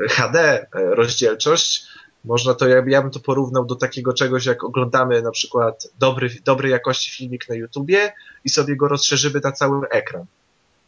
HD 0.10 0.68
rozdzielczość. 0.74 1.86
Można 2.26 2.54
to, 2.54 2.68
ja, 2.68 2.84
ja 2.88 3.02
bym 3.02 3.12
to 3.12 3.20
porównał 3.20 3.66
do 3.66 3.76
takiego 3.76 4.14
czegoś, 4.14 4.46
jak 4.46 4.64
oglądamy 4.64 5.22
na 5.22 5.32
przykład 5.32 5.88
dobry, 6.00 6.30
dobrej 6.46 6.72
jakości 6.72 7.12
filmik 7.12 7.50
na 7.50 7.56
YouTubie 7.56 8.14
i 8.46 8.50
sobie 8.50 8.76
go 8.76 8.88
rozszerzymy 8.88 9.40
na 9.44 9.52
cały 9.52 9.90
ekran. 9.90 10.26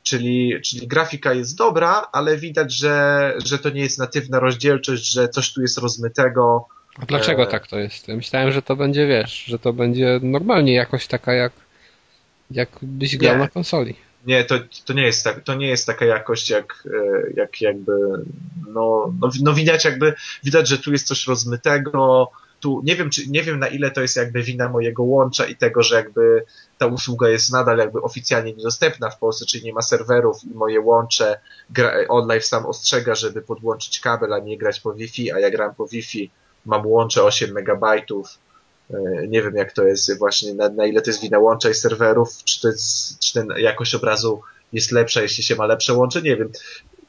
Czyli, 0.03 0.61
czyli 0.61 0.87
grafika 0.87 1.33
jest 1.33 1.57
dobra, 1.57 2.07
ale 2.11 2.37
widać, 2.37 2.73
że, 2.73 3.33
że 3.45 3.59
to 3.59 3.69
nie 3.69 3.81
jest 3.81 3.99
natywna 3.99 4.39
rozdzielczość, 4.39 5.11
że 5.11 5.29
coś 5.29 5.53
tu 5.53 5.61
jest 5.61 5.77
rozmytego. 5.77 6.67
A 6.99 7.05
dlaczego 7.05 7.43
E. 7.43 7.47
tak 7.47 7.67
to 7.67 7.79
jest? 7.79 8.07
Myślałem, 8.07 8.51
że 8.51 8.61
to 8.61 8.75
będzie, 8.75 9.07
wiesz, 9.07 9.43
że 9.45 9.59
to 9.59 9.73
będzie 9.73 10.19
normalnie 10.23 10.73
jakoś 10.73 11.07
taka 11.07 11.33
jak 11.33 11.53
jakbyś 12.51 13.17
grał 13.17 13.33
Nie. 13.33 13.39
na 13.39 13.47
konsoli. 13.47 13.95
Nie, 14.25 14.43
to, 14.43 14.55
to 14.85 14.93
nie 14.93 15.05
jest 15.05 15.23
tak, 15.23 15.43
to 15.43 15.55
nie 15.55 15.67
jest 15.67 15.87
taka 15.87 16.05
jakość 16.05 16.49
jak, 16.49 16.83
e, 16.85 17.31
jak 17.35 17.61
jakby, 17.61 17.91
no, 18.67 19.13
no, 19.21 19.29
no 19.43 19.53
widać 19.53 19.85
jakby, 19.85 20.13
widać, 20.43 20.67
że 20.67 20.77
tu 20.77 20.91
jest 20.91 21.07
coś 21.07 21.27
rozmytego, 21.27 22.31
tu, 22.61 22.81
nie 22.83 22.95
wiem, 22.95 23.09
czy, 23.09 23.27
nie 23.27 23.43
wiem 23.43 23.59
na 23.59 23.67
ile 23.67 23.91
to 23.91 24.01
jest 24.01 24.15
jakby 24.15 24.43
wina 24.43 24.69
mojego 24.69 25.03
łącza 25.03 25.45
i 25.45 25.55
tego, 25.55 25.83
że 25.83 25.95
jakby 25.95 26.45
ta 26.77 26.85
usługa 26.85 27.29
jest 27.29 27.51
nadal 27.51 27.77
jakby 27.77 28.01
oficjalnie 28.01 28.53
niedostępna 28.53 29.09
w 29.09 29.19
Polsce, 29.19 29.45
czyli 29.45 29.63
nie 29.63 29.73
ma 29.73 29.81
serwerów 29.81 30.43
i 30.43 30.53
moje 30.53 30.81
łącze, 30.81 31.39
gra, 31.69 31.93
OnLive 32.09 32.45
sam 32.45 32.65
ostrzega, 32.65 33.15
żeby 33.15 33.41
podłączyć 33.41 33.99
kabel, 33.99 34.33
a 34.33 34.39
nie 34.39 34.57
grać 34.57 34.79
po 34.79 34.93
Wi-Fi, 34.93 35.31
a 35.31 35.39
ja 35.39 35.51
gram 35.51 35.75
po 35.75 35.87
Wi-Fi, 35.87 36.31
mam 36.65 36.87
łącze 36.87 37.23
8 37.23 37.51
megabajtów, 37.51 38.37
Nie 39.27 39.41
wiem, 39.41 39.55
jak 39.55 39.71
to 39.71 39.83
jest 39.83 40.17
właśnie, 40.17 40.53
na, 40.53 40.69
na 40.69 40.85
ile 40.85 41.01
to 41.01 41.09
jest 41.09 41.21
wina 41.21 41.39
łącza 41.39 41.69
i 41.69 41.73
serwerów, 41.73 42.43
czy 42.43 42.61
to 42.61 42.67
jest, 42.67 43.19
czy 43.19 43.33
ten 43.33 43.47
jakość 43.57 43.95
obrazu 43.95 44.41
jest 44.73 44.91
lepsza, 44.91 45.21
jeśli 45.21 45.43
się 45.43 45.55
ma 45.55 45.65
lepsze 45.65 45.93
łącze, 45.93 46.21
nie 46.21 46.35
wiem. 46.35 46.49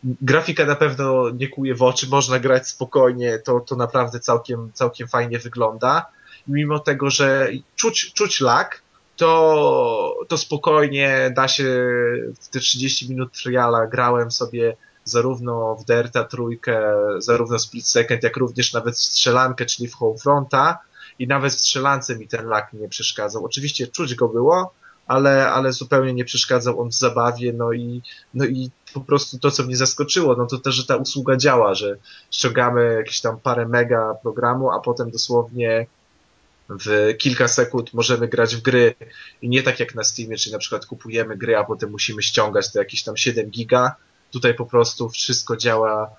Grafika 0.04 0.64
na 0.64 0.76
pewno 0.76 1.30
nie 1.30 1.48
kuje 1.48 1.74
w 1.74 1.82
oczy, 1.82 2.08
można 2.08 2.38
grać 2.38 2.68
spokojnie, 2.68 3.38
to, 3.38 3.60
to 3.60 3.76
naprawdę 3.76 4.20
całkiem, 4.20 4.70
całkiem 4.74 5.08
fajnie 5.08 5.38
wygląda. 5.38 6.06
Mimo 6.48 6.78
tego, 6.78 7.10
że 7.10 7.48
czuć, 7.76 8.12
czuć 8.12 8.40
lag, 8.40 8.82
to, 9.16 10.16
to 10.28 10.38
spokojnie 10.38 11.32
da 11.36 11.48
się 11.48 11.64
w 12.40 12.48
te 12.48 12.60
30 12.60 13.10
minut 13.10 13.32
triala 13.32 13.86
grałem 13.86 14.30
sobie 14.30 14.76
zarówno 15.04 15.76
w 15.76 15.84
Derta 15.84 16.24
trójkę, 16.24 16.82
zarówno 17.18 17.58
Split 17.58 17.88
Second, 17.88 18.22
jak 18.22 18.36
również 18.36 18.72
nawet 18.72 18.94
w 18.94 19.02
strzelankę, 19.02 19.66
czyli 19.66 19.88
w 19.88 19.94
Homefronta 19.94 20.78
i 21.22 21.26
nawet 21.26 21.52
strzelance 21.52 22.18
mi 22.18 22.28
ten 22.28 22.46
lag 22.46 22.72
nie 22.72 22.88
przeszkadzał. 22.88 23.44
Oczywiście 23.44 23.86
czuć 23.86 24.14
go 24.14 24.28
było, 24.28 24.74
ale, 25.06 25.50
ale 25.50 25.72
zupełnie 25.72 26.14
nie 26.14 26.24
przeszkadzał 26.24 26.80
on 26.80 26.88
w 26.88 26.94
zabawie, 26.94 27.52
no 27.52 27.72
i, 27.72 28.02
no 28.34 28.44
i 28.44 28.70
po 28.94 29.00
prostu 29.00 29.38
to, 29.38 29.50
co 29.50 29.62
mnie 29.62 29.76
zaskoczyło, 29.76 30.36
no 30.36 30.46
to 30.46 30.58
też, 30.58 30.74
że 30.74 30.86
ta 30.86 30.96
usługa 30.96 31.36
działa, 31.36 31.74
że 31.74 31.96
ściągamy 32.30 32.94
jakieś 32.94 33.20
tam 33.20 33.40
parę 33.40 33.68
mega 33.68 34.14
programu, 34.22 34.70
a 34.70 34.80
potem 34.80 35.10
dosłownie 35.10 35.86
w 36.68 37.14
kilka 37.18 37.48
sekund 37.48 37.94
możemy 37.94 38.28
grać 38.28 38.56
w 38.56 38.62
gry 38.62 38.94
i 39.42 39.48
nie 39.48 39.62
tak 39.62 39.80
jak 39.80 39.94
na 39.94 40.04
Steamie, 40.04 40.36
czyli 40.36 40.52
na 40.52 40.58
przykład 40.58 40.86
kupujemy 40.86 41.36
gry, 41.36 41.56
a 41.56 41.64
potem 41.64 41.90
musimy 41.90 42.22
ściągać 42.22 42.72
to 42.72 42.78
jakieś 42.78 43.02
tam 43.02 43.16
7 43.16 43.50
giga. 43.50 43.94
Tutaj 44.30 44.54
po 44.54 44.66
prostu 44.66 45.08
wszystko 45.08 45.56
działa 45.56 46.10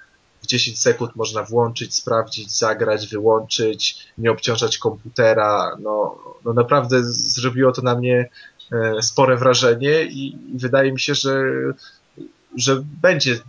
w 0.43 0.47
10 0.47 0.79
sekund 0.79 1.15
można 1.15 1.43
włączyć, 1.43 1.95
sprawdzić, 1.95 2.57
zagrać, 2.57 3.07
wyłączyć, 3.07 4.07
nie 4.17 4.31
obciążać 4.31 4.77
komputera. 4.77 5.77
No, 5.81 6.17
no 6.45 6.53
naprawdę 6.53 7.03
zrobiło 7.03 7.71
to 7.71 7.81
na 7.81 7.95
mnie 7.95 8.29
e, 8.71 9.01
spore 9.01 9.37
wrażenie 9.37 10.03
i 10.03 10.37
wydaje 10.55 10.91
mi 10.91 10.99
się, 10.99 11.15
że, 11.15 11.43
że 12.57 12.83
będzie 13.01 13.39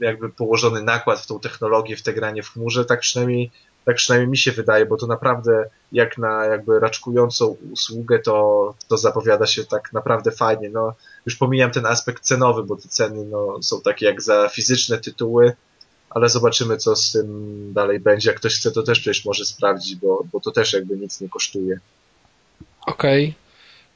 jakby 0.00 0.28
położony 0.28 0.82
nakład 0.82 1.20
w 1.20 1.26
tą 1.26 1.40
technologię, 1.40 1.96
w 1.96 2.02
te 2.02 2.12
granie 2.12 2.42
w 2.42 2.48
chmurze, 2.48 2.84
tak 2.84 3.00
przynajmniej 3.00 3.50
tak 3.84 3.96
przynajmniej 3.96 4.30
mi 4.30 4.38
się 4.38 4.52
wydaje, 4.52 4.86
bo 4.86 4.96
to 4.96 5.06
naprawdę 5.06 5.70
jak 5.92 6.18
na 6.18 6.44
jakby 6.44 6.80
raczkującą 6.80 7.56
usługę, 7.72 8.18
to, 8.18 8.74
to 8.88 8.96
zapowiada 8.96 9.46
się 9.46 9.64
tak 9.64 9.92
naprawdę 9.92 10.30
fajnie. 10.30 10.70
No, 10.70 10.94
już 11.26 11.36
pomijam 11.36 11.70
ten 11.70 11.86
aspekt 11.86 12.22
cenowy, 12.22 12.62
bo 12.62 12.76
te 12.76 12.88
ceny 12.88 13.24
no, 13.24 13.62
są 13.62 13.80
takie 13.80 14.06
jak 14.06 14.22
za 14.22 14.48
fizyczne 14.48 14.98
tytuły, 14.98 15.52
ale 16.10 16.28
zobaczymy, 16.28 16.76
co 16.76 16.96
z 16.96 17.12
tym 17.12 17.72
dalej 17.72 18.00
będzie. 18.00 18.30
Jak 18.30 18.38
ktoś 18.38 18.56
chce, 18.56 18.70
to 18.70 18.82
też 18.82 19.00
przecież 19.00 19.24
może 19.24 19.44
sprawdzić, 19.44 19.96
bo, 19.96 20.24
bo 20.32 20.40
to 20.40 20.50
też 20.50 20.72
jakby 20.72 20.96
nic 20.96 21.20
nie 21.20 21.28
kosztuje. 21.28 21.78
Okej. 22.86 23.34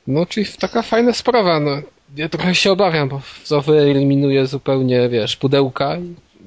No, 0.07 0.27
czyli 0.27 0.47
taka 0.47 0.83
fajna 0.83 1.13
sprawa, 1.13 1.61
no. 1.61 1.83
Ja 2.17 2.29
trochę 2.29 2.55
się 2.55 2.73
obawiam, 2.73 3.09
bo 3.09 3.21
to 3.49 3.63
wyeliminuje 3.63 4.47
zupełnie, 4.47 5.09
wiesz, 5.09 5.37
pudełka. 5.37 5.97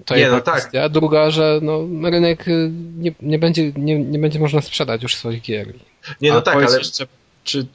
To 0.06 0.16
Nie, 0.16 0.22
jedna 0.22 0.38
no 0.38 0.44
tak. 0.44 0.56
kwestia. 0.56 0.84
A 0.84 0.90
druga, 0.90 1.32
że 1.32 1.60
no, 1.62 1.88
rynek 2.10 2.48
y, 2.48 2.72
nie, 2.98 3.12
nie, 3.22 3.40
będzie, 3.40 3.72
nie, 3.72 4.00
nie 4.00 4.20
będzie 4.20 4.40
można 4.40 4.62
sprzedać 4.62 5.04
już 5.04 5.16
swoich 5.16 5.42
gier. 5.42 5.74
Nie, 6.22 6.32
no 6.32 6.38
A 6.38 6.42
tak, 6.42 6.56
ale 6.56 6.78
jeszcze, 6.78 7.08
czy 7.48 7.60
y, 7.60 7.66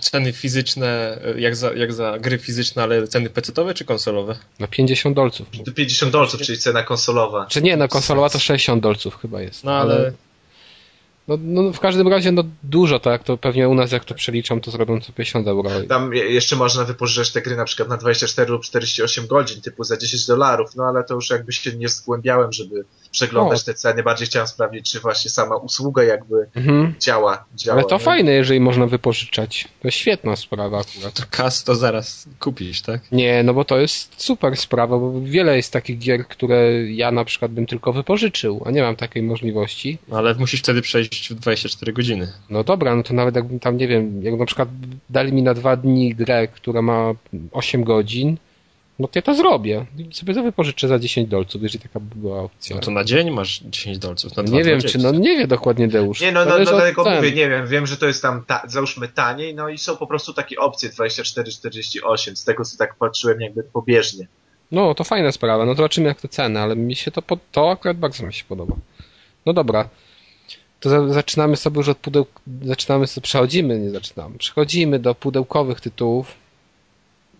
ceny 0.00 0.32
fizyczne, 0.32 1.18
y, 1.36 1.40
jak 1.40 1.56
za, 1.56 1.72
jak 1.72 1.92
za 1.92 2.18
gry 2.18 2.38
fizyczne, 2.38 2.82
ale 2.82 3.08
ceny 3.08 3.30
pecetowe 3.30 3.74
czy 3.74 3.84
konsolowe? 3.84 4.36
No 4.60 4.68
50 4.68 5.16
dolców. 5.16 5.46
to 5.66 5.72
50 5.72 6.12
dolców, 6.12 6.40
czyli 6.40 6.58
cena 6.58 6.82
konsolowa. 6.82 7.46
Czy 7.46 7.62
nie, 7.62 7.76
no 7.76 7.88
konsolowa 7.88 8.30
to 8.30 8.38
60 8.38 8.82
dolców 8.82 9.18
chyba 9.22 9.42
jest. 9.42 9.64
No 9.64 9.72
ale 9.72 10.12
No, 11.28 11.38
no 11.42 11.72
w 11.72 11.80
każdym 11.80 12.08
razie 12.08 12.32
no 12.32 12.44
dużo, 12.62 12.98
tak, 13.00 13.24
to 13.24 13.36
pewnie 13.36 13.68
u 13.68 13.74
nas 13.74 13.92
jak 13.92 14.04
to 14.04 14.14
przeliczą, 14.14 14.60
to 14.60 14.70
zrobią 14.70 15.00
co 15.00 15.12
50 15.12 15.48
euro. 15.48 15.70
Tam 15.88 16.14
je- 16.14 16.30
jeszcze 16.30 16.56
można 16.56 16.84
wypożyczać 16.84 17.32
te 17.32 17.42
gry 17.42 17.56
na 17.56 17.64
przykład 17.64 17.88
na 17.88 17.96
24 17.96 18.50
lub 18.52 18.62
48 18.64 19.26
godzin, 19.26 19.60
typu 19.60 19.84
za 19.84 19.96
10 19.96 20.26
dolarów, 20.26 20.76
no 20.76 20.84
ale 20.84 21.04
to 21.04 21.14
już 21.14 21.30
jakby 21.30 21.52
się 21.52 21.72
nie 21.72 21.88
zgłębiałem, 21.88 22.52
żeby 22.52 22.84
przeglądać 23.10 23.60
O. 23.60 23.64
te 23.64 23.74
ceny. 23.74 24.02
Bardziej 24.02 24.26
chciałem 24.26 24.48
sprawdzić, 24.48 24.90
czy 24.92 25.00
właśnie 25.00 25.30
sama 25.30 25.56
usługa 25.56 26.02
jakby 26.04 26.46
Mhm. 26.56 26.94
działa. 27.00 27.44
działa 27.54 27.78
Ale 27.78 27.88
to 27.88 27.94
nie? 27.96 28.00
fajne, 28.04 28.32
jeżeli 28.32 28.60
można 28.60 28.86
wypożyczać. 28.86 29.68
To 29.82 29.88
jest 29.88 29.98
świetna 29.98 30.36
sprawa 30.36 30.80
akurat. 30.80 31.14
to 31.14 31.22
kas 31.30 31.64
to 31.64 31.74
zaraz 31.74 32.26
kupisz, 32.38 32.82
tak? 32.82 33.00
Nie, 33.12 33.42
no 33.42 33.54
bo 33.54 33.64
to 33.64 33.78
jest 33.78 34.22
super 34.22 34.56
sprawa, 34.56 34.98
bo 34.98 35.20
wiele 35.20 35.56
jest 35.56 35.72
takich 35.72 35.98
gier, 35.98 36.26
które 36.28 36.90
ja 36.92 37.10
na 37.10 37.24
przykład 37.24 37.50
bym 37.52 37.66
tylko 37.66 37.92
wypożyczył, 37.92 38.62
a 38.66 38.70
nie 38.70 38.82
mam 38.82 38.96
takiej 38.96 39.22
możliwości. 39.22 39.98
No, 40.08 40.18
ale 40.18 40.34
musisz 40.34 40.60
wtedy 40.60 40.82
przejść 40.82 41.30
w 41.30 41.34
24 41.34 41.92
godziny. 41.92 42.32
No 42.50 42.64
dobra, 42.64 42.96
no 42.96 43.02
to 43.02 43.14
nawet 43.14 43.36
jakbym 43.36 43.60
tam, 43.60 43.76
nie 43.76 43.88
wiem, 43.88 44.22
jak 44.22 44.34
na 44.34 44.46
przykład 44.46 44.68
dali 45.10 45.32
mi 45.32 45.42
na 45.42 45.54
dwa 45.54 45.76
dni 45.76 46.14
grę, 46.14 46.48
która 46.48 46.82
ma 46.82 47.12
8 47.52 47.84
godzin, 47.84 48.36
no 49.00 49.08
to 49.08 49.18
ja 49.18 49.22
to 49.22 49.34
zrobię. 49.34 49.86
Sobie 50.12 50.34
to 50.34 50.42
wypożyczę 50.42 50.88
za 50.88 50.98
10 50.98 51.28
dolców, 51.28 51.62
jeżeli 51.62 51.82
taka 51.82 52.00
by 52.00 52.14
była 52.14 52.42
opcja. 52.42 52.76
No 52.76 52.82
to 52.82 52.90
na 52.90 53.04
dzień 53.04 53.30
masz 53.30 53.60
10 53.60 53.98
dolców. 53.98 54.36
Na 54.36 54.42
nie 54.42 54.48
2, 54.48 54.58
wiem, 54.58 54.78
20. 54.78 54.98
czy, 54.98 55.04
no 55.04 55.10
nie 55.10 55.38
wie 55.38 55.46
dokładnie 55.46 55.88
Deusz. 55.88 56.20
Nie, 56.20 56.32
no, 56.32 56.44
no, 56.44 56.58
no 56.58 56.64
dlatego 56.64 57.04
mówię, 57.04 57.32
nie 57.32 57.48
wiem, 57.48 57.66
wiem, 57.66 57.86
że 57.86 57.96
to 57.96 58.06
jest 58.06 58.22
tam, 58.22 58.44
ta, 58.44 58.62
załóżmy 58.66 59.08
taniej, 59.08 59.54
no 59.54 59.68
i 59.68 59.78
są 59.78 59.96
po 59.96 60.06
prostu 60.06 60.32
takie 60.32 60.58
opcje 60.58 60.90
24-48, 60.90 62.34
z 62.34 62.44
tego 62.44 62.64
co 62.64 62.76
tak 62.76 62.94
patrzyłem 62.94 63.40
jakby 63.40 63.62
pobieżnie. 63.62 64.26
No, 64.72 64.94
to 64.94 65.04
fajna 65.04 65.32
sprawa, 65.32 65.66
no 65.66 65.74
zobaczymy 65.74 66.08
jak 66.08 66.20
to 66.20 66.28
ceny, 66.28 66.60
ale 66.60 66.76
mi 66.76 66.96
się 66.96 67.10
to, 67.10 67.22
to 67.52 67.70
akurat 67.70 67.96
bardzo 67.96 68.26
mi 68.26 68.32
się 68.32 68.44
podoba. 68.44 68.76
No 69.46 69.52
dobra. 69.52 69.88
to 70.80 70.90
za, 70.90 71.08
zaczynamy 71.08 71.56
sobie 71.56 71.78
już 71.78 71.88
od 71.88 71.98
pudeł, 71.98 72.26
zaczynamy 72.62 73.06
sobie, 73.06 73.22
przechodzimy, 73.24 73.78
nie 73.78 73.90
zaczynamy, 73.90 74.38
przechodzimy 74.38 74.98
do 74.98 75.14
pudełkowych 75.14 75.80
tytułów. 75.80 76.34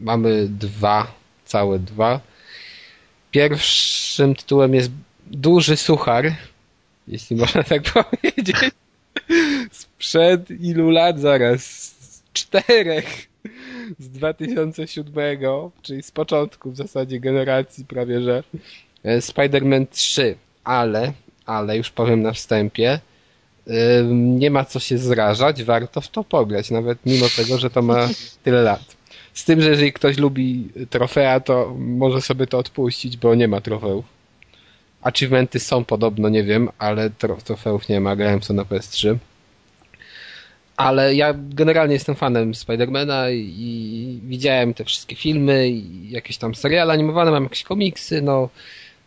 Mamy 0.00 0.46
dwa, 0.48 1.19
całe 1.50 1.78
dwa. 1.78 2.20
Pierwszym 3.30 4.34
tytułem 4.34 4.74
jest 4.74 4.90
Duży 5.26 5.76
Suchar, 5.76 6.32
jeśli 7.08 7.36
można 7.36 7.62
tak 7.62 7.82
powiedzieć. 7.92 8.56
Sprzed 9.70 10.50
ilu 10.50 10.90
lat 10.90 11.20
zaraz? 11.20 11.62
Z 12.00 12.22
czterech. 12.32 13.30
Z 13.98 14.08
2007, 14.08 15.14
czyli 15.82 16.02
z 16.02 16.10
początku 16.10 16.70
w 16.70 16.76
zasadzie 16.76 17.20
generacji 17.20 17.84
prawie, 17.84 18.20
że 18.20 18.42
e, 19.04 19.18
Spider-Man 19.18 19.86
3, 19.90 20.36
ale, 20.64 21.12
ale 21.46 21.76
już 21.76 21.90
powiem 21.90 22.22
na 22.22 22.32
wstępie, 22.32 23.00
nie 24.10 24.50
ma 24.50 24.64
co 24.64 24.80
się 24.80 24.98
zrażać, 24.98 25.64
warto 25.64 26.00
w 26.00 26.08
to 26.08 26.24
pograć, 26.24 26.70
nawet 26.70 26.98
mimo 27.06 27.26
tego, 27.36 27.58
że 27.58 27.70
to 27.70 27.82
ma 27.82 28.08
tyle 28.42 28.62
lat. 28.62 28.99
Z 29.34 29.44
tym, 29.44 29.60
że 29.60 29.70
jeżeli 29.70 29.92
ktoś 29.92 30.18
lubi 30.18 30.68
trofea, 30.90 31.40
to 31.40 31.74
może 31.78 32.20
sobie 32.20 32.46
to 32.46 32.58
odpuścić, 32.58 33.16
bo 33.16 33.34
nie 33.34 33.48
ma 33.48 33.60
trofeów. 33.60 34.04
Achievementy 35.02 35.60
są 35.60 35.84
podobno, 35.84 36.28
nie 36.28 36.44
wiem, 36.44 36.68
ale 36.78 37.10
trofeów 37.44 37.88
nie 37.88 38.00
ma, 38.00 38.16
grałem 38.16 38.42
sobie 38.42 38.56
na 38.56 38.64
PS3. 38.64 39.16
Ale 40.76 41.14
ja 41.14 41.34
generalnie 41.36 41.94
jestem 41.94 42.14
fanem 42.14 42.54
Spidermana 42.54 43.30
i 43.30 44.20
widziałem 44.22 44.74
te 44.74 44.84
wszystkie 44.84 45.16
filmy 45.16 45.68
i 45.68 46.10
jakieś 46.10 46.38
tam 46.38 46.54
seriale 46.54 46.92
animowane, 46.92 47.30
mam 47.30 47.42
jakieś 47.42 47.62
komiksy, 47.62 48.22
no 48.22 48.48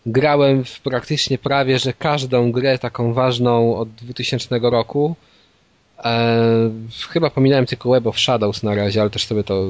grałem 0.05 0.63
w 0.63 0.79
praktycznie 0.79 1.37
prawie, 1.37 1.79
że 1.79 1.93
każdą 1.93 2.51
grę 2.51 2.79
taką 2.79 3.13
ważną 3.13 3.75
od 3.75 3.89
2000 3.89 4.59
roku. 4.59 5.15
E, 6.03 6.69
chyba 7.09 7.29
pominąłem 7.29 7.65
tylko 7.65 7.89
Web 7.89 8.07
of 8.07 8.19
Shadows 8.19 8.63
na 8.63 8.75
razie, 8.75 9.01
ale 9.01 9.09
też 9.09 9.25
sobie 9.25 9.43
to 9.43 9.65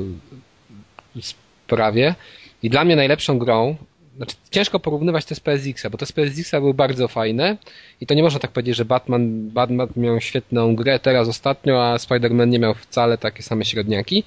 sprawię. 1.22 2.16
I 2.64 2.70
dla 2.70 2.84
mnie 2.84 2.96
najlepszą 2.96 3.38
grą, 3.40 3.76
znaczy 4.18 4.36
ciężko 4.52 4.80
porównywać 4.80 5.26
te 5.26 5.36
z 5.36 5.40
PSX, 5.40 5.88
bo 5.92 5.98
te 5.98 6.06
z 6.06 6.12
PSX 6.12 6.52
były 6.52 6.74
bardzo 6.74 7.08
fajne 7.08 7.58
i 8.02 8.06
to 8.06 8.14
nie 8.14 8.24
można 8.24 8.40
tak 8.40 8.52
powiedzieć, 8.52 8.76
że 8.76 8.86
Batman, 8.86 9.50
Batman 9.50 9.88
miał 9.96 10.22
świetną 10.22 10.76
grę 10.76 11.00
teraz 11.00 11.28
ostatnio, 11.28 11.86
a 11.86 11.98
Spider-Man 11.98 12.48
nie 12.48 12.60
miał 12.60 12.74
wcale 12.74 13.18
takie 13.18 13.44
same 13.44 13.66
średniaki, 13.66 14.24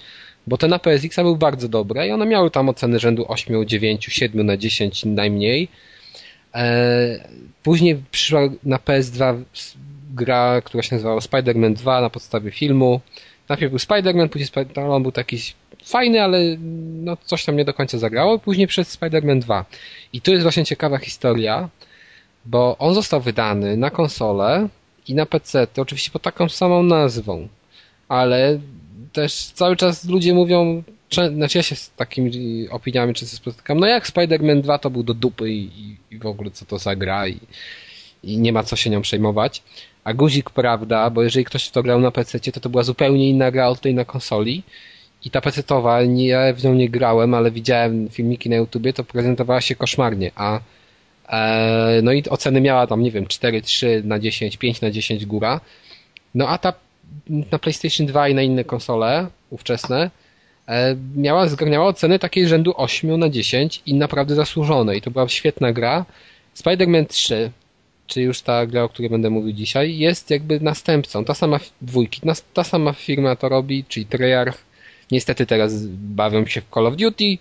bo 0.47 0.59
te 0.59 0.69
na 0.69 0.79
PSX 0.79 1.17
były 1.17 1.37
bardzo 1.37 1.69
dobre 1.69 2.09
i 2.09 2.11
one 2.11 2.27
miały 2.27 2.51
tam 2.51 2.69
oceny 2.69 2.99
rzędu 2.99 3.25
8, 3.29 3.67
9, 3.67 4.07
7 4.11 4.47
na 4.47 4.57
10 4.57 5.05
najmniej. 5.05 5.69
E, 6.55 7.29
później 7.63 8.03
przyszła 8.11 8.41
na 8.65 8.77
PS2 8.77 9.43
gra, 10.15 10.61
która 10.65 10.83
się 10.83 10.95
nazywała 10.95 11.21
Spider-Man 11.21 11.75
2 11.75 12.01
na 12.01 12.11
podstawie 12.11 12.51
filmu. 12.51 13.01
Najpierw 13.49 13.71
był 13.73 13.79
Spider-Man, 13.79 14.29
później 14.29 14.49
Spider-Man 14.49 15.03
był 15.03 15.13
taki 15.13 15.39
fajny, 15.87 16.23
ale 16.23 16.39
no 17.05 17.17
coś 17.25 17.45
tam 17.45 17.57
nie 17.57 17.65
do 17.65 17.75
końca 17.75 17.99
zagrało. 17.99 18.39
Później 18.39 18.67
przez 18.67 18.99
Spider-Man 18.99 19.39
2. 19.39 19.65
I 20.13 20.21
tu 20.21 20.31
jest 20.31 20.43
właśnie 20.43 20.65
ciekawa 20.65 20.99
historia, 20.99 21.69
bo 22.45 22.77
on 22.79 22.95
został 22.95 23.21
wydany 23.21 23.77
na 23.77 23.91
konsolę 23.91 24.69
i 25.09 25.15
na 25.15 25.27
PC, 25.27 25.67
to 25.67 25.83
oczywiście 25.83 26.11
pod 26.11 26.23
taką 26.23 26.49
samą 26.49 26.83
nazwą, 26.83 27.49
ale 28.09 28.59
też 29.13 29.35
cały 29.35 29.77
czas 29.77 30.05
ludzie 30.05 30.35
mówią, 30.35 30.83
znaczy 31.35 31.59
ja 31.59 31.63
się 31.63 31.77
z 31.77 31.91
takimi 31.91 32.69
opiniami 32.71 33.15
często 33.15 33.37
spotykam, 33.37 33.81
no 33.81 33.87
jak 33.87 34.07
Spider-Man 34.07 34.61
2 34.61 34.79
to 34.79 34.91
był 34.91 35.03
do 35.03 35.15
dupy 35.15 35.51
i, 35.51 35.97
i 36.11 36.19
w 36.19 36.27
ogóle 36.27 36.51
co 36.51 36.65
to 36.65 36.79
za 36.79 36.97
gra 36.97 37.29
i, 37.29 37.41
i 38.23 38.39
nie 38.39 38.53
ma 38.53 38.63
co 38.63 38.77
się 38.77 38.91
nią 38.91 39.03
przejmować. 39.03 39.63
A 40.05 40.15
guzik 40.15 40.51
prawda, 40.51 41.11
bo 41.11 41.23
jeżeli 41.23 41.45
ktoś 41.45 41.67
w 41.67 41.71
to 41.71 41.83
grał 41.83 42.01
na 42.01 42.11
PC, 42.11 42.41
to 42.41 42.61
to 42.61 42.69
była 42.69 42.83
zupełnie 42.83 43.31
inna 43.31 43.51
gra 43.51 43.69
od 43.69 43.81
tej 43.81 43.95
na 43.95 44.05
konsoli. 44.05 44.63
I 45.27 45.31
ta 45.31 45.41
nie, 46.07 46.29
ja 46.29 46.53
w 46.53 46.65
nią 46.65 46.75
nie 46.75 46.89
grałem, 46.89 47.35
ale 47.35 47.51
widziałem 47.51 48.09
filmiki 48.09 48.51
na 48.51 48.57
YouTubie, 48.57 48.93
to 48.93 49.05
prezentowała 49.05 49.61
się 49.61 49.75
koszmarnie, 49.75 50.31
a 50.37 50.61
e, 51.29 52.01
no 52.03 52.13
i 52.13 52.23
oceny 52.31 52.61
miała 52.61 52.87
tam, 52.87 53.03
nie 53.03 53.11
wiem, 53.11 53.27
4, 53.27 53.63
3 53.63 54.03
na 54.05 54.19
10, 54.19 54.57
5 54.57 54.81
na 54.81 54.91
10 54.91 55.27
góra. 55.27 55.61
No 56.35 56.49
a 56.49 56.59
ta 56.59 56.73
na 57.53 57.59
PlayStation 57.59 58.07
2 58.07 58.29
i 58.29 58.35
na 58.35 58.43
inne 58.43 58.65
konsole 58.65 59.27
ówczesne 59.51 60.11
e, 60.69 60.97
miała, 61.17 61.49
zgarniała 61.49 61.87
oceny 61.87 62.19
takiej 62.19 62.49
rzędu 62.49 62.75
8 62.77 63.19
na 63.21 63.29
10 63.29 63.83
i 63.87 63.95
naprawdę 63.95 64.35
zasłużone. 64.35 64.97
I 64.97 65.01
to 65.01 65.11
była 65.11 65.29
świetna 65.29 65.73
gra. 65.73 66.05
Spider-Man 66.57 67.07
3 67.07 67.51
czy 68.07 68.23
już 68.23 68.43
ta 68.43 68.67
gra, 68.67 68.83
o 68.83 68.89
której 68.89 69.11
będę 69.11 69.31
mówił 69.31 69.53
dzisiaj, 69.53 69.99
jest 69.99 70.31
jakby 70.31 70.61
następcą. 70.61 71.25
Ta 71.25 71.35
sama 71.35 71.61
dwójki, 71.83 72.21
ta 72.55 72.65
sama 72.65 72.93
firma 72.93 73.37
to 73.37 73.49
robi, 73.49 73.85
czyli 73.89 74.07
Treyarch. 74.07 74.66
Niestety 75.11 75.47
teraz 75.47 75.87
bawią 75.87 76.47
się 76.47 76.61
w 76.61 76.75
Call 76.75 76.87
of 76.87 76.97
Duty, 76.97 77.39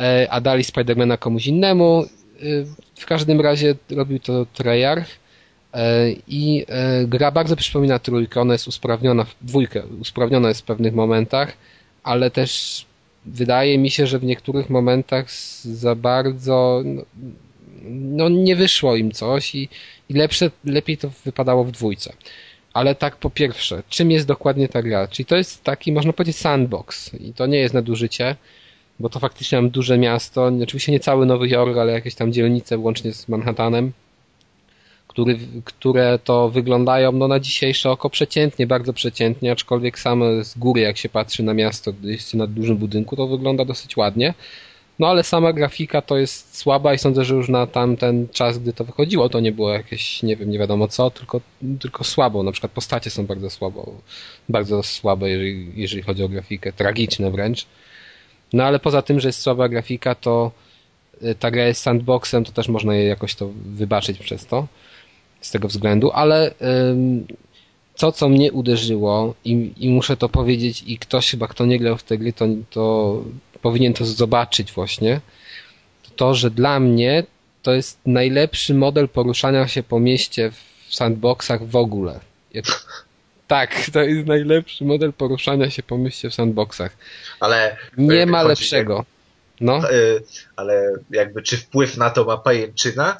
e, 0.00 0.26
a 0.30 0.40
dali 0.40 0.64
Spidermana 0.64 1.16
komuś 1.16 1.46
innemu. 1.46 2.02
E, 2.02 2.08
w 2.94 3.06
każdym 3.06 3.40
razie 3.40 3.74
robił 3.90 4.18
to 4.18 4.46
Treyarch 4.46 5.10
e, 5.74 6.10
i 6.28 6.66
gra 7.06 7.30
bardzo 7.30 7.56
przypomina 7.56 7.98
trójkę, 7.98 8.40
ona 8.40 8.52
jest 8.52 8.68
usprawniona, 8.68 9.26
dwójkę, 9.40 9.82
usprawniona 10.00 10.48
jest 10.48 10.60
w 10.60 10.64
pewnych 10.64 10.94
momentach, 10.94 11.52
ale 12.02 12.30
też 12.30 12.84
wydaje 13.26 13.78
mi 13.78 13.90
się, 13.90 14.06
że 14.06 14.18
w 14.18 14.24
niektórych 14.24 14.70
momentach 14.70 15.30
za 15.64 15.94
bardzo 15.94 16.82
no, 16.84 17.02
no 17.84 18.28
nie 18.28 18.56
wyszło 18.56 18.96
im 18.96 19.12
coś 19.12 19.54
i, 19.54 19.68
i 20.08 20.14
lepsze, 20.14 20.50
lepiej 20.64 20.98
to 20.98 21.10
wypadało 21.24 21.64
w 21.64 21.70
dwójce. 21.70 22.12
Ale 22.72 22.94
tak 22.94 23.16
po 23.16 23.30
pierwsze, 23.30 23.82
czym 23.88 24.10
jest 24.10 24.26
dokładnie 24.26 24.68
ta 24.68 24.82
gra? 24.82 25.08
Czyli 25.08 25.26
to 25.26 25.36
jest 25.36 25.64
taki, 25.64 25.92
można 25.92 26.12
powiedzieć, 26.12 26.36
sandbox 26.36 27.14
i 27.14 27.34
to 27.34 27.46
nie 27.46 27.58
jest 27.58 27.74
nadużycie, 27.74 28.36
bo 29.00 29.08
to 29.08 29.18
faktycznie 29.18 29.58
mam 29.58 29.70
duże 29.70 29.98
miasto, 29.98 30.50
oczywiście 30.62 30.92
nie 30.92 31.00
cały 31.00 31.26
Nowy 31.26 31.48
Jork, 31.48 31.76
ale 31.76 31.92
jakieś 31.92 32.14
tam 32.14 32.32
dzielnice 32.32 32.78
łącznie 32.78 33.12
z 33.12 33.28
Manhattanem, 33.28 33.92
który, 35.08 35.38
które 35.64 36.18
to 36.24 36.50
wyglądają 36.50 37.12
no, 37.12 37.28
na 37.28 37.40
dzisiejsze 37.40 37.90
oko 37.90 38.10
przeciętnie, 38.10 38.66
bardzo 38.66 38.92
przeciętnie, 38.92 39.52
aczkolwiek 39.52 39.98
same 39.98 40.44
z 40.44 40.58
góry 40.58 40.80
jak 40.80 40.96
się 40.96 41.08
patrzy 41.08 41.42
na 41.42 41.54
miasto, 41.54 41.92
jest 42.02 42.34
na 42.34 42.46
dużym 42.46 42.76
budynku, 42.76 43.16
to 43.16 43.26
wygląda 43.26 43.64
dosyć 43.64 43.96
ładnie. 43.96 44.34
No 45.02 45.08
ale 45.08 45.24
sama 45.24 45.52
grafika 45.52 46.02
to 46.02 46.18
jest 46.18 46.58
słaba 46.58 46.94
i 46.94 46.98
sądzę, 46.98 47.24
że 47.24 47.34
już 47.34 47.48
na 47.48 47.66
tamten 47.66 48.28
czas, 48.28 48.58
gdy 48.58 48.72
to 48.72 48.84
wychodziło, 48.84 49.28
to 49.28 49.40
nie 49.40 49.52
było 49.52 49.72
jakieś, 49.72 50.22
nie 50.22 50.36
wiem, 50.36 50.50
nie 50.50 50.58
wiadomo 50.58 50.88
co, 50.88 51.10
tylko, 51.10 51.40
tylko 51.80 52.04
słabo. 52.04 52.42
Na 52.42 52.52
przykład 52.52 52.72
postacie 52.72 53.10
są 53.10 53.26
bardzo 53.26 53.50
słabo, 53.50 53.94
bardzo 54.48 54.82
słabe, 54.82 55.30
jeżeli, 55.30 55.72
jeżeli 55.74 56.02
chodzi 56.02 56.24
o 56.24 56.28
grafikę, 56.28 56.72
tragiczne 56.72 57.30
wręcz. 57.30 57.66
No 58.52 58.64
ale 58.64 58.78
poza 58.78 59.02
tym, 59.02 59.20
że 59.20 59.28
jest 59.28 59.40
słaba 59.40 59.68
grafika, 59.68 60.14
to 60.14 60.52
y, 61.22 61.34
ta 61.34 61.50
gra 61.50 61.66
jest 61.66 61.82
sandboxem, 61.82 62.44
to 62.44 62.52
też 62.52 62.68
można 62.68 62.94
je 62.94 63.04
jakoś 63.04 63.34
to 63.34 63.50
wybaczyć 63.64 64.18
przez 64.18 64.46
to, 64.46 64.66
z 65.40 65.50
tego 65.50 65.68
względu, 65.68 66.10
ale 66.12 66.54
ym, 66.90 67.26
to, 67.96 68.12
co 68.12 68.28
mnie 68.28 68.52
uderzyło 68.52 69.34
i, 69.44 69.72
i 69.76 69.90
muszę 69.90 70.16
to 70.16 70.28
powiedzieć 70.28 70.84
i 70.86 70.98
ktoś 70.98 71.30
chyba, 71.30 71.48
kto 71.48 71.66
nie 71.66 71.78
grał 71.78 71.96
w 71.96 72.02
te 72.02 72.18
gry, 72.18 72.32
to, 72.32 72.46
to 72.70 73.24
powinien 73.62 73.94
to 73.94 74.04
zobaczyć 74.04 74.72
właśnie, 74.72 75.20
to 76.16 76.34
że 76.34 76.50
dla 76.50 76.80
mnie 76.80 77.24
to 77.62 77.72
jest 77.72 77.98
najlepszy 78.06 78.74
model 78.74 79.08
poruszania 79.08 79.68
się 79.68 79.82
po 79.82 80.00
mieście 80.00 80.50
w 80.88 80.94
sandboxach 80.94 81.66
w 81.66 81.76
ogóle. 81.76 82.20
Tak, 83.46 83.90
to 83.92 84.00
jest 84.00 84.26
najlepszy 84.26 84.84
model 84.84 85.12
poruszania 85.12 85.70
się 85.70 85.82
po 85.82 85.98
mieście 85.98 86.30
w 86.30 86.34
sandboxach. 86.34 86.96
Ale 87.40 87.76
nie 87.98 88.26
ma 88.26 88.42
lepszego. 88.42 89.04
No. 89.60 89.90
Y, 89.90 90.22
ale 90.56 90.92
jakby 91.10 91.42
czy 91.42 91.56
wpływ 91.56 91.96
na 91.96 92.10
to 92.10 92.24
ma 92.24 92.36
pajęczyna? 92.36 93.16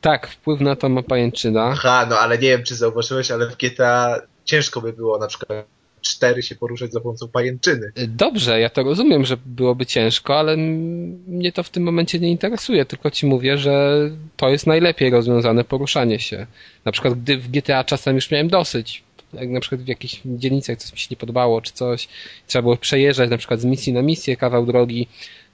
Tak, 0.00 0.28
wpływ 0.28 0.60
na 0.60 0.76
to 0.76 0.88
ma 0.88 1.02
pajęczyna. 1.02 1.70
Aha, 1.72 2.06
no 2.10 2.18
ale 2.18 2.38
nie 2.38 2.48
wiem, 2.48 2.62
czy 2.62 2.74
zauważyłeś, 2.74 3.30
ale 3.30 3.46
w 3.46 3.56
GTA 3.56 4.20
ciężko 4.44 4.80
by 4.80 4.92
było 4.92 5.18
na 5.18 5.26
przykład 5.26 5.66
cztery 6.00 6.42
się 6.42 6.54
poruszać 6.54 6.92
za 6.92 7.00
pomocą 7.00 7.28
pajęczyny. 7.28 7.92
Dobrze, 8.08 8.60
ja 8.60 8.70
to 8.70 8.82
rozumiem, 8.82 9.24
że 9.24 9.36
byłoby 9.46 9.86
ciężko, 9.86 10.38
ale 10.38 10.56
mnie 10.56 11.52
to 11.52 11.62
w 11.62 11.70
tym 11.70 11.82
momencie 11.82 12.18
nie 12.18 12.30
interesuje, 12.30 12.84
tylko 12.84 13.10
ci 13.10 13.26
mówię, 13.26 13.58
że 13.58 14.00
to 14.36 14.48
jest 14.48 14.66
najlepiej 14.66 15.10
rozwiązane 15.10 15.64
poruszanie 15.64 16.18
się. 16.18 16.46
Na 16.84 16.92
przykład 16.92 17.14
gdy 17.14 17.36
w 17.36 17.48
GTA 17.48 17.84
czasem 17.84 18.14
już 18.14 18.30
miałem 18.30 18.48
dosyć, 18.48 19.02
jak 19.32 19.48
na 19.48 19.60
przykład 19.60 19.82
w 19.82 19.88
jakichś 19.88 20.20
dzielnicach 20.24 20.76
coś 20.76 20.92
mi 20.92 20.98
się 20.98 21.08
nie 21.10 21.16
podobało, 21.16 21.60
czy 21.60 21.72
coś, 21.72 22.08
trzeba 22.46 22.62
było 22.62 22.76
przejeżdżać 22.76 23.30
na 23.30 23.38
przykład 23.38 23.60
z 23.60 23.64
misji 23.64 23.92
na 23.92 24.02
misję 24.02 24.36
kawał 24.36 24.66
drogi, 24.66 25.06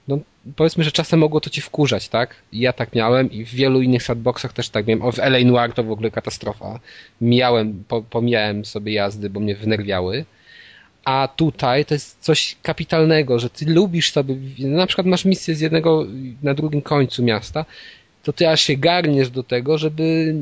no 0.07 0.19
powiedzmy, 0.55 0.83
że 0.83 0.91
czasem 0.91 1.19
mogło 1.19 1.41
to 1.41 1.49
ci 1.49 1.61
wkurzać, 1.61 2.09
tak? 2.09 2.35
Ja 2.53 2.73
tak 2.73 2.95
miałem 2.95 3.31
i 3.31 3.45
w 3.45 3.49
wielu 3.49 3.81
innych 3.81 4.03
sandboxach 4.03 4.53
też 4.53 4.69
tak 4.69 4.87
miałem. 4.87 5.01
O, 5.01 5.11
w 5.11 5.19
LA 5.19 5.39
Noir 5.39 5.73
to 5.73 5.83
w 5.83 5.91
ogóle 5.91 6.11
katastrofa. 6.11 6.79
Mijałem, 7.21 7.83
po, 7.87 8.01
pomijałem 8.01 8.65
sobie 8.65 8.93
jazdy, 8.93 9.29
bo 9.29 9.39
mnie 9.39 9.55
wnerwiały. 9.55 10.25
A 11.07 11.27
tutaj 11.27 11.85
to 11.85 11.93
jest 11.93 12.17
coś 12.19 12.55
kapitalnego, 12.61 13.39
że 13.39 13.49
ty 13.49 13.65
lubisz 13.65 14.11
sobie, 14.11 14.35
na 14.59 14.87
przykład 14.87 15.07
masz 15.07 15.25
misję 15.25 15.55
z 15.55 15.61
jednego 15.61 16.05
na 16.43 16.53
drugim 16.53 16.81
końcu 16.81 17.23
miasta, 17.23 17.65
to 18.23 18.33
ty 18.33 18.49
aż 18.49 18.61
się 18.61 18.77
garniesz 18.77 19.29
do 19.29 19.43
tego, 19.43 19.77
żeby 19.77 20.35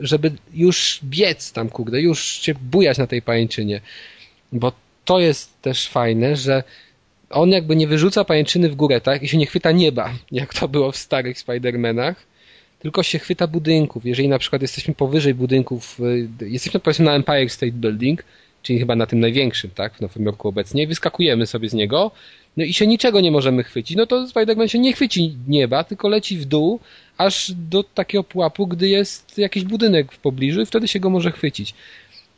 żeby 0.00 0.32
już 0.54 1.00
biec 1.04 1.52
tam, 1.52 1.68
kurde, 1.68 2.00
już 2.00 2.22
się 2.22 2.54
bujać 2.54 2.98
na 2.98 3.06
tej 3.06 3.22
pajęczynie. 3.22 3.80
Bo 4.52 4.72
to 5.04 5.20
jest 5.20 5.62
też 5.62 5.88
fajne, 5.88 6.36
że 6.36 6.62
on 7.30 7.50
jakby 7.50 7.76
nie 7.76 7.86
wyrzuca 7.86 8.24
pajęczyny 8.24 8.68
w 8.68 8.74
górę, 8.74 9.00
tak? 9.00 9.22
I 9.22 9.28
się 9.28 9.38
nie 9.38 9.46
chwyta 9.46 9.72
nieba, 9.72 10.14
jak 10.32 10.54
to 10.54 10.68
było 10.68 10.92
w 10.92 10.96
starych 10.96 11.36
Spider-Manach, 11.36 12.14
tylko 12.78 13.02
się 13.02 13.18
chwyta 13.18 13.46
budynków. 13.46 14.06
Jeżeli 14.06 14.28
na 14.28 14.38
przykład 14.38 14.62
jesteśmy 14.62 14.94
powyżej 14.94 15.34
budynków, 15.34 16.00
y, 16.00 16.28
jesteśmy 16.46 16.80
powiedzmy 16.80 17.04
na 17.04 17.14
Empire 17.14 17.50
State 17.50 17.72
Building, 17.72 18.24
czyli 18.62 18.78
chyba 18.78 18.96
na 18.96 19.06
tym 19.06 19.20
największym, 19.20 19.70
tak, 19.74 19.94
w 19.94 20.00
Nowym 20.00 20.24
Jorku 20.24 20.48
obecnie, 20.48 20.86
wyskakujemy 20.86 21.46
sobie 21.46 21.68
z 21.68 21.74
niego, 21.74 22.10
no 22.56 22.64
i 22.64 22.72
się 22.72 22.86
niczego 22.86 23.20
nie 23.20 23.30
możemy 23.30 23.64
chwycić, 23.64 23.96
no 23.96 24.06
to 24.06 24.26
Spider-Man 24.26 24.66
się 24.66 24.78
nie 24.78 24.92
chwyci 24.92 25.36
nieba, 25.48 25.84
tylko 25.84 26.08
leci 26.08 26.38
w 26.38 26.44
dół, 26.44 26.80
aż 27.18 27.52
do 27.52 27.84
takiego 27.84 28.24
pułapu, 28.24 28.66
gdy 28.66 28.88
jest 28.88 29.38
jakiś 29.38 29.64
budynek 29.64 30.12
w 30.12 30.18
pobliżu 30.18 30.60
i 30.60 30.66
wtedy 30.66 30.88
się 30.88 31.00
go 31.00 31.10
może 31.10 31.32
chwycić. 31.32 31.74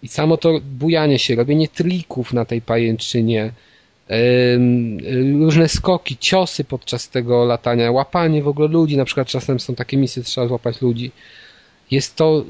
I 0.03 0.09
samo 0.09 0.37
to 0.37 0.61
bujanie 0.79 1.19
się, 1.19 1.35
robienie 1.35 1.69
trików 1.69 2.33
na 2.33 2.45
tej 2.45 2.63
pajęczynie, 2.63 3.53
różne 5.39 5.69
skoki, 5.69 6.17
ciosy 6.21 6.65
podczas 6.65 7.09
tego 7.09 7.45
latania, 7.45 7.93
łapanie 7.93 8.43
w 8.43 8.49
ogóle 8.49 8.69
ludzi, 8.69 8.97
na 8.97 9.05
przykład 9.05 9.29
czasem 9.29 9.61
są 9.61 9.75
takie 9.75 9.97
misje, 9.97 10.23
trzeba 10.23 10.49
złapać 10.49 10.83
ludzi. 10.83 11.11
Jest 11.91 12.17
to 12.17 12.45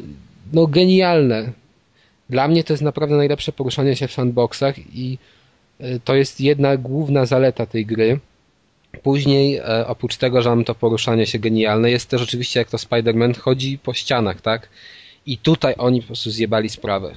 no, 0.52 0.66
genialne. 0.66 1.52
Dla 2.30 2.48
mnie 2.48 2.64
to 2.64 2.72
jest 2.72 2.82
naprawdę 2.82 3.16
najlepsze 3.16 3.52
poruszanie 3.52 3.96
się 3.96 4.08
w 4.08 4.12
sandboxach 4.12 4.74
i 4.94 5.18
e, 5.80 6.00
to 6.00 6.14
jest 6.14 6.40
jedna 6.40 6.76
główna 6.76 7.26
zaleta 7.26 7.66
tej 7.66 7.86
gry. 7.86 8.20
Później, 9.02 9.56
e, 9.56 9.86
oprócz 9.86 10.16
tego, 10.16 10.42
że 10.42 10.50
mam 10.50 10.64
to 10.64 10.74
poruszanie 10.74 11.26
się 11.26 11.38
genialne, 11.38 11.90
jest 11.90 12.08
też 12.08 12.22
oczywiście 12.22 12.60
jak 12.60 12.70
to 12.70 12.76
Spider-Man 12.76 13.38
chodzi 13.38 13.78
po 13.78 13.94
ścianach, 13.94 14.40
tak? 14.40 14.68
I 15.26 15.38
tutaj 15.38 15.74
oni 15.78 16.00
po 16.00 16.06
prostu 16.06 16.30
zjebali 16.30 16.68
sprawę. 16.68 17.14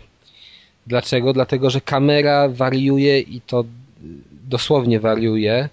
Dlaczego? 0.88 1.34
Dlatego, 1.34 1.69
że 1.69 1.81
kamera 1.81 2.49
wariuje 2.49 3.19
i 3.19 3.41
to 3.41 3.63
dosłownie 4.47 4.99
wariuje. 4.99 5.69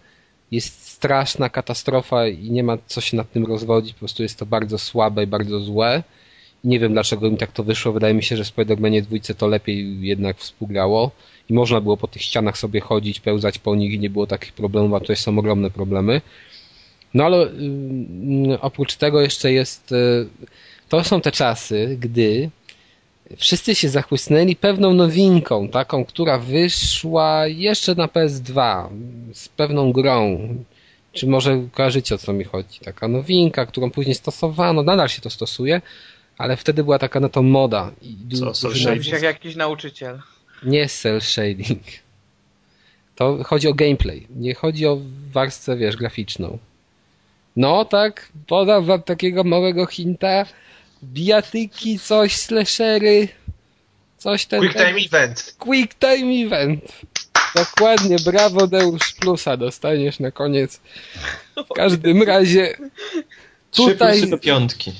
Jest 0.51 0.89
straszna 0.89 1.49
katastrofa 1.49 2.27
i 2.27 2.51
nie 2.51 2.63
ma 2.63 2.79
co 2.87 3.01
się 3.01 3.17
nad 3.17 3.33
tym 3.33 3.47
rozwodzić. 3.47 3.93
Po 3.93 3.99
prostu 3.99 4.23
jest 4.23 4.39
to 4.39 4.47
bardzo 4.47 4.79
słabe 4.79 5.25
i 5.25 5.27
bardzo 5.27 5.61
złe. 5.61 6.03
Nie 6.65 6.79
wiem 6.79 6.93
dlaczego 6.93 7.27
im 7.27 7.37
tak 7.37 7.53
to 7.53 7.65
wyszło. 7.65 7.93
Wydaje 7.93 8.15
mi 8.15 8.23
się, 8.23 8.37
że 8.37 8.45
w 8.45 8.57
Spider-Manie 8.57 9.03
dwójce 9.03 9.35
to 9.35 9.47
lepiej 9.47 10.01
jednak 10.01 10.37
współgrało 10.37 11.11
i 11.51 11.55
można 11.55 11.81
było 11.81 11.97
po 11.97 12.09
tych 12.09 12.23
ścianach 12.23 12.59
sobie 12.59 12.81
chodzić, 12.81 13.21
pełzać 13.21 13.59
po 13.59 13.75
nich 13.75 13.93
i 13.93 13.99
nie 13.99 14.11
było 14.11 14.27
takich 14.27 14.53
problemów, 14.53 14.95
a 14.95 15.01
tutaj 15.01 15.17
są 15.17 15.39
ogromne 15.39 15.71
problemy. 15.71 16.21
No 17.15 17.25
ale 17.25 17.37
yy, 17.37 18.61
oprócz 18.61 18.97
tego 18.97 19.21
jeszcze 19.21 19.53
jest. 19.53 19.91
Yy, 19.91 20.29
to 20.89 21.05
są 21.05 21.21
te 21.21 21.33
czasy, 21.33 21.97
gdy 22.01 22.51
wszyscy 23.37 23.75
się 23.75 23.89
zachłysnęli 23.89 24.57
pewną 24.57 24.95
nowinką, 24.95 25.69
taką, 25.69 26.05
która 26.05 26.39
wyszła 26.39 27.47
jeszcze 27.47 27.95
na 27.95 28.07
PS2 28.07 28.89
z 29.33 29.49
pewną 29.49 29.93
grą. 29.93 30.49
Czy 31.13 31.27
może 31.27 31.63
kojarzycie 31.73 32.15
o 32.15 32.19
co 32.19 32.33
mi 32.33 32.45
chodzi? 32.45 32.81
Taka 32.81 33.09
nowinka, 33.09 33.67
którą 33.67 33.91
później 33.91 34.15
stosowano, 34.15 34.83
nadal 34.83 35.09
się 35.09 35.21
to 35.21 35.31
stosuje, 35.31 35.81
ale 36.39 36.57
wtedy 36.57 36.85
była 36.85 36.99
taka 36.99 37.21
na 37.21 37.29
to 37.29 37.43
moda. 37.43 37.91
I 38.03 38.37
co, 38.39 38.53
cel 38.53 38.75
shading? 38.75 39.07
Jak 39.07 39.23
jakiś 39.23 39.57
nauczyciel. 39.57 40.21
Nie 40.63 40.89
cel 40.89 41.21
shading. 41.21 41.83
To 43.15 43.45
chodzi 43.45 43.69
o 43.69 43.75
gameplay, 43.75 44.27
nie 44.37 44.55
chodzi 44.55 44.87
o 44.87 44.99
warstwę, 45.33 45.77
wiesz, 45.77 45.97
graficzną. 45.97 46.59
No 47.57 47.85
tak, 47.85 48.29
podam 48.47 48.85
wam 48.85 49.03
takiego 49.03 49.45
małego 49.45 49.87
hinta 49.87 50.47
bijatyki, 51.05 51.99
coś, 51.99 52.37
slashery, 52.37 53.29
coś 54.19 54.47
ten... 54.47 54.61
Quick 54.61 54.75
Time 54.75 55.01
Event. 55.07 55.57
Quick 55.59 55.95
Time 55.95 56.47
Event. 56.47 57.03
Dokładnie, 57.55 58.17
brawo 58.25 58.67
Deusz 58.67 59.13
Plusa 59.21 59.57
dostaniesz 59.57 60.21
na 60.21 60.31
koniec. 60.31 60.81
W 61.57 61.75
każdym 61.75 62.23
razie 62.23 62.77
tutaj... 63.71 64.19
Trzy 64.19 64.27
do 64.27 64.39
piątki. 64.39 64.93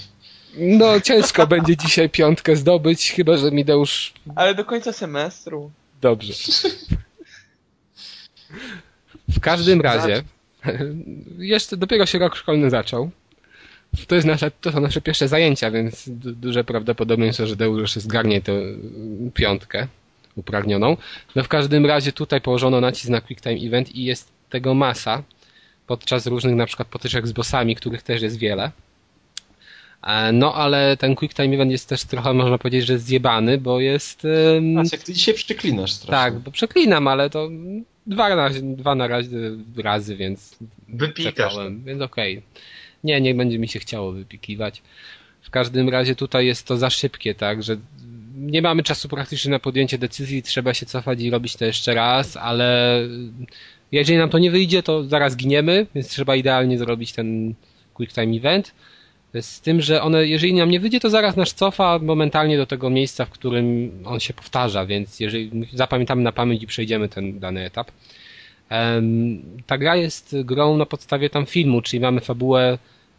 No 0.59 1.01
ciężko 1.01 1.47
będzie 1.57 1.77
dzisiaj 1.77 2.11
piątkę 2.11 2.57
zdobyć, 2.57 3.13
chyba 3.13 3.37
że 3.37 3.51
mi 3.51 3.65
Deusz... 3.65 4.13
Ale 4.37 4.55
do 4.55 4.65
końca 4.65 4.93
semestru. 4.93 5.71
Dobrze. 6.01 6.33
W 9.29 9.41
każdym 9.41 9.81
razie, 9.81 10.23
jeszcze 11.39 11.77
dopiero 11.77 12.07
się 12.07 12.19
rok 12.19 12.37
szkolny 12.37 12.71
zaczął 12.71 13.11
to, 14.07 14.15
jest 14.15 14.27
nasze, 14.27 14.51
to 14.51 14.73
są 14.73 14.81
nasze 14.81 15.01
pierwsze 15.01 15.29
zajęcia, 15.29 15.71
więc 15.71 16.05
duże 16.15 16.65
prawdopodobieństwo, 16.65 17.47
że 17.47 17.57
Deusz 17.57 17.95
zgarnie 17.95 18.41
tę 18.41 18.53
piątkę 19.35 19.87
upragnioną. 20.37 20.97
No 21.35 21.43
w 21.43 21.49
każdym 21.49 21.87
razie 21.87 22.13
tutaj 22.13 22.41
położono 22.41 22.81
nacisk 22.81 23.09
na 23.09 23.21
Quick 23.21 23.43
Time 23.43 23.67
Event 23.67 23.95
i 23.95 24.05
jest 24.05 24.33
tego 24.51 24.75
masa 24.75 25.23
podczas 25.87 26.27
różnych 26.27 26.55
na 26.55 26.67
przykład 26.67 26.89
potyczek 26.89 27.29
z 27.29 27.33
bossami, 27.33 27.77
których 27.77 28.03
też 28.03 28.23
jest 28.23 28.39
wiele. 28.39 28.71
E, 30.07 30.33
no 30.33 30.55
ale 30.55 30.97
ten 30.97 31.15
Quick 31.15 31.35
Time 31.35 31.55
Event 31.55 31.71
jest 31.71 31.89
też 31.89 32.05
trochę, 32.05 32.35
można 32.35 32.59
powiedzieć, 32.59 32.87
że 32.87 32.99
zjebany, 32.99 33.59
bo 33.59 33.81
jest... 33.81 34.25
Um... 34.57 34.79
A, 34.79 34.83
jak 34.93 35.03
ty 35.03 35.13
dzisiaj 35.13 35.35
przeklinasz 35.35 35.93
strasznie. 35.93 36.33
Tak, 36.33 36.39
bo 36.39 36.51
przeklinam, 36.51 37.09
ale 37.09 37.31
to 37.31 37.49
dwa, 38.07 38.37
na, 38.37 38.51
dwa 38.63 38.95
na 38.95 39.07
razy, 39.07 39.59
razy 39.77 40.17
więc... 40.17 40.59
Wypikasz. 40.89 41.55
Więc 41.85 42.03
okej. 42.03 42.39
Okay. 42.39 42.63
Nie, 43.05 43.21
nie 43.21 43.35
będzie 43.35 43.59
mi 43.59 43.69
się 43.69 43.79
chciało 43.79 44.13
wypikiwać. 44.13 44.83
W 45.43 45.51
każdym 45.51 45.89
razie 45.89 46.15
tutaj 46.17 46.47
jest 46.47 46.67
to 46.67 46.77
za 46.77 46.91
szybkie, 46.91 47.35
tak, 47.35 47.63
że 47.63 47.77
nie 48.37 48.63
mamy 48.63 48.83
czasu 48.83 49.09
praktycznie 49.09 49.51
na 49.51 49.59
podjęcie 49.59 49.99
decyzji, 49.99 50.43
trzeba 50.43 50.75
się 50.75 50.87
cofać 50.87 51.21
i 51.21 51.31
robić 51.31 51.57
to 51.57 51.65
jeszcze 51.65 51.95
raz, 51.95 52.37
ale 52.37 53.01
jeżeli 53.93 54.19
nam 54.19 54.31
to 54.31 54.39
nie 54.39 54.51
wyjdzie, 54.51 54.83
to 54.83 55.05
zaraz 55.05 55.37
giniemy, 55.37 55.87
więc 55.95 56.09
trzeba 56.09 56.37
idealnie 56.37 56.79
zrobić 56.79 57.13
ten 57.13 57.55
quick 57.95 58.15
time 58.15 58.37
event. 58.37 58.75
Z 59.41 59.61
tym, 59.61 59.81
że 59.81 60.03
one, 60.03 60.27
jeżeli 60.27 60.55
nam 60.55 60.71
nie 60.71 60.81
wyjdzie, 60.81 61.01
to 61.01 61.11
zaraz 61.11 61.37
nas 61.37 61.55
cofa 61.55 61.99
momentalnie 61.99 62.57
do 62.57 62.67
tego 62.67 62.91
miejsca, 62.91 63.25
w 63.25 63.31
którym 63.31 63.91
on 64.05 64.21
się 64.21 64.35
powtarza, 64.35 64.87
więc 64.87 65.21
jeżeli 65.21 65.51
zapamiętamy 65.73 66.23
na 66.23 66.33
pamięć 66.33 66.63
i 66.63 66.67
przejdziemy 66.67 67.09
ten 67.09 67.39
dany 67.39 67.65
etap. 67.65 67.91
Ta 69.67 69.79
gra 69.79 69.97
jest 69.97 70.37
grą 70.45 70.77
na 70.77 70.87
podstawie 70.87 71.31
tam 71.31 71.47
filmu, 71.47 71.83
czyli 71.83 72.01
mamy 72.01 72.21
fabułę 72.21 72.79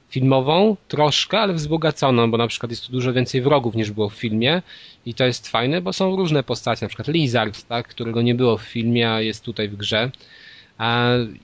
filmową, 0.09 0.77
troszkę, 0.87 1.39
ale 1.39 1.53
wzbogaconą, 1.53 2.31
bo 2.31 2.37
na 2.37 2.47
przykład 2.47 2.69
jest 2.69 2.85
tu 2.85 2.91
dużo 2.91 3.13
więcej 3.13 3.41
wrogów 3.41 3.75
niż 3.75 3.91
było 3.91 4.09
w 4.09 4.13
filmie 4.13 4.61
i 5.05 5.13
to 5.13 5.25
jest 5.25 5.47
fajne, 5.47 5.81
bo 5.81 5.93
są 5.93 6.15
różne 6.15 6.43
postacie, 6.43 6.85
na 6.85 6.89
przykład 6.89 7.07
Lizard, 7.07 7.67
tak, 7.67 7.87
którego 7.87 8.21
nie 8.21 8.35
było 8.35 8.57
w 8.57 8.61
filmie, 8.61 9.11
a 9.11 9.21
jest 9.21 9.43
tutaj 9.43 9.69
w 9.69 9.75
grze. 9.75 10.11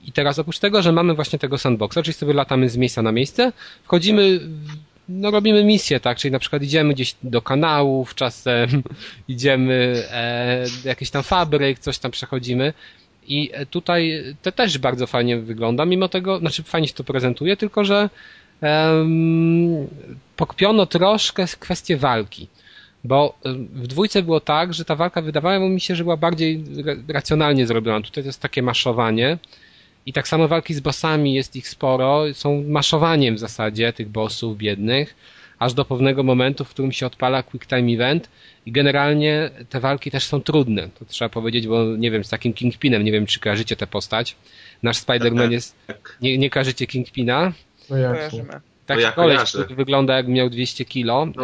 I 0.04 0.12
teraz 0.12 0.38
oprócz 0.38 0.58
tego, 0.58 0.82
że 0.82 0.92
mamy 0.92 1.14
właśnie 1.14 1.38
tego 1.38 1.58
sandboxa, 1.58 1.94
czyli 1.94 2.14
sobie 2.14 2.32
latamy 2.32 2.68
z 2.68 2.76
miejsca 2.76 3.02
na 3.02 3.12
miejsce, 3.12 3.52
wchodzimy, 3.84 4.40
no 5.08 5.30
robimy 5.30 5.64
misję, 5.64 6.00
tak, 6.00 6.18
czyli 6.18 6.32
na 6.32 6.38
przykład 6.38 6.62
idziemy 6.62 6.94
gdzieś 6.94 7.14
do 7.22 7.42
kanałów, 7.42 8.14
czasem 8.14 8.82
idziemy 9.28 10.04
e, 10.10 10.64
jakieś 10.84 11.10
tam 11.10 11.22
fabryk, 11.22 11.78
coś 11.78 11.98
tam 11.98 12.10
przechodzimy 12.10 12.72
i 13.26 13.50
tutaj 13.70 14.24
to 14.42 14.52
też 14.52 14.78
bardzo 14.78 15.06
fajnie 15.06 15.38
wygląda, 15.38 15.84
mimo 15.84 16.08
tego, 16.08 16.38
znaczy 16.38 16.62
fajnie 16.62 16.88
się 16.88 16.94
to 16.94 17.04
prezentuje, 17.04 17.56
tylko 17.56 17.84
że 17.84 18.10
um, 18.62 19.86
pokpiono 20.36 20.86
troszkę 20.86 21.46
kwestię 21.58 21.96
walki. 21.96 22.48
Bo 23.04 23.38
w 23.74 23.86
dwójce 23.86 24.22
było 24.22 24.40
tak, 24.40 24.74
że 24.74 24.84
ta 24.84 24.96
walka 24.96 25.22
wydawała 25.22 25.68
mi 25.68 25.80
się, 25.80 25.94
że 25.94 26.04
była 26.04 26.16
bardziej 26.16 26.64
racjonalnie 27.08 27.66
zrobiona. 27.66 28.00
Tutaj 28.00 28.24
to 28.24 28.28
jest 28.28 28.40
takie 28.40 28.62
maszowanie. 28.62 29.38
I 30.06 30.12
tak 30.12 30.28
samo 30.28 30.48
walki 30.48 30.74
z 30.74 30.80
bossami, 30.80 31.34
jest 31.34 31.56
ich 31.56 31.68
sporo, 31.68 32.24
są 32.32 32.64
maszowaniem 32.68 33.34
w 33.34 33.38
zasadzie 33.38 33.92
tych 33.92 34.08
bossów 34.08 34.56
biednych, 34.56 35.14
aż 35.58 35.74
do 35.74 35.84
pewnego 35.84 36.22
momentu, 36.22 36.64
w 36.64 36.68
którym 36.68 36.92
się 36.92 37.06
odpala 37.06 37.42
quick 37.42 37.66
time 37.66 37.92
event 37.92 38.28
i 38.66 38.72
generalnie 38.72 39.50
te 39.68 39.80
walki 39.80 40.10
też 40.10 40.24
są 40.24 40.40
trudne. 40.40 40.88
To 40.98 41.04
trzeba 41.04 41.28
powiedzieć, 41.28 41.66
bo 41.66 41.84
nie 41.84 42.10
wiem, 42.10 42.24
z 42.24 42.28
takim 42.28 42.52
Kingpinem, 42.52 43.04
nie 43.04 43.12
wiem 43.12 43.26
czy 43.26 43.40
kojarzycie 43.40 43.76
tę 43.76 43.86
postać. 43.86 44.36
Nasz 44.82 44.96
Spider-Man 44.96 45.50
jest... 45.50 45.76
Tak. 45.86 46.18
Nie, 46.20 46.38
nie 46.38 46.50
kojarzycie 46.50 46.86
Kingpina? 46.86 47.52
No 47.90 47.96
Kojarzymy. 47.96 48.60
Taki 48.86 49.02
no 49.02 49.12
koleś, 49.12 49.52
który 49.52 49.74
wygląda 49.74 50.16
jak 50.16 50.28
miał 50.28 50.50
200 50.50 50.84
kilo, 50.84 51.26
no. 51.26 51.42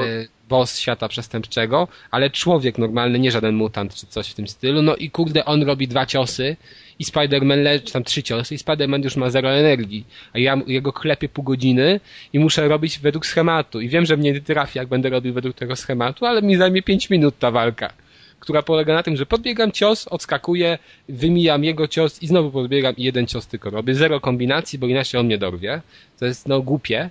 Boss 0.49 0.79
świata 0.79 1.09
przestępczego, 1.09 1.89
ale 2.11 2.31
człowiek 2.31 2.79
normalny, 2.79 3.19
nie 3.19 3.31
żaden 3.31 3.55
mutant 3.55 3.95
czy 3.95 4.07
coś 4.07 4.29
w 4.29 4.35
tym 4.35 4.49
stylu. 4.49 4.83
No 4.83 4.97
i 4.97 5.11
kurde, 5.11 5.45
on 5.45 5.63
robi 5.63 5.89
dwa 5.89 6.07
ciosy 6.07 6.57
i 6.99 7.05
Spider-Man 7.05 7.63
leczy 7.63 7.93
tam 7.93 8.05
trzy 8.05 8.23
ciosy 8.23 8.55
i 8.55 8.59
Spider-Man 8.59 9.05
już 9.05 9.17
ma 9.17 9.31
zero 9.31 9.51
energii. 9.51 10.05
A 10.33 10.39
ja 10.39 10.61
jego 10.67 10.93
klepię 10.93 11.29
pół 11.29 11.45
godziny 11.45 12.01
i 12.33 12.39
muszę 12.39 12.69
robić 12.69 12.99
według 12.99 13.27
schematu. 13.27 13.81
I 13.81 13.89
wiem, 13.89 14.07
że 14.07 14.17
mnie 14.17 14.33
nie 14.33 14.41
trafi, 14.41 14.79
jak 14.79 14.89
będę 14.89 15.11
robił 15.11 15.35
według 15.35 15.57
tego 15.57 15.77
schematu, 15.77 16.27
ale 16.27 16.43
mi 16.43 16.57
zajmie 16.57 16.83
5 16.83 17.11
minut 17.11 17.39
ta 17.39 17.51
walka 17.51 17.93
która 18.41 18.63
polega 18.63 18.95
na 18.95 19.03
tym, 19.03 19.17
że 19.17 19.27
podbiegam 19.27 19.73
cios, 19.73 20.09
odskakuję, 20.09 20.79
wymijam 21.09 21.65
jego 21.65 21.89
cios 21.89 22.23
i 22.23 22.27
znowu 22.27 22.51
podbiegam 22.51 22.97
i 22.97 23.03
jeden 23.03 23.27
cios 23.27 23.47
tylko 23.47 23.71
robię. 23.71 23.95
Zero 23.95 24.21
kombinacji, 24.21 24.79
bo 24.79 24.87
inaczej 24.87 25.21
on 25.21 25.27
mnie 25.27 25.39
dorwie. 25.39 25.81
To 26.19 26.27
jest 26.27 26.49
no 26.49 26.63
głupie. 26.63 27.11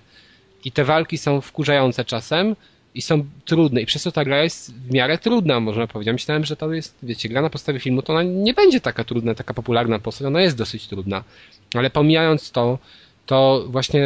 I 0.65 0.71
te 0.71 0.83
walki 0.83 1.17
są 1.17 1.41
wkurzające 1.41 2.05
czasem. 2.05 2.55
I 2.97 3.01
są 3.01 3.25
trudne 3.45 3.81
i 3.81 3.85
przez 3.85 4.03
to 4.03 4.11
ta 4.11 4.25
gra 4.25 4.43
jest 4.43 4.73
w 4.73 4.91
miarę 4.93 5.17
trudna, 5.17 5.59
można 5.59 5.87
powiedzieć. 5.87 6.13
Myślałem, 6.13 6.45
że 6.45 6.55
to 6.55 6.73
jest, 6.73 6.97
wiecie, 7.03 7.29
gra 7.29 7.41
na 7.41 7.49
podstawie 7.49 7.79
filmu, 7.79 8.01
to 8.01 8.13
ona 8.13 8.23
nie 8.23 8.53
będzie 8.53 8.81
taka 8.81 9.03
trudna, 9.03 9.35
taka 9.35 9.53
popularna 9.53 9.99
postać, 9.99 10.27
ona 10.27 10.41
jest 10.41 10.57
dosyć 10.57 10.87
trudna. 10.87 11.23
Ale 11.75 11.89
pomijając 11.89 12.51
to, 12.51 12.79
to 13.25 13.65
właśnie 13.69 14.01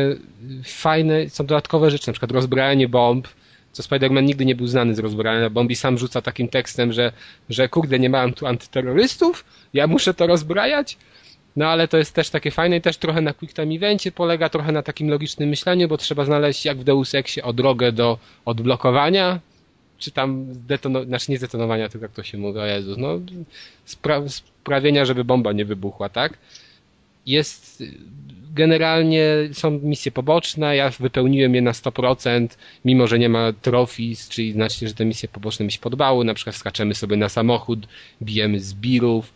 fajne 0.66 1.30
są 1.30 1.46
dodatkowe 1.46 1.92
rzeczy, 1.92 2.08
na 2.08 2.14
przykład 2.14 2.32
rozbrajanie 2.32 2.88
bomb, 2.90 3.28
co 3.72 3.84
Spider-Man 3.84 4.24
nigdy 4.24 4.46
nie 4.46 4.56
był 4.56 4.68
znany 4.68 4.96
z 4.96 5.00
rozbrajania 5.00 5.50
bomb 5.50 5.72
i 5.72 5.76
sam 5.76 5.98
rzuca 5.98 6.22
takim 6.22 6.48
tekstem, 6.48 6.94
że, 6.94 7.12
że 7.50 7.70
kurde, 7.70 8.00
nie 8.00 8.10
mam 8.10 8.34
tu 8.34 8.48
antyterrorystów, 8.48 9.46
ja 9.74 9.88
muszę 9.88 10.14
to 10.14 10.28
rozbrajać. 10.28 10.98
No 11.56 11.68
ale 11.68 11.88
to 11.88 11.98
jest 11.98 12.16
też 12.16 12.30
takie 12.30 12.52
fajne 12.52 12.78
i 12.78 12.82
też 12.82 12.98
trochę 12.98 13.22
na 13.22 13.34
quick 13.34 13.56
time 13.56 13.76
evencie 13.76 14.12
polega, 14.12 14.50
trochę 14.50 14.72
na 14.72 14.84
takim 14.84 15.10
logicznym 15.10 15.50
myśleniu, 15.50 15.88
bo 15.88 15.98
trzeba 15.98 16.26
znaleźć 16.26 16.66
jak 16.66 16.78
w 16.78 16.84
Deus 16.84 17.16
Exie 17.16 17.44
o 17.44 17.54
drogę 17.54 17.92
do 17.92 18.18
odblokowania, 18.46 19.40
czy 19.98 20.12
tam 20.12 20.54
zdetonowania, 20.54 21.08
znaczy 21.08 21.32
nie 21.32 21.38
zdetonowania, 21.38 21.90
tylko 21.90 22.06
jak 22.06 22.14
to 22.14 22.24
się 22.24 22.38
mówi, 22.38 22.60
o 22.60 22.66
Jezus, 22.66 22.98
no 22.98 23.20
spra 23.86 24.22
sprawienia, 24.30 25.06
żeby 25.06 25.24
bomba 25.24 25.52
nie 25.52 25.66
wybuchła, 25.66 26.10
tak? 26.10 26.38
Jest 27.26 27.84
generalnie 28.54 29.26
są 29.54 29.72
misje 29.72 30.12
poboczne, 30.12 30.76
ja 30.76 30.90
wypełniłem 30.90 31.56
je 31.56 31.62
na 31.62 31.72
100%, 31.72 32.48
mimo 32.86 33.08
że 33.08 33.20
nie 33.20 33.30
ma 33.30 33.54
trofis, 33.54 34.30
czyli 34.30 34.52
znaczy, 34.52 34.88
że 34.88 34.94
te 34.94 35.06
misje 35.06 35.30
poboczne 35.30 35.66
mi 35.66 35.72
się 35.72 35.80
podobały, 35.80 36.26
na 36.26 36.34
przykład 36.34 36.56
skaczemy 36.56 36.96
sobie 36.96 37.18
na 37.18 37.30
samochód, 37.30 37.88
bijemy 38.22 38.60
zbirów, 38.60 39.34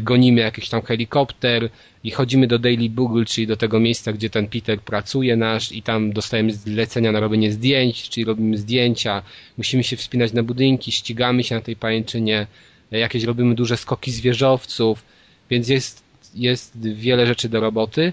gonimy 0.00 0.40
jakiś 0.40 0.68
tam 0.68 0.82
helikopter 0.82 1.70
i 2.04 2.10
chodzimy 2.10 2.46
do 2.46 2.58
Daily 2.58 2.90
Bugle, 2.90 3.24
czyli 3.24 3.46
do 3.46 3.56
tego 3.56 3.80
miejsca, 3.80 4.12
gdzie 4.12 4.30
ten 4.30 4.46
Peter 4.48 4.80
pracuje 4.80 5.36
nasz 5.36 5.72
i 5.72 5.82
tam 5.82 6.12
dostajemy 6.12 6.52
zlecenia 6.52 7.12
na 7.12 7.20
robienie 7.20 7.52
zdjęć, 7.52 8.08
czyli 8.08 8.24
robimy 8.24 8.58
zdjęcia, 8.58 9.22
musimy 9.58 9.84
się 9.84 9.96
wspinać 9.96 10.32
na 10.32 10.42
budynki, 10.42 10.92
ścigamy 10.92 11.44
się 11.44 11.54
na 11.54 11.60
tej 11.60 11.76
pajęczynie, 11.76 12.46
e, 12.92 12.98
jakieś 12.98 13.24
robimy 13.24 13.54
duże 13.54 13.76
skoki 13.76 14.10
zwierzowców, 14.12 15.04
więc 15.50 15.68
jest, 15.68 16.02
jest 16.34 16.88
wiele 16.94 17.26
rzeczy 17.26 17.48
do 17.48 17.60
roboty. 17.60 18.12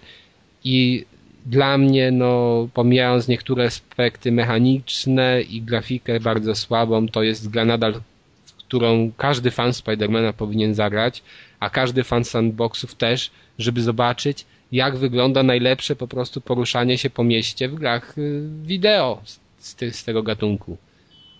I 0.64 1.06
dla 1.46 1.78
mnie, 1.78 2.12
no, 2.12 2.68
pomijając 2.74 3.28
niektóre 3.28 3.66
aspekty 3.66 4.32
mechaniczne 4.32 5.42
i 5.42 5.62
grafikę 5.62 6.20
bardzo 6.20 6.56
słabą, 6.56 7.08
to 7.08 7.24
jest 7.24 7.50
gra 7.50 7.66
nadal, 7.66 8.02
którą 8.58 9.12
każdy 9.18 9.52
fan 9.52 9.74
Spidermana 9.74 10.34
powinien 10.34 10.74
zagrać 10.74 11.24
a 11.62 11.70
każdy 11.70 12.04
fan 12.04 12.26
sandboxów 12.26 12.96
też, 12.96 13.32
żeby 13.60 13.82
zobaczyć, 13.82 14.46
jak 14.72 14.98
wygląda 14.98 15.44
najlepsze 15.44 15.96
po 15.96 16.08
prostu 16.08 16.42
poruszanie 16.42 16.98
się 16.98 17.10
po 17.10 17.24
mieście 17.24 17.70
w 17.70 17.76
grach 17.76 18.18
y, 18.18 18.42
wideo 18.64 19.22
z, 19.58 19.76
z 19.92 20.04
tego 20.04 20.24
gatunku. 20.24 20.78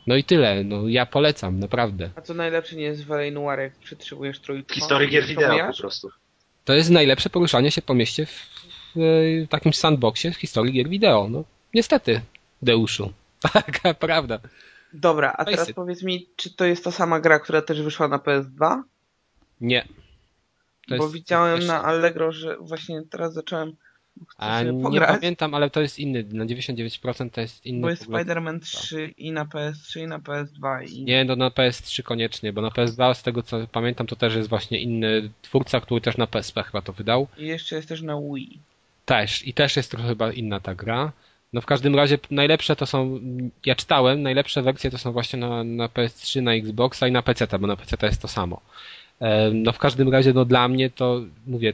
No 0.07 0.15
i 0.15 0.23
tyle, 0.23 0.64
no 0.64 0.88
ja 0.88 1.06
polecam, 1.06 1.60
naprawdę. 1.60 2.10
A 2.15 2.22
co 2.22 2.34
najlepsze 2.34 2.76
nie 2.76 2.84
jest 2.84 3.06
w. 3.06 3.10
Noir, 3.31 3.60
jak 3.60 3.76
przytrzymujesz 3.76 4.39
trójką? 4.39 4.73
Historii 4.73 5.10
gier 5.10 5.26
wideo 5.26 5.68
po 5.68 5.77
prostu. 5.77 6.10
To 6.65 6.73
jest 6.73 6.89
najlepsze 6.89 7.30
poruszanie 7.30 7.72
się 7.72 7.81
po 7.81 7.93
mieście 7.93 8.26
w, 8.26 8.49
w, 8.95 8.99
w 9.45 9.48
takim 9.49 9.73
sandboxie 9.73 10.31
w 10.31 10.38
historii 10.38 10.73
gier 10.73 10.89
wideo. 10.89 11.27
No 11.30 11.43
niestety, 11.73 12.22
Deuszu. 12.61 13.14
Taka 13.53 13.93
prawda. 13.93 14.39
Dobra, 14.93 15.34
a 15.38 15.45
teraz 15.45 15.73
powiedz 15.73 16.03
mi, 16.03 16.30
czy 16.35 16.53
to 16.56 16.65
jest 16.65 16.84
ta 16.84 16.91
sama 16.91 17.19
gra, 17.19 17.39
która 17.39 17.61
też 17.61 17.81
wyszła 17.81 18.07
na 18.07 18.18
PS2? 18.18 18.81
Nie. 19.61 19.88
Bo 20.97 21.09
widziałem 21.09 21.65
na 21.65 21.84
Allegro, 21.84 22.31
że 22.31 22.57
właśnie 22.57 23.01
teraz 23.09 23.34
zacząłem 23.34 23.76
a 24.38 24.63
nie 24.63 25.01
pamiętam, 25.01 25.53
ale 25.53 25.69
to 25.69 25.81
jest 25.81 25.99
inny, 25.99 26.26
na 26.31 26.45
99% 26.45 27.30
to 27.30 27.41
jest 27.41 27.65
inny. 27.65 27.81
Bo 27.81 27.89
jest 27.89 28.07
Spider-Man 28.07 28.59
3 28.59 29.13
i 29.18 29.31
na 29.31 29.45
PS3 29.45 29.99
i 29.99 30.07
na 30.07 30.19
PS2 30.19 30.89
i... 30.89 31.03
Nie, 31.03 31.26
no 31.26 31.35
na 31.35 31.49
PS3 31.49 32.03
koniecznie, 32.03 32.53
bo 32.53 32.61
na 32.61 32.69
PS2 32.69 33.13
z 33.13 33.23
tego 33.23 33.43
co 33.43 33.68
pamiętam 33.72 34.07
to 34.07 34.15
też 34.15 34.35
jest 34.35 34.49
właśnie 34.49 34.80
inny 34.80 35.30
twórca, 35.41 35.81
który 35.81 36.01
też 36.01 36.18
na 36.18 36.27
PSP 36.27 36.63
chyba 36.63 36.81
to 36.81 36.93
wydał. 36.93 37.27
I 37.38 37.45
jeszcze 37.45 37.76
jest 37.76 37.89
też 37.89 38.01
na 38.01 38.22
Wii. 38.22 38.59
Też, 39.05 39.47
i 39.47 39.53
też 39.53 39.76
jest 39.77 39.91
trochę 39.91 40.07
chyba 40.07 40.31
inna 40.31 40.59
ta 40.59 40.76
gra. 40.76 41.11
No 41.53 41.61
w 41.61 41.65
każdym 41.65 41.95
razie 41.95 42.19
najlepsze 42.31 42.76
to 42.76 42.85
są, 42.85 43.19
ja 43.65 43.76
czytałem, 43.76 44.22
najlepsze 44.22 44.61
wersje 44.61 44.91
to 44.91 44.97
są 44.97 45.11
właśnie 45.11 45.39
na, 45.39 45.63
na 45.63 45.88
PS3, 45.88 46.41
na 46.41 46.53
Xboxa 46.53 47.07
i 47.07 47.11
na 47.11 47.22
PC, 47.22 47.47
bo 47.59 47.68
na 47.68 47.76
PC 47.76 47.97
to 47.97 48.05
jest 48.05 48.22
to 48.22 48.27
samo. 48.27 48.61
No 49.53 49.72
w 49.72 49.77
każdym 49.77 50.10
razie, 50.10 50.34
no 50.34 50.45
dla 50.45 50.68
mnie 50.68 50.89
to, 50.89 51.22
mówię, 51.48 51.73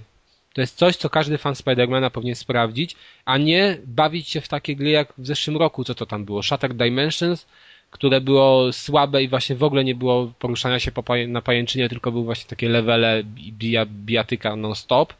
to 0.53 0.61
jest 0.61 0.78
coś, 0.78 0.95
co 0.95 1.10
każdy 1.10 1.38
fan 1.38 1.56
Spidermana 1.56 2.10
powinien 2.10 2.36
sprawdzić, 2.36 2.95
a 3.26 3.38
nie 3.38 3.78
bawić 3.86 4.30
się 4.30 4.41
w 4.41 4.48
takie 4.48 4.76
gry 4.76 4.90
jak 4.90 5.14
w 5.18 5.28
zeszłym 5.28 5.57
roku, 5.57 5.84
co 5.84 5.95
to 5.95 6.06
tam 6.06 6.26
było, 6.26 6.44
Shattered 6.44 6.78
Dimensions, 6.78 7.45
które 7.91 8.22
było 8.22 8.74
słabe 8.74 9.24
i 9.24 9.28
właśnie 9.28 9.56
w 9.56 9.64
ogóle 9.64 9.84
nie 9.84 9.95
było 9.95 10.34
poruszania 10.40 10.80
się 10.80 10.91
na 11.28 11.41
pajęczynie, 11.41 11.90
tylko 11.90 12.11
były 12.11 12.24
właśnie 12.24 12.49
takie 12.49 12.69
levele 12.69 13.24
bija, 13.52 13.86
bijatyka 13.86 14.56
non-stop. 14.56 15.14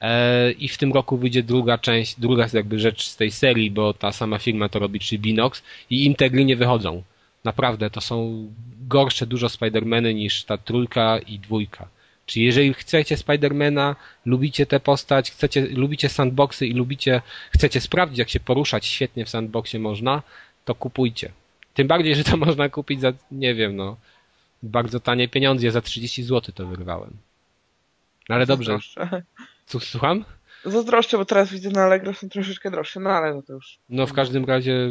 E, 0.00 0.52
I 0.52 0.68
w 0.68 0.78
tym 0.78 0.92
roku 0.92 1.16
wyjdzie 1.16 1.42
druga 1.42 1.78
część, 1.78 2.20
druga 2.20 2.46
jakby 2.52 2.78
rzecz 2.78 3.08
z 3.08 3.16
tej 3.16 3.30
serii, 3.30 3.70
bo 3.70 3.94
ta 3.94 4.12
sama 4.12 4.38
firma 4.38 4.68
to 4.68 4.78
robi, 4.78 5.00
czyli 5.00 5.18
Binox 5.18 5.62
i 5.90 6.04
im 6.06 6.14
te 6.14 6.30
gry 6.30 6.44
nie 6.44 6.56
wychodzą. 6.56 7.02
Naprawdę, 7.44 7.90
to 7.90 8.00
są 8.00 8.46
gorsze 8.88 9.26
dużo 9.26 9.48
Spidermany 9.48 10.14
niż 10.14 10.44
ta 10.44 10.58
trójka 10.58 11.18
i 11.18 11.38
dwójka. 11.38 11.88
Czyli 12.26 12.44
jeżeli 12.44 12.74
chcecie 12.74 13.16
Spidermana, 13.16 13.96
lubicie 14.26 14.66
tę 14.66 14.80
postać, 14.80 15.30
chcecie, 15.30 15.66
lubicie 15.66 16.08
sandboxy 16.08 16.66
i 16.66 16.72
lubicie, 16.72 17.22
chcecie 17.50 17.80
sprawdzić, 17.80 18.18
jak 18.18 18.28
się 18.28 18.40
poruszać 18.40 18.86
świetnie 18.86 19.24
w 19.24 19.28
sandboxie 19.28 19.80
można, 19.80 20.22
to 20.64 20.74
kupujcie. 20.74 21.32
Tym 21.74 21.86
bardziej, 21.86 22.14
że 22.14 22.24
to 22.24 22.36
można 22.46 22.68
kupić 22.68 23.00
za, 23.00 23.12
nie 23.30 23.54
wiem, 23.54 23.76
no, 23.76 23.96
bardzo 24.62 25.00
tanie 25.00 25.28
pieniądze. 25.28 25.70
za 25.70 25.80
30 25.80 26.22
zł 26.22 26.54
to 26.54 26.66
wyrwałem. 26.66 27.10
No 28.28 28.34
ale 28.34 28.46
dobrze. 28.46 28.78
Słucham? 29.66 30.24
Zazdroszczę, 30.64 31.18
bo 31.18 31.24
teraz 31.24 31.50
widzę 31.50 31.70
na 31.70 31.84
Allegro 31.84 32.14
są 32.14 32.28
troszeczkę 32.28 32.70
droższe, 32.70 33.00
no 33.00 33.10
ale 33.10 33.34
no 33.34 33.42
to 33.42 33.52
już... 33.52 33.78
No 33.88 34.06
w 34.06 34.12
każdym 34.12 34.44
razie 34.44 34.88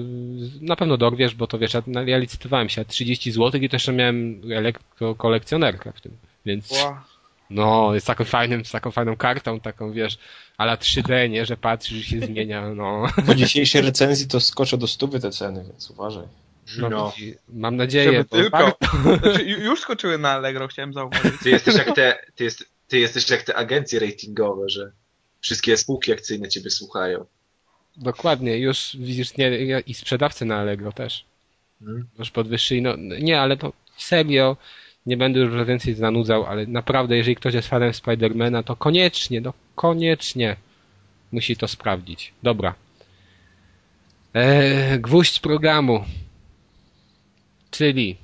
na 0.61 0.75
pewno 0.75 0.97
dorwiesz, 0.97 1.35
bo 1.35 1.47
to 1.47 1.59
wiesz, 1.59 1.73
ja, 1.73 1.81
ja 2.05 2.17
licytowałem 2.17 2.69
się 2.69 2.85
30 2.85 3.31
zł 3.31 3.61
i 3.61 3.69
też 3.69 3.87
miałem 3.87 4.41
kolekcjonerkę 5.17 5.91
w 5.95 6.01
tym, 6.01 6.11
więc... 6.45 6.71
Wow. 6.71 6.95
No, 7.49 7.93
jest 7.93 8.07
taką 8.07 8.23
fajnym, 8.23 8.65
z 8.65 8.71
taką 8.71 8.91
fajną 8.91 9.15
kartą, 9.15 9.59
taką 9.59 9.91
wiesz, 9.91 10.17
ale 10.57 10.75
3D, 10.75 11.29
nie, 11.29 11.45
że 11.45 11.57
patrzysz, 11.57 11.97
że 11.97 12.03
się 12.03 12.19
zmienia, 12.19 12.69
no. 12.73 13.07
Po 13.25 13.35
dzisiejszej 13.35 13.81
recenzji 13.81 14.27
to 14.27 14.39
skoczą 14.39 14.77
do 14.77 14.87
stówy 14.87 15.19
te 15.19 15.31
ceny, 15.31 15.63
więc 15.63 15.89
uważaj. 15.89 16.27
No, 16.77 16.89
no. 16.89 17.13
mam 17.49 17.75
nadzieję, 17.75 18.11
Żeby 18.11 18.25
tylko. 18.25 18.77
Znaczy, 19.19 19.43
już 19.43 19.79
skoczyły 19.79 20.17
na 20.17 20.31
Allegro, 20.31 20.67
chciałem 20.67 20.93
zauważyć. 20.93 21.33
Ty 21.43 21.49
jesteś 21.49 21.75
jak 21.75 21.95
te, 21.95 22.17
ty, 22.35 22.43
jest, 22.43 22.65
ty 22.87 22.99
jesteś 22.99 23.29
jak 23.29 23.41
te 23.41 23.55
agencje 23.55 23.99
ratingowe, 23.99 24.69
że 24.69 24.91
wszystkie 25.41 25.77
spółki 25.77 26.11
akcyjne 26.11 26.49
ciebie 26.49 26.69
słuchają. 26.69 27.25
Dokładnie, 27.97 28.57
już 28.57 28.97
widzisz, 28.99 29.37
nie, 29.37 29.79
i 29.79 29.93
sprzedawcy 29.93 30.45
na 30.45 30.57
Allegro 30.57 30.91
też. 30.91 31.25
Hmm. 31.79 32.07
Już 32.19 32.31
podwyższyli, 32.31 32.81
no 32.81 32.95
nie, 33.21 33.41
ale 33.41 33.57
to 33.57 33.73
serio, 33.97 34.57
nie 35.05 35.17
będę 35.17 35.39
już 35.39 35.67
więcej 35.67 35.93
zanudzał, 35.93 36.45
ale 36.45 36.65
naprawdę, 36.65 37.17
jeżeli 37.17 37.35
ktoś 37.35 37.53
jest 37.53 37.67
fanem 37.67 37.93
Spidermana, 37.93 38.63
to 38.63 38.75
koniecznie, 38.75 39.41
no 39.41 39.53
koniecznie 39.75 40.55
musi 41.31 41.55
to 41.55 41.67
sprawdzić. 41.67 42.33
Dobra. 42.43 42.75
Eee, 44.33 44.99
gwóźdź 44.99 45.39
programu. 45.39 46.05
Czyli 47.71 48.17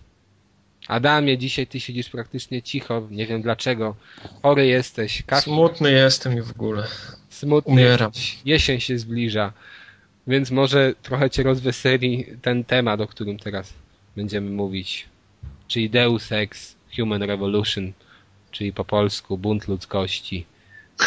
Adamie, 0.87 1.37
dzisiaj 1.37 1.67
ty 1.67 1.79
siedzisz 1.79 2.09
praktycznie 2.09 2.61
cicho, 2.61 3.07
nie 3.11 3.27
wiem 3.27 3.41
dlaczego. 3.41 3.95
Chory 4.41 4.67
jesteś. 4.67 5.23
Smutny 5.41 5.91
jestem 5.91 6.37
i 6.37 6.41
w 6.41 6.51
ogóle. 6.51 6.87
Smutny. 7.29 7.73
Umieram. 7.73 8.11
Jesień 8.45 8.79
się 8.79 8.97
zbliża. 8.97 9.53
Więc 10.27 10.51
może 10.51 10.93
trochę 11.01 11.29
cię 11.29 11.43
rozweseli 11.43 12.25
ten 12.41 12.63
temat, 12.63 13.01
o 13.01 13.07
którym 13.07 13.39
teraz 13.39 13.73
będziemy 14.15 14.49
mówić. 14.51 15.07
Czyli 15.67 15.89
Deus 15.89 16.31
Ex 16.31 16.75
Human 16.95 17.23
Revolution, 17.23 17.93
czyli 18.51 18.73
po 18.73 18.85
polsku 18.85 19.37
Bunt 19.37 19.67
Ludzkości. 19.67 20.45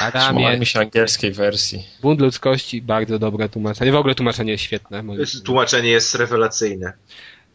Adamie, 0.01 0.59
mi 0.59 0.67
się 0.67 0.81
angielskiej 0.81 1.33
wersji. 1.33 1.85
Bunt 2.03 2.21
Ludzkości, 2.21 2.83
bardzo 2.83 3.19
dobre 3.19 3.49
tłumaczenie. 3.49 3.93
W 3.93 3.97
ogóle 3.97 4.15
tłumaczenie 4.15 4.53
jest 4.53 4.65
świetne. 4.65 5.05
Tłumaczenie 5.45 5.89
jest 5.89 6.15
rewelacyjne. 6.15 6.93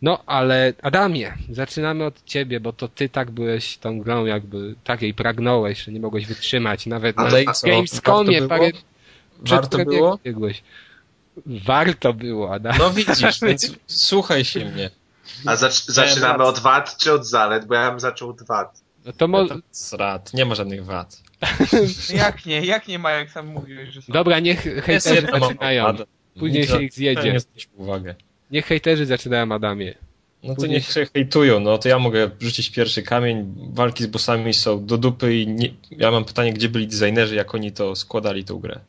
No, 0.01 0.23
ale 0.25 0.73
Adamie, 0.81 1.33
zaczynamy 1.49 2.05
od 2.05 2.23
ciebie, 2.25 2.59
bo 2.59 2.73
to 2.73 2.87
ty 2.87 3.09
tak 3.09 3.31
byłeś 3.31 3.77
tą 3.77 3.99
grą, 3.99 4.25
jakby 4.25 4.75
takiej 4.83 5.13
pragnąłeś, 5.13 5.83
że 5.83 5.91
nie 5.91 5.99
mogłeś 5.99 6.25
wytrzymać. 6.25 6.85
Nawet 6.85 7.19
ale 7.19 7.43
na 7.43 7.53
Gamescomie 7.63 8.47
parę 8.47 8.71
Warto 9.39 9.85
było? 9.85 10.19
Biegłeś. 10.23 10.63
Warto 11.45 12.13
było, 12.13 12.53
Adam. 12.53 12.75
No 12.79 12.91
widzisz, 12.91 13.39
więc 13.41 13.71
słuchaj 13.87 14.45
się 14.45 14.65
mnie. 14.65 14.89
A 15.45 15.55
zac 15.55 15.85
zaczynamy 15.85 16.43
od 16.43 16.59
wad 16.59 16.97
czy 16.97 17.13
od 17.13 17.25
zalet? 17.25 17.65
Bo 17.65 17.75
ja 17.75 17.89
bym 17.89 17.99
zaczął 17.99 18.29
od 18.29 18.43
wad. 18.43 18.81
No 19.05 19.13
to 19.13 19.27
może... 19.27 19.55
Zrad, 19.71 20.33
nie 20.33 20.45
ma 20.45 20.55
żadnych 20.55 20.85
wad. 20.85 21.21
jak 22.13 22.45
nie? 22.45 22.65
Jak 22.65 22.87
nie 22.87 22.99
ma, 22.99 23.11
jak 23.11 23.31
sam 23.31 23.47
mówiłeś, 23.47 23.89
że 23.89 24.01
są? 24.01 24.13
Dobra, 24.13 24.39
niech 24.39 24.61
hejterzy 24.61 25.27
zaczynają. 25.31 25.95
Później 26.39 26.67
się 26.67 26.83
ich 26.83 26.93
zjedzie. 26.93 27.33
Nie 27.33 27.39
uwagę. 27.75 28.15
Niech 28.51 28.65
hejterzy 28.65 29.05
zaczynają 29.05 29.51
Adamie. 29.51 29.95
No 30.43 30.55
to 30.55 30.67
niech 30.67 30.85
się 30.91 31.05
hejtują, 31.13 31.59
no 31.59 31.77
to 31.77 31.89
ja 31.89 31.99
mogę 31.99 32.29
rzucić 32.39 32.69
pierwszy 32.69 33.03
kamień. 33.03 33.55
Walki 33.73 34.03
z 34.03 34.07
bossami 34.07 34.53
są 34.53 34.85
do 34.85 34.97
dupy 34.97 35.35
i 35.37 35.47
nie... 35.47 35.69
ja 35.91 36.11
mam 36.11 36.25
pytanie, 36.25 36.53
gdzie 36.53 36.69
byli 36.69 36.87
designerzy, 36.87 37.35
jak 37.35 37.55
oni 37.55 37.71
to 37.71 37.95
składali 37.95 38.43
tą 38.45 38.59
grę. 38.59 38.79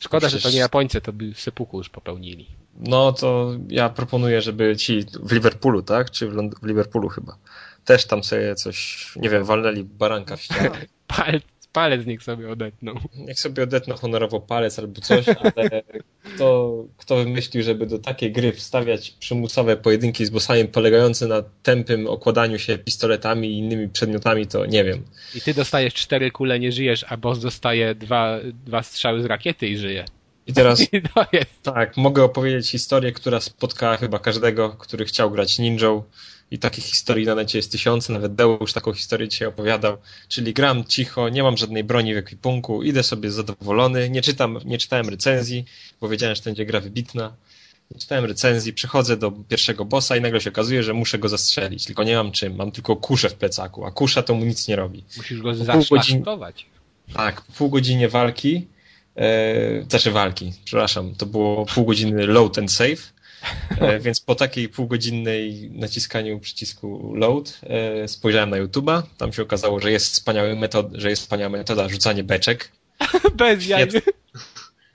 Szkoda, 0.00 0.28
że 0.28 0.36
to 0.36 0.38
Przecież- 0.40 0.54
nie 0.54 0.60
Japońcy, 0.60 1.00
to 1.00 1.12
by 1.12 1.34
sepuku 1.34 1.78
już 1.78 1.88
popełnili. 1.88 2.46
No 2.80 3.12
to 3.12 3.52
ja 3.68 3.88
proponuję, 3.88 4.42
żeby 4.42 4.76
ci 4.76 5.04
w 5.22 5.32
Liverpoolu, 5.32 5.82
tak? 5.82 6.10
Czy 6.10 6.28
w, 6.28 6.34
Lond- 6.34 6.54
w 6.62 6.66
Liverpoolu 6.66 7.08
chyba. 7.08 7.36
Też 7.84 8.04
tam 8.06 8.24
sobie 8.24 8.54
coś, 8.54 9.06
nie 9.16 9.28
wiem, 9.30 9.44
walnęli 9.44 9.84
baranka 9.84 10.36
w 10.36 10.42
ścianę. 10.42 10.70
Palec, 11.72 12.06
niech 12.06 12.22
sobie 12.22 12.50
odetną. 12.50 12.94
Niech 13.14 13.40
sobie 13.40 13.62
odetną 13.62 13.94
honorowo 13.94 14.40
palec 14.40 14.78
albo 14.78 15.00
coś, 15.00 15.28
ale 15.28 15.82
kto, 16.22 16.74
kto 16.96 17.16
wymyślił, 17.16 17.62
żeby 17.62 17.86
do 17.86 17.98
takiej 17.98 18.32
gry 18.32 18.52
wstawiać 18.52 19.10
przymusowe 19.10 19.76
pojedynki 19.76 20.26
z 20.26 20.30
bossami 20.30 20.64
polegające 20.64 21.26
na 21.26 21.42
tępym 21.62 22.06
okładaniu 22.06 22.58
się 22.58 22.78
pistoletami 22.78 23.48
i 23.48 23.58
innymi 23.58 23.88
przedmiotami, 23.88 24.46
to 24.46 24.66
nie 24.66 24.84
wiem. 24.84 25.04
I 25.34 25.40
ty 25.40 25.54
dostajesz 25.54 25.94
cztery 25.94 26.30
kule, 26.30 26.60
nie 26.60 26.72
żyjesz, 26.72 27.04
a 27.08 27.16
boss 27.16 27.38
dostaje 27.38 27.94
dwa, 27.94 28.38
dwa 28.66 28.82
strzały 28.82 29.22
z 29.22 29.24
rakiety 29.24 29.68
i 29.68 29.76
żyje. 29.76 30.04
I 30.48 30.52
teraz 30.52 30.80
I 30.92 31.02
tak, 31.62 31.96
mogę 31.96 32.24
opowiedzieć 32.24 32.70
historię, 32.70 33.12
która 33.12 33.40
spotkała 33.40 33.96
chyba 33.96 34.18
każdego, 34.18 34.70
który 34.70 35.04
chciał 35.04 35.30
grać 35.30 35.58
ninją. 35.58 36.02
I 36.50 36.58
takich 36.58 36.84
historii 36.84 37.26
na 37.26 37.34
necie 37.34 37.58
jest 37.58 37.72
tysiące, 37.72 38.12
nawet 38.12 38.34
Deusz 38.34 38.72
taką 38.72 38.92
historię 38.92 39.28
dzisiaj 39.28 39.48
opowiadał. 39.48 39.96
Czyli 40.28 40.54
gram 40.54 40.84
cicho, 40.84 41.28
nie 41.28 41.42
mam 41.42 41.56
żadnej 41.56 41.84
broni 41.84 42.14
w 42.14 42.16
ekwipunku, 42.16 42.82
idę 42.82 43.02
sobie 43.02 43.30
zadowolony, 43.30 44.10
nie 44.10 44.22
czytam, 44.22 44.58
nie 44.64 44.78
czytałem 44.78 45.08
recenzji, 45.08 45.64
bo 46.00 46.08
wiedziałem, 46.08 46.36
że 46.36 46.42
to 46.42 46.50
będzie 46.50 46.66
gra 46.66 46.80
wybitna. 46.80 47.36
Nie 47.90 48.00
czytałem 48.00 48.24
recenzji, 48.24 48.72
przychodzę 48.72 49.16
do 49.16 49.30
pierwszego 49.30 49.84
bossa 49.84 50.16
i 50.16 50.20
nagle 50.20 50.40
się 50.40 50.50
okazuje, 50.50 50.82
że 50.82 50.94
muszę 50.94 51.18
go 51.18 51.28
zastrzelić, 51.28 51.84
tylko 51.84 52.04
nie 52.04 52.16
mam 52.16 52.32
czym, 52.32 52.56
mam 52.56 52.72
tylko 52.72 52.96
kuszę 52.96 53.28
w 53.28 53.34
plecaku, 53.34 53.84
a 53.84 53.90
kusza 53.90 54.22
to 54.22 54.34
mu 54.34 54.44
nic 54.44 54.68
nie 54.68 54.76
robi. 54.76 55.04
Musisz 55.16 55.42
go 55.42 55.54
zaszlachtować. 55.54 56.66
Tak, 57.14 57.42
po 57.42 57.52
pół 57.52 57.70
godzinie 57.70 58.08
walki, 58.08 58.66
e, 59.16 59.82
znaczy 59.88 60.10
walki, 60.10 60.52
przepraszam, 60.64 61.14
to 61.14 61.26
było 61.26 61.66
pół 61.66 61.84
godziny 61.84 62.26
load 62.26 62.58
and 62.58 62.72
save, 62.72 63.12
więc 64.00 64.20
po 64.20 64.34
takiej 64.34 64.68
półgodzinnej 64.68 65.70
naciskaniu 65.70 66.40
przycisku 66.40 67.14
load 67.14 67.60
e, 67.62 68.08
spojrzałem 68.08 68.50
na 68.50 68.56
YouTube'a, 68.56 69.02
tam 69.18 69.32
się 69.32 69.42
okazało, 69.42 69.80
że 69.80 69.92
jest, 69.92 70.12
wspaniały 70.12 70.56
metod, 70.56 70.86
że 70.92 71.10
jest 71.10 71.22
wspaniała 71.22 71.50
metoda 71.50 71.88
rzucanie 71.88 72.24
beczek. 72.24 72.72
Bez 73.36 73.66
jaj. 73.66 73.88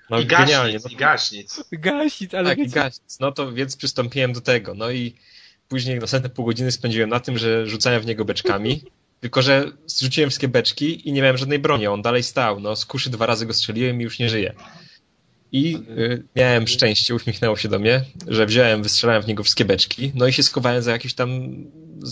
No 0.09 0.19
I 0.19 0.25
genialnie. 0.25 0.73
gaśnic, 0.73 0.83
No, 0.83 0.91
i 0.91 0.95
gaśnic. 0.95 1.63
Gasić, 1.71 2.33
ale 2.33 2.49
tak, 2.49 2.57
i 2.57 2.61
wiecie, 2.61 2.75
gaśnic. 2.75 3.19
No 3.19 3.31
to 3.31 3.51
więc 3.51 3.77
przystąpiłem 3.77 4.33
do 4.33 4.41
tego. 4.41 4.73
No 4.73 4.91
i 4.91 5.15
później 5.69 5.99
następne 5.99 6.29
pół 6.29 6.45
godziny 6.45 6.71
spędziłem 6.71 7.09
na 7.09 7.19
tym, 7.19 7.37
że 7.37 7.67
rzucałem 7.67 8.01
w 8.01 8.05
niego 8.05 8.25
beczkami. 8.25 8.81
Tylko, 9.21 9.41
że 9.41 9.71
zrzuciłem 9.85 10.29
wszystkie 10.29 10.47
beczki 10.47 11.09
i 11.09 11.11
nie 11.13 11.21
miałem 11.21 11.37
żadnej 11.37 11.59
broni. 11.59 11.87
On 11.87 12.01
dalej 12.01 12.23
stał. 12.23 12.59
No, 12.59 12.75
z 12.75 12.85
kuszy 12.85 13.09
dwa 13.09 13.25
razy 13.25 13.45
go 13.45 13.53
strzeliłem 13.53 14.01
i 14.01 14.03
już 14.03 14.19
nie 14.19 14.29
żyje. 14.29 14.53
I 15.53 15.75
y, 15.75 16.23
miałem 16.35 16.67
szczęście, 16.67 17.15
uśmiechnęło 17.15 17.57
się 17.57 17.69
do 17.69 17.80
mnie, 17.80 18.05
że 18.27 18.45
wziąłem, 18.45 18.84
wystrzelałem 18.84 19.23
w 19.23 19.27
niego 19.27 19.43
wszystkie 19.43 19.65
beczki, 19.65 20.11
no 20.15 20.27
i 20.27 20.34
się 20.34 20.43
skowałem 20.43 20.81
za 20.81 20.91
jakimś 20.91 21.13
tam 21.13 21.30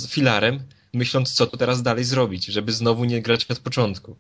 filarem, 0.08 0.60
myśląc, 0.94 1.34
co 1.34 1.48
tu 1.48 1.58
teraz 1.58 1.84
dalej 1.84 2.04
zrobić, 2.04 2.46
żeby 2.46 2.72
znowu 2.72 3.06
nie 3.06 3.22
grać 3.22 3.46
od 3.50 3.60
początku. 3.60 4.16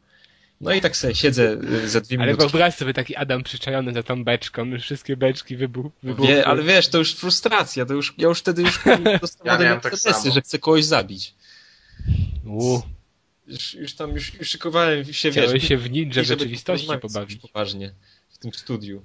No 0.61 0.73
i 0.73 0.81
tak 0.81 0.97
sobie 0.97 1.15
siedzę 1.15 1.57
y, 1.83 1.89
za 1.89 2.01
dwie 2.01 2.17
ale 2.17 2.27
minuty. 2.27 2.43
wyobraź 2.43 2.75
sobie 2.75 2.93
taki 2.93 3.15
Adam 3.15 3.43
przyczajony 3.43 3.93
za 3.93 4.03
tą 4.03 4.23
beczką, 4.23 4.65
już 4.65 4.83
wszystkie 4.83 5.17
beczki 5.17 5.57
wybuch, 5.57 5.91
wybuchły. 6.03 6.35
Wie, 6.35 6.47
ale 6.47 6.63
wiesz, 6.63 6.87
to 6.87 6.97
już 6.97 7.13
frustracja, 7.13 7.85
to 7.85 7.93
już, 7.93 8.13
ja 8.17 8.27
już 8.27 8.39
wtedy 8.39 8.61
już 8.61 8.79
dostałem 9.21 9.63
Ja 9.63 9.79
tak 9.79 9.93
że 10.33 10.41
chcę 10.41 10.59
kogoś 10.59 10.85
zabić. 10.85 11.33
U, 12.45 12.81
Już, 13.47 13.73
już 13.73 13.93
tam, 13.93 14.11
już, 14.11 14.33
już 14.33 14.47
szykowałem 14.47 15.13
się, 15.13 15.31
chciałeś 15.31 15.51
wiesz, 15.53 15.67
się 15.67 15.77
w 15.77 15.91
ninja 15.91 16.23
rzeczywistości 16.23 16.87
pobawić. 17.01 17.39
Poważnie, 17.41 17.93
tym 18.41 18.53
studiu. 18.53 19.01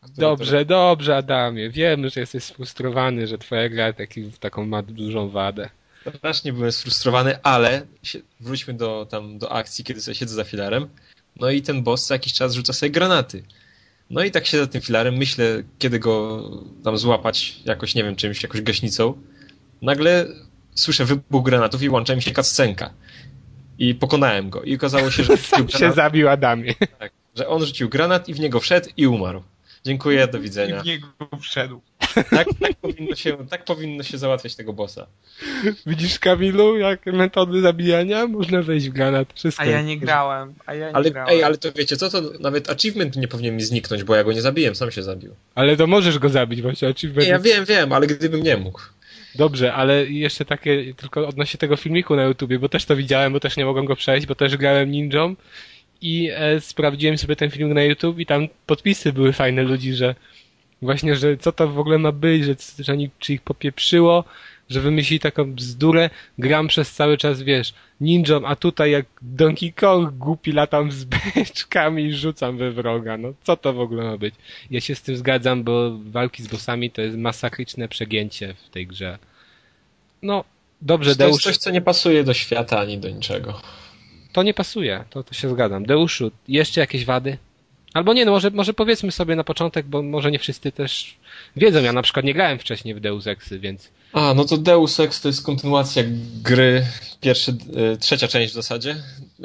A 0.00 0.06
to- 0.06 0.12
Dobrze, 0.16 0.64
dobrze 0.64 1.16
Adamie, 1.16 1.70
wiem, 1.70 2.08
że 2.08 2.20
jesteś 2.20 2.44
sfrustrowany, 2.44 3.26
że 3.26 3.38
twoja 3.38 3.68
gra 3.68 3.92
taki, 3.92 4.30
taką 4.40 4.66
ma 4.66 4.82
dużą 4.82 5.28
wadę. 5.28 5.70
to 6.04 6.10
Strasznie 6.18 6.52
byłem 6.52 6.72
sfrustrowany, 6.72 7.42
ale 7.42 7.86
się, 8.02 8.18
wróćmy 8.40 8.74
do, 8.74 9.06
tam, 9.10 9.38
do 9.38 9.52
akcji, 9.52 9.84
kiedy 9.84 10.00
sobie 10.00 10.14
siedzę 10.14 10.34
za 10.34 10.44
filarem. 10.44 10.88
No 11.40 11.50
i 11.50 11.62
ten 11.62 11.82
boss 11.82 12.06
co 12.06 12.14
jakiś 12.14 12.32
czas 12.32 12.54
rzuca 12.54 12.72
sobie 12.72 12.90
granaty. 12.90 13.42
No 14.10 14.24
i 14.24 14.30
tak 14.30 14.46
siedzę 14.46 14.64
za 14.64 14.70
tym 14.70 14.80
filarem, 14.80 15.16
myślę, 15.16 15.62
kiedy 15.78 15.98
go 15.98 16.42
tam 16.84 16.98
złapać 16.98 17.56
jakoś, 17.64 17.94
nie 17.94 18.04
wiem, 18.04 18.16
czymś, 18.16 18.42
jakąś 18.42 18.60
gaśnicą. 18.60 19.14
Nagle 19.82 20.26
słyszę 20.74 21.04
wybuch 21.04 21.44
granatów 21.44 21.82
i 21.82 21.88
łącza 21.88 22.16
mi 22.16 22.22
się 22.22 22.30
cutscenka. 22.32 22.90
I 23.78 23.94
pokonałem 23.94 24.50
go. 24.50 24.62
I 24.62 24.76
okazało 24.76 25.10
się, 25.10 25.24
że 25.24 25.36
Sam 25.50 25.68
się 25.68 25.78
granat, 25.78 25.96
zabił 25.96 26.28
Adamie. 26.28 26.74
tak, 26.98 27.12
że 27.36 27.48
on 27.48 27.64
rzucił 27.64 27.88
granat 27.88 28.28
i 28.28 28.34
w 28.34 28.40
niego 28.40 28.60
wszedł 28.60 28.88
i 28.96 29.06
umarł. 29.06 29.42
Dziękuję, 29.84 30.28
do 30.28 30.40
widzenia. 30.40 30.82
niego 30.84 31.06
wszedł. 31.40 31.80
Tak, 32.14 32.48
tak, 32.60 32.72
powinno 32.80 33.16
się, 33.16 33.36
tak 33.50 33.64
powinno 33.64 34.02
się 34.02 34.18
załatwiać 34.18 34.54
tego 34.56 34.72
bossa. 34.72 35.06
Widzisz 35.86 36.18
Kamilu, 36.18 36.78
jak 36.78 37.06
metody 37.06 37.60
zabijania? 37.60 38.26
Można 38.26 38.62
wejść 38.62 38.88
w 38.88 38.92
granat, 38.92 39.32
wszystko. 39.34 39.62
A 39.62 39.66
ja 39.66 39.82
nie 39.82 39.98
grałem, 39.98 40.54
a 40.66 40.74
ja 40.74 40.88
nie 40.88 40.96
Ale, 40.96 41.10
grałem. 41.10 41.34
ej, 41.34 41.42
ale 41.44 41.58
to 41.58 41.72
wiecie 41.72 41.96
co, 41.96 42.10
to 42.10 42.22
nawet 42.40 42.70
achievement 42.70 43.16
nie 43.16 43.28
powinien 43.28 43.56
mi 43.56 43.62
zniknąć, 43.62 44.04
bo 44.04 44.14
ja 44.14 44.24
go 44.24 44.32
nie 44.32 44.42
zabiłem, 44.42 44.74
sam 44.74 44.90
się 44.90 45.02
zabił. 45.02 45.34
Ale 45.54 45.76
to 45.76 45.86
możesz 45.86 46.18
go 46.18 46.28
zabić 46.28 46.62
właśnie, 46.62 46.88
Nie, 46.88 46.94
achievement. 46.94 47.28
ja 47.28 47.38
wiem, 47.38 47.64
wiem, 47.64 47.92
ale 47.92 48.06
gdybym 48.06 48.42
nie 48.42 48.56
mógł. 48.56 48.80
Dobrze, 49.34 49.74
ale 49.74 50.06
jeszcze 50.06 50.44
takie, 50.44 50.94
tylko 50.94 51.28
odnośnie 51.28 51.58
tego 51.58 51.76
filmiku 51.76 52.16
na 52.16 52.24
YouTubie, 52.24 52.58
bo 52.58 52.68
też 52.68 52.84
to 52.84 52.96
widziałem, 52.96 53.32
bo 53.32 53.40
też 53.40 53.56
nie 53.56 53.64
mogłem 53.64 53.84
go 53.84 53.96
przejść, 53.96 54.26
bo 54.26 54.34
też 54.34 54.56
grałem 54.56 54.90
ninją 54.90 55.36
i 56.02 56.30
e, 56.34 56.60
sprawdziłem 56.60 57.18
sobie 57.18 57.36
ten 57.36 57.50
filmik 57.50 57.74
na 57.74 57.82
YouTube 57.82 58.18
i 58.18 58.26
tam 58.26 58.48
podpisy 58.66 59.12
były 59.12 59.32
fajne 59.32 59.62
ludzi, 59.62 59.94
że 59.94 60.14
właśnie, 60.82 61.16
że 61.16 61.36
co 61.36 61.52
to 61.52 61.68
w 61.68 61.78
ogóle 61.78 61.98
ma 61.98 62.12
być, 62.12 62.44
że, 62.44 62.54
że 62.78 62.92
oni, 62.92 63.10
czy 63.18 63.32
ich 63.32 63.42
popieprzyło, 63.42 64.24
że 64.70 64.80
wymyślili 64.80 65.20
taką 65.20 65.52
bzdurę, 65.52 66.10
gram 66.38 66.68
przez 66.68 66.92
cały 66.92 67.18
czas, 67.18 67.42
wiesz, 67.42 67.74
ninją, 68.00 68.46
a 68.46 68.56
tutaj 68.56 68.90
jak 68.90 69.06
Donkey 69.22 69.72
Kong 69.72 70.10
głupi 70.10 70.52
latam 70.52 70.92
z 70.92 71.04
beczkami 71.34 72.04
i 72.04 72.14
rzucam 72.14 72.58
we 72.58 72.70
wroga, 72.70 73.16
no 73.16 73.32
co 73.42 73.56
to 73.56 73.72
w 73.72 73.80
ogóle 73.80 74.04
ma 74.04 74.16
być? 74.16 74.34
Ja 74.70 74.80
się 74.80 74.94
z 74.94 75.02
tym 75.02 75.16
zgadzam, 75.16 75.64
bo 75.64 75.98
walki 75.98 76.42
z 76.42 76.46
bossami 76.48 76.90
to 76.90 77.02
jest 77.02 77.16
masakryczne 77.16 77.88
przegięcie 77.88 78.54
w 78.66 78.70
tej 78.70 78.86
grze. 78.86 79.18
No, 80.22 80.44
dobrze, 80.82 81.16
to 81.16 81.24
jest 81.24 81.34
Deusz, 81.34 81.42
coś, 81.42 81.56
co 81.56 81.70
nie 81.70 81.82
pasuje 81.82 82.24
do 82.24 82.34
świata 82.34 82.78
ani 82.78 82.98
do 82.98 83.10
niczego. 83.10 83.60
To 84.36 84.42
nie 84.42 84.54
pasuje, 84.54 85.04
to, 85.10 85.22
to 85.22 85.34
się 85.34 85.48
zgadzam. 85.48 85.86
Deuszu, 85.86 86.30
jeszcze 86.48 86.80
jakieś 86.80 87.04
wady? 87.04 87.38
Albo 87.94 88.12
nie, 88.14 88.24
no 88.24 88.30
może, 88.30 88.50
może 88.50 88.74
powiedzmy 88.74 89.12
sobie 89.12 89.36
na 89.36 89.44
początek, 89.44 89.86
bo 89.86 90.02
może 90.02 90.30
nie 90.30 90.38
wszyscy 90.38 90.72
też 90.72 91.16
wiedzą, 91.56 91.82
ja 91.82 91.92
na 91.92 92.02
przykład 92.02 92.24
nie 92.24 92.34
grałem 92.34 92.58
wcześniej 92.58 92.94
w 92.94 93.00
Deus 93.00 93.26
Exy, 93.26 93.58
więc 93.58 93.90
A, 94.12 94.34
no 94.34 94.44
to 94.44 94.56
Deus 94.56 95.00
Ex 95.00 95.20
to 95.20 95.28
jest 95.28 95.42
kontynuacja 95.46 96.02
gry, 96.42 96.86
pierwszy, 97.20 97.56
e, 97.92 97.96
trzecia 97.96 98.28
część 98.28 98.52
w 98.52 98.54
zasadzie. 98.54 98.96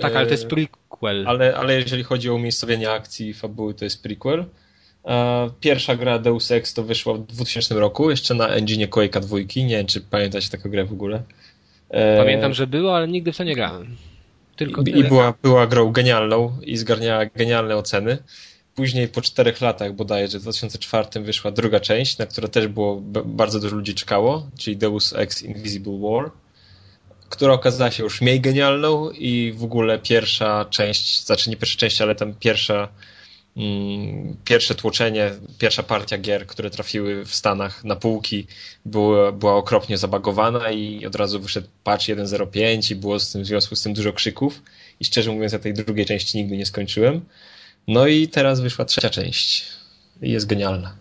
tak, 0.02 0.16
ale 0.16 0.26
to 0.26 0.32
E, 0.32 0.34
jest 0.34 0.48
prequel. 0.48 1.28
ale, 1.28 1.56
ale 1.56 1.76
jeżeli 1.76 2.04
chodzi 2.04 2.30
o 2.30 2.34
umiejscowienie 2.36 2.92
akcji 2.92 3.30
i 3.30 3.34
fabuły, 3.34 3.74
to 3.74 3.86
jest 3.86 4.04
prequel. 4.04 4.46
E, 5.06 5.50
Pierwsza 5.60 5.96
gra 5.96 6.20
Deus 6.20 6.52
Ex 6.52 6.74
to 6.74 6.84
wyszła 6.84 7.14
w 7.14 7.20
2000 7.26 7.76
roku, 7.76 8.10
jeszcze 8.10 8.34
na 8.34 8.48
engine 8.48 8.88
Quake'a 8.88 9.20
2. 9.22 9.38
Nie 9.56 9.78
wiem, 9.78 9.88
czy 9.88 10.02
pamiętacie 10.02 10.50
taką 10.50 10.70
grę 10.70 10.86
w 10.86 10.92
ogóle. 10.94 11.22
E, 11.90 12.18
Pamiętam, 12.18 12.54
że 12.54 12.68
było, 12.68 12.96
ale 12.96 13.08
nigdy 13.08 13.32
w 13.34 13.38
to 13.38 13.44
nie 13.44 13.56
grałem. 13.56 13.96
Tylko 14.62 14.82
I, 14.82 14.86
tyle. 14.86 14.98
i 14.98 15.04
była, 15.04 15.34
była 15.44 15.68
grą 15.68 15.92
genialną 15.92 16.58
i 16.62 16.78
zgarniała 16.78 17.26
genialne 17.26 17.76
oceny. 17.76 18.18
Później 18.76 19.08
po 19.08 19.22
czterech 19.22 19.62
latach 19.62 19.94
bodajże, 19.94 20.40
w 20.40 20.42
2004 20.42 21.08
wyszła 21.22 21.52
druga 21.52 21.80
część, 21.80 22.18
na 22.18 22.26
którą 22.26 22.48
też 22.48 22.68
było 22.68 23.02
bardzo 23.26 23.60
dużo 23.60 23.76
ludzi 23.76 23.96
czekało, 23.96 24.48
czyli 24.60 24.78
Deus 24.78 25.14
Ex 25.14 25.44
Invisible 25.44 26.00
War, 26.00 26.32
która 27.30 27.54
okazała 27.54 27.92
się 27.92 28.04
już 28.04 28.22
mniej 28.22 28.42
genialną 28.42 29.12
i 29.12 29.54
w 29.58 29.64
ogóle 29.64 30.00
pierwsza 30.00 30.66
część, 30.66 31.26
znaczy 31.26 31.50
nie 31.50 31.58
pierwsza 31.58 31.78
część, 31.78 32.02
ale 32.02 32.16
tam 32.16 32.34
pierwsza 32.34 32.88
pierwsze 34.46 34.76
tłoczenie, 34.76 35.32
pierwsza 35.58 35.84
partia 35.84 36.18
gier, 36.18 36.48
które 36.48 36.70
trafiły 36.70 37.26
w 37.26 37.36
Stanach 37.36 37.84
na 37.84 37.96
półki 37.96 38.48
była, 38.86 39.32
była 39.32 39.56
okropnie 39.56 39.98
zabagowana 39.98 40.72
i 40.72 41.06
od 41.06 41.16
razu 41.16 41.40
wyszedł 41.40 41.68
patch 41.84 42.06
1.05 42.06 42.92
i 42.92 42.96
było 42.96 43.20
z 43.20 43.32
tym, 43.32 43.44
w 43.44 43.46
związku 43.46 43.76
z 43.76 43.82
tym 43.82 43.94
dużo 43.94 44.14
krzyków 44.14 44.62
i 45.00 45.06
szczerze 45.06 45.32
mówiąc 45.32 45.54
ja 45.54 45.60
tej 45.60 45.74
drugiej 45.74 46.06
części 46.06 46.38
nigdy 46.38 46.58
nie 46.58 46.66
skończyłem. 46.66 47.22
No 47.88 48.08
i 48.08 48.28
teraz 48.28 48.60
wyszła 48.60 48.86
trzecia 48.86 49.10
część 49.10 49.66
i 50.22 50.32
jest 50.32 50.46
genialna. 50.46 50.96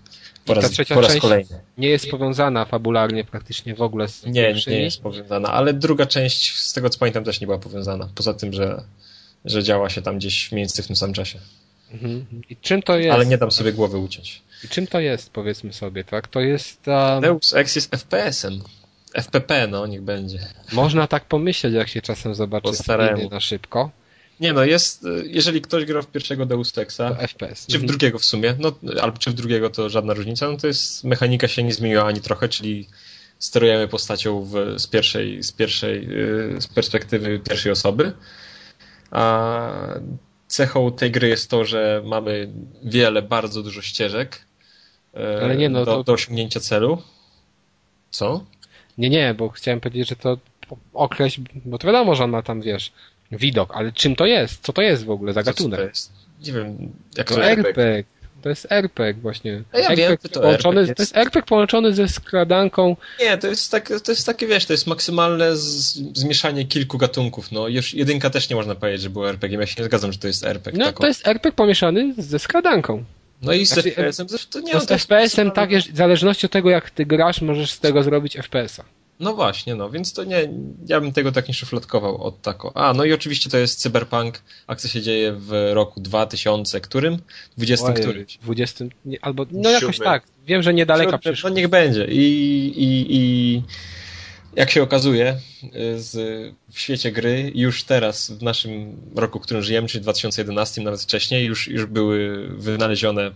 Po 0.45 0.55
raz, 0.55 0.77
po 0.89 1.01
raz 1.01 1.17
kolejny. 1.17 1.61
Nie 1.79 1.89
jest 1.89 2.11
powiązana 2.11 2.65
fabularnie 2.65 3.25
praktycznie 3.25 3.75
w 3.75 3.83
ogóle 3.83 4.09
z 4.09 4.27
Nie, 4.27 4.55
nie 4.67 4.81
jest 4.83 5.03
powiązana, 5.03 5.53
ale 5.53 5.75
druga 5.75 6.07
część, 6.07 6.59
z 6.59 6.73
tego 6.73 6.91
co 6.91 6.99
pamiętam, 6.99 7.25
też 7.25 7.41
nie 7.41 7.47
była 7.47 7.59
powiązana. 7.59 8.09
Poza 8.15 8.35
tym, 8.35 8.53
że, 8.53 8.83
że 9.45 9.63
działa 9.63 9.91
się 9.91 10.03
tam 10.03 10.19
gdzieś 10.19 10.53
mniej 10.53 10.63
więcej 10.63 10.85
w 10.85 10.87
tym 10.87 10.97
samym 10.97 11.15
czasie. 11.15 11.39
Mhm. 11.93 12.27
I 12.51 12.57
czym 12.57 12.83
to 12.83 12.97
jest? 12.97 13.15
Ale 13.15 13.27
nie 13.27 13.39
dam 13.39 13.51
sobie 13.51 13.73
głowy 13.73 13.99
uciąć. 13.99 14.43
I 14.65 14.69
czym 14.69 14.87
to 14.87 15.01
jest, 15.01 15.31
powiedzmy 15.31 15.73
sobie, 15.73 16.05
tak? 16.05 16.29
To 16.29 16.41
jest... 16.41 16.89
Um, 16.89 17.21
Deus 17.21 17.55
Ex 17.55 17.77
jest 17.77 17.91
FPS-em. 17.91 18.61
FPP, 19.15 19.67
no, 19.67 19.87
niech 19.87 20.03
będzie. 20.03 20.39
można 20.73 21.07
tak 21.07 21.25
pomyśleć, 21.25 21.75
jak 21.75 21.89
się 21.89 22.03
czasem 22.03 22.35
zobaczy 22.35 22.73
screeny 22.73 23.29
na 23.31 23.41
szybko, 23.41 23.91
Nie 24.41 24.53
no, 24.53 24.65
jest, 24.65 25.05
y, 25.05 25.23
jeżeli 25.27 25.61
ktoś 25.61 25.85
grał 25.85 26.03
w 26.03 26.07
pierwszego 26.07 26.47
Deus 26.47 26.79
Exa, 26.79 26.97
to 26.97 27.15
FPS. 27.15 27.67
czy 27.67 27.79
w 27.79 27.85
drugiego 27.85 28.19
w 28.19 28.25
sumie, 28.25 28.55
no, 28.59 28.73
albo 29.01 29.19
czy 29.19 29.31
w 29.31 29.35
drugiego 29.35 29.71
to 29.71 29.89
żadna 29.89 30.15
różnica, 30.15 30.51
no 30.51 30.57
to 30.57 30.67
jest, 30.67 31.05
mechanika 31.05 31.49
się 31.49 31.63
nie 31.63 31.73
zmieniła 31.73 32.05
ani 32.05 32.21
trochę, 32.21 32.49
czyli 32.49 32.89
sterujemy 33.39 33.89
postacią 33.89 34.45
w, 34.45 34.75
z 34.79 34.87
pierwszej, 34.87 35.43
z 35.43 35.53
pierwszej, 35.53 36.09
y, 36.57 36.61
z 36.61 36.67
perspektywy 36.67 37.39
pierwszej 37.39 37.73
osoby, 37.73 38.13
a 39.11 39.71
cechą 40.51 40.93
tej 40.93 41.11
gry 41.11 41.29
jest 41.29 41.51
to, 41.51 41.65
że 41.65 42.03
mamy 42.05 42.49
wiele, 42.85 43.23
bardzo 43.23 43.63
dużo 43.63 43.83
ścieżek 43.83 44.45
y, 45.15 45.19
Ale 45.45 45.57
nie, 45.57 45.69
no 45.69 45.85
do, 45.85 45.87
to- 45.97 46.05
do 46.05 46.13
osiągnięcia 46.13 46.61
celu. 46.61 47.03
Co? 48.11 48.45
Nie, 48.99 49.11
nie, 49.11 49.35
bo 49.35 49.49
chciałem 49.49 49.81
powiedzieć, 49.81 50.09
że 50.09 50.17
to 50.17 50.39
określ, 50.95 51.41
bo 51.65 51.79
to 51.79 51.87
wiadomo, 51.87 52.15
że 52.15 52.25
on 52.25 52.31
ma 52.31 52.43
tam, 52.43 52.61
wiesz, 52.63 52.93
widok, 53.33 53.77
ale 53.77 53.93
czym 53.93 54.17
to 54.17 54.27
jest? 54.27 54.63
Co 54.63 54.73
to 54.73 54.83
jest 54.83 55.05
w 55.05 55.11
ogóle 55.11 55.33
za 55.33 55.43
Co- 55.43 55.53
co 55.53 55.65
to 55.65 55.69
gatunek? 55.71 55.89
jest? 55.91 56.13
Nie 56.47 56.53
wiem, 56.53 56.93
jak 57.17 57.29
To 57.29 57.35
to 57.35 57.45
RPG. 57.45 57.69
RPG. 57.69 58.05
To 58.43 58.49
jest 58.49 58.67
RPG 58.73 59.15
właśnie. 59.23 59.51
Ja 59.73 59.81
wiem, 59.81 59.91
RPG 59.91 60.19
że 60.23 60.29
to 60.29 60.41
połączony, 60.41 60.81
RPG 60.81 60.95
to 60.95 61.03
jest 61.03 61.17
RPG 61.17 61.43
połączony 61.43 61.95
ze 61.95 62.09
skradanką. 62.09 62.97
Nie, 63.21 63.39
to 63.39 63.47
jest, 63.47 63.71
tak, 63.71 63.89
to 64.05 64.13
jest 64.13 64.27
takie, 64.27 64.47
wiesz, 64.47 64.67
to 64.67 64.73
jest 64.73 64.87
maksymalne 64.87 65.57
z, 65.57 65.95
zmieszanie 66.19 66.65
kilku 66.65 66.99
gatunków. 66.99 67.53
No, 67.53 67.69
już 67.69 67.95
jedynka 67.95 68.31
też 68.31 68.51
nie 68.51 68.57
można 68.57 68.75
powiedzieć, 68.75 69.03
że 69.03 69.11
było 69.11 69.29
RPG. 69.31 69.59
Ja 69.59 69.67
się 69.67 69.83
nie 69.83 69.85
zgadzam, 69.85 70.13
że 70.13 70.19
to 70.19 70.27
jest 70.27 70.45
RPG. 70.45 70.79
No 70.79 70.87
taką. 70.87 71.01
to 71.01 71.07
jest 71.07 71.29
RPG 71.29 71.53
pomieszany 71.53 72.15
ze 72.19 72.39
skradanką. 72.39 73.05
no 73.43 73.53
i 73.53 73.67
z 73.67 73.69
znaczy, 73.69 73.91
FPS-em 73.91 74.29
zresztą 74.29 74.51
to 74.53 74.67
nie 74.67 74.75
No 74.75 74.81
z 74.81 74.87
FPS-em 74.87 75.51
tak, 75.51 75.71
w 75.71 75.97
zależności 75.97 76.47
od 76.47 76.53
tego 76.53 76.71
jak 76.71 76.91
ty 76.91 77.07
grasz, 77.07 77.41
możesz 77.41 77.71
z 77.71 77.81
tego 77.81 78.03
zrobić 78.03 78.37
FPS-a. 78.37 79.00
No 79.21 79.35
właśnie, 79.35 79.75
no, 79.75 79.91
więc 79.91 80.13
to 80.13 80.25
nie, 80.25 80.49
ja 80.87 81.01
bym 81.01 81.13
tego 81.13 81.33
tak 81.33 81.49
nie 81.49 81.55
szufladkował 81.55 82.23
od 82.23 82.43
tako. 82.43 82.73
A, 82.75 82.95
no 82.95 83.05
i 83.05 83.13
oczywiście 83.13 83.51
to 83.51 83.59
jest 83.59 83.81
Cyberpunk. 83.81 84.43
Akcja 84.67 84.91
się 84.91 85.03
dzieje 85.03 85.33
w 85.33 85.71
roku 85.73 86.01
2000, 86.01 86.81
którym? 86.81 87.19
20 87.57 87.87
Ojej, 87.87 87.97
którymś. 88.01 88.39
20, 88.39 88.85
nie, 89.05 89.19
albo, 89.25 89.47
no 89.51 89.71
jakoś 89.71 89.97
Siódmy. 89.97 90.05
tak. 90.05 90.23
Wiem, 90.47 90.63
że 90.63 90.75
niedaleka 90.75 91.11
No 91.11 91.19
przyszła. 91.19 91.51
niech 91.51 91.69
będzie. 91.69 92.07
I, 92.07 92.19
i, 92.77 93.17
I 93.17 93.63
jak 94.57 94.71
się 94.71 94.83
okazuje, 94.83 95.37
y, 95.65 96.01
z, 96.01 96.15
w 96.73 96.81
świecie 96.81 97.13
gry 97.13 97.53
już 97.55 97.85
teraz, 97.85 98.31
w 98.31 98.43
naszym 98.43 98.97
roku, 99.17 99.39
w 99.39 99.43
którym 99.43 99.63
żyjemy, 99.63 99.89
czyli 99.89 100.03
2011, 100.03 100.83
nawet 100.83 101.03
wcześniej, 101.03 101.47
już, 101.47 101.69
już 101.69 101.87
były 101.87 102.49
wynalezione 102.49 103.31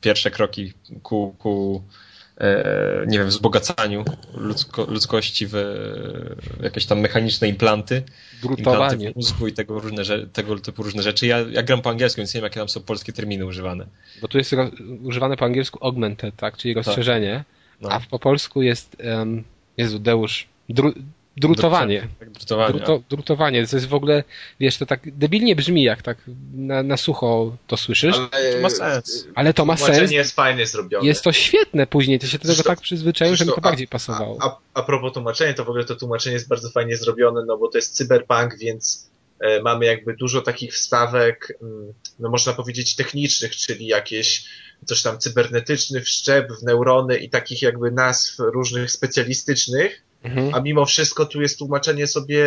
pierwsze 0.00 0.30
kroki 0.30 0.72
ku, 1.02 1.34
ku 1.38 1.82
nie 3.06 3.18
wiem, 3.18 3.28
wzbogacaniu 3.28 4.04
ludzko, 4.34 4.84
ludzkości 4.84 5.46
w 5.46 5.54
e, 5.54 6.64
jakieś 6.64 6.86
tam 6.86 7.00
mechaniczne 7.00 7.48
implanty. 7.48 7.96
Implanty 7.96 8.62
Drutowanie. 8.62 9.12
w 9.12 9.16
mózgu 9.16 9.46
i 9.46 9.52
tego, 9.52 9.80
różne, 9.80 10.02
tego 10.32 10.58
typu 10.58 10.82
różne 10.82 11.02
rzeczy. 11.02 11.26
Ja, 11.26 11.38
ja 11.38 11.62
gram 11.62 11.82
po 11.82 11.90
angielsku, 11.90 12.20
więc 12.20 12.34
nie 12.34 12.38
wiem, 12.38 12.44
jakie 12.44 12.60
tam 12.60 12.68
są 12.68 12.80
polskie 12.80 13.12
terminy 13.12 13.46
używane. 13.46 13.86
Bo 14.22 14.28
tu 14.28 14.38
jest 14.38 14.54
używane 15.02 15.36
po 15.36 15.44
angielsku 15.44 15.86
augmented, 15.86 16.36
tak, 16.36 16.56
czyli 16.56 16.74
rozszerzenie, 16.74 17.44
No. 17.80 17.88
a 17.88 18.00
po 18.00 18.18
polsku 18.18 18.62
jest, 18.62 18.96
um, 19.04 19.44
Jezu, 19.76 19.98
Deusz, 19.98 20.46
dru, 20.68 20.92
drutowanie. 21.40 22.08
Tak, 22.18 22.30
drutowanie. 22.30 22.72
Druto, 22.72 23.02
drutowanie, 23.10 23.66
to 23.66 23.76
jest 23.76 23.88
w 23.88 23.94
ogóle, 23.94 24.24
wiesz, 24.60 24.78
to 24.78 24.86
tak 24.86 25.00
debilnie 25.18 25.56
brzmi, 25.56 25.82
jak 25.82 26.02
tak 26.02 26.18
na, 26.54 26.82
na 26.82 26.96
sucho 26.96 27.56
to 27.66 27.76
słyszysz, 27.76 28.16
ale, 28.16 28.28
Ale, 28.30 28.60
ma 28.60 28.70
sens. 28.70 29.26
to 29.34 29.42
ma 29.42 29.52
Tłumaczenie 29.52 29.98
sens. 29.98 30.10
jest 30.10 30.34
fajnie 30.34 30.66
zrobione. 30.66 31.06
Jest 31.06 31.24
to 31.24 31.32
świetne 31.32 31.86
później, 31.86 32.18
to 32.18 32.26
się 32.26 32.38
do 32.38 32.48
tego 32.48 32.62
tak 32.62 32.80
przyzwyczaiłem, 32.80 33.36
że 33.36 33.44
mi 33.44 33.52
to 33.52 33.60
bardziej 33.60 33.88
pasowało. 33.88 34.38
A, 34.40 34.46
a, 34.46 34.58
a 34.74 34.82
propos 34.82 35.12
tłumaczenia, 35.12 35.54
to 35.54 35.64
w 35.64 35.68
ogóle 35.68 35.84
to 35.84 35.96
tłumaczenie 35.96 36.34
jest 36.34 36.48
bardzo 36.48 36.70
fajnie 36.70 36.96
zrobione, 36.96 37.44
no 37.46 37.58
bo 37.58 37.68
to 37.68 37.78
jest 37.78 37.96
cyberpunk, 37.96 38.58
więc 38.58 39.10
e, 39.40 39.62
mamy 39.62 39.86
jakby 39.86 40.16
dużo 40.16 40.42
takich 40.42 40.74
wstawek, 40.74 41.58
mm, 41.62 41.92
no 42.18 42.30
można 42.30 42.52
powiedzieć 42.52 42.96
technicznych, 42.96 43.56
czyli 43.56 43.86
jakieś 43.86 44.44
coś 44.86 45.02
tam 45.02 45.18
cybernetyczny 45.18 46.00
wszczep 46.00 46.52
w 46.52 46.62
neurony 46.62 47.18
i 47.18 47.30
takich 47.30 47.62
jakby 47.62 47.90
nazw 47.90 48.38
różnych 48.38 48.90
specjalistycznych, 48.90 50.02
Mhm. 50.22 50.54
a 50.54 50.60
mimo 50.60 50.86
wszystko 50.86 51.26
tu 51.26 51.42
jest 51.42 51.58
tłumaczenie 51.58 52.06
sobie, 52.06 52.44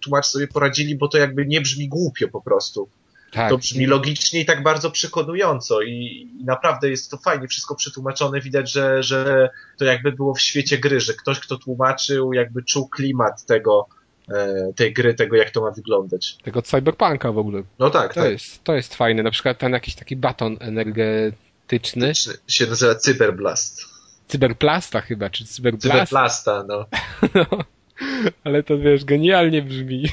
tłumacz 0.00 0.26
sobie 0.26 0.48
poradzili, 0.48 0.96
bo 0.96 1.08
to 1.08 1.18
jakby 1.18 1.46
nie 1.46 1.60
brzmi 1.60 1.88
głupio 1.88 2.28
po 2.28 2.40
prostu. 2.40 2.88
Tak. 3.32 3.50
To 3.50 3.58
brzmi 3.58 3.86
logicznie 3.86 4.40
i 4.40 4.44
tak 4.44 4.62
bardzo 4.62 4.90
przekonująco 4.90 5.82
i, 5.82 6.28
i 6.40 6.44
naprawdę 6.44 6.90
jest 6.90 7.10
to 7.10 7.16
fajnie 7.16 7.48
wszystko 7.48 7.74
przetłumaczone. 7.74 8.40
Widać, 8.40 8.72
że, 8.72 9.02
że 9.02 9.50
to 9.78 9.84
jakby 9.84 10.12
było 10.12 10.34
w 10.34 10.40
świecie 10.40 10.78
gry, 10.78 11.00
że 11.00 11.14
ktoś, 11.14 11.40
kto 11.40 11.58
tłumaczył, 11.58 12.32
jakby 12.32 12.62
czuł 12.62 12.88
klimat 12.88 13.44
tego, 13.44 13.86
e, 14.28 14.72
tej 14.76 14.92
gry, 14.92 15.14
tego 15.14 15.36
jak 15.36 15.50
to 15.50 15.60
ma 15.60 15.70
wyglądać. 15.70 16.36
Tego 16.42 16.62
cyberpunka 16.62 17.32
w 17.32 17.38
ogóle. 17.38 17.62
No 17.78 17.90
tak, 17.90 18.14
To 18.14 18.20
tak. 18.20 18.30
jest, 18.32 18.64
to 18.64 18.74
jest 18.74 18.94
fajne. 18.94 19.22
Na 19.22 19.30
przykład 19.30 19.58
ten 19.58 19.72
jakiś 19.72 19.94
taki 19.94 20.16
baton 20.16 20.56
energetyczny, 20.60 22.12
Się 22.48 22.66
nazywa 22.66 22.94
Cyberblast. 22.94 23.89
Cyberplasta 24.30 25.00
chyba, 25.00 25.30
czy 25.30 25.44
cyberblast, 25.44 25.82
Cyberplasta, 25.82 26.64
no. 26.68 26.86
no, 27.34 27.46
ale 28.44 28.62
to 28.62 28.78
wiesz, 28.78 29.04
genialnie 29.04 29.62
brzmi. 29.62 30.08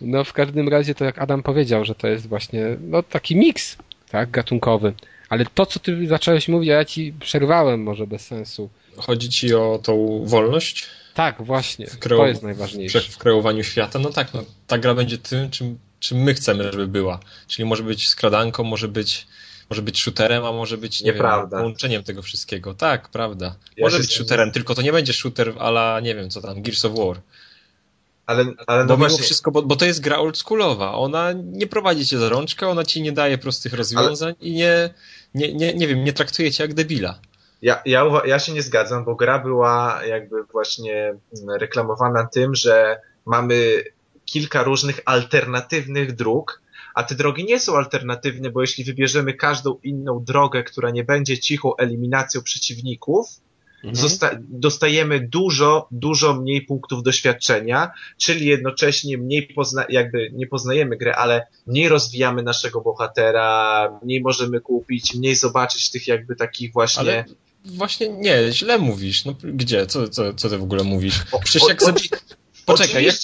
No 0.00 0.24
w 0.24 0.32
każdym 0.32 0.68
razie 0.68 0.94
to 0.94 1.04
jak 1.04 1.18
Adam 1.18 1.42
powiedział, 1.42 1.84
że 1.84 1.94
to 1.94 2.08
jest 2.08 2.26
właśnie 2.28 2.76
no 2.80 3.02
taki 3.02 3.36
miks, 3.36 3.76
tak, 4.10 4.30
gatunkowy. 4.30 4.92
Ale 5.28 5.46
to, 5.54 5.66
co 5.66 5.80
ty 5.80 6.06
zacząłeś 6.06 6.48
mówić, 6.48 6.70
a 6.70 6.72
ja 6.72 6.84
ci 6.84 7.14
przerwałem 7.20 7.82
może 7.82 8.06
bez 8.06 8.26
sensu. 8.26 8.68
Chodzi 8.96 9.28
ci 9.28 9.54
o 9.54 9.80
tą 9.82 10.22
wolność 10.26 10.86
Tak, 11.14 11.42
właśnie, 11.42 11.86
kreu- 11.86 12.16
to 12.16 12.26
jest 12.26 12.42
najważniejsze. 12.42 13.00
w 13.00 13.18
kreowaniu 13.18 13.64
świata? 13.64 13.98
No 13.98 14.10
tak, 14.10 14.34
no, 14.34 14.44
ta 14.66 14.78
gra 14.78 14.94
będzie 14.94 15.18
tym, 15.18 15.50
czym, 15.50 15.78
czym 16.00 16.18
my 16.18 16.34
chcemy, 16.34 16.64
żeby 16.72 16.86
była. 16.86 17.20
Czyli 17.46 17.68
może 17.68 17.82
być 17.82 18.08
skradanką, 18.08 18.64
może 18.64 18.88
być, 18.88 19.26
może 19.70 19.82
być 19.82 20.02
shooterem, 20.02 20.44
a 20.44 20.52
może 20.52 20.78
być 20.78 21.02
nie 21.02 21.12
Nieprawda. 21.12 21.56
wiem, 21.56 21.60
połączeniem 21.64 22.02
tego 22.02 22.22
wszystkiego. 22.22 22.74
Tak, 22.74 23.08
prawda. 23.08 23.56
Ja 23.76 23.84
może 23.86 23.98
być 23.98 24.10
z 24.10 24.12
shooterem, 24.12 24.52
tylko 24.52 24.74
to 24.74 24.82
nie 24.82 24.92
będzie 24.92 25.12
shooter 25.12 25.54
ala, 25.58 26.00
nie 26.00 26.14
wiem 26.14 26.30
co 26.30 26.40
tam, 26.40 26.62
Gears 26.62 26.84
of 26.84 26.92
War. 26.98 27.20
Ale, 28.26 28.44
ale 28.66 28.84
Bo 28.84 28.88
no 28.88 28.96
mimo 28.96 29.08
właśnie, 29.08 29.24
wszystko, 29.24 29.50
bo, 29.50 29.62
bo 29.62 29.76
to 29.76 29.84
jest 29.84 30.00
gra 30.00 30.18
oldschoolowa. 30.18 30.94
Ona 30.94 31.32
nie 31.32 31.66
prowadzi 31.66 32.06
cię 32.06 32.18
za 32.18 32.28
rączkę, 32.28 32.68
ona 32.68 32.84
ci 32.84 33.02
nie 33.02 33.12
daje 33.12 33.38
prostych 33.38 33.72
rozwiązań 33.72 34.34
i 34.40 34.52
nie, 34.52 34.94
nie, 35.34 35.54
nie, 35.54 35.74
nie 35.74 35.86
wiem, 35.86 36.04
nie 36.04 36.12
traktuje 36.12 36.52
cię 36.52 36.64
jak 36.64 36.74
debila. 36.74 37.18
Ja, 37.62 37.82
ja, 37.84 38.04
ja 38.24 38.38
się 38.38 38.52
nie 38.52 38.62
zgadzam, 38.62 39.04
bo 39.04 39.14
gra 39.14 39.38
była 39.38 40.00
jakby 40.06 40.44
właśnie 40.44 41.14
mm, 41.42 41.56
reklamowana 41.60 42.26
tym, 42.26 42.54
że 42.54 43.00
mamy 43.26 43.84
kilka 44.24 44.62
różnych 44.62 45.00
alternatywnych 45.04 46.14
dróg, 46.14 46.62
a 46.98 47.02
te 47.02 47.14
drogi 47.14 47.44
nie 47.44 47.60
są 47.60 47.76
alternatywne, 47.76 48.50
bo 48.50 48.60
jeśli 48.60 48.84
wybierzemy 48.84 49.34
każdą 49.34 49.78
inną 49.82 50.24
drogę, 50.24 50.62
która 50.62 50.90
nie 50.90 51.04
będzie 51.04 51.38
cichą 51.38 51.76
eliminacją 51.76 52.42
przeciwników, 52.42 53.26
Mhm. 53.84 53.96
zosta- 54.08 54.38
dostajemy 54.48 55.28
dużo, 55.28 55.88
dużo 55.90 56.34
mniej 56.34 56.62
punktów 56.62 57.02
doświadczenia, 57.02 57.90
czyli 58.16 58.46
jednocześnie 58.46 59.18
mniej 59.18 59.48
pozna- 59.56 59.86
jakby 59.88 60.30
nie 60.32 60.46
poznajemy 60.46 60.96
grę, 60.96 61.16
ale 61.16 61.46
mniej 61.66 61.88
rozwijamy 61.88 62.42
naszego 62.42 62.80
bohatera, 62.80 63.98
mniej 64.04 64.20
możemy 64.20 64.60
kupić, 64.60 65.14
mniej 65.14 65.36
zobaczyć 65.36 65.90
tych 65.90 66.08
jakby 66.08 66.36
takich 66.36 66.72
właśnie... 66.72 67.00
Ale 67.00 67.24
właśnie 67.64 68.08
nie, 68.08 68.52
źle 68.52 68.78
mówisz. 68.78 69.24
No 69.24 69.34
gdzie? 69.42 69.86
Co, 69.86 70.08
co, 70.08 70.34
co 70.34 70.48
ty 70.48 70.58
w 70.58 70.62
ogóle 70.62 70.84
mówisz? 70.84 71.22
Przecież 71.44 71.62
o- 71.62 71.68
jak. 71.68 71.78
Poczekaj, 72.66 73.04
jak. 73.04 73.14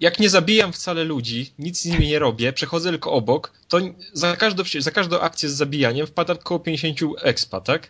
Jak 0.00 0.18
nie 0.18 0.30
zabijam 0.30 0.72
wcale 0.72 1.04
ludzi, 1.04 1.52
nic 1.58 1.80
z 1.80 1.84
nimi 1.84 2.08
nie 2.08 2.18
robię, 2.18 2.52
przechodzę 2.52 2.90
tylko 2.90 3.12
obok, 3.12 3.52
to 3.68 3.78
za 4.12 4.36
każdą, 4.36 4.62
za 4.78 4.90
każdą 4.90 5.20
akcję 5.20 5.48
z 5.48 5.52
zabijaniem 5.52 6.06
wpada 6.06 6.32
około 6.34 6.60
50 6.60 6.98
expa, 7.22 7.60
tak? 7.60 7.88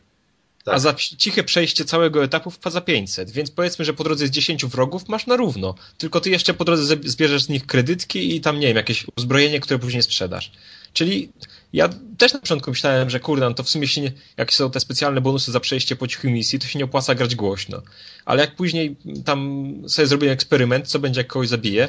Tak. 0.64 0.74
A 0.74 0.78
za 0.78 0.94
ciche 0.94 1.44
przejście 1.44 1.84
całego 1.84 2.24
etapu 2.24 2.50
wpada 2.50 2.80
500, 2.80 3.30
więc 3.30 3.50
powiedzmy, 3.50 3.84
że 3.84 3.94
po 3.94 4.04
drodze 4.04 4.26
z 4.26 4.30
10 4.30 4.66
wrogów 4.66 5.08
masz 5.08 5.26
na 5.26 5.36
równo. 5.36 5.74
Tylko 5.98 6.20
ty 6.20 6.30
jeszcze 6.30 6.54
po 6.54 6.64
drodze 6.64 6.96
zbierzesz 7.04 7.42
z 7.42 7.48
nich 7.48 7.66
kredytki 7.66 8.36
i 8.36 8.40
tam, 8.40 8.60
nie 8.60 8.66
wiem, 8.66 8.76
jakieś 8.76 9.06
uzbrojenie, 9.16 9.60
które 9.60 9.78
później 9.78 10.02
sprzedasz. 10.02 10.52
Czyli 10.92 11.32
ja 11.72 11.88
też 12.18 12.32
na 12.32 12.38
początku 12.38 12.70
myślałem, 12.70 13.10
że 13.10 13.20
kurde, 13.20 13.48
no 13.48 13.54
to 13.54 13.62
w 13.62 13.68
sumie 13.68 13.88
się 13.88 14.00
nie, 14.00 14.12
jak 14.36 14.52
są 14.52 14.70
te 14.70 14.80
specjalne 14.80 15.20
bonusy 15.20 15.52
za 15.52 15.60
przejście 15.60 15.96
po 15.96 16.06
cichej 16.06 16.32
misji, 16.32 16.58
to 16.58 16.66
się 16.66 16.78
nie 16.78 16.84
opłaca 16.84 17.14
grać 17.14 17.34
głośno. 17.34 17.82
Ale 18.24 18.40
jak 18.40 18.56
później 18.56 18.96
tam 19.24 19.72
sobie 19.88 20.06
zrobiłem 20.08 20.34
eksperyment, 20.34 20.88
co 20.88 20.98
będzie 20.98 21.20
jak 21.20 21.26
kogoś 21.26 21.48
zabije, 21.48 21.88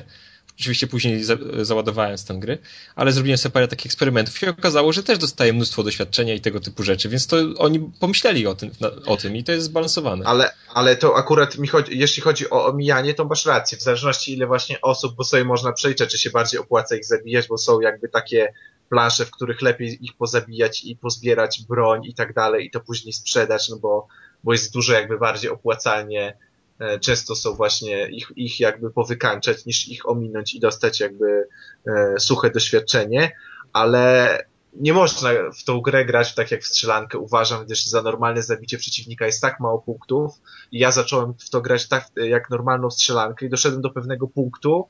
oczywiście 0.60 0.88
później 0.88 1.24
za, 1.24 1.36
załadowałem 1.62 2.18
tę 2.28 2.34
gry, 2.34 2.58
ale 2.96 3.12
zrobiłem 3.12 3.38
sobie 3.38 3.54
parę 3.54 3.68
takich 3.68 3.86
eksperymentów 3.86 4.44
i 4.44 4.48
okazało, 4.48 4.94
że 4.94 5.04
też 5.04 5.18
dostaję 5.18 5.54
mnóstwo 5.54 5.84
doświadczenia 5.84 6.34
i 6.34 6.42
tego 6.42 6.60
typu 6.60 6.84
rzeczy, 6.84 7.10
więc 7.10 7.28
to 7.28 7.38
oni 7.58 7.92
pomyśleli 8.00 8.48
o 8.48 8.56
tym, 8.56 8.72
o 9.06 9.18
tym 9.18 9.36
i 9.36 9.44
to 9.44 9.52
jest 9.52 9.66
zbalansowane. 9.66 10.26
Ale, 10.26 10.52
ale 10.74 10.96
to 10.96 11.18
akurat 11.18 11.58
mi 11.58 11.68
chodzi, 11.68 12.00
jeśli 12.00 12.24
chodzi 12.24 12.50
o 12.50 12.66
omijanie, 12.66 13.14
to 13.14 13.26
masz 13.26 13.46
rację. 13.46 13.78
W 13.78 13.82
zależności 13.82 14.34
ile 14.34 14.48
właśnie 14.48 14.82
osób, 14.82 15.16
bo 15.16 15.24
sobie 15.24 15.46
można 15.46 15.72
przeliczać, 15.72 16.12
czy 16.12 16.18
się 16.18 16.30
bardziej 16.30 16.60
opłaca 16.60 16.96
ich 16.96 17.06
zabijać, 17.06 17.48
bo 17.48 17.58
są 17.58 17.82
jakby 17.82 18.10
takie 18.10 18.54
plansze, 18.90 19.26
w 19.26 19.32
których 19.32 19.62
lepiej 19.62 20.06
ich 20.06 20.14
pozabijać 20.18 20.84
i 20.84 20.96
pozbierać 20.96 21.62
broń 21.70 22.06
i 22.06 22.14
tak 22.14 22.34
dalej 22.34 22.66
i 22.66 22.72
to 22.72 22.80
później 22.80 23.14
sprzedać, 23.14 23.70
no 23.70 23.78
bo, 23.78 24.08
bo 24.44 24.52
jest 24.52 24.74
dużo 24.74 24.94
jakby 24.94 25.18
bardziej 25.18 25.52
opłacalnie 25.52 26.38
e, 26.80 27.00
często 27.00 27.36
są 27.36 27.54
właśnie 27.54 28.08
ich, 28.08 28.32
ich 28.36 28.60
jakby 28.60 28.92
powykańczać 28.92 29.66
niż 29.66 29.88
ich 29.88 30.10
ominąć 30.10 30.56
i 30.56 30.60
dostać 30.60 31.00
jakby 31.00 31.48
e, 31.88 32.20
suche 32.20 32.50
doświadczenie, 32.50 33.32
ale 33.74 34.38
nie 34.74 34.94
można 34.94 35.30
w 35.60 35.64
tą 35.64 35.82
grę 35.82 36.06
grać 36.06 36.36
tak 36.36 36.52
jak 36.52 36.62
w 36.62 36.68
strzelankę, 36.68 37.18
uważam, 37.18 37.66
gdyż 37.66 37.86
za 37.86 38.02
normalne 38.02 38.44
zabicie 38.44 38.78
przeciwnika 38.78 39.26
jest 39.26 39.42
tak 39.42 39.60
mało 39.60 39.80
punktów. 39.80 40.32
I 40.72 40.80
ja 40.80 40.92
zacząłem 40.92 41.34
w 41.34 41.50
to 41.50 41.62
grać 41.62 41.88
tak 41.88 42.06
jak 42.16 42.50
normalną 42.50 42.92
strzelankę 42.92 43.46
i 43.46 43.50
doszedłem 43.50 43.82
do 43.82 43.90
pewnego 43.90 44.28
punktu 44.28 44.88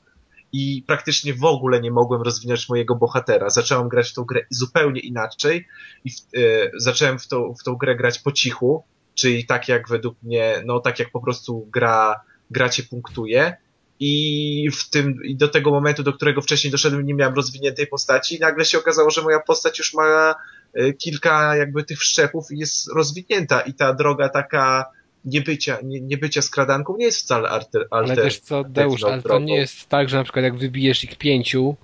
i 0.52 0.84
praktycznie 0.86 1.34
w 1.34 1.44
ogóle 1.44 1.80
nie 1.80 1.90
mogłem 1.90 2.22
rozwinąć 2.22 2.68
mojego 2.68 2.96
bohatera. 2.96 3.50
Zacząłem 3.50 3.88
grać 3.88 4.10
w 4.10 4.14
tą 4.14 4.24
grę 4.24 4.40
zupełnie 4.50 5.00
inaczej. 5.00 5.66
I 6.04 6.10
w, 6.10 6.14
y, 6.36 6.70
zacząłem 6.76 7.18
w 7.18 7.28
tą, 7.28 7.54
w 7.60 7.64
tą 7.64 7.74
grę 7.76 7.96
grać 7.96 8.18
po 8.18 8.32
cichu, 8.32 8.84
czyli 9.14 9.46
tak 9.46 9.68
jak 9.68 9.88
według 9.88 10.22
mnie, 10.22 10.62
no 10.66 10.80
tak 10.80 10.98
jak 10.98 11.10
po 11.10 11.20
prostu 11.20 11.68
gra, 11.72 12.20
gra 12.50 12.68
cię 12.68 12.82
punktuje. 12.82 13.56
I 14.02 14.70
w 14.72 14.90
tym, 14.90 15.24
i 15.24 15.36
do 15.36 15.48
tego 15.48 15.70
momentu, 15.70 16.02
do 16.02 16.12
którego 16.12 16.42
wcześniej 16.42 16.70
doszedłem, 16.70 17.06
nie 17.06 17.14
miałem 17.14 17.34
rozwiniętej 17.34 17.86
postaci. 17.86 18.36
I 18.36 18.40
nagle 18.40 18.64
się 18.64 18.78
okazało, 18.78 19.10
że 19.10 19.22
moja 19.22 19.40
postać 19.40 19.78
już 19.78 19.94
ma 19.94 20.34
y, 20.78 20.94
kilka 20.94 21.56
jakby 21.56 21.84
tych 21.84 21.98
wszczepów 21.98 22.50
i 22.50 22.58
jest 22.58 22.88
rozwinięta. 22.94 23.60
I 23.60 23.74
ta 23.74 23.94
droga 23.94 24.28
taka 24.28 24.86
niebycia, 25.24 25.78
nie, 25.82 26.00
niebycia 26.00 26.42
skradanką 26.42 26.96
nie 26.96 27.04
jest 27.04 27.20
wcale 27.20 27.48
alter, 27.48 27.86
alter 27.90 28.12
Ale 28.12 28.24
wiesz 28.24 28.38
co, 28.38 28.64
Deusz, 28.64 29.04
ale 29.04 29.22
to 29.22 29.38
nie 29.38 29.56
jest 29.56 29.88
tak, 29.88 30.08
że 30.08 30.16
na 30.16 30.24
przykład 30.24 30.44
jak 30.44 30.56
wybijesz 30.56 31.04
ich 31.04 31.16
pięciu, 31.16 31.76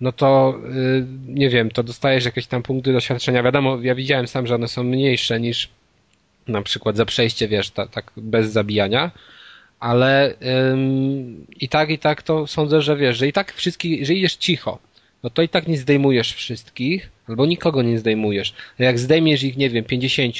no 0.00 0.12
to 0.12 0.58
yy, 0.74 1.06
nie 1.26 1.48
wiem, 1.48 1.70
to 1.70 1.82
dostajesz 1.82 2.24
jakieś 2.24 2.46
tam 2.46 2.62
punkty 2.62 2.92
doświadczenia. 2.92 3.42
Wiadomo, 3.42 3.78
ja 3.82 3.94
widziałem 3.94 4.26
sam, 4.26 4.46
że 4.46 4.54
one 4.54 4.68
są 4.68 4.84
mniejsze 4.84 5.40
niż 5.40 5.68
na 6.48 6.62
przykład 6.62 6.96
za 6.96 7.04
przejście, 7.04 7.48
wiesz, 7.48 7.70
ta, 7.70 7.86
tak 7.86 8.12
bez 8.16 8.52
zabijania, 8.52 9.10
ale 9.80 10.34
ym, 10.72 11.46
i 11.60 11.68
tak, 11.68 11.90
i 11.90 11.98
tak 11.98 12.22
to 12.22 12.46
sądzę, 12.46 12.82
że 12.82 12.96
wiesz, 12.96 13.16
że 13.16 13.28
i 13.28 13.32
tak 13.32 13.52
wszystkich, 13.52 14.06
że 14.06 14.14
idziesz 14.14 14.36
cicho, 14.36 14.78
no 15.22 15.30
to 15.30 15.42
i 15.42 15.48
tak 15.48 15.68
nie 15.68 15.78
zdejmujesz 15.78 16.34
wszystkich, 16.34 17.10
albo 17.28 17.46
nikogo 17.46 17.82
nie 17.82 17.98
zdejmujesz. 17.98 18.54
Jak 18.78 18.98
zdejmiesz 18.98 19.42
ich, 19.42 19.56
nie 19.56 19.70
wiem, 19.70 19.84
50, 19.84 20.34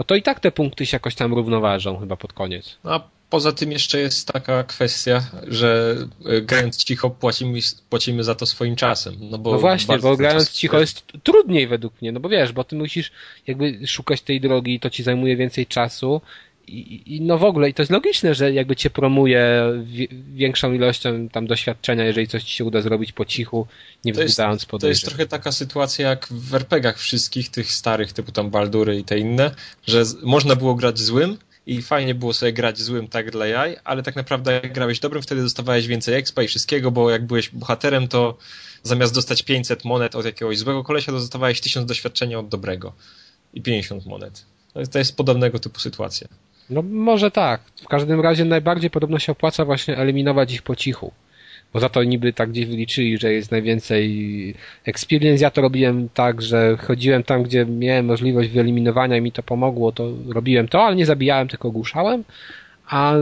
no 0.00 0.04
to 0.04 0.14
i 0.14 0.22
tak 0.22 0.40
te 0.40 0.50
punkty 0.50 0.86
się 0.86 0.94
jakoś 0.94 1.14
tam 1.14 1.34
równoważą 1.34 1.98
chyba 1.98 2.16
pod 2.16 2.32
koniec. 2.32 2.78
No, 2.84 2.94
a 2.94 3.08
poza 3.30 3.52
tym 3.52 3.72
jeszcze 3.72 4.00
jest 4.00 4.32
taka 4.32 4.64
kwestia, 4.64 5.22
że 5.48 5.96
e, 6.26 6.40
grając 6.40 6.84
cicho 6.84 7.10
płacimy, 7.10 7.58
płacimy 7.90 8.24
za 8.24 8.34
to 8.34 8.46
swoim 8.46 8.76
czasem. 8.76 9.16
No, 9.20 9.38
bo 9.38 9.52
no 9.52 9.58
właśnie, 9.58 9.98
bo 9.98 10.16
grając 10.16 10.50
cicho 10.50 10.80
jest 10.80 11.12
trudniej 11.22 11.66
według 11.66 12.02
mnie, 12.02 12.12
no 12.12 12.20
bo 12.20 12.28
wiesz, 12.28 12.52
bo 12.52 12.64
ty 12.64 12.76
musisz 12.76 13.12
jakby 13.46 13.86
szukać 13.86 14.20
tej 14.20 14.40
drogi 14.40 14.74
i 14.74 14.80
to 14.80 14.90
ci 14.90 15.02
zajmuje 15.02 15.36
więcej 15.36 15.66
czasu 15.66 16.20
i, 16.70 17.16
i, 17.16 17.20
no 17.20 17.38
w 17.38 17.44
ogóle, 17.44 17.68
i 17.68 17.74
to 17.74 17.82
jest 17.82 17.92
logiczne, 17.92 18.34
że 18.34 18.52
jakby 18.52 18.76
cię 18.76 18.90
promuje 18.90 19.62
większą 20.34 20.72
ilością 20.72 21.28
tam 21.28 21.46
doświadczenia, 21.46 22.04
jeżeli 22.04 22.28
coś 22.28 22.44
ci 22.44 22.56
się 22.56 22.64
uda 22.64 22.80
zrobić 22.80 23.12
po 23.12 23.24
cichu, 23.24 23.66
nie 24.04 24.12
wzbudzając 24.12 24.64
podejrzeń. 24.64 24.88
To 24.88 25.00
jest 25.00 25.04
trochę 25.04 25.26
taka 25.26 25.52
sytuacja 25.52 26.08
jak 26.08 26.28
w 26.30 26.54
RPGach 26.54 26.98
wszystkich 26.98 27.48
tych 27.48 27.72
starych, 27.72 28.12
typu 28.12 28.32
tam 28.32 28.50
Baldury 28.50 28.98
i 28.98 29.04
te 29.04 29.18
inne, 29.18 29.54
że 29.86 30.02
można 30.22 30.56
było 30.56 30.74
grać 30.74 30.98
złym 30.98 31.38
i 31.66 31.82
fajnie 31.82 32.14
było 32.14 32.32
sobie 32.32 32.52
grać 32.52 32.78
złym 32.78 33.08
tak 33.08 33.30
dla 33.30 33.46
jaj, 33.46 33.76
ale 33.84 34.02
tak 34.02 34.16
naprawdę 34.16 34.52
jak 34.52 34.72
grałeś 34.72 35.00
dobrym, 35.00 35.22
wtedy 35.22 35.42
dostawałeś 35.42 35.86
więcej 35.86 36.14
expa 36.14 36.42
i 36.42 36.48
wszystkiego, 36.48 36.90
bo 36.90 37.10
jak 37.10 37.26
byłeś 37.26 37.48
bohaterem, 37.48 38.08
to 38.08 38.36
zamiast 38.82 39.14
dostać 39.14 39.42
500 39.42 39.84
monet 39.84 40.14
od 40.14 40.24
jakiegoś 40.24 40.58
złego 40.58 40.84
kolesia, 40.84 41.12
to 41.12 41.18
dostawałeś 41.18 41.60
1000 41.60 41.86
doświadczenia 41.86 42.38
od 42.38 42.48
dobrego 42.48 42.92
i 43.54 43.62
50 43.62 44.06
monet. 44.06 44.44
To 44.92 44.98
jest 44.98 45.16
podobnego 45.16 45.58
typu 45.58 45.80
sytuacja. 45.80 46.28
No 46.70 46.82
może 46.82 47.30
tak. 47.30 47.60
W 47.82 47.88
każdym 47.88 48.20
razie 48.20 48.44
najbardziej 48.44 48.90
podobno 48.90 49.18
się 49.18 49.32
opłaca 49.32 49.64
właśnie 49.64 49.96
eliminować 49.96 50.52
ich 50.52 50.62
po 50.62 50.76
cichu. 50.76 51.12
Bo 51.72 51.80
za 51.80 51.88
to 51.88 52.04
niby 52.04 52.32
tak 52.32 52.50
gdzieś 52.50 52.66
wyliczyli, 52.66 53.18
że 53.18 53.32
jest 53.32 53.50
najwięcej 53.50 54.54
experience. 54.84 55.44
Ja 55.44 55.50
to 55.50 55.60
robiłem 55.60 56.08
tak, 56.14 56.42
że 56.42 56.76
chodziłem 56.76 57.22
tam, 57.22 57.42
gdzie 57.42 57.66
miałem 57.66 58.06
możliwość 58.06 58.48
wyeliminowania 58.48 59.16
i 59.16 59.20
mi 59.20 59.32
to 59.32 59.42
pomogło, 59.42 59.92
to 59.92 60.12
robiłem 60.28 60.68
to, 60.68 60.82
ale 60.82 60.96
nie 60.96 61.06
zabijałem, 61.06 61.48
tylko 61.48 61.68
ogłuszałem. 61.68 62.24
A, 62.86 63.14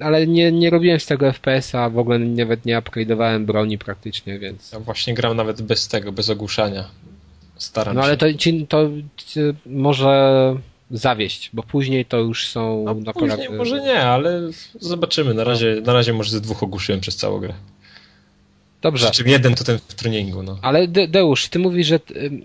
ale 0.00 0.26
nie, 0.26 0.52
nie 0.52 0.70
robiłem 0.70 1.00
z 1.00 1.06
tego 1.06 1.32
FPS-a, 1.32 1.90
w 1.90 1.98
ogóle 1.98 2.18
nawet 2.18 2.64
nie 2.64 2.78
upgrade'owałem 2.78 3.44
broni 3.44 3.78
praktycznie, 3.78 4.38
więc... 4.38 4.72
Ja 4.72 4.80
właśnie 4.80 5.14
gram 5.14 5.36
nawet 5.36 5.62
bez 5.62 5.88
tego, 5.88 6.12
bez 6.12 6.30
ogłuszania. 6.30 6.84
Staram 7.56 7.94
no, 7.94 8.02
się. 8.02 8.06
ale 8.06 8.16
to, 8.16 8.26
to, 8.68 8.88
to 9.34 9.40
może 9.66 10.56
zawieść, 10.90 11.50
bo 11.52 11.62
później 11.62 12.04
to 12.04 12.18
już 12.18 12.46
są 12.46 12.84
no, 12.84 12.94
naprawdę... 12.94 13.36
Później 13.36 13.58
może 13.58 13.80
nie, 13.80 14.02
ale 14.02 14.40
zobaczymy. 14.80 15.34
Na 15.34 15.44
razie, 15.44 15.80
na 15.84 15.92
razie 15.92 16.12
może 16.12 16.30
ze 16.30 16.40
dwóch 16.40 16.62
ogłuszyłem 16.62 17.00
przez 17.00 17.16
całą 17.16 17.40
grę. 17.40 17.54
Dobrze. 18.82 19.10
Czym 19.10 19.28
jeden 19.28 19.54
to 19.54 19.64
ten 19.64 19.78
w 19.78 19.94
treningu, 19.94 20.42
no. 20.42 20.58
Ale 20.62 20.88
De 20.88 21.08
Deusz, 21.08 21.48
ty 21.48 21.58
mówisz, 21.58 21.86
że, 21.86 22.00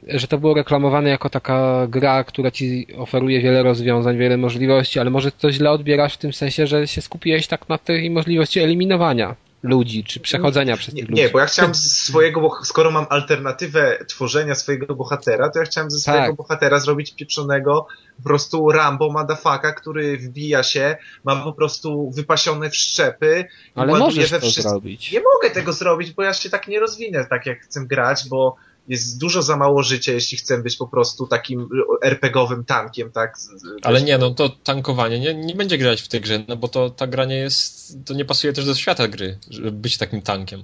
że 0.07 0.27
to 0.27 0.37
było 0.37 0.53
reklamowane 0.53 1.09
jako 1.09 1.29
taka 1.29 1.87
gra, 1.87 2.23
która 2.23 2.51
ci 2.51 2.87
oferuje 2.97 3.41
wiele 3.41 3.63
rozwiązań, 3.63 4.17
wiele 4.17 4.37
możliwości, 4.37 4.99
ale 4.99 5.09
może 5.09 5.31
to 5.31 5.51
źle 5.51 5.71
odbierasz 5.71 6.13
w 6.13 6.17
tym 6.17 6.33
sensie, 6.33 6.67
że 6.67 6.87
się 6.87 7.01
skupiłeś 7.01 7.47
tak 7.47 7.69
na 7.69 7.77
tej 7.77 8.09
możliwości 8.09 8.59
eliminowania 8.59 9.35
ludzi, 9.63 10.03
czy 10.03 10.19
przechodzenia 10.19 10.77
przez 10.77 10.93
nie, 10.93 11.01
tych 11.01 11.09
ludzi. 11.09 11.21
Nie, 11.21 11.29
bo 11.29 11.39
ja 11.39 11.45
chciałem 11.45 11.75
ze 11.83 11.89
swojego, 11.89 12.51
skoro 12.63 12.91
mam 12.91 13.05
alternatywę 13.09 14.05
tworzenia 14.07 14.55
swojego 14.55 14.95
bohatera, 14.95 15.49
to 15.49 15.59
ja 15.59 15.65
chciałem 15.65 15.91
ze 15.91 15.99
swojego 15.99 16.27
tak. 16.27 16.35
bohatera 16.35 16.79
zrobić 16.79 17.15
pieprzonego 17.15 17.87
po 18.17 18.23
prostu 18.23 18.71
Rambo 18.71 19.11
madafaka, 19.11 19.73
który 19.73 20.17
wbija 20.17 20.63
się, 20.63 20.97
ma 21.23 21.35
po 21.35 21.53
prostu 21.53 22.11
wypasione 22.11 22.69
wszczepy 22.69 23.45
Ale 23.75 23.99
możesz 23.99 24.31
we 24.31 24.39
to 24.39 24.49
zrobić. 24.49 25.11
Nie 25.11 25.19
mogę 25.19 25.53
tego 25.53 25.73
zrobić, 25.73 26.11
bo 26.11 26.23
ja 26.23 26.33
się 26.33 26.49
tak 26.49 26.67
nie 26.67 26.79
rozwinę 26.79 27.25
tak 27.25 27.45
jak 27.45 27.61
chcę 27.61 27.85
grać, 27.85 28.29
bo 28.29 28.55
jest 28.87 29.19
dużo 29.19 29.41
za 29.41 29.57
mało 29.57 29.83
życia, 29.83 30.11
jeśli 30.11 30.37
chcę 30.37 30.63
być 30.63 30.75
po 30.75 30.87
prostu 30.87 31.27
takim 31.27 31.69
RPGowym 32.03 32.65
tankiem, 32.65 33.11
tak? 33.11 33.37
Ale 33.81 34.01
nie, 34.01 34.17
no 34.17 34.31
to 34.31 34.49
tankowanie 34.49 35.19
nie, 35.19 35.33
nie 35.33 35.55
będzie 35.55 35.77
grać 35.77 36.01
w 36.01 36.07
tej 36.07 36.21
grze, 36.21 36.43
no 36.47 36.55
bo 36.55 36.67
to 36.67 36.89
ta 36.89 37.07
gra 37.07 37.25
nie 37.25 37.35
jest, 37.35 37.97
to 38.05 38.13
nie 38.13 38.25
pasuje 38.25 38.53
też 38.53 38.65
do 38.65 38.75
świata 38.75 39.07
gry, 39.07 39.37
żeby 39.49 39.71
być 39.71 39.97
takim 39.97 40.21
tankiem. 40.21 40.63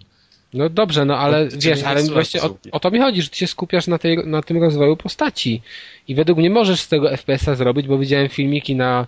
No 0.54 0.70
dobrze, 0.70 1.06
no 1.06 1.18
ale 1.18 1.46
no, 1.46 1.52
wiesz, 1.60 1.84
ale 1.84 2.04
właśnie 2.04 2.42
o, 2.42 2.58
o, 2.72 2.80
to 2.80 2.92
mi 2.92 3.00
chodzi, 3.00 3.22
że 3.22 3.30
ty 3.30 3.38
się 3.38 3.48
skupiasz 3.48 3.88
na, 3.88 3.98
tej, 3.98 4.18
na 4.28 4.42
tym 4.42 4.64
rozwoju 4.64 4.98
postaci. 4.98 5.62
I 6.08 6.16
według 6.16 6.40
mnie 6.40 6.50
możesz 6.50 6.82
z 6.82 6.88
tego 6.88 7.18
FPS-a 7.18 7.56
zrobić, 7.56 7.88
bo 7.88 7.98
widziałem 7.98 8.30
filmiki 8.30 8.76
na, 8.76 9.08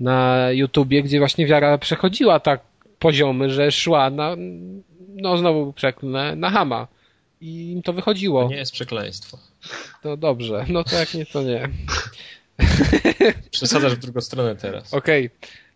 na 0.00 0.48
YouTubie, 0.50 1.02
gdzie 1.02 1.18
właśnie 1.18 1.46
wiara 1.46 1.78
przechodziła 1.78 2.40
tak 2.40 2.60
poziomy, 2.98 3.50
że 3.50 3.72
szła 3.72 4.10
na, 4.10 4.36
no 5.14 5.36
znowu 5.36 5.72
przeklnę, 5.72 6.36
na 6.36 6.50
hama. 6.50 6.86
I 7.40 7.72
im 7.72 7.82
to 7.82 7.92
wychodziło. 7.92 8.42
To 8.42 8.50
nie 8.50 8.56
jest 8.56 8.72
przekleństwo. 8.72 9.38
To 10.02 10.16
dobrze, 10.16 10.66
no 10.68 10.84
to 10.84 10.96
jak 10.96 11.14
nie, 11.14 11.26
to 11.26 11.42
nie. 11.42 11.68
Przesadzasz 13.50 13.94
w 13.94 13.98
drugą 13.98 14.20
stronę 14.20 14.56
teraz. 14.56 14.94
Okej. 14.94 15.30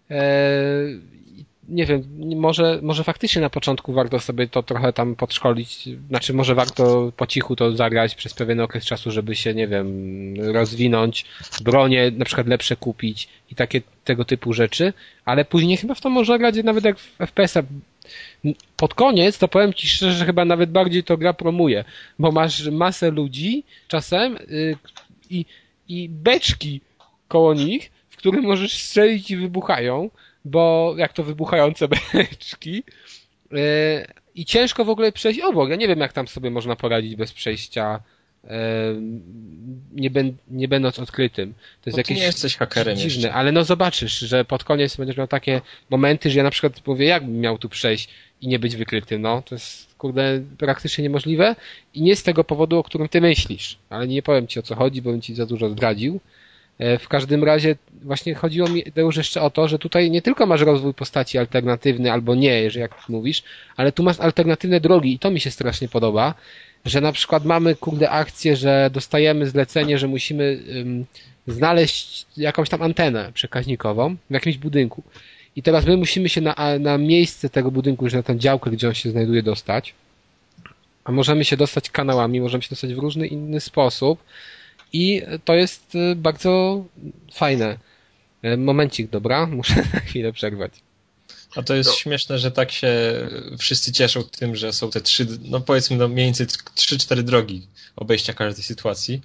Okay. 0.08 0.18
E, 0.18 1.22
nie 1.68 1.86
wiem, 1.86 2.02
może, 2.36 2.78
może 2.82 3.04
faktycznie 3.04 3.42
na 3.42 3.50
początku 3.50 3.92
warto 3.92 4.20
sobie 4.20 4.48
to 4.48 4.62
trochę 4.62 4.92
tam 4.92 5.16
podszkolić, 5.16 5.88
znaczy 6.08 6.34
może 6.34 6.54
warto 6.54 7.12
po 7.16 7.26
cichu 7.26 7.56
to 7.56 7.76
zagrać 7.76 8.14
przez 8.14 8.34
pewien 8.34 8.60
okres 8.60 8.84
czasu, 8.84 9.10
żeby 9.10 9.36
się, 9.36 9.54
nie 9.54 9.68
wiem, 9.68 10.34
rozwinąć, 10.52 11.24
bronie 11.64 12.12
na 12.16 12.24
przykład 12.24 12.46
lepsze 12.46 12.76
kupić 12.76 13.28
i 13.50 13.54
takie 13.54 13.82
tego 14.04 14.24
typu 14.24 14.52
rzeczy, 14.52 14.92
ale 15.24 15.44
później 15.44 15.76
chyba 15.76 15.94
w 15.94 16.00
to 16.00 16.10
może 16.10 16.38
grać 16.38 16.54
nawet 16.64 16.84
jak 16.84 16.98
w 16.98 17.16
FPS-a. 17.18 17.62
Pod 18.76 18.94
koniec 18.94 19.38
to 19.38 19.48
powiem 19.48 19.74
Ci 19.74 19.88
szczerze, 19.88 20.12
że 20.12 20.26
chyba 20.26 20.44
nawet 20.44 20.70
bardziej 20.70 21.04
to 21.04 21.16
gra 21.16 21.32
promuje, 21.32 21.84
bo 22.18 22.32
masz 22.32 22.68
masę 22.68 23.10
ludzi 23.10 23.64
czasem 23.88 24.38
yy, 24.48 24.76
i, 25.30 25.44
i 25.88 26.08
beczki 26.08 26.80
koło 27.28 27.54
nich, 27.54 27.90
w 28.10 28.16
których 28.16 28.42
możesz 28.42 28.82
strzelić 28.82 29.30
i 29.30 29.36
wybuchają, 29.36 30.10
bo 30.44 30.94
jak 30.96 31.12
to 31.12 31.24
wybuchające 31.24 31.88
beczki 32.12 32.82
yy, 33.50 33.58
i 34.34 34.44
ciężko 34.44 34.84
w 34.84 34.90
ogóle 34.90 35.12
przejść 35.12 35.40
obok. 35.40 35.70
Ja 35.70 35.76
nie 35.76 35.88
wiem, 35.88 36.00
jak 36.00 36.12
tam 36.12 36.28
sobie 36.28 36.50
można 36.50 36.76
poradzić 36.76 37.16
bez 37.16 37.32
przejścia 37.32 38.00
nie, 39.92 40.10
ben, 40.10 40.36
nie 40.50 40.68
będąc 40.68 40.98
odkrytym. 40.98 41.52
To 41.52 41.90
jest 41.90 41.96
no 41.96 42.00
jakieś 42.00 42.18
nie 42.18 42.24
jesteś 42.24 42.56
hakerem 42.56 42.96
dziwne, 42.96 43.14
jeszcze. 43.14 43.34
ale 43.34 43.52
no 43.52 43.64
zobaczysz, 43.64 44.18
że 44.18 44.44
pod 44.44 44.64
koniec 44.64 44.96
będziesz 44.96 45.16
miał 45.16 45.28
takie 45.28 45.60
momenty, 45.90 46.30
że 46.30 46.38
ja 46.38 46.44
na 46.44 46.50
przykład 46.50 46.86
mówię, 46.86 47.06
jakbym 47.06 47.40
miał 47.40 47.58
tu 47.58 47.68
przejść 47.68 48.08
i 48.40 48.48
nie 48.48 48.58
być 48.58 48.76
wykrytym, 48.76 49.22
no 49.22 49.42
to 49.42 49.54
jest 49.54 49.94
kurde 49.94 50.42
praktycznie 50.58 51.02
niemożliwe 51.02 51.56
i 51.94 52.02
nie 52.02 52.16
z 52.16 52.22
tego 52.22 52.44
powodu, 52.44 52.78
o 52.78 52.82
którym 52.82 53.08
ty 53.08 53.20
myślisz, 53.20 53.78
ale 53.90 54.08
nie 54.08 54.22
powiem 54.22 54.46
ci 54.46 54.58
o 54.58 54.62
co 54.62 54.74
chodzi, 54.74 55.02
bo 55.02 55.10
bym 55.10 55.20
ci 55.20 55.34
za 55.34 55.46
dużo 55.46 55.70
zdradził, 55.70 56.20
E, 56.78 56.98
w 56.98 57.08
każdym 57.08 57.44
razie 57.44 57.76
właśnie 58.02 58.34
chodziło 58.34 58.68
mi 58.68 58.82
Deusz 58.94 59.16
jeszcze 59.16 59.42
o 59.42 59.50
to, 59.50 59.68
że 59.68 59.78
tutaj 59.78 60.10
nie 60.10 60.22
tylko 60.22 60.46
masz 60.46 60.60
rozwój 60.60 60.94
postaci 60.94 61.38
alternatywny 61.38 62.12
albo 62.12 62.34
nie, 62.34 62.62
jeżeli 62.62 62.80
jak 62.80 63.08
mówisz, 63.08 63.42
ale 63.76 63.92
tu 63.92 64.02
masz 64.02 64.20
alternatywne 64.20 64.80
drogi 64.80 65.12
i 65.12 65.18
to 65.18 65.30
mi 65.30 65.40
się 65.40 65.50
strasznie 65.50 65.88
podoba, 65.88 66.34
że 66.84 67.00
na 67.00 67.12
przykład 67.12 67.44
mamy 67.44 67.74
kurde 67.74 68.10
akcję, 68.10 68.56
że 68.56 68.90
dostajemy 68.92 69.46
zlecenie, 69.46 69.98
że 69.98 70.08
musimy 70.08 70.62
ym, 70.76 71.06
znaleźć 71.46 72.26
jakąś 72.36 72.68
tam 72.68 72.82
antenę 72.82 73.30
przekaźnikową 73.34 74.16
w 74.30 74.34
jakimś 74.34 74.58
budynku. 74.58 75.02
I 75.56 75.62
teraz 75.62 75.86
my 75.86 75.96
musimy 75.96 76.28
się 76.28 76.40
na, 76.40 76.54
na 76.80 76.98
miejsce 76.98 77.50
tego 77.50 77.70
budynku, 77.70 78.04
już 78.04 78.14
na 78.14 78.22
tę 78.22 78.38
działkę, 78.38 78.70
gdzie 78.70 78.88
on 78.88 78.94
się 78.94 79.10
znajduje, 79.10 79.42
dostać. 79.42 79.94
A 81.04 81.12
możemy 81.12 81.44
się 81.44 81.56
dostać 81.56 81.90
kanałami, 81.90 82.40
możemy 82.40 82.62
się 82.62 82.70
dostać 82.70 82.94
w 82.94 82.98
różny 82.98 83.26
inny 83.26 83.60
sposób. 83.60 84.24
I 84.92 85.22
to 85.44 85.54
jest 85.54 85.94
y, 85.94 86.16
bardzo 86.16 86.84
fajne. 87.32 87.78
Y, 88.44 88.56
momencik, 88.56 89.10
dobra? 89.10 89.46
Muszę 89.56 89.76
na 89.94 90.00
chwilę 90.00 90.32
przerwać. 90.32 90.72
A 91.56 91.62
to 91.62 91.74
jest 91.74 91.90
no. 91.90 91.96
śmieszne, 91.96 92.38
że 92.38 92.50
tak 92.50 92.72
się 92.72 92.92
wszyscy 93.58 93.92
cieszą 93.92 94.22
tym, 94.22 94.56
że 94.56 94.72
są 94.72 94.90
te 94.90 95.00
trzy, 95.00 95.26
no 95.44 95.60
powiedzmy 95.60 95.96
no 95.96 96.08
mniej 96.08 96.26
więcej 96.26 96.46
trzy, 96.74 96.98
cztery 96.98 97.22
drogi 97.22 97.66
obejścia 97.96 98.34
każdej 98.34 98.64
sytuacji. 98.64 99.20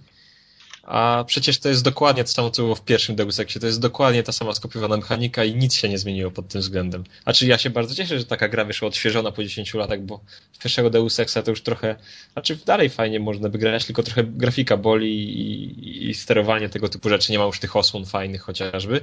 A 0.88 1.24
przecież 1.28 1.60
to 1.60 1.70
jest 1.70 1.84
dokładnie 1.84 2.24
to 2.24 2.30
samo, 2.30 2.50
co 2.52 2.62
było 2.62 2.76
w 2.76 2.82
pierwszym 2.82 3.16
Deus 3.16 3.40
Exie. 3.40 3.62
To 3.62 3.68
jest 3.68 3.80
dokładnie 3.80 4.24
ta 4.24 4.32
sama 4.32 4.54
skopiowana 4.56 4.98
mechanika 4.98 5.44
i 5.44 5.56
nic 5.56 5.76
się 5.76 5.90
nie 5.90 5.98
zmieniło 5.98 6.32
pod 6.32 6.48
tym 6.48 6.62
względem. 6.62 7.04
A 7.26 7.34
czy 7.34 7.48
ja 7.48 7.58
się 7.58 7.70
bardzo 7.70 7.96
cieszę, 7.96 8.20
że 8.20 8.26
taka 8.26 8.48
gra 8.48 8.66
wyszła 8.66 8.88
odświeżona 8.88 9.32
po 9.32 9.44
10 9.44 9.74
latach, 9.74 10.02
bo 10.02 10.20
z 10.54 10.58
pierwszego 10.58 10.90
Deus 10.90 11.20
Exa 11.20 11.42
to 11.44 11.52
już 11.52 11.62
trochę, 11.62 11.96
znaczy 12.34 12.58
dalej 12.66 12.90
fajnie 12.90 13.20
można 13.20 13.50
by 13.50 13.58
grać, 13.58 13.86
tylko 13.86 14.04
trochę 14.04 14.24
grafika 14.24 14.78
boli 14.78 15.40
i, 15.40 16.10
i 16.10 16.14
sterowanie 16.14 16.70
tego 16.70 16.90
typu 16.90 17.10
rzeczy. 17.10 17.32
Nie 17.32 17.40
ma 17.40 17.46
już 17.46 17.60
tych 17.60 17.76
osłon 17.76 18.06
fajnych 18.06 18.42
chociażby. 18.42 19.02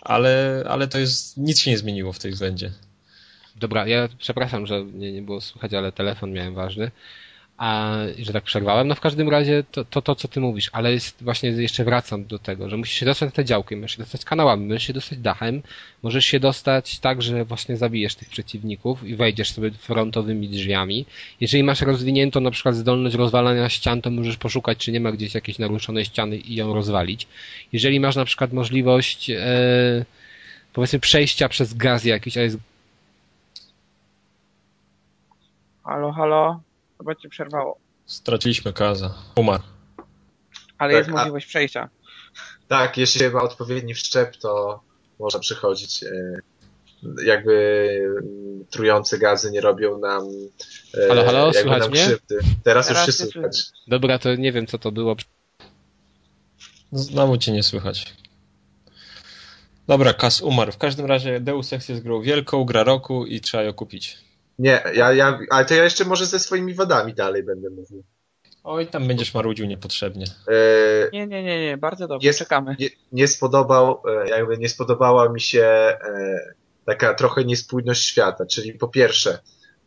Ale, 0.00 0.64
ale 0.68 0.88
to 0.88 0.98
jest, 0.98 1.36
nic 1.36 1.60
się 1.60 1.70
nie 1.70 1.78
zmieniło 1.78 2.12
w 2.12 2.18
tej 2.18 2.32
względzie. 2.32 2.72
Dobra, 3.56 3.86
ja 3.86 4.08
przepraszam, 4.18 4.66
że 4.66 4.84
nie, 4.84 5.12
nie 5.12 5.22
było 5.22 5.40
słychać, 5.40 5.74
ale 5.74 5.92
telefon 5.92 6.32
miałem 6.32 6.54
ważny 6.54 6.90
a 7.60 7.96
że 8.18 8.32
tak 8.32 8.44
przerwałem. 8.44 8.88
No 8.88 8.94
w 8.94 9.00
każdym 9.00 9.28
razie 9.28 9.64
to, 9.72 9.84
to, 9.84 10.02
to 10.02 10.14
co 10.14 10.28
ty 10.28 10.40
mówisz, 10.40 10.70
ale 10.72 10.92
jest 10.92 11.24
właśnie 11.24 11.50
jeszcze 11.50 11.84
wracam 11.84 12.24
do 12.24 12.38
tego, 12.38 12.70
że 12.70 12.76
musisz 12.76 12.94
się 12.94 13.06
dostać 13.06 13.26
na 13.26 13.32
te 13.32 13.44
działki, 13.44 13.76
możesz 13.76 13.92
się 13.92 14.02
dostać 14.02 14.24
kanałami, 14.24 14.66
możesz 14.66 14.82
się 14.82 14.92
dostać 14.92 15.18
dachem, 15.18 15.62
możesz 16.02 16.24
się 16.24 16.40
dostać 16.40 16.98
tak, 16.98 17.22
że 17.22 17.44
właśnie 17.44 17.76
zabijesz 17.76 18.14
tych 18.14 18.28
przeciwników 18.28 19.04
i 19.04 19.16
wejdziesz 19.16 19.52
sobie 19.52 19.70
frontowymi 19.70 20.48
drzwiami. 20.48 21.06
Jeżeli 21.40 21.64
masz 21.64 21.80
rozwiniętą 21.80 22.40
na 22.40 22.50
przykład 22.50 22.74
zdolność 22.74 23.16
rozwalania 23.16 23.68
ścian, 23.68 24.02
to 24.02 24.10
możesz 24.10 24.36
poszukać, 24.36 24.78
czy 24.78 24.92
nie 24.92 25.00
ma 25.00 25.12
gdzieś 25.12 25.34
jakiejś 25.34 25.58
naruszonej 25.58 26.04
ściany 26.04 26.36
i 26.36 26.54
ją 26.54 26.74
rozwalić. 26.74 27.26
Jeżeli 27.72 28.00
masz 28.00 28.16
na 28.16 28.24
przykład 28.24 28.52
możliwość 28.52 29.30
e, 29.30 30.04
powiedzmy 30.72 30.98
przejścia 30.98 31.48
przez 31.48 31.74
gaz 31.74 32.04
jakiś, 32.04 32.36
a 32.36 32.42
jest 32.42 32.58
Halo, 35.84 36.12
halo? 36.12 36.69
Chyba 37.00 37.14
cię 37.14 37.28
przerwało. 37.28 37.78
Straciliśmy 38.06 38.72
Kaza. 38.72 39.14
Umarł. 39.36 39.62
Ale 40.78 40.92
tak, 40.92 40.98
jest 40.98 41.10
możliwość 41.10 41.46
a... 41.46 41.48
przejścia. 41.48 41.88
Tak, 42.68 42.96
jeśli 42.96 43.30
ma 43.30 43.42
odpowiedni 43.42 43.94
wszczep, 43.94 44.36
to 44.36 44.80
można 45.18 45.40
przechodzić. 45.40 46.02
E, 46.02 46.40
jakby 47.24 47.88
mm, 48.04 48.64
trujące 48.70 49.18
gazy 49.18 49.50
nie 49.50 49.60
robią 49.60 49.98
nam 49.98 50.22
e, 50.94 51.08
Halo, 51.08 51.24
halo, 51.24 51.52
słychać 51.52 51.88
mnie? 51.88 52.04
Krzywdy. 52.04 52.38
Teraz, 52.64 52.86
Teraz 52.86 53.06
już 53.06 53.16
się 53.16 53.24
słychać. 53.24 53.62
Dobra, 53.86 54.18
to 54.18 54.34
nie 54.34 54.52
wiem 54.52 54.66
co 54.66 54.78
to 54.78 54.92
było. 54.92 55.16
Znowu 56.92 57.36
cię 57.36 57.52
nie 57.52 57.62
słychać. 57.62 58.14
Dobra, 59.88 60.12
Kas 60.12 60.42
umarł. 60.42 60.72
W 60.72 60.78
każdym 60.78 61.06
razie 61.06 61.40
Deus 61.40 61.72
Ex 61.72 61.88
jest 61.88 62.02
grą 62.02 62.22
wielką, 62.22 62.64
gra 62.64 62.84
roku 62.84 63.26
i 63.26 63.40
trzeba 63.40 63.62
ją 63.62 63.72
kupić. 63.72 64.29
Nie, 64.60 64.82
ja, 64.94 65.12
ja, 65.12 65.38
ale 65.50 65.64
to 65.64 65.74
ja 65.74 65.84
jeszcze 65.84 66.04
może 66.04 66.26
ze 66.26 66.38
swoimi 66.38 66.74
wadami 66.74 67.14
dalej 67.14 67.42
będę 67.42 67.70
mówił. 67.70 68.04
Oj, 68.64 68.86
tam 68.86 69.08
będziesz 69.08 69.34
marudził 69.34 69.66
niepotrzebnie. 69.66 70.24
E, 70.48 71.10
nie, 71.12 71.26
nie, 71.26 71.42
nie, 71.42 71.66
nie, 71.66 71.76
bardzo 71.76 72.08
dobrze, 72.08 72.26
jest, 72.26 72.38
czekamy. 72.38 72.76
Nie, 72.78 72.88
nie, 73.12 73.28
spodobał, 73.28 74.02
e, 74.24 74.28
jakby 74.28 74.58
nie 74.58 74.68
spodobała 74.68 75.28
mi 75.28 75.40
się 75.40 75.62
e, 75.64 75.98
taka 76.86 77.14
trochę 77.14 77.44
niespójność 77.44 78.04
świata, 78.04 78.46
czyli 78.46 78.74
po 78.74 78.88
pierwsze, 78.88 79.38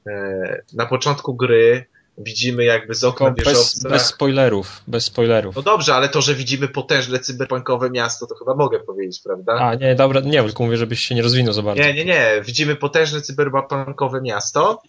e, 0.08 0.62
na 0.74 0.86
początku 0.86 1.36
gry 1.36 1.86
widzimy 2.18 2.64
jakby 2.64 2.96
z 2.96 3.04
okna 3.04 3.32
wieżowca... 3.32 3.90
Bez, 3.90 3.92
bez 3.92 4.06
spoilerów, 4.06 4.82
bez 4.88 5.06
spoilerów. 5.06 5.56
No 5.56 5.62
dobrze, 5.62 5.96
ale 5.96 6.10
to, 6.10 6.22
że 6.22 6.36
widzimy 6.36 6.68
potężne 6.68 7.20
cyberpunkowe 7.20 7.90
miasto, 7.90 8.28
to 8.28 8.36
chyba 8.36 8.56
mogę 8.56 8.80
powiedzieć, 8.80 9.22
prawda? 9.24 9.54
A, 9.54 9.76
nie, 9.76 9.96
dobra, 9.96 10.20
nie, 10.20 10.44
tylko 10.44 10.64
mówię, 10.64 10.78
żebyś 10.78 11.00
się 11.00 11.16
nie 11.16 11.22
rozwinął 11.22 11.54
za 11.54 11.62
bardzo. 11.62 11.84
Nie, 11.84 11.94
nie, 11.94 12.06
nie, 12.06 12.42
widzimy 12.46 12.76
potężne 12.76 13.22
cyberpunkowe 13.22 14.22
miasto, 14.22 14.82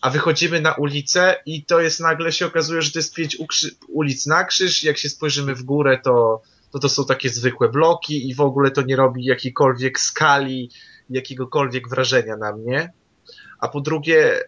a 0.00 0.10
wychodzimy 0.10 0.60
na 0.60 0.74
ulicę 0.74 1.36
i 1.46 1.64
to 1.64 1.80
jest 1.80 2.00
nagle 2.00 2.32
się 2.32 2.46
okazuje, 2.46 2.82
że 2.82 2.92
to 2.92 2.98
jest 2.98 3.14
pięć 3.14 3.38
ulic 3.88 4.26
na 4.26 4.44
krzyż, 4.44 4.84
jak 4.84 4.98
się 4.98 5.08
spojrzymy 5.08 5.54
w 5.54 5.62
górę, 5.62 5.98
to, 6.04 6.42
to 6.72 6.78
to 6.78 6.88
są 6.88 7.04
takie 7.04 7.28
zwykłe 7.28 7.68
bloki 7.68 8.28
i 8.28 8.34
w 8.34 8.40
ogóle 8.40 8.70
to 8.70 8.82
nie 8.82 8.96
robi 8.96 9.24
jakiejkolwiek 9.24 10.00
skali, 10.00 10.70
jakiegokolwiek 11.10 11.88
wrażenia 11.88 12.36
na 12.36 12.52
mnie. 12.52 12.92
A 13.58 13.68
po 13.68 13.80
drugie, 13.80 14.40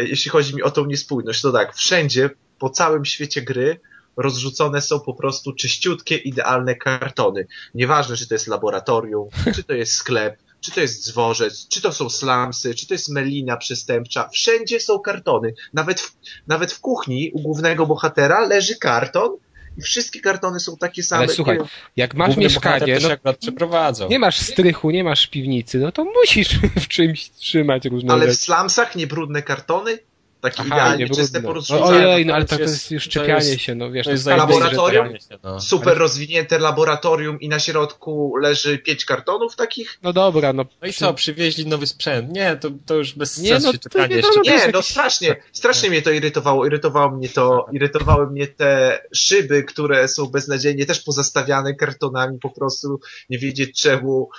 jeśli 0.00 0.30
chodzi 0.30 0.54
mi 0.54 0.62
o 0.62 0.70
tą 0.70 0.86
niespójność, 0.86 1.40
to 1.40 1.52
tak, 1.52 1.76
wszędzie 1.76 2.30
po 2.58 2.70
całym 2.70 3.04
świecie 3.04 3.42
gry 3.42 3.80
rozrzucone 4.16 4.82
są 4.82 5.00
po 5.00 5.14
prostu 5.14 5.52
czyściutkie, 5.52 6.16
idealne 6.16 6.74
kartony. 6.74 7.46
Nieważne, 7.74 8.16
czy 8.16 8.28
to 8.28 8.34
jest 8.34 8.46
laboratorium, 8.46 9.28
czy 9.54 9.64
to 9.64 9.72
jest 9.72 9.92
sklep, 9.92 10.36
czy 10.60 10.70
to 10.70 10.80
jest 10.80 11.10
dworzec, 11.10 11.68
czy 11.68 11.82
to 11.82 11.92
są 11.92 12.10
slumsy, 12.10 12.74
czy 12.74 12.86
to 12.86 12.94
jest 12.94 13.08
melina 13.08 13.56
przestępcza. 13.56 14.28
Wszędzie 14.28 14.80
są 14.80 14.98
kartony. 14.98 15.54
Nawet 15.72 16.00
w, 16.00 16.16
nawet 16.46 16.72
w 16.72 16.80
kuchni 16.80 17.30
u 17.34 17.40
głównego 17.40 17.86
bohatera 17.86 18.46
leży 18.46 18.76
karton, 18.76 19.36
i 19.78 19.82
wszystkie 19.82 20.20
kartony 20.20 20.60
są 20.60 20.76
takie 20.76 21.02
same. 21.02 21.22
Ale 21.22 21.28
słuchaj, 21.32 21.58
jak 21.96 22.14
masz 22.14 22.36
mieszkanie, 22.36 22.98
no, 23.02 24.06
nie 24.08 24.18
masz 24.18 24.40
strychu, 24.40 24.90
nie 24.90 25.04
masz 25.04 25.26
piwnicy, 25.26 25.78
no 25.78 25.92
to 25.92 26.04
musisz 26.04 26.58
w 26.82 26.88
czymś 26.88 27.30
trzymać 27.30 27.84
różne 27.84 28.12
Ale 28.12 28.26
rzeczy. 28.26 28.38
w 28.38 28.40
slumsach 28.40 28.96
niebrudne 28.96 29.42
kartony? 29.42 29.98
Takie 30.40 30.62
Aha, 30.62 30.76
idealnie 30.76 31.08
czyste 31.08 31.42
porozrzucane. 31.42 32.08
Ojej, 32.08 32.26
no 32.26 32.34
ale 32.34 32.44
to, 32.44 32.56
to 32.56 32.62
jest 32.62 32.90
już 32.90 33.08
czepianie 33.08 33.58
się, 33.58 33.74
no 33.74 33.90
wiesz. 33.90 34.04
To 34.04 34.10
jest 34.10 34.26
laboratorium, 34.26 35.08
się, 35.08 35.38
no. 35.42 35.60
super 35.60 35.88
ale... 35.88 35.98
rozwinięte 35.98 36.58
laboratorium 36.58 37.40
i 37.40 37.48
na 37.48 37.58
środku 37.58 38.36
leży 38.36 38.78
pięć 38.78 39.04
kartonów 39.04 39.56
takich. 39.56 39.98
No 40.02 40.12
dobra, 40.12 40.52
no. 40.52 40.64
No 40.82 40.88
i 40.88 40.92
co, 40.92 41.14
przywieźli 41.14 41.66
nowy 41.66 41.86
sprzęt? 41.86 42.32
Nie, 42.32 42.56
to, 42.56 42.68
to 42.86 42.94
już 42.94 43.14
bez 43.14 43.38
nie, 43.38 43.48
sensu 43.48 43.72
no, 43.72 43.78
czekanie 43.78 44.16
jeszcze. 44.16 44.40
Nie, 44.44 44.68
no 44.72 44.82
strasznie, 44.82 45.36
strasznie 45.52 45.90
mnie 45.90 46.02
to 46.02 46.10
irytowało. 46.10 46.66
Irytowało 46.66 47.10
mnie 47.10 47.28
to, 47.28 47.66
irytowały 47.72 48.30
mnie 48.30 48.46
te 48.46 49.02
szyby, 49.14 49.64
które 49.64 50.08
są 50.08 50.26
beznadziejnie 50.26 50.86
też 50.86 51.00
pozastawiane 51.00 51.74
kartonami 51.74 52.38
po 52.38 52.50
prostu, 52.50 53.00
nie 53.30 53.38
wiedzieć 53.38 53.82
czemu 53.82 54.30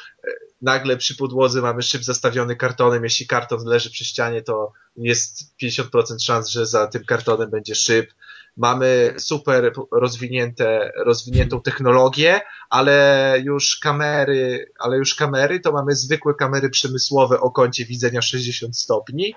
nagle 0.62 0.98
przy 0.98 1.16
podłodze 1.16 1.62
mamy 1.62 1.82
szyb 1.82 2.04
zastawiony 2.04 2.56
kartonem, 2.56 3.04
jeśli 3.04 3.28
karton 3.28 3.66
leży 3.66 3.92
przy 3.92 4.06
ścianie, 4.06 4.42
to 4.42 4.72
jest 4.98 5.54
50% 5.64 6.24
szans, 6.24 6.50
że 6.50 6.66
za 6.66 6.88
tym 6.88 7.04
kartonem 7.06 7.50
będzie 7.50 7.76
szyb. 7.76 8.14
Mamy 8.58 9.14
super 9.18 9.74
rozwinięte, 9.92 10.92
rozwiniętą 11.06 11.62
technologię, 11.62 12.42
ale 12.70 13.38
już 13.44 13.80
kamery, 13.80 14.72
ale 14.80 14.98
już 14.98 15.16
kamery 15.16 15.60
to 15.60 15.72
mamy 15.72 15.96
zwykłe 15.96 16.34
kamery 16.34 16.70
przemysłowe 16.70 17.40
o 17.40 17.52
kącie 17.52 17.86
widzenia 17.86 18.22
60 18.22 18.78
stopni, 18.78 19.36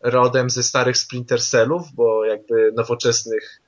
rodem 0.00 0.50
ze 0.50 0.62
starych 0.62 0.98
Splinter 0.98 1.42
Cellów, 1.42 1.92
bo 1.94 2.24
jakby 2.24 2.72
nowoczesnych 2.76 3.59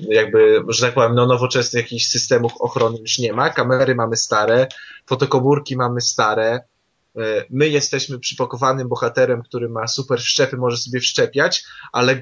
jakby, 0.00 0.62
że 0.68 0.86
tak 0.86 0.94
powiem, 0.94 1.14
no, 1.14 1.26
nowoczesnych 1.26 1.82
jakichś 1.82 2.06
systemów 2.06 2.52
ochrony 2.58 2.98
już 3.00 3.18
nie 3.18 3.32
ma. 3.32 3.50
Kamery 3.50 3.94
mamy 3.94 4.16
stare, 4.16 4.66
fotokomórki 5.06 5.76
mamy 5.76 6.00
stare. 6.00 6.60
E, 7.18 7.44
my 7.50 7.68
jesteśmy 7.68 8.18
przypakowanym 8.18 8.88
bohaterem, 8.88 9.42
który 9.42 9.68
ma 9.68 9.86
super 9.86 10.20
wszczepy, 10.20 10.56
może 10.56 10.76
sobie 10.76 11.00
wszczepiać, 11.00 11.64
ale 11.92 12.20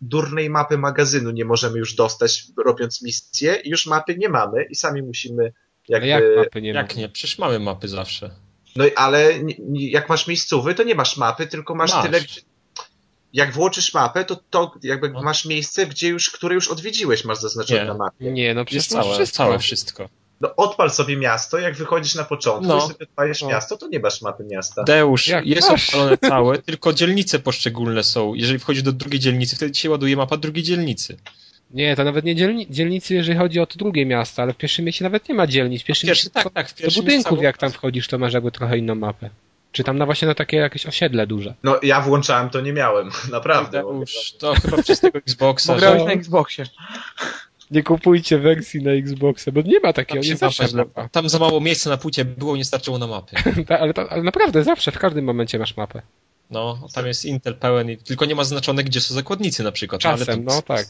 durnej 0.00 0.50
mapy 0.50 0.78
magazynu 0.78 1.30
nie 1.30 1.44
możemy 1.44 1.78
już 1.78 1.94
dostać, 1.94 2.44
robiąc 2.64 3.02
misję 3.02 3.54
i 3.64 3.70
już 3.70 3.86
mapy 3.86 4.16
nie 4.18 4.28
mamy 4.28 4.64
i 4.70 4.74
sami 4.74 5.02
musimy 5.02 5.52
jakby... 5.88 6.08
jak 6.08 6.22
mapy 6.36 6.62
nie 6.62 6.70
Jak 6.70 6.96
nie? 6.96 7.08
Przecież 7.08 7.38
mamy 7.38 7.58
mapy 7.58 7.88
zawsze. 7.88 8.30
No 8.76 8.84
ale 8.96 9.32
jak 9.72 10.08
masz 10.08 10.26
miejscowy, 10.26 10.74
to 10.74 10.82
nie 10.82 10.94
masz 10.94 11.16
mapy, 11.16 11.46
tylko 11.46 11.74
masz, 11.74 11.92
masz. 11.92 12.04
tyle, 12.04 12.20
jak 13.34 13.52
włączysz 13.52 13.94
mapę, 13.94 14.24
to, 14.24 14.36
to 14.50 14.72
jakby 14.82 15.10
no. 15.10 15.22
masz 15.22 15.44
miejsce, 15.44 15.86
gdzie 15.86 16.08
już, 16.08 16.30
które 16.30 16.54
już 16.54 16.68
odwiedziłeś, 16.68 17.24
masz 17.24 17.38
zaznaczone 17.38 17.80
nie. 17.80 17.86
na 17.86 17.94
mapie. 17.94 18.32
Nie, 18.32 18.54
no 18.54 18.64
przecież 18.64 18.86
całe 18.86 19.14
wszystko. 19.14 19.36
całe 19.36 19.58
wszystko. 19.58 20.08
No 20.40 20.56
odpal 20.56 20.90
sobie 20.90 21.16
miasto, 21.16 21.58
jak 21.58 21.74
wychodzisz 21.74 22.14
na 22.14 22.24
początku 22.24 22.68
no. 22.68 22.78
i 22.78 22.80
sobie 22.80 22.94
odpalisz 23.02 23.42
no. 23.42 23.48
miasto, 23.48 23.76
to 23.76 23.88
nie 23.88 24.00
masz 24.00 24.22
mapy 24.22 24.44
miasta. 24.44 24.82
Deusz, 24.84 25.28
jak 25.28 25.46
jest 25.46 25.70
masz? 25.70 25.88
odpalone 25.88 26.18
całe, 26.30 26.58
tylko 26.58 26.92
dzielnice 26.92 27.38
poszczególne 27.38 28.04
są. 28.04 28.34
Jeżeli 28.34 28.58
wchodzisz 28.58 28.82
do 28.82 28.92
drugiej 28.92 29.20
dzielnicy, 29.20 29.56
wtedy 29.56 29.72
ci 29.72 29.82
się 29.82 29.90
ładuje 29.90 30.16
mapa 30.16 30.36
drugiej 30.36 30.64
dzielnicy. 30.64 31.16
Nie, 31.70 31.96
to 31.96 32.04
nawet 32.04 32.24
nie 32.24 32.36
dzielni 32.36 32.66
dzielnicy, 32.70 33.14
jeżeli 33.14 33.38
chodzi 33.38 33.60
o 33.60 33.66
to 33.66 33.78
drugie 33.78 34.06
miasto, 34.06 34.42
ale 34.42 34.52
w 34.52 34.56
pierwszym 34.56 34.84
mieście 34.84 35.04
nawet 35.04 35.28
nie 35.28 35.34
ma 35.34 35.46
dzielnic. 35.46 35.82
W 35.82 35.84
pierwszym 35.84 36.06
Pierwszy, 36.06 36.26
mieście 36.26 36.42
tak, 36.42 36.52
tak, 36.52 36.68
w 36.68 36.72
do 36.72 36.78
pierwszym 36.82 37.04
budynków, 37.04 37.32
jest 37.32 37.42
jak 37.42 37.58
tam 37.58 37.70
wchodzisz, 37.70 38.08
to 38.08 38.18
masz 38.18 38.32
jakby 38.32 38.50
trochę 38.50 38.78
inną 38.78 38.94
mapę. 38.94 39.30
Czy 39.74 39.84
tam 39.84 39.98
na 39.98 40.06
właśnie 40.06 40.28
na 40.28 40.34
takie 40.34 40.56
jakieś 40.56 40.86
osiedle 40.86 41.26
duże. 41.26 41.54
No 41.62 41.78
ja 41.82 42.00
włączałem, 42.00 42.50
to 42.50 42.60
nie 42.60 42.72
miałem, 42.72 43.10
naprawdę. 43.32 43.82
To 43.82 43.92
już- 43.92 44.32
To 44.38 44.54
chyba 44.54 44.82
przez 44.82 45.00
tego 45.00 45.18
Xboxa, 45.18 45.72
Bo 45.72 45.78
że 45.78 45.86
grałeś 45.86 46.04
na 46.04 46.12
Xboxie. 46.12 46.64
Nie 47.70 47.82
kupujcie 47.82 48.38
wersji 48.38 48.82
na 48.82 48.90
Xboxa, 48.90 49.52
bo 49.52 49.60
nie 49.60 49.80
ma 49.80 49.92
takiego, 49.92 50.20
tam, 50.22 50.30
nie 50.30 50.36
zawsze 50.36 50.66
mapa 50.76 51.08
tam 51.08 51.28
za 51.28 51.38
mało 51.38 51.60
miejsca 51.60 51.90
na 51.90 51.96
płycie 51.96 52.24
było, 52.24 52.56
nie 52.56 52.64
starczyło 52.64 52.98
na 52.98 53.06
mapy. 53.06 53.36
Ta- 53.68 53.78
ale, 53.78 53.94
to, 53.94 54.12
ale 54.12 54.22
naprawdę 54.22 54.64
zawsze, 54.64 54.92
w 54.92 54.98
każdym 54.98 55.24
momencie 55.24 55.58
masz 55.58 55.76
mapę. 55.76 56.02
No, 56.50 56.78
tam 56.94 57.06
jest 57.06 57.24
Intel 57.24 57.54
pełen, 57.54 57.90
i 57.90 57.96
tylko 57.96 58.24
nie 58.24 58.34
ma 58.34 58.44
znaczone, 58.44 58.84
gdzie 58.84 59.00
są 59.00 59.14
zakładnicy 59.14 59.62
na 59.62 59.72
przykład. 59.72 60.00
Czasem, 60.00 60.26
ale 60.28 60.36
no 60.56 60.62
tak. 60.62 60.86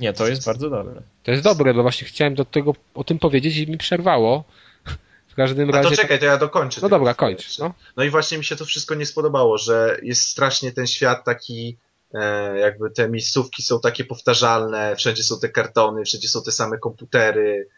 Nie, 0.00 0.12
to 0.12 0.28
jest 0.28 0.46
bardzo 0.46 0.70
dobre. 0.70 1.02
To 1.22 1.30
jest 1.30 1.42
dobre, 1.44 1.74
bo 1.74 1.82
właśnie 1.82 2.06
chciałem 2.06 2.34
do 2.34 2.44
tego 2.44 2.74
o 2.94 3.04
tym 3.04 3.18
powiedzieć 3.18 3.56
i 3.56 3.70
mi 3.70 3.78
przerwało. 3.78 4.44
W 5.32 5.34
każdym 5.34 5.70
A 5.70 5.72
razie. 5.72 5.90
to 5.90 5.96
czekaj, 5.96 6.18
to 6.18 6.24
ja 6.24 6.38
dokończę. 6.38 6.80
No 6.82 6.88
dobra, 6.88 7.14
kończ. 7.14 7.58
No. 7.58 7.74
No 7.96 8.04
i 8.04 8.10
właśnie 8.10 8.38
mi 8.38 8.44
się 8.44 8.56
to 8.56 8.64
wszystko 8.64 8.94
nie 8.94 9.06
spodobało, 9.06 9.58
że 9.58 9.98
jest 10.02 10.22
strasznie 10.22 10.72
ten 10.72 10.86
świat 10.86 11.24
taki, 11.24 11.78
e, 12.14 12.58
jakby 12.58 12.90
te 12.90 13.08
miejscówki 13.08 13.62
są 13.62 13.80
takie 13.80 14.04
powtarzalne, 14.04 14.96
wszędzie 14.96 15.22
są 15.22 15.40
te 15.40 15.48
kartony, 15.48 16.04
wszędzie 16.04 16.28
są 16.28 16.42
te 16.42 16.52
same 16.52 16.78
komputery. 16.78 17.68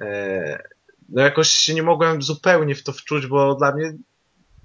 E, 0.00 0.62
no 1.08 1.22
jakoś 1.22 1.48
się 1.48 1.74
nie 1.74 1.82
mogłem 1.82 2.22
zupełnie 2.22 2.74
w 2.74 2.82
to 2.82 2.92
wczuć, 2.92 3.26
bo 3.26 3.54
dla 3.54 3.72
mnie 3.74 3.92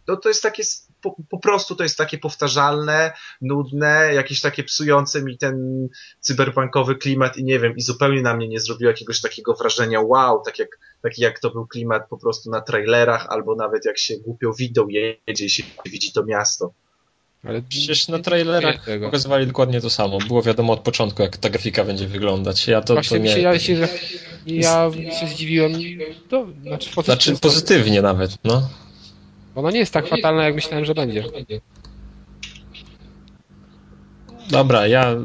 no 0.07 0.17
to 0.17 0.29
jest 0.29 0.43
takie, 0.43 0.63
po, 1.01 1.15
po 1.29 1.39
prostu 1.39 1.75
to 1.75 1.83
jest 1.83 1.97
takie 1.97 2.17
powtarzalne, 2.17 3.11
nudne, 3.41 4.13
jakieś 4.13 4.41
takie 4.41 4.63
psujące 4.63 5.21
mi 5.21 5.37
ten 5.37 5.87
cyberpunkowy 6.19 6.95
klimat 6.95 7.37
i 7.37 7.43
nie 7.43 7.59
wiem, 7.59 7.75
i 7.75 7.81
zupełnie 7.81 8.21
na 8.21 8.35
mnie 8.35 8.47
nie 8.47 8.59
zrobiło 8.59 8.91
jakiegoś 8.91 9.21
takiego 9.21 9.53
wrażenia 9.53 10.01
wow, 10.01 10.41
tak 10.45 10.59
jak, 10.59 10.69
taki 11.05 11.21
jak 11.21 11.39
to 11.39 11.49
był 11.49 11.67
klimat 11.67 12.09
po 12.09 12.17
prostu 12.17 12.49
na 12.49 12.61
trailerach, 12.61 13.27
albo 13.29 13.55
nawet 13.55 13.85
jak 13.85 13.97
się 13.97 14.17
głupio 14.17 14.53
widą 14.53 14.87
jedzie 14.87 15.45
i 15.45 15.49
się 15.49 15.63
widzi 15.85 16.11
to 16.11 16.25
miasto. 16.25 16.73
Ale 17.43 17.61
Przecież 17.61 18.07
na 18.07 18.19
trailerach 18.19 18.85
tego. 18.85 19.05
pokazywali 19.05 19.47
dokładnie 19.47 19.81
to 19.81 19.89
samo. 19.89 20.17
Było 20.27 20.41
wiadomo 20.41 20.73
od 20.73 20.79
początku, 20.79 21.21
jak 21.21 21.37
ta 21.37 21.49
grafika 21.49 21.83
będzie 21.83 22.07
wyglądać. 22.07 22.67
Ja 22.67 22.81
to, 22.81 22.93
Właśnie 22.93 23.17
to 23.17 23.23
nie... 23.23 23.33
się, 23.33 23.39
ja 23.39 23.59
się, 23.59 23.87
ja 24.45 24.91
się 25.19 25.27
zdziwiłem. 25.27 25.73
To, 26.29 26.47
znaczy, 26.63 26.89
Znaczy 27.03 27.35
pozytywnie 27.37 28.01
nawet, 28.01 28.31
no. 28.43 28.69
Ona 29.55 29.71
nie 29.71 29.79
jest 29.79 29.93
tak 29.93 30.07
fatalna, 30.07 30.45
jak 30.45 30.55
myślałem, 30.55 30.85
że 30.85 30.95
będzie. 30.95 31.23
Dobra, 34.49 34.87
ja 34.87 35.15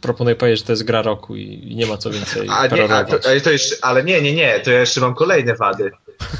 proponuję 0.00 0.36
powiedzieć, 0.36 0.60
że 0.60 0.66
to 0.66 0.72
jest 0.72 0.84
gra 0.84 1.02
roku 1.02 1.36
i 1.36 1.42
i 1.72 1.76
nie 1.76 1.86
ma 1.86 1.96
co 1.96 2.10
więcej 2.10 2.48
A 2.50 2.66
nie, 2.66 2.84
a 2.84 3.04
to, 3.04 3.18
ale, 3.28 3.40
to 3.40 3.50
jeszcze, 3.50 3.76
ale 3.82 4.04
nie, 4.04 4.22
nie, 4.22 4.34
nie, 4.34 4.60
to 4.60 4.70
ja 4.70 4.80
jeszcze 4.80 5.00
mam 5.00 5.14
kolejne 5.14 5.54
wady. 5.54 5.90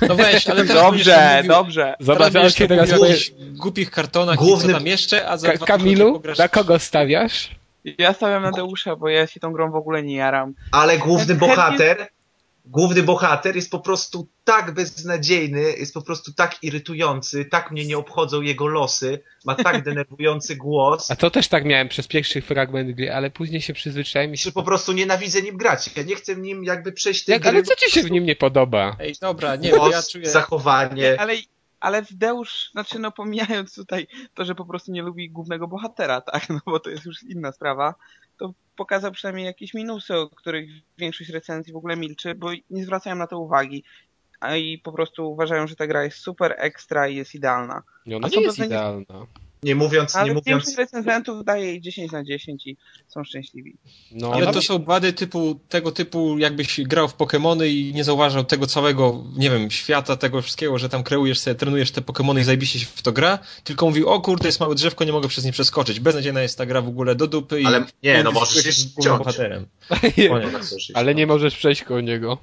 No 0.09 0.15
weź, 0.15 0.49
ale 0.49 0.65
Dobrze, 0.65 1.37
mówił- 1.37 1.49
dobrze. 1.53 1.95
Zobacz, 2.01 2.19
Teraz 2.19 2.21
ale 2.21 2.31
będziesz 2.31 2.59
się 2.59 2.69
teraz 2.69 2.91
jakichś 2.91 3.33
głupich 3.53 3.91
kartonach 3.91 4.37
Główny- 4.37 4.65
i 4.65 4.73
co 4.73 4.79
tam 4.79 4.87
jeszcze, 4.87 5.29
a 5.29 5.37
za 5.37 5.53
Ka 5.53 5.67
Kamilu, 5.67 6.23
na 6.39 6.49
kogo 6.49 6.79
stawiasz? 6.79 7.51
Ja 7.99 8.13
stawiam 8.15 8.43
na 8.43 8.51
Deusza, 8.51 8.97
bo 8.97 9.09
ja 9.09 9.27
się 9.27 9.41
tą 9.41 9.53
grą 9.53 9.71
w 9.71 9.75
ogóle 9.75 10.03
nie 10.03 10.15
jaram. 10.15 10.55
Ale 10.73 10.99
główny 10.99 11.35
bohater, 11.35 12.09
główny 12.71 13.03
bohater 13.03 13.57
jest 13.57 13.71
po 13.71 13.81
prostu 13.81 14.29
tak 14.45 14.75
beznadziejny, 14.75 15.61
jest 15.61 15.95
po 15.95 16.03
prostu 16.03 16.33
tak 16.33 16.63
irytujący, 16.63 17.45
tak 17.45 17.71
mnie 17.71 17.87
nie 17.87 17.99
obchodzą 17.99 18.43
jego 18.43 18.67
losy, 18.67 19.23
ma 19.45 19.55
tak 19.55 19.83
denerwujący 19.85 20.57
głos, 20.57 21.11
A 21.11 21.17
to 21.17 21.31
też 21.31 21.49
tak 21.49 21.65
miałem 21.65 21.89
przez 21.89 22.09
pierwszy 22.09 22.43
fragment 22.43 22.97
gry, 22.97 23.13
ale 23.13 23.31
później 23.31 23.61
się 23.61 23.73
przyzwyczaiłem 23.73 24.35
i 24.35 24.39
się... 24.39 24.45
że 24.45 24.53
po 24.53 24.63
prostu 24.63 24.93
nienawidzę 24.93 25.43
nim 25.43 25.57
grać. 25.57 25.91
Ja 25.97 26.03
nie 26.03 26.15
chcę 26.15 26.37
nim 26.37 26.65
jakby 26.65 26.93
przejść 26.93 27.25
tej 27.25 27.33
Jak, 27.33 27.47
ale 27.47 27.63
gry. 27.63 27.63
co 27.63 27.75
ci 27.75 27.91
się 27.91 28.03
w 28.03 28.11
nim 28.11 28.25
nie 28.25 28.37
podoba? 28.37 28.97
Ej, 29.01 29.15
dobra, 29.21 29.57
nie, 29.57 29.71
Głos, 29.71 29.93
ja 29.93 30.03
czuję... 30.03 30.31
zachowanie. 30.31 31.21
Ale, 31.21 31.35
ale 31.81 32.03
w 32.03 32.13
Deusz, 32.13 32.71
znaczy 32.73 32.99
no 32.99 33.13
pomijając 33.13 33.75
tutaj 33.75 34.07
to, 34.35 34.45
że 34.45 34.55
po 34.55 34.65
prostu 34.65 34.93
nie 34.93 35.03
lubi 35.03 35.31
głównego 35.31 35.69
bohatera, 35.69 36.21
tak, 36.21 36.49
no 36.51 36.61
bo 36.67 36.81
to 36.81 36.91
jest 36.91 37.05
już 37.05 37.23
inna 37.23 37.53
sprawa, 37.53 37.95
pokazał 38.81 39.13
przynajmniej 39.13 39.47
jakieś 39.47 39.75
minusy, 39.75 40.17
o 40.17 40.29
których 40.29 40.71
większość 40.99 41.31
recenzji 41.31 41.73
w 41.73 41.77
ogóle 41.77 41.97
milczy, 41.97 42.35
bo 42.35 42.51
nie 42.71 42.85
zwracają 42.85 43.17
na 43.17 43.27
to 43.27 43.39
uwagi. 43.39 43.85
A 44.41 44.57
i 44.57 44.79
po 44.79 44.93
prostu 44.93 45.31
uważają, 45.31 45.67
że 45.67 45.77
ta 45.77 45.87
gra 45.87 46.05
jest 46.05 46.19
super 46.19 46.55
ekstra 46.59 47.09
i 47.09 47.17
jest 47.17 47.35
idealna. 47.35 47.83
No, 48.07 48.17
ona 48.17 48.27
A 48.27 48.31
nie 48.31 48.43
jest 48.43 48.59
idealna. 48.59 49.15
Nie 49.19 49.50
mówiąc, 49.75 50.17
Ale 50.17 50.29
nie 50.29 50.35
mówiąc, 50.35 50.47
większość 50.47 50.77
recenzentów 50.77 51.45
daje 51.45 51.67
jej 51.67 51.81
10 51.81 52.13
na 52.13 52.25
10 52.25 52.67
i 52.67 52.77
są 53.09 53.25
szczęśliwi. 53.25 53.77
No, 54.13 54.33
Ale 54.33 54.47
no, 54.47 54.53
to 54.53 54.63
są 54.63 54.85
wady 54.85 55.13
typu, 55.13 55.61
tego 55.69 55.93
typu, 55.93 56.39
jakbyś 56.39 56.81
grał 56.81 57.09
w 57.09 57.17
Pokémony 57.17 57.67
i 57.67 57.93
nie 57.95 58.05
zauważał 58.05 58.45
tego 58.45 58.67
całego, 58.67 59.25
nie 59.37 59.51
wiem, 59.51 59.71
świata, 59.71 60.17
tego 60.17 60.43
wszystkiego, 60.43 60.79
że 60.79 60.89
tam 60.89 61.03
kreujesz 61.03 61.39
sobie, 61.39 61.55
trenujesz 61.55 61.91
te 61.91 62.01
Pokémony 62.01 62.41
i 62.41 62.45
zajebiście 62.45 62.79
się 62.79 62.87
w 62.87 63.03
to 63.03 63.13
gra, 63.13 63.39
tylko 63.65 63.87
mówił, 63.87 64.09
o 64.09 64.21
kurde, 64.21 64.49
jest 64.49 64.61
małe 64.61 64.75
drzewko, 64.75 65.05
nie 65.05 65.13
mogę 65.13 65.29
przez 65.29 65.45
nie 65.45 65.53
przeskoczyć. 65.53 66.01
Beznadziejna 66.01 66.43
jest 66.43 66.59
ta 66.59 66.67
gra 66.67 66.83
w 66.83 66.89
ogóle 66.89 67.15
do 67.15 67.27
dupy 67.27 67.61
i... 67.61 67.67
Ale 67.67 67.85
nie, 68.03 68.23
no 68.23 68.33
możesz 68.33 68.65
się 68.65 69.09
bohaterem. 69.19 69.67
nie, 70.17 70.31
ale 70.95 71.15
nie 71.15 71.27
możesz 71.27 71.57
przejść 71.57 71.85
koło 71.85 72.01
niego. 72.01 72.39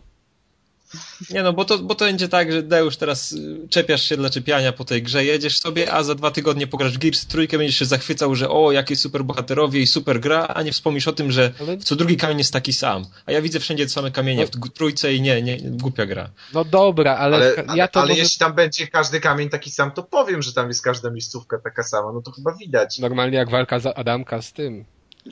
Nie 1.30 1.44
no, 1.44 1.54
bo 1.54 1.66
to, 1.66 1.78
bo 1.80 1.96
to 1.96 2.06
będzie 2.06 2.28
tak, 2.30 2.52
że 2.52 2.64
Deusz 2.64 2.98
teraz 2.98 3.32
y, 3.32 3.68
czepiasz 3.70 4.04
się 4.04 4.18
dla 4.18 4.30
czepiania 4.30 4.72
po 4.74 4.86
tej 4.86 5.04
grze, 5.04 5.26
jedziesz 5.26 5.60
sobie, 5.60 5.94
a 5.94 6.04
za 6.04 6.16
dwa 6.16 6.32
tygodnie 6.32 6.68
pograsz 6.68 6.94
w 6.94 6.98
Gears 6.98 7.26
trójkę, 7.26 7.58
będziesz 7.58 7.76
się 7.80 7.86
zachwycał, 7.86 8.36
że 8.36 8.50
o, 8.50 8.72
jakie 8.72 8.96
super 8.96 9.24
bohaterowie 9.24 9.82
i 9.82 9.88
super 9.88 10.20
gra, 10.20 10.48
a 10.48 10.64
nie 10.64 10.72
wspomnisz 10.72 11.08
o 11.08 11.14
tym, 11.14 11.32
że 11.32 11.52
co 11.84 11.96
drugi 11.96 12.18
kamień 12.18 12.38
jest 12.38 12.54
taki 12.54 12.74
sam. 12.74 13.06
A 13.26 13.32
ja 13.32 13.42
widzę 13.42 13.60
wszędzie 13.60 13.86
te 13.86 13.90
same 13.90 14.12
kamienie 14.12 14.48
w 14.48 14.52
g- 14.52 14.72
trójce 14.74 15.14
i 15.14 15.22
nie, 15.22 15.42
nie, 15.42 15.58
głupia 15.62 16.06
gra. 16.06 16.30
No 16.54 16.66
dobra, 16.66 17.16
ale, 17.18 17.36
ale, 17.38 17.78
ja 17.78 17.88
to 17.88 18.00
ale 18.00 18.10
może... 18.10 18.22
jeśli 18.22 18.40
tam 18.40 18.54
będzie 18.54 18.88
każdy 18.88 19.20
kamień 19.20 19.50
taki 19.50 19.72
sam, 19.72 19.92
to 19.92 20.04
powiem, 20.04 20.42
że 20.42 20.54
tam 20.54 20.68
jest 20.68 20.82
każda 20.82 21.10
miejscówka 21.10 21.58
taka 21.64 21.84
sama, 21.84 22.12
no 22.14 22.22
to 22.22 22.32
chyba 22.32 22.56
widać. 22.56 23.00
Normalnie 23.00 23.38
jak 23.38 23.50
walka 23.50 23.80
za 23.80 23.94
Adamka 23.94 24.42
z 24.42 24.54
tym. 24.54 24.86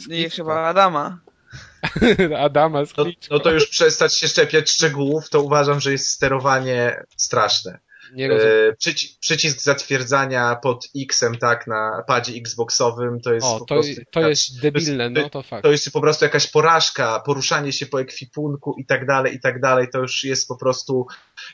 I 0.09 0.29
chyba 0.29 0.67
Adama. 0.67 1.19
Adama 2.45 2.85
z 2.85 2.97
No, 2.97 3.05
no 3.31 3.39
to 3.39 3.51
już 3.51 3.67
przestać 3.67 4.15
się 4.15 4.27
szczepiać 4.27 4.71
szczegółów, 4.71 5.29
to 5.29 5.41
uważam, 5.41 5.79
że 5.79 5.91
jest 5.91 6.07
sterowanie 6.07 7.03
straszne. 7.17 7.79
Nie 8.13 8.27
rozumiem. 8.27 8.53
E, 8.69 8.73
przyci 8.73 9.17
przycisk 9.19 9.61
zatwierdzania 9.61 10.55
pod 10.55 10.87
X-em, 10.97 11.37
tak, 11.37 11.67
na 11.67 12.03
padzie 12.07 12.33
Xboxowym, 12.33 13.21
to 13.21 13.33
jest 13.33 13.47
O, 13.47 13.59
po 13.59 13.65
to, 13.65 13.75
prostu 13.75 14.01
to 14.11 14.19
jakaś- 14.19 14.29
jest 14.29 14.61
debilne, 14.61 15.09
no 15.09 15.29
to 15.29 15.43
fakt. 15.43 15.63
to 15.63 15.71
jest 15.71 15.91
po 15.91 16.01
prostu 16.01 16.25
jakaś 16.25 16.47
porażka, 16.47 17.19
poruszanie 17.19 17.73
się 17.73 17.85
po 17.85 18.01
ekwipunku 18.01 18.75
i 18.79 18.85
tak 18.85 19.05
dalej, 19.07 19.35
i 19.35 19.39
tak 19.39 19.61
dalej, 19.61 19.87
to 19.93 19.99
już 19.99 20.23
jest 20.23 20.47
po 20.47 20.57
prostu, 20.57 21.07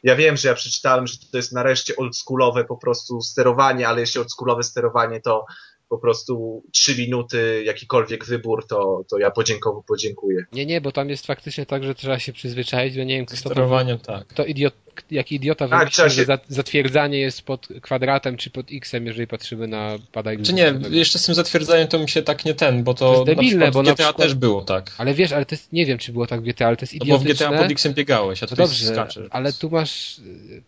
ja 0.04 0.16
wiem, 0.16 0.38
że 0.38 0.48
ja 0.48 0.54
przeczytałem, 0.56 1.08
że 1.08 1.18
to 1.32 1.38
jest 1.38 1.52
nareszcie 1.52 1.96
oldschoolowe 1.96 2.66
po 2.66 2.78
prostu 2.78 3.22
sterowanie, 3.22 3.88
ale 3.88 4.02
jeśli 4.02 4.20
oldschoolowe 4.22 4.64
sterowanie 4.64 5.22
to 5.22 5.46
po 5.92 5.98
prostu 5.98 6.64
trzy 6.72 6.96
minuty, 6.98 7.64
jakikolwiek 7.66 8.26
wybór, 8.26 8.68
to, 8.68 9.04
to 9.10 9.18
ja 9.20 9.32
podziękowo 9.32 9.84
podziękuję. 9.88 10.46
Nie, 10.54 10.66
nie, 10.66 10.82
bo 10.82 10.92
tam 10.92 11.10
jest 11.10 11.26
faktycznie 11.28 11.66
tak, 11.66 11.84
że 11.84 11.96
trzeba 11.96 12.20
się 12.20 12.34
przyzwyczaić, 12.34 12.94
że 12.94 13.06
nie 13.06 13.16
wiem, 13.18 13.26
kto 13.26 13.50
to, 13.50 13.98
tak. 14.06 14.34
to 14.34 14.46
idiot, 14.46 14.74
jaki 15.12 15.36
idiota 15.36 15.68
Tak, 15.68 15.80
wymyślił, 15.80 16.10
że 16.10 16.16
się- 16.16 16.26
za- 16.26 16.40
zatwierdzanie 16.48 17.20
jest 17.20 17.42
pod 17.42 17.68
kwadratem 17.82 18.38
czy 18.38 18.50
pod 18.50 18.66
x-em, 18.72 19.06
jeżeli 19.08 19.28
patrzymy 19.28 19.68
na 19.68 19.98
pada 20.12 20.32
Czy 20.44 20.54
nie, 20.54 20.74
jeszcze 20.90 21.20
z 21.20 21.26
tym 21.26 21.36
zatwierdzaniem 21.36 21.88
to 21.88 22.00
mi 22.00 22.10
się 22.10 22.22
tak 22.22 22.46
nie 22.46 22.54
ten, 22.54 22.84
bo 22.84 22.94
to, 22.94 23.00
To 23.00 23.14
jest 23.14 23.26
debilne, 23.26 23.66
na 23.66 23.72
bo 23.72 23.84
przykład 23.84 23.86
na 23.86 23.92
w 23.94 23.96
GTA 23.96 24.04
przykład- 24.08 24.28
też 24.28 24.36
było 24.36 24.62
tak. 24.62 24.92
Ale 24.98 25.14
wiesz, 25.14 25.32
ale 25.32 25.46
to 25.46 25.56
jest, 25.56 25.74
nie 25.74 25.86
wiem, 25.86 25.98
czy 25.98 26.12
było 26.14 26.28
tak 26.28 26.42
w 26.42 26.44
GTA, 26.44 26.68
ale 26.68 26.78
to 26.78 26.84
jest 26.84 26.94
No 26.94 27.00
bo 27.00 27.06
w 27.18 27.22
idiotyczne. 27.22 27.48
GTA 27.48 27.62
pod 27.64 27.72
X-em 27.72 27.94
biegałeś, 27.94 28.44
a 28.44 28.46
No 28.46 28.50
tutaj 28.50 28.66
dobrze, 28.66 28.86
skaczesz. 28.86 29.28
ale 29.32 29.54
tu 29.54 29.70
masz 29.70 30.20
y, 30.20 30.62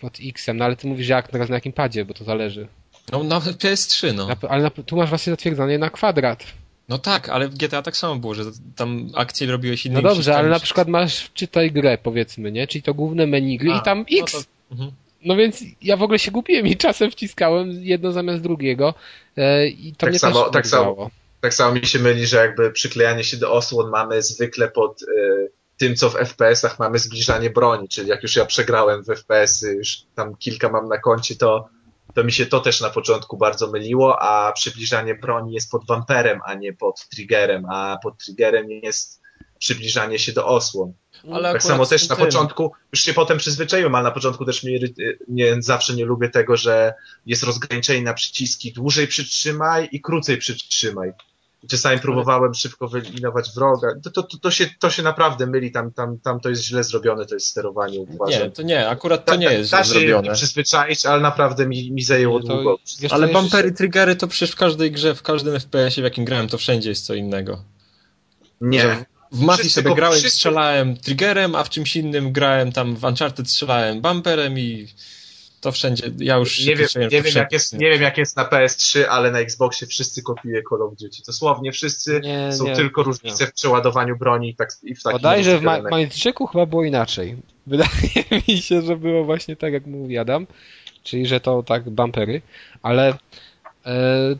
pod 0.00 0.18
X-em, 0.22 0.56
no 0.56 0.64
ale 0.64 0.76
ty 0.76 0.86
mówisz, 0.86 1.06
że 1.06 1.12
jak 1.12 1.28
teraz 1.28 1.48
na 1.48 1.54
jakim 1.54 1.72
padzie, 1.72 2.04
bo 2.04 2.14
to 2.14 2.24
zależy. 2.24 2.68
No 3.12 3.22
na 3.22 3.40
PS3, 3.40 4.14
no. 4.14 4.26
Na, 4.26 4.36
ale 4.48 4.62
na, 4.62 4.70
tu 4.70 4.96
masz 4.96 5.08
właśnie 5.08 5.32
zatwierdzanie 5.32 5.78
na 5.78 5.90
kwadrat. 5.90 6.44
No 6.88 6.98
tak, 6.98 7.28
ale 7.28 7.48
w 7.48 7.54
GTA 7.54 7.82
tak 7.82 7.96
samo 7.96 8.16
było, 8.16 8.34
że 8.34 8.44
tam 8.76 9.08
akcje 9.14 9.46
robiłeś 9.46 9.84
No 9.84 9.90
innymi 9.90 10.08
dobrze, 10.08 10.36
ale 10.36 10.48
na 10.48 10.60
przykład 10.60 10.88
masz 10.88 11.30
czytaj 11.34 11.72
grę, 11.72 11.98
powiedzmy, 12.02 12.52
nie? 12.52 12.66
Czyli 12.66 12.82
to 12.82 12.94
główne 12.94 13.26
menu 13.26 13.58
gry 13.58 13.72
A, 13.72 13.78
i 13.78 13.82
tam 13.82 13.98
no 13.98 14.22
X. 14.22 14.32
to- 14.32 14.38
mhm. 14.74 14.90
No 15.24 15.36
więc 15.36 15.64
ja 15.82 15.96
w 15.96 16.02
ogóle 16.02 16.18
się 16.18 16.30
gubiłem 16.30 16.66
i 16.66 16.76
czasem 16.76 17.10
wciskałem 17.10 17.70
jedno 17.70 18.12
zamiast 18.12 18.42
drugiego 18.42 18.94
e, 19.36 19.68
i 19.68 19.92
to 19.92 19.98
Tak 19.98 20.10
mnie 20.10 20.18
samo- 20.18 20.42
też 20.44 20.52
tak 20.52 20.66
samo. 20.66 21.10
Tak 21.40 21.54
samo 21.54 21.74
mi 21.74 21.86
się 21.86 21.98
myli, 21.98 22.26
że 22.26 22.36
jakby 22.36 22.70
przyklejanie 22.72 23.24
się 23.24 23.36
do 23.36 23.52
osłon 23.52 23.90
mamy 23.90 24.22
zwykle 24.22 24.68
pod 24.68 25.02
y, 25.02 25.06
tym, 25.76 25.96
co 25.96 26.10
w 26.10 26.14
FPS-ach 26.14 26.78
mamy 26.78 26.98
zbliżanie 26.98 27.50
broni, 27.50 27.88
czyli 27.88 28.08
jak 28.08 28.22
już 28.22 28.36
ja 28.36 28.44
przegrałem 28.46 29.04
w 29.04 29.06
FPS-y, 29.06 29.74
już 29.74 29.98
tam 30.14 30.36
kilka 30.36 30.68
mam 30.68 30.88
na 30.88 30.98
koncie, 30.98 31.36
to, 31.36 31.68
to 32.14 32.24
mi 32.24 32.32
się 32.32 32.46
to 32.46 32.60
też 32.60 32.80
na 32.80 32.90
początku 32.90 33.36
bardzo 33.36 33.70
myliło, 33.70 34.22
a 34.22 34.52
przybliżanie 34.52 35.14
broni 35.14 35.54
jest 35.54 35.70
pod 35.70 35.86
wamperem, 35.86 36.40
a 36.46 36.54
nie 36.54 36.72
pod 36.72 37.08
triggerem, 37.08 37.64
a 37.70 37.98
pod 38.02 38.18
triggerem 38.18 38.70
jest 38.70 39.20
przybliżanie 39.58 40.18
się 40.18 40.32
do 40.32 40.46
osłon. 40.46 40.92
Ale 41.32 41.52
Tak 41.52 41.62
samo 41.62 41.86
też 41.86 42.08
na 42.08 42.16
tym- 42.16 42.24
początku, 42.24 42.72
już 42.92 43.02
się 43.02 43.14
potem 43.14 43.38
przyzwyczaiłem, 43.38 43.94
ale 43.94 44.04
na 44.04 44.10
początku 44.10 44.44
też 44.44 44.62
mnie, 44.62 44.78
nie, 45.28 45.62
zawsze 45.62 45.94
nie 45.94 46.04
lubię 46.04 46.28
tego, 46.28 46.56
że 46.56 46.94
jest 47.26 47.42
rozgraniczenie 47.42 48.02
na 48.02 48.14
przyciski 48.14 48.72
dłużej 48.72 49.06
przytrzymaj 49.08 49.88
i 49.92 50.00
krócej 50.00 50.38
przytrzymaj. 50.38 51.12
Czasami 51.68 52.00
próbowałem 52.00 52.54
szybko 52.54 52.88
wyeliminować 52.88 53.50
wroga. 53.54 53.88
To, 54.02 54.10
to, 54.10 54.22
to, 54.22 54.38
to, 54.38 54.50
się, 54.50 54.66
to 54.78 54.90
się 54.90 55.02
naprawdę 55.02 55.46
myli, 55.46 55.72
tam, 55.72 55.92
tam, 55.92 56.18
tam 56.18 56.40
to 56.40 56.48
jest 56.48 56.62
źle 56.62 56.84
zrobione, 56.84 57.26
to 57.26 57.34
jest 57.34 57.46
sterowanie, 57.46 58.00
uważam. 58.00 58.42
Nie, 58.42 58.50
to 58.50 58.62
nie, 58.62 58.88
akurat 58.88 59.24
to 59.24 59.32
Da- 59.32 59.36
nie 59.38 59.46
da- 59.46 59.52
jest 59.52 59.70
da 59.70 59.84
źle 59.84 59.94
się 59.94 60.00
zrobione. 60.00 60.34
przyzwyczaić, 60.34 61.06
ale 61.06 61.20
naprawdę 61.22 61.66
mi, 61.66 61.92
mi 61.92 62.02
zajęło 62.02 62.40
Nie, 62.40 62.46
to- 62.46 62.54
długo. 62.54 62.70
Ale 62.70 63.10
co 63.10 63.26
jeszcze- 63.26 63.28
bumpery, 63.42 63.72
triggery 63.72 64.16
to 64.16 64.28
przecież 64.28 64.50
w 64.50 64.56
każdej 64.56 64.90
grze, 64.92 65.14
w 65.14 65.22
każdym 65.22 65.54
FPS-ie, 65.54 66.02
w 66.02 66.04
jakim 66.04 66.24
grałem, 66.24 66.48
to 66.48 66.58
wszędzie 66.58 66.88
jest 66.88 67.06
co 67.06 67.14
innego. 67.14 67.64
Nie. 68.60 69.04
W 69.32 69.40
Mafii 69.40 69.70
sobie 69.70 69.94
grałem, 69.94 70.18
wszyscy- 70.18 70.36
strzelałem 70.36 70.96
triggerem, 70.96 71.54
a 71.54 71.64
w 71.64 71.70
czymś 71.70 71.96
innym 71.96 72.32
grałem 72.32 72.72
tam 72.72 72.96
w 72.96 73.04
Uncharted 73.04 73.50
strzelałem 73.50 74.00
bumperem 74.02 74.58
i 74.58 74.88
to 75.60 75.72
wszędzie, 75.72 76.10
ja 76.18 76.36
już 76.36 76.66
Nie 76.66 76.76
wiem, 76.76 76.88
nie, 76.96 77.22
wiem, 77.22 77.34
jak 77.34 77.52
jest, 77.52 77.72
nie 77.72 77.90
wiem 77.90 78.02
jak 78.02 78.18
jest 78.18 78.36
na 78.36 78.44
PS3, 78.44 79.02
ale 79.02 79.30
na 79.30 79.38
Xboxie 79.38 79.86
wszyscy 79.86 80.22
kopiuje 80.22 80.62
Call 80.70 80.82
of 80.82 80.90
Duty. 80.90 81.22
Dosłownie 81.26 81.72
wszyscy 81.72 82.20
Nie, 82.24 82.52
są 82.52 82.64
nie, 82.64 82.76
tylko 82.76 83.02
różnice 83.02 83.46
w 83.46 83.52
przeładowaniu 83.52 84.16
broni 84.16 84.48
i, 84.48 84.54
tak, 84.54 84.70
i 84.82 84.94
w 84.94 85.02
takim 85.02 85.18
Bodajże 85.18 85.58
w 85.58 85.62
Ma- 85.62 85.82
chyba 86.52 86.66
było 86.66 86.84
inaczej. 86.84 87.36
Wydaje 87.66 88.42
mi 88.48 88.58
się, 88.58 88.82
że 88.82 88.96
było 88.96 89.24
właśnie 89.24 89.56
tak, 89.56 89.72
jak 89.72 89.86
mówi 89.86 90.18
Adam, 90.18 90.46
czyli 91.02 91.26
że 91.26 91.40
to 91.40 91.62
tak 91.62 91.90
bumpery, 91.90 92.42
ale 92.82 93.14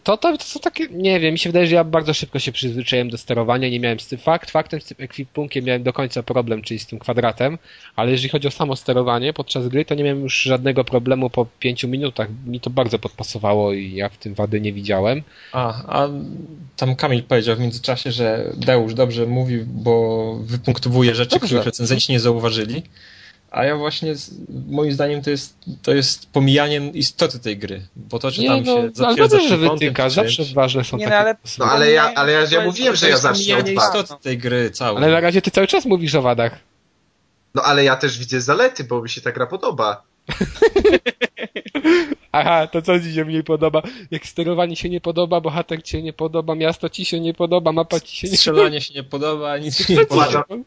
to, 0.04 0.16
to, 0.16 0.36
to 0.38 0.44
są 0.44 0.60
takie, 0.60 0.86
nie 0.90 1.20
wiem, 1.20 1.32
mi 1.32 1.38
się 1.38 1.48
wydaje, 1.48 1.66
że 1.66 1.74
ja 1.74 1.84
bardzo 1.84 2.14
szybko 2.14 2.38
się 2.38 2.52
przyzwyczaiłem 2.52 3.10
do 3.10 3.18
sterowania, 3.18 3.68
nie 3.68 3.80
miałem 3.80 4.00
z 4.00 4.06
tym 4.06 4.18
fakt, 4.18 4.50
faktem 4.50 4.80
z 4.80 4.84
tym 4.84 4.96
ekwipunkiem 5.00 5.64
miałem 5.64 5.82
do 5.82 5.92
końca 5.92 6.22
problem, 6.22 6.62
czyli 6.62 6.80
z 6.80 6.86
tym 6.86 6.98
kwadratem, 6.98 7.58
ale 7.96 8.10
jeżeli 8.10 8.28
chodzi 8.28 8.48
o 8.48 8.50
samo 8.50 8.76
sterowanie 8.76 9.32
podczas 9.32 9.68
gry, 9.68 9.84
to 9.84 9.94
nie 9.94 10.04
miałem 10.04 10.22
już 10.22 10.42
żadnego 10.42 10.84
problemu 10.84 11.30
po 11.30 11.46
pięciu 11.58 11.88
minutach, 11.88 12.28
mi 12.46 12.60
to 12.60 12.70
bardzo 12.70 12.98
podpasowało 12.98 13.72
i 13.72 13.92
ja 13.94 14.08
w 14.08 14.18
tym 14.18 14.34
wady 14.34 14.60
nie 14.60 14.72
widziałem. 14.72 15.22
A, 15.52 15.82
a 16.02 16.08
tam 16.76 16.96
Kamil 16.96 17.22
powiedział 17.22 17.56
w 17.56 17.60
międzyczasie, 17.60 18.12
że 18.12 18.52
Deusz 18.56 18.94
dobrze 18.94 19.26
mówi, 19.26 19.58
bo 19.66 20.34
wypunktowuje 20.40 21.14
rzeczy, 21.14 21.30
Dobrze. 21.30 21.46
których 21.46 21.64
recenzenci 21.64 22.12
nie 22.12 22.20
zauważyli. 22.20 22.82
A 23.50 23.64
ja 23.64 23.76
właśnie, 23.76 24.14
moim 24.68 24.92
zdaniem, 24.92 25.22
to 25.22 25.30
jest, 25.30 25.54
to 25.82 25.94
jest 25.94 26.32
pomijanie 26.32 26.90
istoty 26.94 27.38
tej 27.38 27.58
gry. 27.58 27.86
Bo 27.96 28.18
to, 28.18 28.30
że 28.30 28.42
Nie, 28.42 28.48
tam 28.48 28.58
no, 28.58 28.64
się 28.64 28.78
ale 28.80 28.90
zatwierdza 28.94 29.36
dobrze, 29.36 29.48
że 29.48 29.56
trójkątem 29.56 29.88
wytyka, 29.88 30.08
czy 30.08 30.14
zawsze 30.14 30.44
ważne 30.54 30.84
są 30.84 30.96
Nie, 30.96 31.04
takie 31.04 31.16
no, 31.16 31.20
ale- 31.20 31.36
No 31.58 31.64
ale 31.64 31.90
ja, 31.90 32.14
ale 32.14 32.32
ja, 32.32 32.40
ja 32.50 32.64
mówiłem, 32.64 32.96
że 32.96 33.08
ja 33.08 33.16
zacznę 33.16 33.56
od 33.56 33.68
istoty 33.68 34.14
tej 34.22 34.38
gry 34.38 34.70
całej. 34.70 34.96
Ale 35.04 35.12
na 35.12 35.20
razie 35.20 35.42
ty 35.42 35.50
cały 35.50 35.66
czas 35.66 35.84
mówisz 35.84 36.14
o 36.14 36.22
wadach. 36.22 36.58
No 37.54 37.62
ale 37.62 37.84
ja 37.84 37.96
też 37.96 38.18
widzę 38.18 38.40
zalety, 38.40 38.84
bo 38.84 39.02
mi 39.02 39.08
się 39.08 39.20
ta 39.20 39.32
gra 39.32 39.46
podoba. 39.46 40.02
Aha, 42.32 42.66
to 42.66 42.82
co 42.82 43.00
ci 43.00 43.14
się 43.14 43.24
mniej 43.24 43.44
podoba? 43.44 43.82
Jak 44.10 44.26
sterowanie 44.26 44.76
się 44.76 44.88
nie 44.88 45.00
podoba, 45.00 45.40
bohater 45.40 45.82
ci 45.82 45.90
się 45.90 46.02
nie 46.02 46.12
podoba, 46.12 46.54
miasto 46.54 46.88
ci 46.88 47.04
się 47.04 47.20
nie 47.20 47.34
podoba, 47.34 47.72
mapa 47.72 48.00
ci 48.00 48.16
się 48.16 48.28
nie 48.28 48.36
Strzelanie 48.36 48.80
się 48.80 48.94
nie 48.94 49.02
podoba, 49.04 49.58
nic 49.58 49.76
się 49.86 49.94
nie 49.94 50.06
podoba. 50.06 50.44
podoba. 50.44 50.64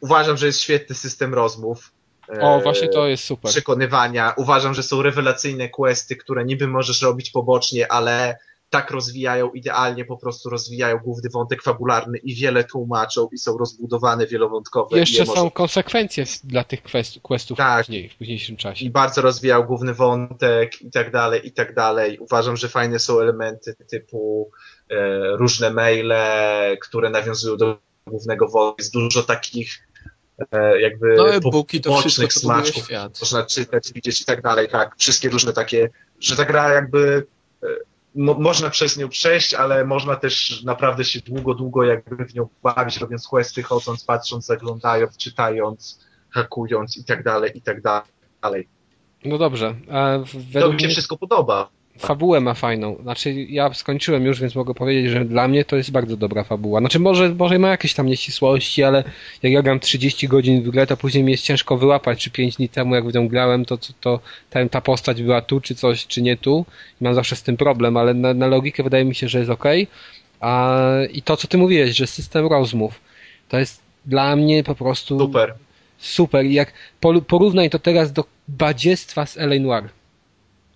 Uważam, 0.00 0.36
że 0.36 0.46
jest 0.46 0.60
świetny 0.60 0.94
system 0.94 1.34
rozmów. 1.34 1.92
O, 2.40 2.58
e, 2.58 2.62
właśnie 2.62 2.88
to 2.88 3.06
jest 3.06 3.24
super. 3.24 3.50
Przekonywania. 3.50 4.34
Uważam, 4.36 4.74
że 4.74 4.82
są 4.82 5.02
rewelacyjne 5.02 5.68
questy, 5.68 6.16
które 6.16 6.44
niby 6.44 6.66
możesz 6.66 7.02
robić 7.02 7.30
pobocznie, 7.30 7.92
ale 7.92 8.38
tak 8.70 8.90
rozwijają 8.90 9.50
idealnie, 9.50 10.04
po 10.04 10.16
prostu 10.16 10.50
rozwijają 10.50 10.98
główny 10.98 11.30
wątek 11.30 11.62
fabularny 11.62 12.18
i 12.18 12.34
wiele 12.34 12.64
tłumaczą 12.64 13.28
i 13.32 13.38
są 13.38 13.58
rozbudowane 13.58 14.26
wielowątkowe. 14.26 14.98
Jeszcze 14.98 15.18
je 15.18 15.26
są 15.26 15.34
można- 15.34 15.50
konsekwencje 15.50 16.24
dla 16.44 16.64
tych 16.64 16.82
quest, 16.82 17.18
questów 17.22 17.58
Tak. 17.58 17.86
później, 17.86 18.08
w 18.08 18.16
późniejszym 18.16 18.56
czasie. 18.56 18.84
i 18.84 18.90
bardzo 18.90 19.22
rozwijał 19.22 19.64
główny 19.64 19.94
wątek 19.94 20.82
i 20.82 20.90
tak 20.90 21.10
dalej, 21.10 21.46
i 21.46 21.52
tak 21.52 21.74
dalej. 21.74 22.18
Uważam, 22.18 22.56
że 22.56 22.68
fajne 22.68 22.98
są 22.98 23.20
elementy 23.20 23.74
typu 23.90 24.50
e, 24.90 24.96
różne 25.36 25.70
maile, 25.70 26.12
które 26.80 27.10
nawiązują 27.10 27.56
do 27.56 27.78
głównego 28.06 28.48
wątku. 28.48 28.82
Jest 28.82 28.92
dużo 28.92 29.22
takich 29.22 29.88
jakby 30.80 31.14
No 31.16 31.24
po- 31.24 31.32
e-booki 31.34 31.80
to 31.80 31.96
wszystko 32.00 32.22
bocznych 32.22 32.34
to 32.34 32.40
buduje 32.40 32.62
smaczków. 32.62 32.84
świat. 32.84 33.20
Można 33.20 33.46
czytać, 33.46 33.92
widzieć 33.92 34.20
i 34.20 34.24
tak 34.24 34.42
dalej, 34.42 34.68
tak. 34.68 34.94
Wszystkie 34.98 35.28
różne 35.28 35.52
takie, 35.52 35.90
że 36.20 36.36
ta 36.36 36.44
gra 36.44 36.72
jakby 36.72 37.26
e, 37.62 37.66
mo, 38.14 38.34
można 38.34 38.70
przez 38.70 38.96
nią 38.96 39.08
przejść, 39.08 39.54
ale 39.54 39.84
można 39.84 40.16
też 40.16 40.62
naprawdę 40.64 41.04
się 41.04 41.20
długo, 41.20 41.54
długo 41.54 41.84
jakby 41.84 42.24
w 42.24 42.34
nią 42.34 42.48
bawić, 42.62 42.96
robiąc 42.96 43.26
questy, 43.28 43.62
chodząc, 43.62 44.04
patrząc, 44.04 44.46
zaglądając, 44.46 45.16
czytając, 45.16 46.00
hakując 46.30 46.96
i 46.96 47.04
tak 47.04 47.22
dalej, 47.24 47.50
i 47.54 47.62
tak 47.62 47.82
dalej. 47.82 48.68
No 49.24 49.38
dobrze, 49.38 49.74
a 49.90 50.18
w- 50.18 50.32
To 50.32 50.38
według 50.52 50.74
mi 50.74 50.80
się 50.80 50.86
mnie 50.86 50.94
wszystko 50.94 51.16
podoba. 51.18 51.68
Fabułę 52.00 52.40
ma 52.40 52.54
fajną. 52.54 52.96
Znaczy, 53.02 53.32
ja 53.32 53.74
skończyłem 53.74 54.24
już, 54.24 54.40
więc 54.40 54.54
mogę 54.54 54.74
powiedzieć, 54.74 55.10
że 55.10 55.24
dla 55.24 55.48
mnie 55.48 55.64
to 55.64 55.76
jest 55.76 55.90
bardzo 55.90 56.16
dobra 56.16 56.44
fabuła. 56.44 56.80
Znaczy, 56.80 56.98
może, 56.98 57.34
może 57.34 57.58
ma 57.58 57.68
jakieś 57.68 57.94
tam 57.94 58.06
nieścisłości, 58.06 58.82
ale 58.82 59.04
jak 59.42 59.52
ja 59.52 59.62
gram 59.62 59.80
30 59.80 60.28
godzin 60.28 60.62
w 60.62 60.70
grę, 60.70 60.86
to 60.86 60.96
później 60.96 61.24
mi 61.24 61.32
jest 61.32 61.44
ciężko 61.44 61.76
wyłapać, 61.76 62.22
czy 62.22 62.30
5 62.30 62.56
dni 62.56 62.68
temu, 62.68 62.94
jak 62.94 63.08
w 63.08 63.14
nią 63.14 63.28
grałem, 63.28 63.64
to, 63.64 63.78
to, 63.78 63.92
to 64.00 64.20
ta, 64.50 64.68
ta 64.68 64.80
postać 64.80 65.22
była 65.22 65.40
tu, 65.42 65.60
czy 65.60 65.74
coś, 65.74 66.06
czy 66.06 66.22
nie 66.22 66.36
tu. 66.36 66.64
I 67.00 67.04
mam 67.04 67.14
zawsze 67.14 67.36
z 67.36 67.42
tym 67.42 67.56
problem, 67.56 67.96
ale 67.96 68.14
na, 68.14 68.34
na 68.34 68.46
logikę 68.46 68.82
wydaje 68.82 69.04
mi 69.04 69.14
się, 69.14 69.28
że 69.28 69.38
jest 69.38 69.50
ok. 69.50 69.64
A, 70.40 70.78
I 71.12 71.22
to, 71.22 71.36
co 71.36 71.48
ty 71.48 71.58
mówiłeś, 71.58 71.96
że 71.96 72.06
system 72.06 72.46
rozmów, 72.46 73.00
to 73.48 73.58
jest 73.58 73.80
dla 74.06 74.36
mnie 74.36 74.64
po 74.64 74.74
prostu 74.74 75.18
Super. 75.18 75.54
super. 75.98 76.44
I 76.44 76.54
jak 76.54 76.72
porównaj 77.26 77.70
to 77.70 77.78
teraz 77.78 78.12
do 78.12 78.24
badziestwa 78.48 79.26
z 79.26 79.38
L.A. 79.38 79.60
Noir. 79.60 79.99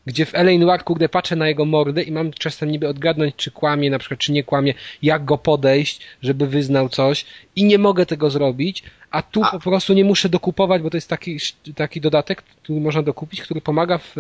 Gdzie 0.07 0.27
w 0.27 0.35
L.A. 0.35 0.59
Noir, 0.59 0.85
kurde, 0.85 1.09
patrzę 1.09 1.37
na 1.37 1.49
jego 1.49 1.65
mordę 1.65 2.03
i 2.03 2.13
mam 2.13 2.33
czasem 2.33 2.71
niby 2.71 2.89
odgadnąć, 2.89 3.35
czy 3.37 3.51
kłamie, 3.51 3.91
na 3.91 3.99
przykład, 3.99 4.21
czy 4.21 4.33
nie 4.33 4.45
kłamie, 4.45 4.75
jak 5.03 5.25
go 5.25 5.39
podejść, 5.39 6.01
żeby 6.23 6.47
wyznał 6.47 6.89
coś 6.89 7.25
i 7.57 7.65
nie 7.65 7.79
mogę 7.79 8.07
tego 8.07 8.31
zrobić, 8.31 8.83
a 9.11 9.23
tu 9.23 9.45
A- 9.45 9.51
po 9.51 9.61
prostu 9.61 9.95
nie 9.95 10.05
muszę 10.05 10.29
dokupować, 10.29 10.83
bo 10.83 10.91
to 10.91 10.97
jest 10.97 11.09
taki, 11.09 11.39
taki 11.75 12.01
dodatek, 12.01 12.43
który 12.43 12.81
można 12.81 13.03
dokupić, 13.03 13.43
który 13.43 13.61
pomaga 13.61 13.99
w, 13.99 14.15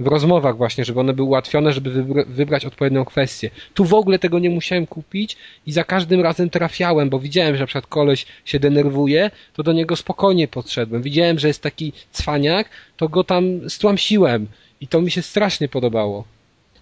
w 0.00 0.06
rozmowach 0.06 0.56
właśnie, 0.56 0.84
żeby 0.84 1.00
one 1.00 1.12
były 1.12 1.28
ułatwione, 1.28 1.72
żeby 1.72 1.90
wybra- 2.04 2.26
wybrać 2.26 2.64
odpowiednią 2.66 3.04
kwestię. 3.04 3.50
Tu 3.74 3.84
w 3.84 3.94
ogóle 3.94 4.18
tego 4.18 4.38
nie 4.38 4.50
musiałem 4.50 4.86
kupić 4.86 5.36
i 5.66 5.72
za 5.72 5.84
każdym 5.84 6.20
razem 6.20 6.50
trafiałem, 6.50 7.10
bo 7.10 7.18
widziałem, 7.18 7.54
że 7.54 7.60
na 7.60 7.66
przykład 7.66 7.86
koleś 7.86 8.26
się 8.44 8.60
denerwuje, 8.60 9.30
to 9.54 9.62
do 9.62 9.72
niego 9.72 9.96
spokojnie 9.96 10.48
podszedłem. 10.48 11.02
Widziałem, 11.02 11.38
że 11.38 11.48
jest 11.48 11.62
taki 11.62 11.92
cwaniak, 12.12 12.68
to 12.96 13.08
go 13.08 13.24
tam 13.24 13.70
stłamsiłem 13.70 14.46
i 14.80 14.88
to 14.88 15.00
mi 15.00 15.10
się 15.10 15.22
strasznie 15.22 15.68
podobało. 15.68 16.24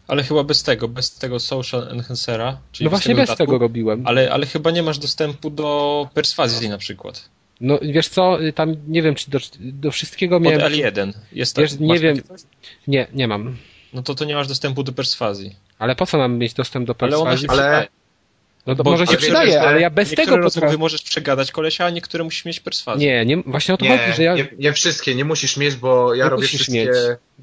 Ale 0.09 0.23
chyba 0.23 0.45
bez 0.45 0.63
tego, 0.63 0.89
bez 0.89 1.15
tego 1.19 1.41
social 1.41 1.89
enhancera. 1.91 2.59
Czyli 2.73 2.85
No 2.85 2.91
właśnie 2.91 3.15
bez 3.15 3.27
dodatku, 3.27 3.45
tego 3.47 3.59
robiłem. 3.59 4.07
Ale, 4.07 4.33
ale 4.33 4.47
chyba 4.47 4.71
nie 4.71 4.83
masz 4.83 4.99
dostępu 4.99 5.51
do 5.51 6.09
perswazji 6.15 6.69
na 6.69 6.79
przykład. 6.79 7.29
No 7.61 7.79
wiesz 7.83 8.09
co, 8.09 8.43
y, 8.43 8.53
tam 8.53 8.75
nie 8.89 9.03
wiem, 9.03 9.15
czy 9.15 9.31
do, 9.31 9.39
do 9.61 9.91
wszystkiego 9.91 10.37
Pod 10.41 10.45
miałem... 10.45 10.73
L1 10.73 11.13
jest 11.33 11.57
tak. 11.57 11.65
Wiesz, 11.65 11.79
nie 11.81 11.99
wiem. 11.99 12.17
Nie, 12.87 13.07
nie 13.15 13.29
mam. 13.29 13.57
No 13.93 14.03
to 14.03 14.15
to 14.15 14.25
nie 14.25 14.35
masz 14.35 14.49
dostępu 14.49 14.83
do 14.83 14.93
perswazji. 14.93 15.57
Ale 15.79 15.97
po 15.97 16.07
co 16.07 16.19
mam 16.19 16.39
mieć 16.39 16.55
dostęp 16.55 16.87
do 16.87 16.95
Ale 16.99 17.17
ona 17.17 17.31
perswazji? 17.31 17.47
się 17.47 17.53
Ale- 17.53 17.63
przydaje. 17.63 17.89
No 18.69 18.75
to 18.75 18.85
bo- 18.85 18.91
może 18.91 19.07
się 19.07 19.11
ale 19.11 19.19
przydaje, 19.19 19.47
wiesz, 19.47 19.55
że 19.55 19.69
ale 19.69 19.81
ja 19.81 19.91
bez 19.91 20.11
tego 20.11 20.37
rozmowy 20.37 20.55
potrafię... 20.55 20.79
możesz 20.79 21.03
przegadać 21.03 21.53
kolesia, 21.53 21.85
a 21.85 21.91
niektóre 21.91 22.25
musisz 22.25 22.45
mieć 22.45 22.61
perswazję. 22.61 23.09
Nie, 23.09 23.27
nie, 23.27 23.43
właśnie 23.47 23.75
o 23.75 23.77
to 23.77 23.85
Nie, 23.85 23.99
chodzi, 23.99 24.17
że 24.17 24.23
ja 24.23 24.35
nie, 24.35 24.49
nie 24.59 24.73
wszystkie, 24.73 25.15
nie 25.15 25.25
musisz 25.25 25.57
mieć, 25.57 25.75
bo 25.75 26.15
ja 26.15 26.25
Nie 26.25 26.31
robię 26.31 26.47
wszystkie 26.47 26.91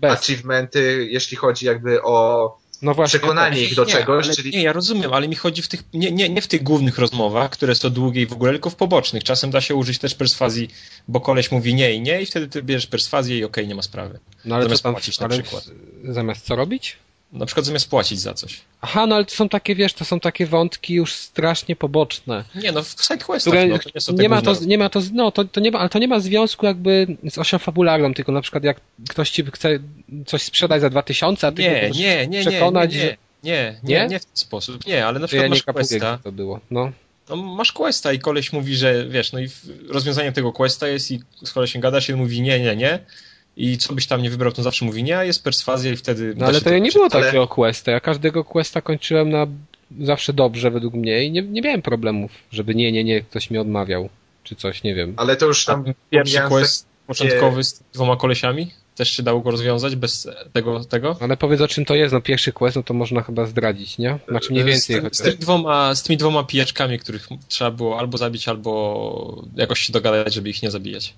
achievementy, 0.01 1.07
jeśli 1.09 1.37
chodzi 1.37 1.65
jakby 1.65 2.03
o 2.03 2.57
No 2.81 2.93
właśnie. 2.93 3.19
przekonanie 3.19 3.61
ich 3.63 3.75
do 3.75 3.85
nie, 3.85 3.91
czegoś, 3.91 4.25
ale, 4.25 4.35
czyli 4.35 4.51
Nie, 4.51 4.63
ja 4.63 4.73
rozumiem, 4.73 5.13
ale 5.13 5.27
mi 5.27 5.35
chodzi 5.35 5.61
w 5.61 5.67
tych, 5.67 5.83
nie, 5.93 6.11
nie, 6.11 6.29
nie 6.29 6.41
w 6.41 6.47
tych 6.47 6.63
głównych 6.63 6.97
rozmowach, 6.97 7.49
które 7.49 7.75
są 7.75 7.89
długie 7.89 8.21
i 8.21 8.25
w 8.25 8.33
ogóle, 8.33 8.51
tylko 8.51 8.69
w 8.69 8.75
pobocznych. 8.75 9.23
Czasem 9.23 9.51
da 9.51 9.61
się 9.61 9.75
użyć 9.75 9.99
też 9.99 10.15
perswazji, 10.15 10.69
bo 11.07 11.21
koleś 11.21 11.51
mówi 11.51 11.75
nie 11.75 11.93
i 11.93 12.01
nie 12.01 12.21
i 12.21 12.25
wtedy 12.25 12.47
ty 12.47 12.63
bierzesz 12.63 12.87
perswazję 12.87 13.37
i 13.37 13.43
okej, 13.43 13.67
nie 13.67 13.75
ma 13.75 13.81
sprawy. 13.81 14.19
No 14.45 14.55
ale 14.55 14.63
zamiast 14.63 14.81
co 14.81 14.87
tam, 14.89 14.93
płacić 14.93 15.19
na 15.19 15.25
ale 15.25 15.41
przykład. 15.41 15.63
Zamiast 16.03 16.45
co 16.45 16.55
robić? 16.55 16.97
Na 17.33 17.45
przykład 17.45 17.65
zamiast 17.65 17.89
płacić 17.89 18.19
za 18.19 18.33
coś. 18.33 18.61
Aha, 18.81 19.07
no 19.07 19.15
ale 19.15 19.25
to 19.25 19.35
są 19.35 19.49
takie, 19.49 19.75
wiesz, 19.75 19.93
to 19.93 20.05
są 20.05 20.19
takie 20.19 20.45
wątki 20.45 20.93
już 20.93 21.13
strasznie 21.13 21.75
poboczne. 21.75 22.43
Nie, 22.55 22.71
no 22.71 22.83
w 22.83 22.87
sidequestach, 22.87 23.53
Które 23.53 23.67
no, 23.67 23.79
to 23.79 23.89
nie 23.95 24.01
są 24.01 24.13
nie 24.13 24.29
ma 24.29 24.41
to, 24.41 24.55
nie 24.65 24.77
ma 24.77 24.89
to, 24.89 25.01
no 25.13 25.31
to, 25.31 25.45
to 25.45 25.59
nie 25.59 25.71
ma, 25.71 25.79
ale 25.79 25.89
to 25.89 25.99
nie 25.99 26.07
ma 26.07 26.19
związku 26.19 26.65
jakby 26.65 27.17
z 27.29 27.37
osią 27.37 27.57
fabularną, 27.57 28.13
tylko 28.13 28.31
na 28.31 28.41
przykład 28.41 28.63
jak 28.63 28.77
ktoś 29.09 29.29
ci 29.29 29.43
chce 29.53 29.79
coś 30.25 30.41
sprzedać 30.41 30.81
za 30.81 30.89
2000, 30.89 31.47
a 31.47 31.51
ty 31.51 31.61
Nie, 31.61 31.71
nie, 31.71 31.89
nie, 31.89 32.27
nie, 32.27 32.41
przekonać, 32.41 32.93
nie, 32.93 32.99
że 32.99 33.05
nie, 33.07 33.15
nie, 33.43 33.79
Nie? 33.83 33.99
nie, 33.99 34.07
nie 34.07 34.19
w 34.19 34.25
ten 34.25 34.37
sposób. 34.37 34.85
Nie, 34.85 35.05
ale 35.05 35.19
na 35.19 35.23
ja 35.23 35.27
przykład 35.27 35.43
nie 35.45 35.49
masz 35.49 35.63
questa, 35.63 36.19
to 36.23 36.31
było. 36.31 36.59
No. 36.71 36.91
no, 37.29 37.35
masz 37.35 37.71
questa 37.71 38.13
i 38.13 38.19
koleś 38.19 38.53
mówi, 38.53 38.75
że 38.75 39.05
wiesz, 39.07 39.33
no 39.33 39.39
i 39.39 39.49
rozwiązaniem 39.89 40.33
tego 40.33 40.51
questa 40.51 40.87
jest 40.87 41.11
i 41.11 41.19
z 41.43 41.51
kolesiem 41.51 41.81
gada 41.81 42.01
się 42.01 42.15
mówi 42.15 42.41
nie, 42.41 42.59
nie, 42.59 42.75
nie 42.75 42.99
i 43.57 43.77
co 43.77 43.93
byś 43.93 44.07
tam 44.07 44.21
nie 44.21 44.29
wybrał, 44.29 44.51
to 44.51 44.63
zawsze 44.63 44.85
mówi 44.85 45.03
nie, 45.03 45.17
a 45.17 45.23
jest 45.23 45.43
perswazja 45.43 45.91
i 45.91 45.95
wtedy... 45.95 46.33
No 46.37 46.45
ale 46.45 46.61
to 46.61 46.69
ja 46.69 46.79
nie 46.79 46.91
było 46.91 47.07
ale- 47.11 47.25
takiego 47.25 47.47
questa. 47.47 47.91
Ja 47.91 47.99
każdego 47.99 48.43
questa 48.43 48.81
kończyłem 48.81 49.29
na 49.29 49.47
zawsze 50.01 50.33
dobrze 50.33 50.71
według 50.71 50.93
mnie 50.93 51.23
i 51.23 51.31
nie, 51.31 51.41
nie 51.41 51.61
miałem 51.61 51.81
problemów, 51.81 52.31
żeby 52.51 52.75
nie, 52.75 52.91
nie, 52.91 53.03
nie, 53.03 53.21
ktoś 53.21 53.49
mi 53.49 53.57
odmawiał. 53.57 54.09
Czy 54.43 54.55
coś, 54.55 54.83
nie 54.83 54.95
wiem. 54.95 55.13
ale 55.17 55.35
to 55.35 55.45
już 55.45 55.65
tam 55.65 55.93
Pierwszy 56.09 56.41
quest 56.41 56.87
początkowy 57.07 57.63
z 57.63 57.83
dwoma 57.93 58.15
kolesiami? 58.17 58.71
Też 58.95 59.11
się 59.11 59.23
dało 59.23 59.41
go 59.41 59.51
rozwiązać 59.51 59.95
bez 59.95 60.27
tego? 60.53 60.85
tego? 60.85 61.17
Ale 61.19 61.37
powiedz 61.37 61.61
o 61.61 61.67
czym 61.67 61.85
to 61.85 61.95
jest, 61.95 62.13
no 62.13 62.21
pierwszy 62.21 62.51
quest, 62.51 62.75
no 62.75 62.83
to 62.83 62.93
można 62.93 63.21
chyba 63.21 63.45
zdradzić, 63.45 63.97
nie? 63.97 64.19
Znaczy 64.27 64.51
mniej 64.51 64.63
więcej 64.63 64.95
z, 64.95 65.01
chociaż. 65.01 65.17
z, 65.17 65.21
tymi 65.21 65.37
dwoma, 65.37 65.95
z 65.95 66.03
tymi 66.03 66.17
dwoma 66.17 66.43
pijaczkami, 66.43 66.99
których 66.99 67.27
trzeba 67.47 67.71
było 67.71 67.99
albo 67.99 68.17
zabić, 68.17 68.47
albo 68.47 69.43
jakoś 69.55 69.79
się 69.79 69.93
dogadać, 69.93 70.33
żeby 70.33 70.49
ich 70.49 70.63
nie 70.63 70.71
zabijać. 70.71 71.13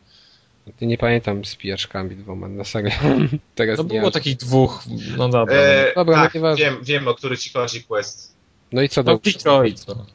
Ty 0.77 0.85
nie 0.85 0.97
pamiętam 0.97 1.45
z 1.45 1.55
pijaczkami 1.55 2.15
dwoma, 2.15 2.47
na 2.47 2.63
serio. 2.63 2.91
Teraz 3.55 3.77
No 3.77 3.83
nie 3.83 3.89
było 3.89 4.01
mam. 4.01 4.11
takich 4.11 4.37
dwóch, 4.37 4.83
no 5.17 5.29
dobra. 5.29 5.55
E, 5.55 5.93
Dobra, 5.95 6.15
tak, 6.15 6.33
no 6.41 6.55
wiem, 6.55 6.77
wiem, 6.83 7.07
o 7.07 7.15
który 7.15 7.37
ci 7.37 7.49
chodzi 7.53 7.83
quest. 7.83 8.35
No 8.71 8.81
i 8.81 8.89
co 8.89 9.03
no 9.03 9.13
do... 9.13 9.19
Detroit, 9.19 9.87
no. 9.87 10.05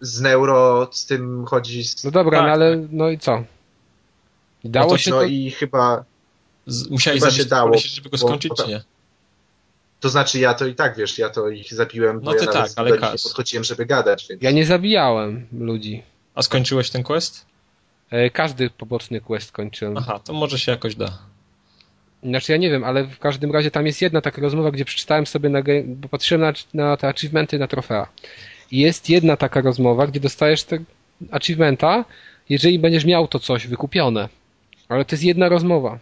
Z 0.00 0.20
Neuro, 0.20 0.88
z 0.92 1.06
tym 1.06 1.44
chodzi... 1.44 1.84
Z... 1.84 2.04
No 2.04 2.10
dobra, 2.10 2.38
Tak, 2.38 2.46
no 2.46 2.52
ale 2.52 2.86
no 2.90 3.10
i 3.10 3.18
co? 3.18 3.44
I 4.64 4.70
Dało 4.70 4.86
No 4.86 4.92
to 4.92 4.98
się 4.98 5.10
no 5.10 5.16
to... 5.16 5.24
i 5.24 5.50
chyba... 5.50 6.04
Z, 6.66 6.88
musieli 6.90 7.20
Chyba 7.20 7.30
się 7.30 7.44
dało, 7.44 7.68
kolesia, 7.68 7.88
żeby 7.88 8.10
go 8.10 8.18
skończyć, 8.18 8.48
bo- 8.48 8.54
czy 8.62 8.68
nie? 8.68 8.82
To 10.00 10.08
znaczy 10.08 10.38
ja 10.38 10.54
to 10.54 10.66
i 10.66 10.74
tak, 10.74 10.96
wiesz, 10.96 11.18
ja 11.18 11.30
to 11.30 11.48
ich 11.48 11.74
zabiłem, 11.74 12.20
bo 12.20 12.24
No 12.24 12.38
ty 12.38 12.44
ja 12.44 12.52
nawet 12.52 12.68
tak, 12.68 12.78
ale 12.78 12.90
do 12.90 12.96
nich 12.96 13.12
nie 13.12 13.18
podchodziłem, 13.22 13.64
żeby 13.64 13.86
gadać, 13.86 14.26
więc... 14.30 14.42
Ja 14.42 14.50
nie 14.50 14.66
zabijałem 14.66 15.46
ludzi. 15.52 16.02
A 16.34 16.42
skończyłeś 16.42 16.90
ten 16.90 17.02
quest? 17.02 17.46
E, 18.10 18.30
Każdy 18.30 18.70
poboczny 18.70 19.20
quest 19.20 19.52
kończyłem. 19.52 19.96
Aha, 19.96 20.20
to 20.24 20.32
może 20.32 20.58
się 20.58 20.72
jakoś 20.72 20.94
da. 20.94 21.18
Znaczy 22.22 22.52
ja 22.52 22.58
nie 22.58 22.70
wiem, 22.70 22.84
ale 22.84 23.04
w 23.04 23.18
każdym 23.18 23.52
razie 23.52 23.70
tam 23.70 23.86
jest 23.86 24.02
jedna 24.02 24.20
taka 24.20 24.42
rozmowa, 24.42 24.70
gdzie 24.70 24.84
przeczytałem 24.84 25.26
sobie 25.26 25.48
na, 25.48 25.62
bo 25.86 26.08
patrzyłem 26.08 26.40
na, 26.40 26.52
na 26.74 26.96
te 26.96 27.08
achievementy 27.08 27.58
na 27.58 27.66
trofea. 27.66 28.06
I 28.70 28.78
jest 28.78 29.10
jedna 29.10 29.36
taka 29.36 29.60
rozmowa, 29.60 30.06
gdzie 30.06 30.20
dostajesz 30.20 30.64
te 30.64 30.78
achievementa, 31.30 32.04
jeżeli 32.48 32.78
będziesz 32.78 33.04
miał 33.04 33.28
to 33.28 33.38
coś 33.38 33.66
wykupione. 33.66 34.28
Ale 34.88 35.04
to 35.04 35.14
jest 35.14 35.24
jedna 35.24 35.48
rozmowa. 35.48 35.98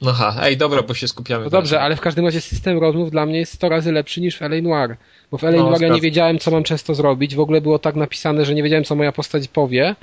No 0.00 0.12
ha, 0.12 0.36
ej, 0.42 0.56
dobra, 0.56 0.82
bo 0.82 0.94
się 0.94 1.08
skupiamy. 1.08 1.44
No 1.44 1.50
dobrze, 1.50 1.80
ale 1.80 1.96
w 1.96 2.00
każdym 2.00 2.24
razie 2.24 2.40
system 2.40 2.78
rozmów 2.78 3.10
dla 3.10 3.26
mnie 3.26 3.38
jest 3.38 3.52
100 3.52 3.68
razy 3.68 3.92
lepszy 3.92 4.20
niż 4.20 4.36
w 4.38 4.42
LA 4.42 4.60
Noir. 4.62 4.96
Bo 5.30 5.38
w 5.38 5.44
LA 5.44 5.56
No, 5.56 5.70
Noir 5.70 5.82
ja 5.82 5.88
nie 5.88 6.00
wiedziałem, 6.00 6.38
co 6.38 6.50
mam 6.50 6.64
często 6.64 6.94
zrobić. 6.94 7.34
W 7.34 7.40
ogóle 7.40 7.60
było 7.60 7.78
tak 7.78 7.96
napisane, 7.96 8.44
że 8.44 8.54
nie 8.54 8.62
wiedziałem, 8.62 8.84
co 8.84 8.94
moja 8.94 9.12
postać 9.12 9.48
powie. 9.48 9.96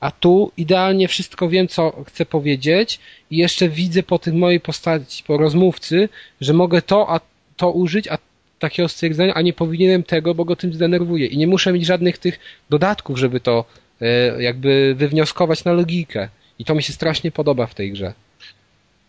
A 0.00 0.10
tu 0.10 0.52
idealnie 0.56 1.08
wszystko 1.08 1.48
wiem, 1.48 1.68
co 1.68 2.04
chcę 2.06 2.26
powiedzieć 2.26 3.00
i 3.30 3.36
jeszcze 3.36 3.68
widzę 3.68 4.02
po 4.02 4.18
tym 4.18 4.38
mojej 4.38 4.60
postaci, 4.60 5.24
po 5.24 5.36
rozmówcy, 5.36 6.08
że 6.40 6.52
mogę 6.52 6.82
to, 6.82 7.10
a 7.10 7.20
to 7.56 7.70
użyć, 7.70 8.08
a 8.08 8.18
takiego 8.58 8.88
stwierdzenia, 8.88 9.34
a 9.34 9.42
nie 9.42 9.52
powinienem 9.52 10.02
tego, 10.02 10.34
bo 10.34 10.44
go 10.44 10.56
tym 10.56 10.72
zdenerwuję. 10.72 11.26
I 11.26 11.38
nie 11.38 11.46
muszę 11.46 11.72
mieć 11.72 11.86
żadnych 11.86 12.18
tych 12.18 12.38
dodatków, 12.70 13.18
żeby 13.18 13.40
to 13.40 13.64
e, 14.00 14.42
jakby 14.42 14.94
wywnioskować 14.98 15.64
na 15.64 15.72
logikę. 15.72 16.28
I 16.58 16.64
to 16.64 16.74
mi 16.74 16.82
się 16.82 16.92
strasznie 16.92 17.30
podoba 17.32 17.66
w 17.66 17.74
tej 17.74 17.92
grze. 17.92 18.14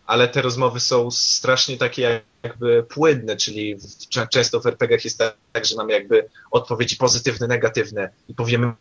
ale 0.06 0.28
te 0.28 0.42
rozmowy 0.42 0.80
są 0.80 1.10
strasznie 1.10 1.76
takie 1.76 2.20
jakby 2.42 2.82
płynne, 2.82 3.36
czyli 3.36 3.76
często 4.30 4.60
w 4.60 4.66
RPG-ach 4.66 5.04
jest 5.04 5.18
tak, 5.52 5.64
że 5.66 5.76
mamy 5.76 5.92
jakby 5.92 6.28
odpowiedzi 6.50 6.96
pozytywne, 6.96 7.46
negatywne 7.46 8.10
i 8.28 8.34
powiemy 8.34 8.72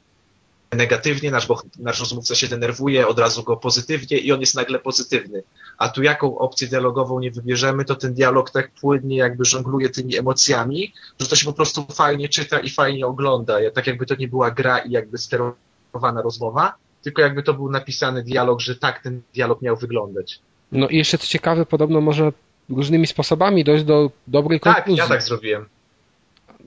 negatywnie, 0.71 1.31
nasz, 1.31 1.47
boh- 1.47 1.63
nasz 1.79 1.99
rozmówca 1.99 2.35
się 2.35 2.47
denerwuje, 2.47 3.07
od 3.07 3.19
razu 3.19 3.43
go 3.43 3.57
pozytywnie 3.57 4.17
i 4.17 4.31
on 4.31 4.39
jest 4.39 4.55
nagle 4.55 4.79
pozytywny. 4.79 5.43
A 5.77 5.89
tu 5.89 6.03
jaką 6.03 6.37
opcję 6.37 6.67
dialogową 6.67 7.19
nie 7.19 7.31
wybierzemy, 7.31 7.85
to 7.85 7.95
ten 7.95 8.13
dialog 8.13 8.51
tak 8.51 8.71
płynnie 8.71 9.17
jakby 9.17 9.45
żongluje 9.45 9.89
tymi 9.89 10.17
emocjami, 10.17 10.93
że 11.19 11.27
to 11.27 11.35
się 11.35 11.45
po 11.45 11.53
prostu 11.53 11.85
fajnie 11.91 12.29
czyta 12.29 12.59
i 12.59 12.69
fajnie 12.69 13.07
ogląda. 13.07 13.59
Ja- 13.61 13.71
Tak 13.71 13.87
jakby 13.87 14.05
to 14.05 14.15
nie 14.15 14.27
była 14.27 14.51
gra 14.51 14.77
i 14.79 14.91
jakby 14.91 15.17
sterowana 15.17 16.21
rozmowa, 16.23 16.73
tylko 17.03 17.21
jakby 17.21 17.43
to 17.43 17.53
był 17.53 17.71
napisany 17.71 18.23
dialog, 18.23 18.59
że 18.61 18.75
tak 18.75 19.03
ten 19.03 19.21
dialog 19.33 19.61
miał 19.61 19.75
wyglądać. 19.77 20.39
No 20.71 20.87
i 20.87 20.97
jeszcze 20.97 21.17
co 21.17 21.27
ciekawe, 21.27 21.65
podobno 21.65 22.01
można 22.01 22.31
różnymi 22.69 23.07
sposobami 23.07 23.63
dojść 23.63 23.83
do 23.83 24.11
dobrej 24.27 24.59
Tak, 24.59 24.75
konkluzji. 24.75 24.99
ja 24.99 25.07
tak 25.07 25.21
zrobiłem. 25.23 25.65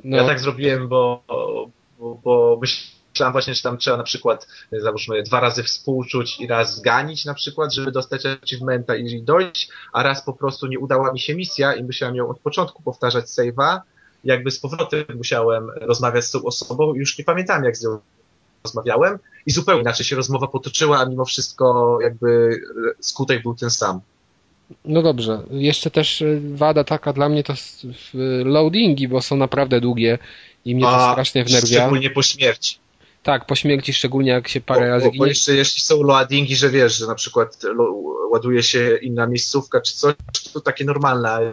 no, 0.04 0.16
Ja 0.16 0.24
tak 0.26 0.40
zrobiłem, 0.40 0.88
bo, 0.88 1.22
bo, 1.98 2.18
bo 2.24 2.58
myślałem 2.60 2.99
właśnie, 3.32 3.54
że 3.54 3.62
tam 3.62 3.78
trzeba 3.78 3.96
na 3.96 4.02
przykład, 4.02 4.48
załóżmy, 4.72 5.22
dwa 5.22 5.40
razy 5.40 5.62
współczuć 5.62 6.40
i 6.40 6.46
raz 6.46 6.76
zganić 6.76 7.24
na 7.24 7.34
przykład, 7.34 7.74
żeby 7.74 7.92
dostać 7.92 8.22
achievementa 8.26 8.96
i 8.96 9.22
dojść, 9.22 9.68
a 9.92 10.02
raz 10.02 10.24
po 10.24 10.32
prostu 10.32 10.66
nie 10.66 10.78
udała 10.78 11.12
mi 11.12 11.20
się 11.20 11.34
misja 11.34 11.74
i 11.74 11.84
musiałem 11.84 12.16
ją 12.16 12.28
od 12.28 12.38
początku 12.38 12.82
powtarzać 12.82 13.24
save'a. 13.24 13.80
Jakby 14.24 14.50
z 14.50 14.60
powrotem 14.60 15.04
musiałem 15.16 15.70
rozmawiać 15.70 16.24
z 16.24 16.30
tą 16.30 16.42
osobą 16.42 16.94
i 16.94 16.98
już 16.98 17.18
nie 17.18 17.24
pamiętam 17.24 17.64
jak 17.64 17.76
z 17.76 17.84
nią 17.84 17.98
rozmawiałem 18.64 19.18
i 19.46 19.50
zupełnie 19.50 19.80
inaczej 19.80 20.06
się 20.06 20.16
rozmowa 20.16 20.46
potoczyła, 20.46 20.98
a 20.98 21.04
mimo 21.04 21.24
wszystko 21.24 21.98
jakby 22.02 22.60
skutek 23.00 23.42
był 23.42 23.54
ten 23.54 23.70
sam. 23.70 24.00
no 24.84 25.02
dobrze. 25.02 25.42
Jeszcze 25.50 25.90
też 25.90 26.22
y, 26.22 26.40
wada 26.54 26.84
taka 26.84 27.12
dla 27.12 27.28
mnie 27.28 27.44
to 27.44 27.54
loadingi, 28.44 29.08
bo 29.08 29.22
są 29.22 29.36
naprawdę 29.36 29.80
długie 29.80 30.18
i 30.64 30.74
mnie 30.74 30.84
to 30.84 31.08
A 31.08 31.12
strasznie 31.12 31.44
wnerwia. 31.44 31.66
Szczególnie 31.66 32.10
po 32.10 32.22
śmierci. 32.22 32.78
Tak, 33.22 33.46
po 33.46 33.56
śmierci, 33.56 33.92
szczególnie 33.92 34.30
jak 34.30 34.48
się 34.48 34.60
parę 34.60 34.80
bo, 34.80 34.86
razy 34.86 35.04
bo, 35.04 35.10
bo 35.10 35.14
ginie. 35.14 35.28
jeszcze 35.28 35.54
jeśli 35.54 35.80
są 35.80 36.02
loadingi, 36.02 36.56
że 36.56 36.70
wiesz, 36.70 36.96
że 36.96 37.06
na 37.06 37.14
przykład 37.14 37.62
ładuje 38.30 38.62
się 38.62 38.96
inna 38.96 39.26
miejscówka 39.26 39.80
czy 39.80 39.94
coś, 39.94 40.14
to 40.52 40.60
takie 40.60 40.84
normalne. 40.84 41.30
Ale 41.30 41.52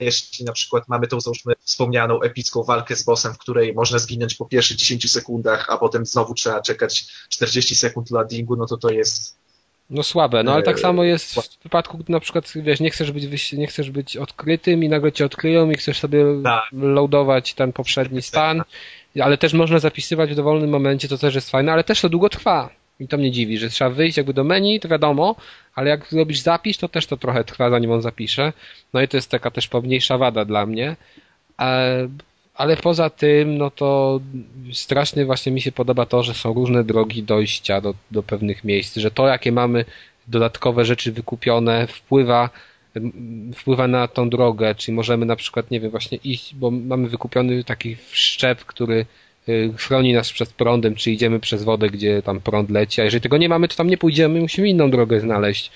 jeśli 0.00 0.44
na 0.44 0.52
przykład 0.52 0.88
mamy 0.88 1.06
tą, 1.06 1.20
załóżmy, 1.20 1.54
wspomnianą 1.60 2.22
epicką 2.22 2.62
walkę 2.62 2.96
z 2.96 3.02
bossem, 3.02 3.34
w 3.34 3.38
której 3.38 3.74
można 3.74 3.98
zginąć 3.98 4.34
po 4.34 4.46
pierwszych 4.46 4.76
10 4.76 5.12
sekundach, 5.12 5.66
a 5.70 5.78
potem 5.78 6.06
znowu 6.06 6.34
trzeba 6.34 6.60
czekać 6.60 7.06
40 7.28 7.74
sekund 7.74 8.10
loadingu, 8.10 8.56
no 8.56 8.66
to 8.66 8.76
to 8.76 8.90
jest... 8.90 9.36
No 9.90 10.02
słabe, 10.02 10.42
no 10.42 10.52
ale 10.52 10.62
tak 10.62 10.76
Eee, 10.76 10.82
samo 10.82 11.04
jest 11.04 11.34
w 11.34 11.58
przypadku, 11.58 11.98
gdy 11.98 12.12
na 12.12 12.20
przykład, 12.20 12.52
wiesz, 12.56 12.80
nie 12.80 12.90
chcesz 12.90 13.12
być, 13.12 13.52
nie 13.52 13.66
chcesz 13.66 13.90
być 13.90 14.16
odkrytym 14.16 14.84
i 14.84 14.88
nagle 14.88 15.12
cię 15.12 15.24
odkryją 15.26 15.70
i 15.70 15.74
chcesz 15.74 15.98
sobie 15.98 16.24
Tak. 16.44 16.64
loadować 16.72 17.54
ten 17.54 17.72
poprzedni 17.72 18.22
stan, 18.22 18.62
ale 19.20 19.38
też 19.38 19.52
można 19.52 19.78
zapisywać 19.78 20.30
w 20.30 20.34
dowolnym 20.34 20.70
momencie, 20.70 21.08
to 21.08 21.18
też 21.18 21.34
jest 21.34 21.50
fajne, 21.50 21.72
ale 21.72 21.84
też 21.84 22.00
to 22.00 22.08
długo 22.08 22.28
trwa. 22.28 22.70
I 23.00 23.08
to 23.08 23.16
mnie 23.18 23.30
dziwi, 23.30 23.58
że 23.58 23.70
trzeba 23.70 23.90
wyjść 23.90 24.16
jakby 24.16 24.34
do 24.34 24.44
menu, 24.44 24.80
to 24.80 24.88
wiadomo, 24.88 25.36
ale 25.74 25.90
jak 25.90 26.06
zrobisz 26.06 26.38
zapis, 26.38 26.78
to 26.78 26.88
też 26.88 27.06
to 27.06 27.16
trochę 27.16 27.44
trwa, 27.44 27.70
zanim 27.70 27.90
on 27.90 28.02
zapisze. 28.02 28.52
No 28.92 29.02
i 29.02 29.08
to 29.08 29.16
jest 29.16 29.30
taka 29.30 29.50
też 29.50 29.68
pomniejsza 29.68 30.18
wada 30.18 30.44
dla 30.44 30.66
mnie. 30.66 30.96
Ale 32.56 32.76
poza 32.76 33.10
tym, 33.10 33.58
no 33.58 33.70
to 33.70 34.20
strasznie 34.72 35.24
właśnie 35.24 35.52
mi 35.52 35.60
się 35.60 35.72
podoba 35.72 36.06
to, 36.06 36.22
że 36.22 36.34
są 36.34 36.54
różne 36.54 36.84
drogi 36.84 37.22
dojścia 37.22 37.80
do, 37.80 37.94
do 38.10 38.22
pewnych 38.22 38.64
miejsc, 38.64 38.96
że 38.96 39.10
to, 39.10 39.26
jakie 39.28 39.52
mamy 39.52 39.84
dodatkowe 40.28 40.84
rzeczy 40.84 41.12
wykupione, 41.12 41.86
wpływa, 41.86 42.50
wpływa 43.54 43.88
na 43.88 44.08
tą 44.08 44.30
drogę, 44.30 44.74
czyli 44.74 44.96
możemy 44.96 45.26
na 45.26 45.36
przykład, 45.36 45.70
nie 45.70 45.80
wiem, 45.80 45.90
właśnie 45.90 46.18
iść, 46.24 46.54
bo 46.54 46.70
mamy 46.70 47.08
wykupiony 47.08 47.64
taki 47.64 47.96
szczep, 48.10 48.64
który 48.64 49.06
y, 49.48 49.72
chroni 49.76 50.12
nas 50.12 50.32
przed 50.32 50.52
prądem, 50.52 50.94
czy 50.94 51.10
idziemy 51.10 51.40
przez 51.40 51.64
wodę, 51.64 51.90
gdzie 51.90 52.22
tam 52.22 52.40
prąd 52.40 52.70
leci, 52.70 53.00
a 53.00 53.04
jeżeli 53.04 53.20
tego 53.20 53.36
nie 53.36 53.48
mamy, 53.48 53.68
to 53.68 53.76
tam 53.76 53.90
nie 53.90 53.98
pójdziemy, 53.98 54.40
musimy 54.40 54.68
inną 54.68 54.90
drogę 54.90 55.20
znaleźć. 55.20 55.70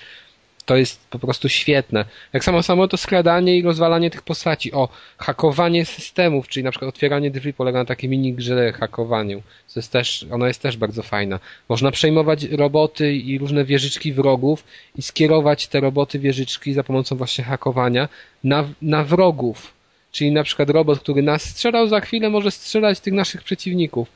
To 0.65 0.75
jest 0.75 1.07
po 1.09 1.19
prostu 1.19 1.49
świetne. 1.49 2.05
Jak 2.33 2.43
samo 2.43 2.63
samo 2.63 2.87
to 2.87 2.97
skradanie 2.97 3.57
i 3.57 3.61
rozwalanie 3.61 4.09
tych 4.09 4.21
postaci. 4.21 4.73
O, 4.73 4.89
hakowanie 5.17 5.85
systemów, 5.85 6.47
czyli 6.47 6.63
na 6.63 6.71
przykład 6.71 6.89
otwieranie 6.89 7.31
drzwi 7.31 7.53
polega 7.53 7.79
na 7.79 7.85
takiej 7.85 8.09
mini 8.09 8.33
grze 8.33 8.71
hakowaniu. 8.71 9.41
To 9.73 9.79
jest 9.79 9.91
też, 9.91 10.25
ona 10.31 10.47
jest 10.47 10.61
też 10.61 10.77
bardzo 10.77 11.03
fajna. 11.03 11.39
Można 11.69 11.91
przejmować 11.91 12.43
roboty 12.43 13.13
i 13.13 13.37
różne 13.37 13.65
wieżyczki 13.65 14.13
wrogów 14.13 14.63
i 14.95 15.01
skierować 15.01 15.67
te 15.67 15.79
roboty, 15.79 16.19
wieżyczki 16.19 16.73
za 16.73 16.83
pomocą 16.83 17.15
właśnie 17.15 17.43
hakowania 17.43 18.09
na, 18.43 18.67
na 18.81 19.03
wrogów. 19.03 19.73
Czyli 20.11 20.31
na 20.31 20.43
przykład 20.43 20.69
robot, 20.69 20.99
który 20.99 21.21
nas 21.21 21.43
strzelał, 21.43 21.87
za 21.87 21.99
chwilę 21.99 22.29
może 22.29 22.51
strzelać 22.51 22.99
tych 22.99 23.13
naszych 23.13 23.43
przeciwników. 23.43 24.07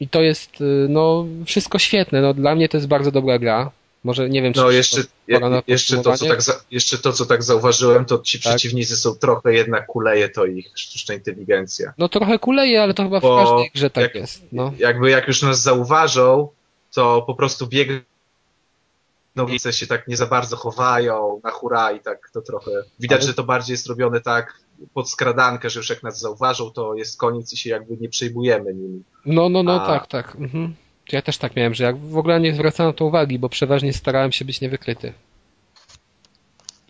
I 0.00 0.08
to 0.08 0.22
jest, 0.22 0.60
y, 0.60 0.86
no, 0.88 1.26
wszystko 1.44 1.78
świetne. 1.78 2.20
No, 2.20 2.34
dla 2.34 2.54
mnie 2.54 2.68
to 2.68 2.76
jest 2.76 2.88
bardzo 2.88 3.10
dobra 3.10 3.38
gra. 3.38 3.70
Może 4.08 4.28
nie 4.28 4.42
wiem, 4.42 4.52
czy 4.52 4.60
No 4.60 4.66
to 4.66 4.70
jeszcze, 4.72 5.00
na 5.40 5.62
jeszcze, 5.66 5.96
to, 6.02 6.16
co 6.16 6.26
tak 6.26 6.42
za, 6.42 6.52
jeszcze 6.70 6.98
to, 6.98 7.12
co 7.12 7.26
tak 7.26 7.42
zauważyłem, 7.42 8.04
to 8.04 8.18
ci 8.18 8.40
Tak. 8.40 8.50
przeciwnicy 8.52 8.96
są 8.96 9.14
trochę 9.14 9.54
jednak 9.54 9.86
kuleje, 9.86 10.28
to 10.28 10.44
ich 10.46 10.66
sztuczna 10.74 11.14
inteligencja. 11.14 11.92
No 11.98 12.08
trochę 12.08 12.38
kuleje, 12.38 12.82
ale 12.82 12.94
to 12.94 13.02
chyba 13.02 13.18
w 13.20 13.22
Bo 13.22 13.44
każdej 13.44 13.70
grze 13.74 13.90
tak 13.90 14.04
jak- 14.04 14.14
jest. 14.14 14.42
No. 14.52 14.72
jakby 14.78 15.10
jak 15.10 15.28
już 15.28 15.42
nas 15.42 15.62
zauważą, 15.62 16.48
to 16.94 17.22
po 17.26 17.34
prostu 17.34 17.66
biegną 17.66 18.02
miejsce 19.48 19.72
się 19.72 19.86
tak 19.86 20.08
nie 20.08 20.16
za 20.16 20.26
bardzo 20.26 20.56
chowają 20.56 21.40
na 21.44 21.50
hura 21.50 21.92
i 21.92 22.00
tak 22.00 22.30
to 22.32 22.40
trochę. 22.42 22.70
Widać, 23.00 23.18
Ale- 23.20 23.26
że 23.28 23.34
to 23.34 23.44
bardziej 23.44 23.74
jest 23.74 23.86
robione 23.86 24.20
tak 24.20 24.54
pod 24.94 25.10
skradankę, 25.10 25.70
że 25.70 25.80
już 25.80 25.90
jak 25.90 26.02
nas 26.02 26.20
zauważą, 26.20 26.70
to 26.70 26.94
jest 26.94 27.18
koniec 27.18 27.52
i 27.52 27.56
się 27.56 27.70
jakby 27.70 27.96
nie 27.96 28.08
przejmujemy 28.08 28.74
nimi. 28.74 29.02
No, 29.26 29.48
no, 29.48 29.62
no, 29.62 29.82
A- 29.82 29.86
tak, 29.86 30.06
tak. 30.06 30.36
Mhm. 30.36 30.74
To 31.08 31.16
Ja 31.16 31.22
też 31.22 31.38
tak 31.38 31.56
miałem, 31.56 31.74
że 31.74 31.84
jak 31.84 31.96
w 31.96 32.16
ogóle 32.16 32.40
nie 32.40 32.54
zwracałem 32.54 32.92
na 32.92 32.96
to 32.96 33.04
uwagi, 33.04 33.38
bo 33.38 33.48
przeważnie 33.48 33.92
starałem 33.92 34.32
się 34.32 34.44
być 34.44 34.60
niewykryty. 34.60 35.12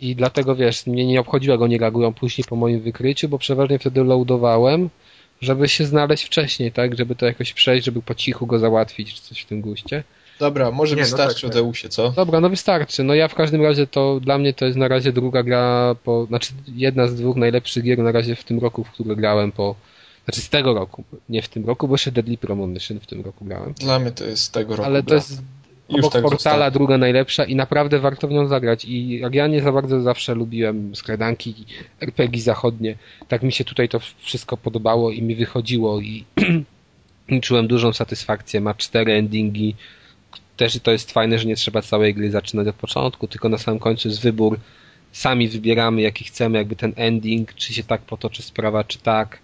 I 0.01 0.17
dlatego 0.17 0.57
wiesz, 0.57 0.87
mnie 0.87 1.07
nie 1.07 1.21
obchodziło, 1.21 1.55
jak 1.55 1.63
oni 1.63 1.79
reagują 1.79 2.15
później 2.15 2.45
po 2.49 2.57
moim 2.57 2.81
wykryciu, 2.81 3.29
bo 3.29 3.39
przeważnie 3.39 3.79
wtedy 3.79 4.05
loadowałem, 4.05 4.91
żeby 5.41 5.69
się 5.69 5.85
znaleźć 5.85 6.25
wcześniej, 6.25 6.73
tak? 6.73 6.99
Żeby 6.99 7.15
to 7.15 7.27
jakoś 7.27 7.53
przejść, 7.53 7.87
żeby 7.87 8.03
po 8.03 8.15
cichu 8.15 8.47
go 8.47 8.59
załatwić, 8.59 9.15
czy 9.15 9.23
coś 9.23 9.41
w 9.41 9.47
tym 9.47 9.61
guście. 9.61 10.05
Dobra, 10.39 10.71
może 10.71 10.97
Nie, 10.97 11.03
no 11.03 11.07
wystarczy 11.07 11.43
tak, 11.43 11.51
o 11.51 11.53
tak. 11.55 11.63
Deusie, 11.63 11.89
co? 11.89 12.11
Dobra, 12.11 12.41
no 12.41 12.51
wystarczy. 12.51 13.05
No 13.05 13.15
ja 13.15 13.29
w 13.29 13.35
każdym 13.35 13.63
razie 13.63 13.87
to 13.87 14.21
dla 14.21 14.39
mnie 14.39 14.53
to 14.53 14.67
jest 14.67 14.79
na 14.79 14.89
razie 14.89 15.13
druga 15.13 15.43
gra 15.43 15.95
po, 16.05 16.27
znaczy 16.27 16.53
jedna 16.75 17.07
z 17.07 17.15
dwóch 17.15 17.37
najlepszych 17.37 17.85
gier 17.85 17.99
na 17.99 18.13
razie 18.13 18.37
w 18.37 18.45
tym 18.45 18.59
roku, 18.59 18.85
w 18.85 18.91
które 18.91 19.17
grałem 19.17 19.53
po, 19.53 19.75
znaczy 20.29 20.41
z 20.41 20.49
tego 20.49 20.75
roku, 20.75 21.05
nie 21.29 21.43
w 21.43 21.49
tym 21.49 21.67
roku, 21.67 21.89
bo 21.89 21.95
jeszcze 21.95 22.13
Deadly 22.13 22.39
Premonition 22.39 23.01
w 23.01 23.07
tym 23.07 23.21
roku 23.21 23.45
grałem. 23.45 23.73
Dla 23.73 23.99
mnie 23.99 24.11
to 24.11 24.25
jest 24.25 24.43
z 24.43 24.51
tego 24.51 24.77
roku. 24.77 24.87
Ale 24.87 25.03
to 25.03 25.15
jest 25.15 25.43
Już 25.89 25.99
obok 25.99 26.13
tak 26.13 26.23
Portala 26.23 26.57
zostało. 26.57 26.71
druga 26.71 26.99
najlepsza 26.99 27.45
i 27.45 27.57
naprawdę 27.57 27.99
warto 27.99 28.29
w 28.29 28.31
nią 28.31 28.49
zagrać. 28.49 28.85
I 28.85 29.19
jak 29.19 29.35
ja 29.35 29.47
nie 29.47 29.63
za 29.63 29.73
bardzo 29.73 30.01
zawsze 30.01 30.35
lubiłem 30.35 30.97
skradanki 30.97 31.55
RPG 32.01 32.43
zachodnie, 32.43 32.97
tak 33.29 33.43
mi 33.43 33.53
się 33.53 33.65
tutaj 33.65 33.89
to 33.89 34.01
wszystko 34.19 34.57
podobało 34.57 35.11
i 35.11 35.23
mi 35.23 35.35
wychodziło 35.37 36.01
i, 36.01 36.25
i 37.29 37.41
czułem 37.41 37.69
dużą 37.69 37.93
satysfakcję. 37.93 38.61
Ma 38.61 38.75
cztery 38.75 39.13
endingi. 39.13 39.75
Też 40.57 40.79
to 40.83 40.91
jest 40.91 41.13
fajne, 41.13 41.39
że 41.39 41.45
nie 41.45 41.57
trzeba 41.57 41.83
całej 41.83 42.15
gry 42.15 42.31
zaczynać 42.31 42.69
od 42.69 42.77
początku, 42.77 43.29
tylko 43.29 43.49
na 43.49 43.59
samym 43.59 43.81
końcu 43.81 44.09
jest 44.09 44.21
wybór. 44.21 44.59
Sami 45.13 45.49
wybieramy, 45.49 46.03
jaki 46.03 46.25
chcemy, 46.25 46.59
jakby 46.59 46.77
ten 46.77 46.93
ending, 46.97 47.55
czy 47.55 47.75
się 47.75 47.85
tak 47.85 48.01
potoczy 48.01 48.43
sprawa, 48.43 48.85
czy 48.85 48.99
tak. 48.99 49.39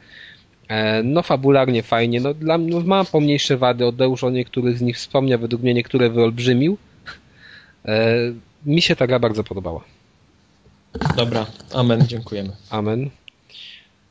E, 0.68 1.02
No 1.02 1.22
fabularnie 1.22 1.82
fajnie, 1.82 2.20
no 2.20 2.34
dla 2.34 2.58
no, 2.58 2.80
ma 2.80 3.04
pomniejsze 3.04 3.56
wady, 3.56 3.86
Odeusz 3.86 4.24
o 4.24 4.30
niektórych 4.30 4.78
z 4.78 4.82
nich 4.82 4.96
wspomniał, 4.96 5.38
według 5.38 5.62
mnie 5.62 5.74
niektóre 5.74 6.10
wyolbrzymił. 6.10 6.78
E, 7.84 8.14
Mi 8.66 8.82
się 8.82 8.96
ta 8.96 9.06
gra 9.06 9.18
bardzo 9.18 9.44
podobała. 9.44 9.84
Dobra, 11.16 11.46
amen, 11.74 12.06
dziękujemy. 12.06 12.50
Amen. 12.70 13.10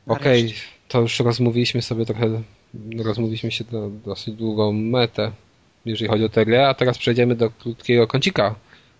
Okej, 0.06 0.42
Nareszcie. 0.42 0.62
to 0.88 1.00
już 1.00 1.20
rozmówiliśmy 1.20 1.82
sobie 1.82 2.06
trochę, 2.06 2.42
rozmówiliśmy 3.04 3.50
się 3.50 3.64
do 3.64 3.90
dosyć 4.04 4.34
długą 4.34 4.72
metę, 4.72 5.30
jeżeli 5.84 6.08
chodzi 6.10 6.24
o 6.24 6.28
tę 6.28 6.44
grę, 6.46 6.68
a 6.68 6.74
teraz 6.74 6.98
przejdziemy 6.98 7.34
do 7.34 7.50
krótkiego 7.50 8.06
kącika 8.06 8.54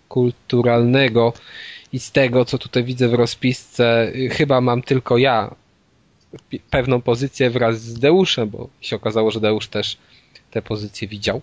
kulturalnego 0.09 1.33
i 1.93 1.99
z 1.99 2.11
tego, 2.11 2.45
co 2.45 2.57
tutaj 2.57 2.83
widzę 2.83 3.09
w 3.09 3.13
rozpisce, 3.13 4.11
chyba 4.31 4.61
mam 4.61 4.81
tylko 4.81 5.17
ja 5.17 5.55
pewną 6.69 7.01
pozycję 7.01 7.49
wraz 7.49 7.81
z 7.81 7.99
Deuszem, 7.99 8.49
bo 8.49 8.69
się 8.81 8.95
okazało, 8.95 9.31
że 9.31 9.39
Deusz 9.39 9.67
też 9.67 9.97
tę 10.51 10.61
pozycję 10.61 11.07
widział. 11.07 11.41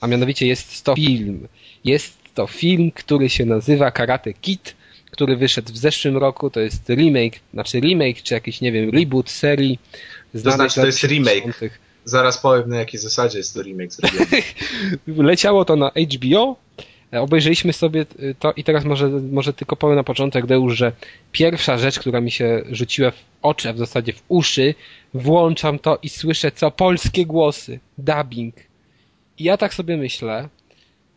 A 0.00 0.06
mianowicie 0.06 0.46
jest 0.46 0.84
to 0.84 0.94
film. 0.94 1.48
Jest 1.84 2.18
to 2.34 2.46
film, 2.46 2.90
który 2.90 3.30
się 3.30 3.44
nazywa 3.44 3.90
Karate 3.90 4.32
Kid, 4.32 4.74
który 5.10 5.36
wyszedł 5.36 5.72
w 5.72 5.76
zeszłym 5.76 6.16
roku. 6.16 6.50
To 6.50 6.60
jest 6.60 6.88
remake, 6.88 7.40
znaczy 7.54 7.80
remake, 7.80 8.22
czy 8.22 8.34
jakiś, 8.34 8.60
nie 8.60 8.72
wiem, 8.72 8.90
reboot 8.90 9.30
serii. 9.30 9.78
znanej 10.34 10.56
znaczy, 10.56 10.80
to 10.80 10.86
jest 10.86 11.02
remake. 11.02 11.34
70.. 11.34 11.72
Zaraz 12.04 12.38
powiem, 12.38 12.68
na 12.68 12.76
jakiej 12.76 13.00
zasadzie 13.00 13.38
jest 13.38 13.54
to 13.54 13.62
remake 13.62 13.92
zrobiony. 13.92 14.42
Leciało 15.30 15.64
to 15.64 15.76
na 15.76 15.90
HBO. 15.90 16.56
E, 17.14 17.20
Obejrzeliśmy 17.20 17.72
sobie 17.72 18.06
y, 18.22 18.34
to 18.38 18.52
i 18.52 18.64
teraz 18.64 18.84
może, 18.84 19.08
może 19.08 19.52
tylko 19.52 19.76
powiem 19.76 19.96
na 19.96 20.04
początek, 20.04 20.46
Deusz, 20.46 20.76
że 20.76 20.92
pierwsza 21.32 21.78
rzecz, 21.78 21.98
która 21.98 22.20
mi 22.20 22.30
się 22.30 22.62
rzuciła 22.70 23.10
w 23.10 23.24
oczy, 23.42 23.68
a 23.68 23.72
w 23.72 23.78
zasadzie 23.78 24.12
w 24.12 24.22
uszy, 24.28 24.74
włączam 25.14 25.78
to 25.78 25.98
i 26.02 26.08
słyszę 26.08 26.52
co 26.52 26.70
polskie 26.70 27.26
głosy, 27.26 27.80
dubbing. 27.98 28.54
I 29.38 29.44
ja 29.44 29.56
tak 29.56 29.74
sobie 29.74 29.96
myślę, 29.96 30.48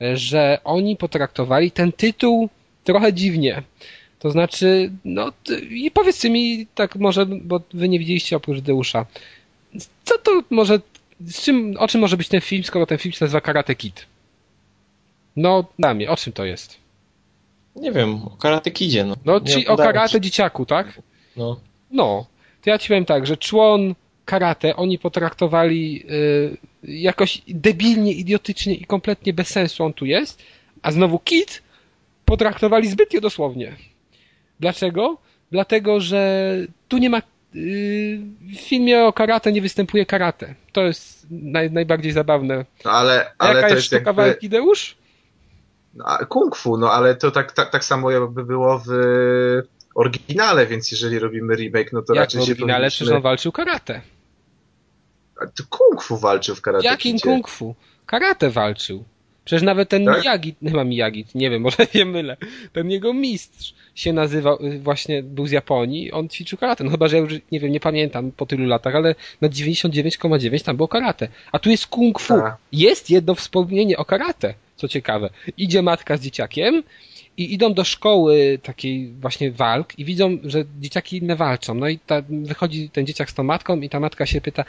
e, 0.02 0.18
że 0.18 0.60
oni 0.64 0.96
potraktowali 0.96 1.72
ten 1.72 1.92
tytuł 1.92 2.50
trochę 2.84 3.14
dziwnie. 3.14 3.64
To 4.20 4.32
znaczy, 4.32 4.92
no 5.06 5.32
i 5.70 5.92
powiedzcie 5.92 6.30
mi 6.30 6.68
tak 6.76 6.96
może, 6.96 7.26
bo 7.26 7.62
wy 7.74 7.90
nie 7.90 8.00
widzieliście 8.00 8.38
oprócz 8.38 8.60
Deusza, 8.60 9.06
co 10.04 10.18
to 10.18 10.44
może, 10.50 10.80
z 11.20 11.42
czym, 11.42 11.76
o 11.80 11.88
czym 11.88 12.02
może 12.02 12.18
być 12.18 12.28
ten 12.28 12.42
film, 12.42 12.64
skoro 12.64 12.86
ten 12.86 12.98
film 12.98 13.14
się 13.14 13.26
nazywa 13.26 13.42
Karate 13.42 13.76
Kid? 13.76 14.06
No, 15.38 15.64
mnie, 15.96 16.10
o 16.10 16.16
czym 16.18 16.34
to 16.34 16.46
jest? 16.46 16.78
Nie 17.76 17.92
wiem, 17.92 18.16
o 18.24 18.30
Karate 18.30 18.72
Kidzie, 18.72 19.06
no. 19.06 19.16
No, 19.26 19.42
czyli 19.42 19.68
o 19.68 19.78
karate 19.78 20.10
ci- 20.10 20.22
dzieciaku, 20.22 20.66
tak? 20.66 21.02
No. 21.36 21.60
No, 21.92 22.26
to 22.64 22.70
ja 22.70 22.78
ci 22.78 22.88
powiem 22.88 23.06
tak, 23.06 23.28
że 23.28 23.38
człon 23.38 23.96
karate 24.26 24.76
oni 24.76 25.00
potraktowali 25.00 26.04
y, 26.12 26.58
jakoś 26.84 27.42
debilnie, 27.48 28.14
idiotycznie 28.14 28.74
i 28.76 28.86
kompletnie 28.86 29.34
bez 29.34 29.48
sensu 29.48 29.84
on 29.84 29.94
tu 29.94 30.06
jest, 30.06 30.44
a 30.82 30.92
znowu 30.92 31.20
Kid 31.20 31.64
potraktowali 32.26 32.88
zbytnio 32.88 33.22
dosłownie. 33.22 33.76
Dlaczego? 34.60 35.18
Dlatego, 35.52 36.00
że 36.00 36.54
tu 36.88 36.98
nie 36.98 37.10
ma 37.10 37.18
y, 37.18 37.22
w 38.42 38.56
filmie 38.56 39.04
o 39.04 39.14
karate 39.14 39.52
nie 39.52 39.62
występuje 39.62 40.06
karate. 40.06 40.56
To 40.72 40.84
jest 40.84 41.28
naj, 41.32 41.72
najbardziej 41.72 42.12
zabawne. 42.12 42.66
Ale, 42.84 43.32
ale 43.38 43.56
jaka 43.56 43.68
to 43.68 43.74
jest 43.74 43.76
jest 43.76 43.88
sztuka 43.88 44.10
jakby... 44.10 44.22
walki, 44.22 44.50
Deusz? 44.50 44.96
No, 45.94 46.06
kung 46.30 46.56
fu, 46.56 46.78
no 46.78 46.92
ale 46.92 47.16
to 47.16 47.32
tak, 47.32 47.52
tak, 47.52 47.72
tak 47.72 47.86
samo 47.86 48.12
jakby 48.12 48.46
było 48.46 48.82
w 48.86 48.92
oryginale, 49.96 50.68
więc 50.68 50.92
jeżeli 50.92 51.20
robimy 51.20 51.56
remake, 51.56 51.94
no 51.94 52.02
to 52.02 52.14
Jak 52.14 52.22
w 52.22 52.24
raczej 52.24 52.42
się 52.42 52.52
oryginale 52.52 52.90
przecież 52.90 53.14
on 53.14 53.22
walczył 53.22 53.52
karate. 53.52 54.02
A 55.42 55.46
to 55.46 55.64
kung 55.70 56.04
fu 56.04 56.18
walczył 56.18 56.56
w 56.56 56.62
karate 56.62 56.86
Jakim 56.86 57.14
Kidzie. 57.14 57.30
kung 57.30 57.48
fu? 57.48 57.76
Karate 58.06 58.50
walczył. 58.50 59.04
Przecież 59.46 59.64
nawet 59.64 59.90
ten 59.90 60.06
Tak? 60.06 60.22
Miyagi, 60.22 60.56
chyba 60.64 60.84
Miyagi, 60.84 61.26
nie 61.36 61.50
wiem, 61.50 61.62
może 61.62 61.86
się 61.94 62.06
mylę, 62.06 62.38
ten 62.74 62.92
jego 62.92 63.14
mistrz 63.14 63.74
się 63.96 64.14
nazywał, 64.14 64.66
y, 64.66 64.80
właśnie 64.80 65.24
był 65.24 65.48
z 65.48 65.52
Japonii, 65.52 66.12
on 66.12 66.30
ćwiczył 66.30 66.58
karate. 66.58 66.84
No 66.84 66.92
chyba, 66.92 67.08
że 67.08 67.16
ja 67.16 67.22
już, 67.22 67.34
nie 67.52 67.60
wiem, 67.60 67.72
nie 67.72 67.80
pamiętam 67.80 68.32
po 68.32 68.46
tylu 68.46 68.66
latach, 68.66 68.96
ale 68.96 69.16
na 69.42 69.50
99,9 69.50 70.64
tam 70.64 70.76
było 70.76 70.88
karate. 70.88 71.28
A 71.52 71.60
tu 71.60 71.70
jest 71.70 71.88
kung 71.88 72.20
fu. 72.20 72.34
Tak. 72.34 72.58
Jest 72.72 73.10
jedno 73.10 73.36
wspomnienie 73.36 73.98
o 73.98 74.06
karate, 74.06 74.54
co 74.78 74.88
ciekawe. 74.88 75.30
Idzie 75.58 75.82
matka 75.82 76.18
z 76.18 76.22
dzieciakiem 76.22 76.84
i 77.38 77.54
idą 77.54 77.74
do 77.74 77.84
szkoły 77.84 78.60
takiej 78.64 79.12
właśnie 79.12 79.52
walk 79.52 80.00
i 80.00 80.06
widzą, 80.06 80.38
że 80.44 80.64
dzieciaki 80.80 81.18
inne 81.18 81.36
walczą. 81.36 81.74
No 81.74 81.88
i 81.88 82.00
ta, 82.00 82.22
wychodzi 82.30 82.90
ten 82.90 83.06
dzieciak 83.06 83.30
z 83.30 83.34
tą 83.34 83.44
matką 83.44 83.82
i 83.82 83.90
ta 83.90 84.00
matka 84.00 84.26
się 84.26 84.42
pyta, 84.42 84.66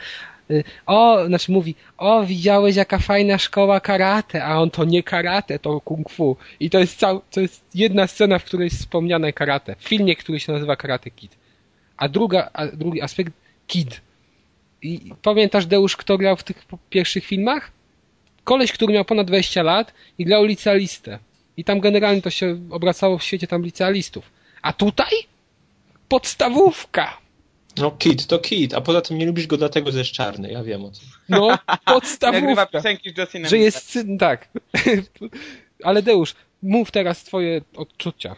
y, 0.51 0.63
o, 0.85 1.25
znaczy 1.27 1.51
mówi, 1.51 1.75
o, 1.97 2.23
widziałeś 2.23 2.75
jaka 2.75 2.99
fajna 2.99 3.37
szkoła 3.37 3.79
karate, 3.79 4.45
a 4.45 4.59
on 4.59 4.71
to 4.71 4.85
nie 4.85 5.03
karate, 5.03 5.59
to 5.59 5.81
kung 5.81 6.09
fu. 6.09 6.37
I 6.59 6.69
to 6.69 6.79
jest 6.79 6.99
cał, 6.99 7.21
to 7.31 7.41
jest 7.41 7.65
jedna 7.75 8.07
scena, 8.07 8.39
w 8.39 8.43
której 8.43 8.65
jest 8.65 8.77
wspomniane 8.77 9.33
karate. 9.33 9.75
W 9.75 9.87
filmie, 9.87 10.15
który 10.15 10.39
się 10.39 10.53
nazywa 10.53 10.75
Karate 10.75 11.11
Kid. 11.11 11.37
A 11.97 12.09
druga, 12.09 12.49
a 12.53 12.67
drugi 12.67 13.01
aspekt, 13.01 13.33
Kid. 13.67 14.01
I 14.81 15.11
pamiętasz, 15.21 15.65
Deusz, 15.65 15.97
kto 15.97 16.17
grał 16.17 16.37
w 16.37 16.43
tych 16.43 16.65
pierwszych 16.89 17.25
filmach? 17.25 17.71
Koleś, 18.49 18.71
który 18.71 18.93
miał 18.93 19.05
ponad 19.05 19.27
20 19.27 19.63
lat 19.63 19.93
i 20.17 20.25
grał 20.25 20.45
licealistę. 20.45 21.19
I 21.57 21.63
tam 21.63 21.79
generalnie 21.79 22.21
to 22.21 22.29
się 22.29 22.59
obracało 22.71 23.17
w 23.17 23.23
świecie 23.23 23.47
tam 23.47 23.63
licealistów. 23.63 24.25
A 24.61 24.73
tutaj? 24.73 25.11
Podstawówka! 26.07 27.17
No 27.77 27.91
Kid, 27.91 28.27
to 28.27 28.39
Kid, 28.39 28.73
a 28.73 28.81
poza 28.81 29.01
tym 29.01 29.17
nie 29.17 29.25
lubisz 29.25 29.47
go 29.47 29.57
dlatego, 29.57 29.91
że 29.91 29.99
jest 29.99 30.11
czarny, 30.11 30.51
ja 30.51 30.63
wiem 30.63 30.85
o 30.85 30.91
tym. 30.91 31.01
No, 31.29 31.57
podstawówka. 31.93 32.65
piosenki 32.65 33.13
z 33.13 33.17
Justinem 33.17 33.49
Że 33.49 33.57
jest 33.57 33.89
syn, 33.89 34.17
tak. 34.17 34.47
Ale 35.83 36.01
Deusz, 36.01 36.35
mów 36.63 36.91
teraz 36.91 37.23
twoje 37.23 37.61
odczucia. 37.75 38.35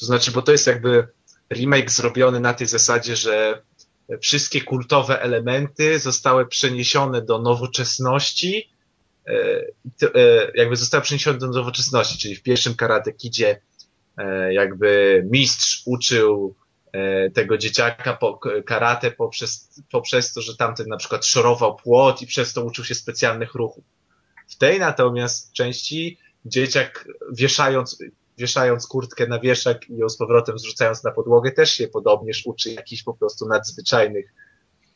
To 0.00 0.06
znaczy, 0.06 0.30
bo 0.30 0.42
to 0.42 0.52
jest 0.52 0.66
jakby 0.66 1.08
remake 1.52 1.90
zrobiony 1.90 2.40
na 2.40 2.54
tej 2.54 2.66
zasadzie, 2.66 3.16
że 3.16 3.62
wszystkie 4.20 4.60
kultowe 4.60 5.22
elementy 5.22 5.98
zostały 5.98 6.46
przeniesione 6.46 7.22
do 7.22 7.38
nowoczesności, 7.38 8.68
jakby 10.54 10.76
zostały 10.76 11.02
przeniesione 11.02 11.38
do 11.38 11.48
nowoczesności, 11.48 12.18
czyli 12.18 12.36
w 12.36 12.42
pierwszym 12.42 12.74
Karate 12.74 13.12
Kidzie 13.12 13.60
e, 14.16 14.54
jakby 14.54 15.22
mistrz 15.30 15.82
uczył 15.86 16.54
e, 16.92 17.30
tego 17.30 17.58
dzieciaka 17.58 18.16
po, 18.16 18.40
karate 18.66 19.10
poprzez, 19.10 19.82
poprzez 19.90 20.32
to, 20.32 20.40
że 20.40 20.56
tamten 20.56 20.86
na 20.86 20.96
przykład 20.96 21.26
szorował 21.26 21.76
płot 21.76 22.22
i 22.22 22.26
przez 22.26 22.52
to 22.52 22.64
uczył 22.64 22.84
się 22.84 22.94
specjalnych 22.94 23.54
ruchów. 23.54 23.84
W 24.48 24.56
tej 24.56 24.78
natomiast 24.78 25.52
części 25.52 26.18
dzieciak 26.44 27.08
wieszając, 27.32 27.98
wieszając 28.38 28.86
kurtkę 28.86 29.26
na 29.26 29.40
wieszak 29.40 29.90
i 29.90 29.96
ją 29.96 30.08
z 30.08 30.16
powrotem 30.16 30.58
zrzucając 30.58 31.04
na 31.04 31.10
podłogę 31.10 31.52
też 31.52 31.70
się 31.70 31.88
podobnież 31.88 32.46
uczy 32.46 32.70
jakichś 32.70 33.02
po 33.02 33.14
prostu 33.14 33.48
nadzwyczajnych 33.48 34.34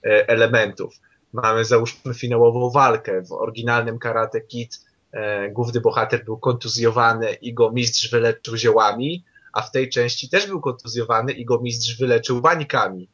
e, 0.05 0.29
elementów. 0.29 0.95
Mamy 1.33 1.65
załóżmy 1.65 2.15
finałową 2.15 2.71
walkę. 2.71 3.23
W 3.23 3.33
oryginalnym 3.33 3.99
Karate 3.99 4.41
Kid 4.41 4.81
e, 5.13 5.51
główny 5.51 5.81
bohater 5.81 6.25
był 6.25 6.39
kontuzjowany 6.39 7.33
i 7.35 7.55
go 7.55 7.73
mistrz 7.73 8.11
wyleczył 8.11 8.57
ziołami, 8.57 9.25
a 9.53 9.63
w 9.63 9.71
tej 9.71 9.89
części 9.89 10.29
też 10.29 10.47
był 10.47 10.61
kontuzjowany 10.61 11.33
i 11.33 11.45
go 11.45 11.61
mistrz 11.61 11.99
wyleczył 11.99 12.41
bańkami. 12.41 13.09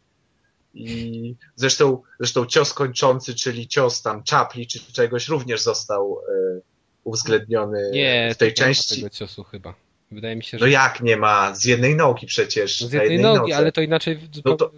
I 0.74 1.35
zresztą, 1.57 2.03
zresztą 2.20 2.47
cios 2.47 2.74
kończący, 2.74 3.35
czyli 3.35 3.69
cios 3.69 4.03
tam 4.03 4.23
czapli 4.23 4.66
czy 4.66 4.93
czegoś 4.93 5.28
również 5.28 5.62
został 5.62 6.19
e, 6.57 6.61
uwzględniony 7.05 7.90
Nie, 7.93 8.31
w 8.35 8.36
tej 8.36 8.55
to 8.55 8.62
nie 8.62 8.66
części. 8.66 8.95
tego 8.97 9.11
ciosu 9.11 9.45
chyba. 9.45 9.74
Wydaje 10.11 10.36
mi 10.36 10.45
się, 10.45 10.59
że 10.59 10.65
No 10.65 10.70
jak 10.70 11.01
nie 11.01 11.16
ma? 11.16 11.55
Z 11.55 11.65
jednej 11.65 11.97
nogi 11.97 12.27
przecież. 12.27 12.81
z 12.81 12.93
na 12.93 13.03
jednej 13.03 13.20
nogi, 13.20 13.53
ale 13.53 13.73
to 13.73 13.81
inaczej 13.81 14.20
No 14.45 14.57
to- 14.57 14.70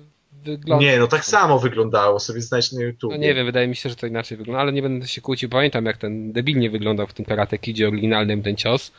wygląda... 0.45 0.85
Nie, 0.85 0.99
no 0.99 1.07
tak 1.07 1.25
samo 1.25 1.59
wyglądało, 1.59 2.21
sobie 2.21 2.41
znajdź 2.41 2.73
na 2.73 2.83
YouTube. 2.83 3.12
No 3.12 3.17
nie 3.17 3.35
wiem, 3.35 3.47
wydaje 3.47 3.69
mi 3.69 3.77
się, 3.77 3.89
że 3.89 3.97
to 3.97 4.07
inaczej 4.07 4.39
wygląda, 4.39 4.61
ale 4.61 4.73
nie 4.73 4.83
będę 4.83 5.09
się 5.09 5.21
kłócił. 5.21 5.49
Pamiętam, 5.49 5.87
jak 5.87 5.97
ten 5.97 6.33
debilnie 6.33 6.71
wyglądał 6.71 7.07
w 7.07 7.15
tym 7.15 7.25
Karate 7.25 7.59
Kidzie 7.59 7.89
oryginalnym 7.89 8.43
ten 8.43 8.57
cios. 8.57 8.93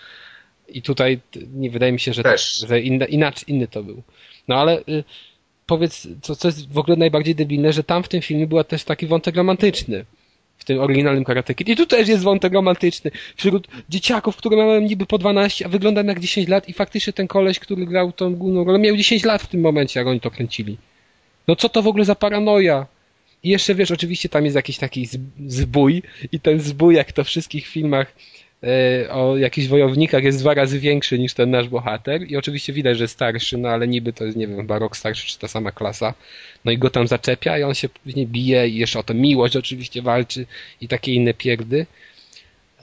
I 0.67 0.81
tutaj 0.81 1.19
nie 1.53 1.69
wydaje 1.69 1.91
mi 1.91 1.99
się, 1.99 2.13
że, 2.13 2.23
Też. 2.23 2.65
że 2.67 2.81
inna, 2.81 3.05
inaczej, 3.05 3.43
inny 3.47 3.67
to 3.67 3.83
był. 3.83 4.03
No 4.47 4.55
ale 4.55 4.79
y, 4.79 5.03
powiedz, 5.65 6.07
co, 6.21 6.35
co 6.35 6.47
jest 6.47 6.71
w 6.71 6.77
ogóle 6.77 6.97
najbardziej 6.97 7.35
debilne, 7.35 7.73
że 7.73 7.83
tam 7.83 8.03
w 8.03 8.07
tym 8.07 8.21
filmie 8.21 8.47
był 8.47 8.63
też 8.63 8.83
taki 8.83 9.07
wątek 9.07 9.35
romantyczny. 9.35 10.05
W 10.57 10.65
tym 10.65 10.79
oryginalnym 10.79 11.23
Karate 11.23 11.55
Kid. 11.55 11.69
I 11.69 11.75
tu 11.75 11.85
też 11.85 12.07
jest 12.07 12.23
wątek 12.23 12.53
romantyczny. 12.53 13.11
Wśród 13.35 13.67
dzieciaków, 13.89 14.35
które 14.35 14.57
mają 14.57 14.81
niby 14.81 15.05
po 15.05 15.17
12, 15.17 15.65
a 15.65 15.69
wyglądam 15.69 16.07
jak 16.07 16.19
10 16.19 16.47
lat 16.47 16.69
i 16.69 16.73
faktycznie 16.73 17.13
ten 17.13 17.27
koleś, 17.27 17.59
który 17.59 17.85
grał 17.85 18.11
tą 18.11 18.35
główną 18.35 18.63
rolę, 18.63 18.79
miał 18.79 18.97
10 18.97 19.23
lat 19.23 19.41
w 19.41 19.47
tym 19.47 19.61
momencie, 19.61 19.99
jak 19.99 20.07
oni 20.07 20.19
to 20.19 20.31
kręcili. 20.31 20.77
No 21.47 21.55
co 21.55 21.69
to 21.69 21.81
w 21.81 21.87
ogóle 21.87 22.05
za 22.05 22.15
paranoja? 22.15 22.85
I 23.43 23.49
jeszcze 23.49 23.75
wiesz, 23.75 23.91
oczywiście 23.91 24.29
tam 24.29 24.45
jest 24.45 24.55
jakiś 24.55 24.77
taki 24.77 25.07
zbój 25.47 26.03
i 26.31 26.39
ten 26.39 26.59
zbój, 26.59 26.95
jak 26.95 27.11
to 27.11 27.23
w 27.23 27.27
wszystkich 27.27 27.67
filmach 27.67 28.13
e, 28.63 29.13
o 29.13 29.37
jakichś 29.37 29.67
wojownikach 29.67 30.23
jest 30.23 30.39
dwa 30.39 30.53
razy 30.53 30.79
większy 30.79 31.19
niż 31.19 31.33
ten 31.33 31.51
nasz 31.51 31.69
bohater 31.69 32.31
i 32.31 32.37
oczywiście 32.37 32.73
widać, 32.73 32.97
że 32.97 33.07
starszy, 33.07 33.57
no 33.57 33.69
ale 33.69 33.87
niby 33.87 34.13
to 34.13 34.25
jest, 34.25 34.37
nie 34.37 34.47
wiem, 34.47 34.57
chyba 34.57 34.79
rok 34.79 34.97
starszy 34.97 35.27
czy 35.27 35.39
ta 35.39 35.47
sama 35.47 35.71
klasa. 35.71 36.13
No 36.65 36.71
i 36.71 36.77
go 36.77 36.89
tam 36.89 37.07
zaczepia 37.07 37.57
i 37.57 37.63
on 37.63 37.73
się 37.73 37.89
później 37.89 38.27
bije 38.27 38.67
i 38.67 38.75
jeszcze 38.75 38.99
o 38.99 39.03
tę 39.03 39.13
miłość 39.13 39.55
oczywiście 39.55 40.01
walczy 40.01 40.45
i 40.81 40.87
takie 40.87 41.13
inne 41.13 41.33
pierdy. 41.33 41.85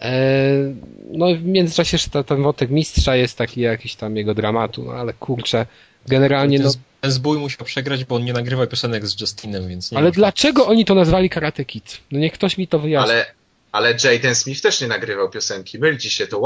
E, 0.00 0.74
no 1.12 1.34
w 1.34 1.44
międzyczasie 1.44 1.98
ten 2.26 2.42
wątek 2.42 2.70
mistrza 2.70 3.16
jest 3.16 3.38
taki 3.38 3.60
jakiś 3.60 3.94
tam 3.94 4.16
jego 4.16 4.34
dramatu, 4.34 4.84
no 4.84 4.92
ale 4.92 5.12
kurczę, 5.12 5.66
generalnie 6.08 6.56
ten, 6.58 6.64
no... 6.64 6.70
z- 6.70 6.78
ten 7.00 7.10
zbój 7.10 7.38
musiał 7.38 7.64
przegrać, 7.66 8.04
bo 8.04 8.14
on 8.16 8.24
nie 8.24 8.32
nagrywa 8.32 8.66
piosenek 8.66 9.06
z 9.06 9.20
Justinem, 9.20 9.68
więc 9.68 9.92
nie 9.92 9.98
Ale 9.98 10.10
dlaczego 10.10 10.66
oni 10.66 10.84
to 10.84 10.94
nazwali 10.94 11.30
Karate 11.30 11.64
Kid? 11.64 12.00
No 12.12 12.18
niech 12.18 12.32
ktoś 12.32 12.58
mi 12.58 12.68
to 12.68 12.78
wyjaśni. 12.78 13.10
Ale, 13.12 13.26
ale 13.72 13.94
Jaden 14.04 14.34
Smith 14.34 14.60
też 14.62 14.80
nie 14.80 14.86
nagrywał 14.88 15.30
piosenki. 15.30 15.78
Mylci 15.78 16.10
się, 16.10 16.26
to 16.26 16.40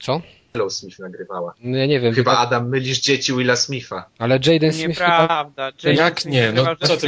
Co? 0.00 0.20
Willow 0.54 0.72
Smith 0.72 0.98
nagrywała. 0.98 1.54
No 1.60 1.76
ja 1.78 1.86
nie 1.86 2.00
wiem. 2.00 2.14
Chyba 2.14 2.30
chyba- 2.30 2.42
Adam 2.42 2.68
mylisz 2.68 3.00
dzieci 3.00 3.32
Willa 3.36 3.56
Smitha. 3.56 4.08
Ale 4.18 4.34
Jaden 4.46 4.72
Smith 4.72 4.98
chyba... 4.98 5.20
Nieprawda. 5.22 5.64
Jaden 5.64 5.96
Jak 5.96 6.20
Smith 6.20 6.34
nie? 6.34 6.52
No, 6.52 6.76
co 6.76 6.96
ty. 6.96 7.06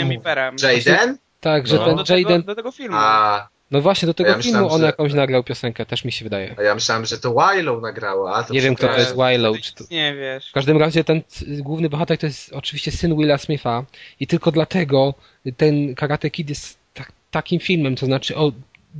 Jaden? 0.63 1.19
Tak, 1.41 1.67
że 1.67 1.77
No. 1.77 1.85
ten 1.85 1.97
Do 1.97 2.05
tego, 2.05 2.19
Jaden... 2.31 2.43
do 2.43 2.55
tego 2.55 2.73
filmu. 2.73 2.97
A, 3.01 3.49
No 3.71 3.81
właśnie, 3.81 4.07
do 4.07 4.15
tego 4.15 4.31
Ja 4.31 4.37
myślałem, 4.37 4.59
filmu 4.61 4.75
on 4.75 4.81
że- 4.81 4.87
jakąś 4.87 5.13
nagrał 5.15 5.45
piosenkę, 5.45 5.87
też 5.87 6.05
mi 6.05 6.13
się 6.13 6.25
wydaje. 6.25 6.55
a 6.59 6.63
ja 6.63 6.75
myślałem, 6.75 7.07
że 7.07 7.19
to 7.19 7.35
Willow 7.35 7.83
nagrała. 7.83 8.35
A 8.35 8.43
to 8.43 8.55
Nie 8.55 8.61
wiem, 8.61 8.75
kto 8.75 8.89
to 8.89 8.99
jest. 8.99 9.15
Willow. 9.17 9.61
Czy 9.61 9.75
to... 9.75 9.85
nie 9.91 10.15
wiesz. 10.15 10.51
W 10.51 10.53
każdym 10.53 10.77
razie 10.79 11.05
ten 11.05 11.23
główny 11.59 11.89
bohater 11.89 12.19
to 12.19 12.27
jest 12.27 12.53
oczywiście 12.53 12.91
syn 12.93 13.17
Willa 13.17 13.39
Smitha 13.39 13.85
i 14.21 14.27
tylko 14.27 14.53
dlatego 14.53 15.15
ten 15.57 15.95
Karate 15.95 16.31
Kid 16.31 16.49
jest 16.49 16.79
tak, 16.95 17.13
takim 17.31 17.61
filmem, 17.61 17.97
to 17.97 18.07
znaczy 18.07 18.37
o 18.37 18.53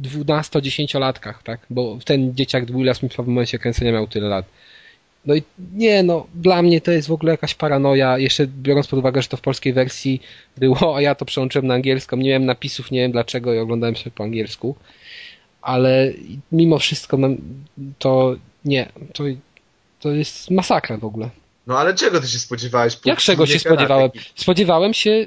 12-10-latkach, 0.03 1.43
tak? 1.45 1.61
Bo 1.71 1.99
ten 2.05 2.35
dzieciak 2.35 2.73
Willa 2.73 2.95
Smitha 2.95 3.23
w 3.23 3.27
momencie 3.29 3.59
kręcenia 3.59 3.93
miał 3.93 4.07
tyle 4.07 4.29
lat. 4.29 4.47
No 5.29 5.35
i 5.35 5.43
nie, 5.75 6.03
no, 6.03 6.27
dla 6.35 6.63
mnie 6.63 6.81
to 6.81 6.91
jest 6.91 7.09
w 7.09 7.13
ogóle 7.13 7.33
jakaś 7.33 7.55
paranoja, 7.55 8.19
jeszcze 8.19 8.47
biorąc 8.47 8.87
pod 8.87 8.99
uwagę, 8.99 9.23
że 9.23 9.29
to 9.29 9.37
w 9.37 9.41
polskiej 9.41 9.73
wersji 9.73 10.23
było, 10.57 10.97
a 10.97 11.01
ja 11.01 11.15
to 11.15 11.25
przełączyłem 11.25 11.67
na 11.67 11.75
angielską, 11.75 12.17
nie 12.17 12.29
miałem 12.29 12.47
napisów, 12.47 12.91
nie 12.91 13.01
wiem 13.01 13.13
dlaczego 13.13 13.55
i 13.55 13.59
oglądałem 13.59 13.97
sobie 13.97 14.11
po 14.11 14.25
angielsku, 14.25 14.77
ale 15.63 16.13
mimo 16.53 16.79
wszystko 16.79 17.19
to 17.99 18.37
nie, 18.65 18.89
to, 19.13 19.25
to 20.01 20.11
jest 20.11 20.51
masakra 20.51 20.97
w 20.97 21.05
ogóle. 21.05 21.31
No 21.67 21.79
ale 21.79 21.95
czego 21.95 22.21
ty 22.21 22.29
się 22.29 22.39
spodziewałeś? 22.39 22.97
Po 22.97 23.09
Jak 23.09 23.19
czego 23.19 23.47
się 23.47 23.59
spodziewałem? 23.59 24.11
Spodziewałem 24.35 24.95
się, 24.95 25.11
y, 25.11 25.27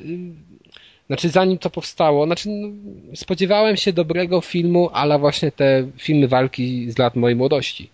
znaczy 1.08 1.30
zanim 1.30 1.58
to 1.58 1.70
powstało, 1.70 2.26
znaczy 2.26 2.50
no, 2.50 2.68
spodziewałem 3.16 3.78
się 3.78 3.94
dobrego 3.94 4.42
filmu, 4.42 4.90
ale 4.94 5.20
właśnie 5.20 5.52
te 5.52 5.88
filmy 5.98 6.28
walki 6.28 6.92
z 6.92 6.98
lat 6.98 7.16
mojej 7.16 7.36
młodości. 7.36 7.90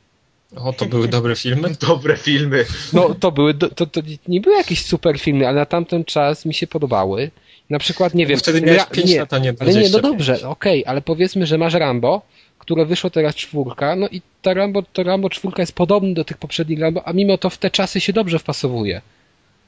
O, 0.56 0.74
to 0.74 0.86
były 0.86 1.08
dobre 1.08 1.36
filmy? 1.36 1.70
Dobre 1.88 2.18
filmy. 2.18 2.66
No 2.94 3.16
to 3.16 3.32
były, 3.32 3.54
to, 3.54 3.86
to 3.86 4.02
nie 4.28 4.42
były 4.42 4.56
jakieś 4.56 4.86
super 4.86 5.20
filmy, 5.20 5.48
ale 5.48 5.60
na 5.60 5.66
tamten 5.66 6.06
czas 6.06 6.46
mi 6.46 6.54
się 6.54 6.68
podobały. 6.68 7.32
Na 7.70 7.80
przykład, 7.80 8.14
nie 8.14 8.26
wiem... 8.26 8.38
Wtedy 8.40 8.62
miałeś 8.62 8.80
Ra- 8.80 8.86
5 8.86 9.10
nie, 9.10 9.20
lat, 9.20 9.34
a 9.34 9.38
nie 9.38 9.54
Ale 9.60 9.74
nie, 9.74 9.82
no 9.82 9.90
25. 9.90 10.02
dobrze, 10.02 10.50
okej, 10.50 10.86
ale 10.86 11.02
powiedzmy, 11.02 11.46
że 11.48 11.58
masz 11.58 11.74
Rambo, 11.74 12.22
które 12.60 12.86
wyszło 12.86 13.10
teraz 13.10 13.36
czwórka, 13.36 13.96
no 13.96 14.08
i 14.08 14.22
ta 14.42 14.54
Rambo, 14.54 14.84
to 14.94 15.04
Rambo 15.04 15.30
czwórka 15.30 15.62
jest 15.62 15.74
podobny 15.74 16.14
do 16.14 16.24
tych 16.24 16.38
poprzednich 16.38 16.80
Rambo, 16.80 17.08
a 17.08 17.14
mimo 17.14 17.38
to 17.38 17.50
w 17.50 17.58
te 17.58 17.70
czasy 17.70 18.00
się 18.02 18.14
dobrze 18.14 18.40
wpasowuje. 18.40 19.02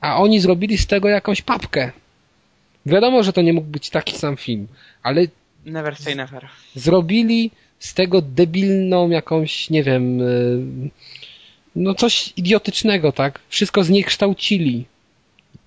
A 0.01 0.18
oni 0.22 0.39
zrobili 0.39 0.77
z 0.77 0.88
tego 0.88 1.10
jakąś 1.10 1.41
papkę. 1.41 1.91
Wiadomo, 2.85 3.23
że 3.23 3.34
to 3.34 3.41
nie 3.41 3.53
mógł 3.53 3.68
być 3.68 3.89
taki 3.89 4.18
sam 4.18 4.38
film, 4.38 4.68
ale 5.03 5.22
Never 5.65 5.95
say 5.95 6.15
never. 6.15 6.47
zrobili 6.76 7.51
z 7.80 7.93
tego 7.93 8.22
debilną 8.22 9.10
jakąś, 9.10 9.69
nie 9.69 9.84
wiem, 9.84 10.22
y, 10.22 10.89
no 11.76 11.93
coś 11.93 12.34
idiotycznego, 12.38 13.11
tak? 13.11 13.39
Wszystko 13.49 13.84
zniekształcili. 13.84 14.85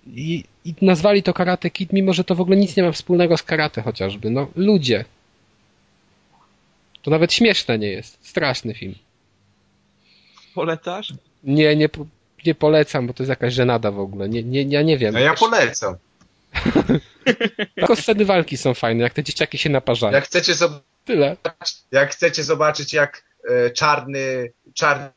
I, 0.06 0.44
I 0.64 0.74
nazwali 0.82 1.22
to 1.22 1.34
Karate 1.34 1.70
Kid, 1.70 1.92
mimo 1.92 2.12
że 2.12 2.24
to 2.24 2.34
w 2.34 2.40
ogóle 2.40 2.56
nic 2.56 2.76
nie 2.76 2.82
ma 2.82 2.92
wspólnego 2.92 3.36
z 3.36 3.42
karate 3.42 3.82
chociażby. 3.82 4.30
No, 4.30 4.48
ludzie. 4.56 5.04
To 7.02 7.10
nawet 7.10 7.32
śmieszne 7.32 7.78
nie 7.78 7.88
jest. 7.88 8.18
Straszny 8.28 8.74
film. 8.74 8.94
Polecasz? 10.54 11.14
Nie, 11.44 11.76
nie, 11.76 11.88
nie 12.46 12.54
polecam, 12.54 13.06
bo 13.06 13.14
to 13.14 13.22
jest 13.22 13.28
jakaś 13.28 13.54
żenada 13.54 13.90
w 13.90 13.98
ogóle. 13.98 14.28
Nie, 14.28 14.42
nie, 14.42 14.62
ja 14.62 14.82
nie 14.82 14.98
wiem. 14.98 15.14
No 15.14 15.20
ja 15.20 15.34
polecam. 15.34 15.94
Tylko 17.76 17.96
sceny 17.96 18.24
walki 18.24 18.56
są 18.56 18.74
fajne, 18.74 19.02
jak 19.02 19.12
te 19.14 19.22
dzieciaki 19.22 19.58
się 19.58 19.70
naparzają. 19.70 20.12
Jak 20.12 20.24
chcecie 20.24 20.54
zobaczyć, 20.54 20.84
Tyle. 21.04 21.36
jak 21.92 22.10
chcecie 22.12 22.44
zobaczyć 22.44 22.92
jak 22.92 23.24
e, 23.50 23.70
czarny, 23.70 24.52
czarny 24.74 25.12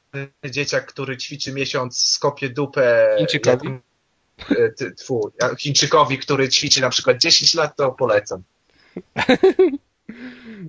dzieciak, 0.45 0.85
który 0.85 1.17
ćwiczy 1.17 1.53
miesiąc, 1.53 1.97
skopie 2.07 2.49
dupę 2.49 3.15
Chińczykowi? 3.17 3.67
jak- 3.69 4.51
e, 4.59 4.69
ty- 4.71 4.91
tfu, 4.91 5.31
jak 5.41 5.59
Chińczykowi, 5.59 6.17
który 6.17 6.49
ćwiczy 6.49 6.81
na 6.81 6.89
przykład 6.89 7.17
10 7.17 7.53
lat, 7.55 7.75
to 7.75 7.91
polecam. 7.91 8.43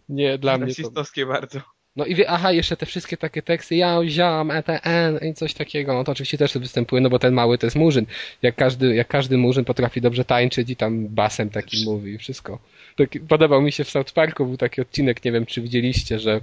Nie, 0.08 0.38
dla 0.38 0.58
mnie 0.58 0.66
to... 0.74 0.82
Rasistowskie 0.82 1.26
bardzo. 1.26 1.60
No 1.96 2.04
i 2.04 2.14
wie, 2.14 2.30
aha, 2.30 2.52
jeszcze 2.52 2.76
te 2.76 2.86
wszystkie 2.86 3.16
takie 3.16 3.42
teksty, 3.42 3.76
ja 3.76 4.00
ziom, 4.06 4.50
ETN 4.50 5.28
i 5.30 5.34
coś 5.34 5.54
takiego, 5.54 5.94
no 5.94 6.04
to 6.04 6.12
oczywiście 6.12 6.38
też 6.38 6.58
występuje, 6.58 7.02
no 7.02 7.10
bo 7.10 7.18
ten 7.18 7.34
mały 7.34 7.58
to 7.58 7.66
jest 7.66 7.76
murzyn. 7.76 8.06
Jak 8.42 8.54
każdy, 8.54 8.94
jak 8.94 9.08
każdy 9.08 9.38
murzyn 9.38 9.64
potrafi 9.64 10.00
dobrze 10.00 10.24
tańczyć 10.24 10.70
i 10.70 10.76
tam 10.76 11.08
basem 11.08 11.50
takim 11.50 11.84
mówi 11.84 12.12
i 12.12 12.18
wszystko. 12.18 12.58
Taki, 12.96 13.20
podobał 13.20 13.62
mi 13.62 13.72
się 13.72 13.84
w 13.84 13.90
South 13.90 14.12
Parku, 14.12 14.46
był 14.46 14.56
taki 14.56 14.80
odcinek, 14.80 15.24
nie 15.24 15.32
wiem 15.32 15.46
czy 15.46 15.62
widzieliście, 15.62 16.18
że 16.18 16.40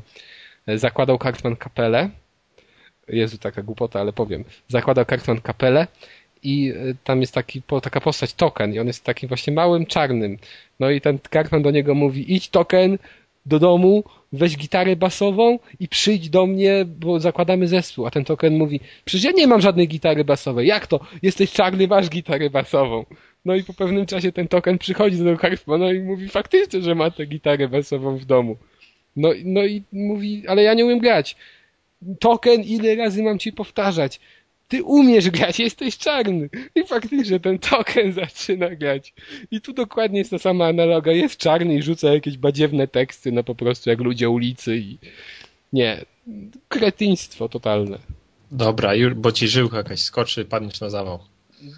e, 0.68 0.78
zakładał 0.78 1.18
Cartman 1.18 1.56
kapelę. 1.56 2.10
Jezu, 3.08 3.38
taka 3.38 3.62
głupota, 3.62 4.00
ale 4.00 4.14
powiem. 4.14 4.44
Zakładał 4.68 5.06
Cartman 5.06 5.42
kapelę 5.42 5.88
i 6.44 6.74
e, 6.76 6.96
tam 7.04 7.22
jest 7.22 7.34
taki, 7.34 7.62
taka 7.82 8.02
postać 8.02 8.34
Token 8.34 8.74
i 8.74 8.80
on 8.80 8.88
jest 8.88 9.04
takim 9.04 9.30
właśnie 9.30 9.54
małym 9.54 9.86
czarnym. 9.86 10.38
No 10.80 10.90
i 10.90 11.02
ten 11.02 11.20
Cartman 11.34 11.62
do 11.62 11.72
niego 11.72 11.96
mówi, 11.96 12.36
idź 12.36 12.50
Token 12.50 12.98
do 13.46 13.60
domu, 13.60 14.04
weź 14.34 14.58
gitarę 14.58 14.96
basową 14.96 15.60
i 15.80 15.88
przyjdź 15.88 16.30
do 16.30 16.46
mnie, 16.46 16.86
bo 16.86 17.20
zakładamy 17.20 17.68
zespół. 17.68 18.06
A 18.06 18.12
ten 18.12 18.26
Token 18.26 18.58
mówi, 18.58 18.80
przecież 19.06 19.24
ja 19.26 19.32
nie 19.32 19.48
mam 19.48 19.62
żadnej 19.62 19.88
gitary 19.88 20.24
basowej. 20.24 20.68
Jak 20.68 20.88
to? 20.88 21.00
Jesteś 21.22 21.52
czarny, 21.52 21.88
masz 21.88 22.10
gitarę 22.10 22.50
basową. 22.50 23.06
No 23.46 23.56
i 23.56 23.64
po 23.64 23.74
pewnym 23.74 24.06
czasie 24.06 24.32
ten 24.32 24.48
Token 24.48 24.78
przychodzi 24.78 25.18
do 25.18 25.38
Cartmana 25.38 25.92
i 25.92 26.00
mówi 26.00 26.30
faktycznie, 26.30 26.82
że 26.82 26.96
ma 26.96 27.12
tę 27.12 27.26
gitarę 27.26 27.68
basową 27.68 28.18
w 28.18 28.26
domu. 28.26 28.58
No, 29.16 29.30
no 29.46 29.66
i 29.66 29.84
mówi, 29.92 30.44
ale 30.48 30.64
ja 30.64 30.74
nie 30.74 30.86
umiem 30.86 31.00
grać. 31.00 31.36
Token, 32.20 32.62
ile 32.62 32.96
razy 32.96 33.24
mam 33.24 33.40
ci 33.40 33.54
powtarzać? 33.54 34.20
Ty 34.74 34.84
umiesz 34.84 35.30
grać, 35.30 35.60
jesteś 35.60 35.98
czarny. 35.98 36.50
I 36.76 36.88
faktycznie 36.88 37.40
ten 37.40 37.60
token 37.60 38.14
zaczyna 38.24 38.76
grać. 38.76 39.14
I 39.52 39.62
tu 39.62 39.74
dokładnie 39.74 40.20
jest 40.20 40.32
ta 40.32 40.40
sama 40.40 40.66
analoga. 40.66 41.12
Jest 41.12 41.38
czarny 41.38 41.76
i 41.76 41.82
rzuca 41.82 42.14
jakieś 42.14 42.38
badziewne 42.38 42.88
teksty, 42.88 43.32
no 43.32 43.44
po 43.44 43.56
prostu 43.56 43.90
jak 43.90 44.00
ludzie 44.00 44.30
ulicy 44.30 44.78
i... 44.78 44.98
Nie. 45.74 46.06
Kretyństwo 46.68 47.50
totalne. 47.50 47.98
Dobra, 48.52 48.96
już, 48.96 49.14
bo 49.14 49.32
ci 49.32 49.48
żyłka 49.48 49.78
jakaś 49.78 50.02
skoczy, 50.02 50.46
padniesz 50.46 50.82
na 50.82 50.90
zawał. 50.90 51.20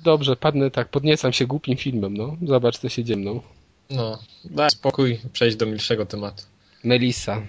Dobrze, 0.04 0.36
padnę 0.36 0.72
tak, 0.72 0.90
podniecam 0.90 1.34
się 1.34 1.48
głupim 1.48 1.78
filmem, 1.78 2.18
no. 2.18 2.38
Zobacz, 2.46 2.78
co 2.78 2.90
się 2.90 3.04
dzieje 3.04 3.20
mną. 3.20 3.42
No, 3.90 4.20
daj 4.46 4.70
spokój, 4.70 5.20
przejdź 5.34 5.56
do 5.56 5.66
milszego 5.66 6.06
tematu. 6.06 6.44
Melissa. 6.84 7.42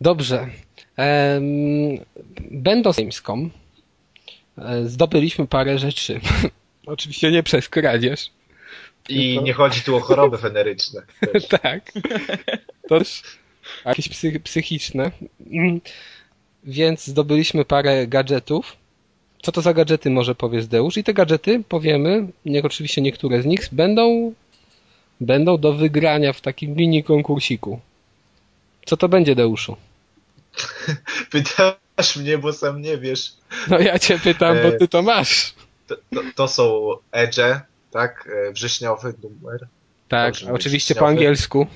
Dobrze. 0.00 0.48
Ehm, 0.96 2.04
będąc 2.50 2.96
Gamescom, 2.96 3.50
zdobyliśmy 4.86 5.46
parę 5.46 5.78
rzeczy. 5.78 6.20
Oczywiście 6.86 7.30
nie 7.30 7.42
przez 7.42 7.68
kradzież. 7.68 8.30
I 9.08 9.32
Tylko- 9.32 9.46
nie 9.46 9.52
chodzi 9.52 9.82
tu 9.82 9.96
o 9.96 10.00
choroby 10.00 10.38
weneryczne. 10.38 11.02
Też. 11.32 11.46
tak. 11.62 11.92
To 12.88 12.98
też 12.98 13.22
jakieś 13.84 14.08
psy, 14.08 14.40
psychiczne. 14.40 15.10
Mm. 15.50 15.80
Więc 16.64 17.06
zdobyliśmy 17.06 17.64
parę 17.64 18.06
gadżetów, 18.06 18.76
co 19.42 19.52
to 19.52 19.62
za 19.62 19.74
gadżety 19.74 20.10
może 20.10 20.34
powie 20.34 20.62
Deusz 20.62 20.96
i 20.96 21.04
te 21.04 21.14
gadżety 21.14 21.62
powiemy, 21.68 22.28
niech 22.44 22.64
oczywiście 22.64 23.02
niektóre 23.02 23.42
z 23.42 23.46
nich 23.46 23.68
będą 23.72 24.32
będą 25.20 25.58
do 25.58 25.72
wygrania 25.72 26.32
w 26.32 26.40
takim 26.40 26.76
mini 26.76 27.04
konkursiku. 27.04 27.80
Co 28.86 28.96
to 28.96 29.08
będzie 29.08 29.34
Deuszu? 29.34 29.76
Pytasz 32.02 32.16
mnie, 32.16 32.38
bo 32.38 32.52
sam 32.52 32.82
nie 32.82 32.98
wiesz. 32.98 33.32
No 33.68 33.78
ja 33.78 33.98
cię 33.98 34.18
pytam, 34.18 34.56
bo 34.62 34.72
ty 34.78 34.88
to 34.88 35.02
masz. 35.02 35.54
To, 35.86 35.96
to, 35.96 36.20
to 36.36 36.48
są 36.48 36.90
Edge, 37.12 37.40
tak? 37.90 38.28
E, 38.48 38.52
wrześniowy 38.52 39.14
numer. 39.22 39.66
Tak, 40.08 40.34
oczywiście 40.52 40.94
po 40.94 41.06
angielsku. 41.06 41.66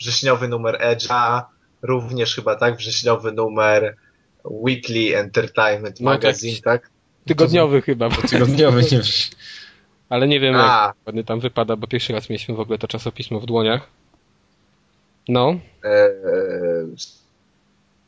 Wrześniowy 0.00 0.48
numer 0.48 0.78
Edge'a, 0.80 1.42
również 1.82 2.34
chyba 2.34 2.56
tak, 2.56 2.76
wrześniowy 2.76 3.32
numer 3.32 3.96
Weekly 4.44 5.18
Entertainment 5.18 6.00
No 6.00 6.10
tak. 6.10 6.22
Magazine, 6.22 6.62
tak? 6.64 6.90
Tygodniowy 7.26 7.82
chyba, 7.82 8.08
bo 8.08 8.22
Tygodniowy, 8.28 8.82
nie 8.82 8.88
wiem. 8.88 9.02
ale 10.08 10.28
nie 10.28 10.40
wiem 10.40 10.54
A. 10.54 10.86
jak 10.86 11.06
ładnie 11.06 11.24
tam 11.24 11.40
wypada, 11.40 11.76
bo 11.76 11.86
pierwszy 11.86 12.12
raz 12.12 12.30
mieliśmy 12.30 12.54
w 12.54 12.60
ogóle 12.60 12.78
to 12.78 12.88
czasopismo 12.88 13.40
w 13.40 13.46
dłoniach. 13.46 13.88
No, 15.28 15.58
E, 15.84 16.08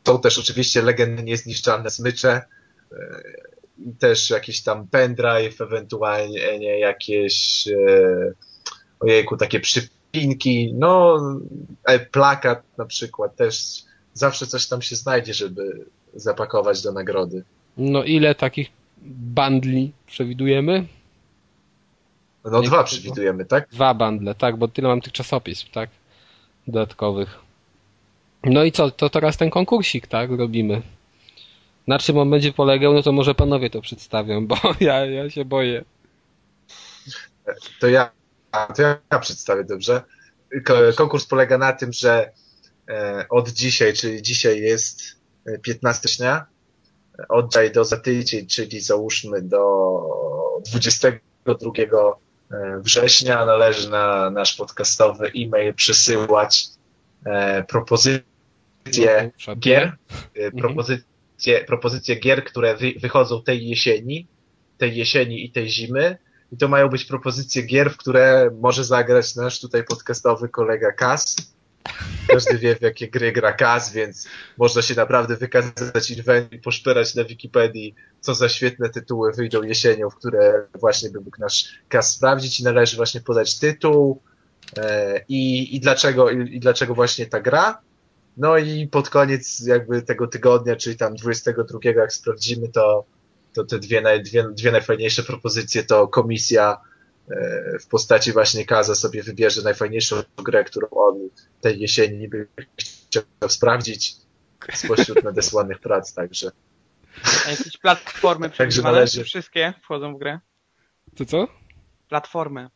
są 0.08 0.20
też 0.20 0.38
oczywiście 0.38 0.82
legendy 0.82 1.22
niezniszczalne 1.22 1.90
smycze, 1.90 2.42
e, 2.92 3.22
i 3.78 3.92
też 3.92 4.30
jakiś 4.30 4.62
tam 4.62 4.88
pendrive, 4.88 5.60
ewentualnie 5.60 6.58
nie, 6.58 6.78
jakieś 6.78 7.68
e, 7.68 8.32
ojejku, 9.00 9.36
takie 9.36 9.60
przypinki, 9.60 10.74
no 10.74 11.18
e, 11.84 11.98
plakat 11.98 12.62
na 12.78 12.84
przykład 12.84 13.36
też 13.36 13.82
zawsze 14.14 14.46
coś 14.46 14.66
tam 14.66 14.82
się 14.82 14.96
znajdzie, 14.96 15.34
żeby 15.34 15.84
zapakować 16.14 16.82
do 16.82 16.92
nagrody. 16.92 17.44
no 17.76 18.04
ile 18.04 18.34
takich 18.34 18.68
bundli 19.06 19.92
przewidujemy? 20.06 20.86
No 22.44 22.60
Nie 22.60 22.66
dwa 22.66 22.84
przewidujemy, 22.84 23.44
tak? 23.44 23.68
Dwa 23.72 23.94
bundle, 23.94 24.34
tak, 24.34 24.56
bo 24.56 24.68
tyle 24.68 24.88
mam 24.88 25.00
tych 25.00 25.12
czasopism, 25.12 25.66
tak? 25.72 25.90
Dodatkowych. 26.68 27.47
No 28.44 28.64
i 28.64 28.72
co, 28.72 28.90
to 28.90 29.10
teraz 29.10 29.36
ten 29.36 29.50
konkursik, 29.50 30.06
tak, 30.06 30.30
robimy. 30.30 30.82
Na 31.86 31.98
czym 31.98 32.18
on 32.18 32.30
będzie 32.30 32.52
polegał, 32.52 32.94
no 32.94 33.02
to 33.02 33.12
może 33.12 33.34
panowie 33.34 33.70
to 33.70 33.80
przedstawią, 33.80 34.46
bo 34.46 34.56
ja, 34.80 35.06
ja 35.06 35.30
się 35.30 35.44
boję. 35.44 35.84
To 37.80 37.88
ja, 37.88 38.10
to 38.76 38.82
ja 38.82 39.18
przedstawię 39.20 39.64
dobrze. 39.64 40.02
Ko- 40.64 40.92
Konkurs 40.96 41.26
polega 41.26 41.58
na 41.58 41.72
tym, 41.72 41.92
że 41.92 42.32
e, 42.88 43.26
od 43.30 43.48
dzisiaj, 43.48 43.94
czyli 43.94 44.22
dzisiaj 44.22 44.60
jest 44.60 45.02
e, 45.46 45.58
15 45.58 45.98
stycznia, 46.08 46.46
od 47.28 47.52
dzisiaj 47.52 47.70
do 47.72 47.84
za 47.84 47.96
tydzień, 47.96 48.46
czyli 48.46 48.80
załóżmy 48.80 49.42
do 49.42 49.60
22 50.66 51.70
e, 52.50 52.80
września 52.80 53.44
należy 53.44 53.90
na 53.90 54.30
nasz 54.30 54.56
podcastowy 54.56 55.32
e-mail 55.36 55.74
przesyłać 55.74 56.77
propozycje 57.68 58.24
gier, 59.58 59.96
e, 60.34 60.50
propozycje, 60.50 61.64
propozycje 61.66 62.16
gier, 62.16 62.44
które 62.44 62.76
wy, 62.76 62.94
wychodzą 63.00 63.42
tej 63.42 63.68
jesieni, 63.68 64.26
tej 64.78 64.96
jesieni 64.96 65.44
i 65.44 65.50
tej 65.50 65.68
zimy. 65.68 66.18
I 66.52 66.56
to 66.56 66.68
mają 66.68 66.88
być 66.88 67.04
propozycje 67.04 67.62
gier, 67.62 67.90
w 67.90 67.96
które 67.96 68.50
może 68.60 68.84
zagrać 68.84 69.36
nasz 69.36 69.60
tutaj 69.60 69.84
podcastowy 69.84 70.48
kolega 70.48 70.92
Kas. 70.92 71.36
Każdy 72.28 72.58
wie, 72.58 72.76
w 72.76 72.80
jakie 72.80 73.08
gry 73.08 73.32
gra 73.32 73.52
Kas, 73.52 73.92
więc 73.92 74.28
można 74.58 74.82
się 74.82 74.94
naprawdę 74.94 75.36
wykazać 75.36 76.10
i 76.10 76.58
poszperać 76.58 77.14
na 77.14 77.24
Wikipedii, 77.24 77.94
co 78.20 78.34
za 78.34 78.48
świetne 78.48 78.90
tytuły 78.90 79.32
wyjdą 79.32 79.62
jesienią, 79.62 80.10
w 80.10 80.14
które 80.14 80.66
właśnie 80.80 81.10
by 81.10 81.20
mógł 81.20 81.40
nasz 81.40 81.78
Kas 81.88 82.12
sprawdzić 82.12 82.60
i 82.60 82.64
należy 82.64 82.96
właśnie 82.96 83.20
podać 83.20 83.58
tytuł 83.58 84.22
e, 84.24 84.27
i, 85.28 85.76
i, 85.76 85.80
dlaczego, 85.80 86.30
i, 86.30 86.56
i 86.56 86.60
dlaczego 86.60 86.94
właśnie 86.94 87.26
ta 87.26 87.40
gra. 87.40 87.80
No 88.36 88.58
i 88.58 88.86
pod 88.86 89.10
koniec 89.10 89.66
jakby 89.66 90.02
tego 90.02 90.26
tygodnia, 90.26 90.76
czyli 90.76 90.96
tam 90.96 91.14
22, 91.16 91.78
jak 91.82 92.12
sprawdzimy, 92.12 92.68
to, 92.68 93.04
to 93.54 93.64
te 93.64 93.78
dwie, 93.78 94.00
naj, 94.00 94.22
dwie, 94.22 94.44
dwie 94.52 94.72
najfajniejsze 94.72 95.22
propozycje 95.22 95.82
to 95.84 96.08
komisja 96.08 96.80
e, 97.30 97.78
w 97.78 97.86
postaci 97.86 98.32
właśnie 98.32 98.66
Kaza 98.66 98.94
sobie 98.94 99.22
wybierze 99.22 99.62
najfajniejszą 99.62 100.16
grę, 100.44 100.64
którą 100.64 100.88
on 100.90 101.28
tej 101.60 101.80
jesieni 101.80 102.28
by 102.28 102.48
chciał 103.08 103.22
sprawdzić 103.48 104.16
spośród 104.74 105.24
nadesłanych 105.24 105.78
prac, 105.78 106.14
także 106.14 106.50
A 107.46 107.50
jakieś 107.50 107.76
platformy 107.76 108.50
Także 108.58 108.82
należy- 108.82 109.24
Wszystkie 109.24 109.74
wchodzą 109.82 110.14
w 110.14 110.18
grę? 110.18 110.40
To 111.16 111.24
co? 111.24 111.48
Platformy. 112.08 112.68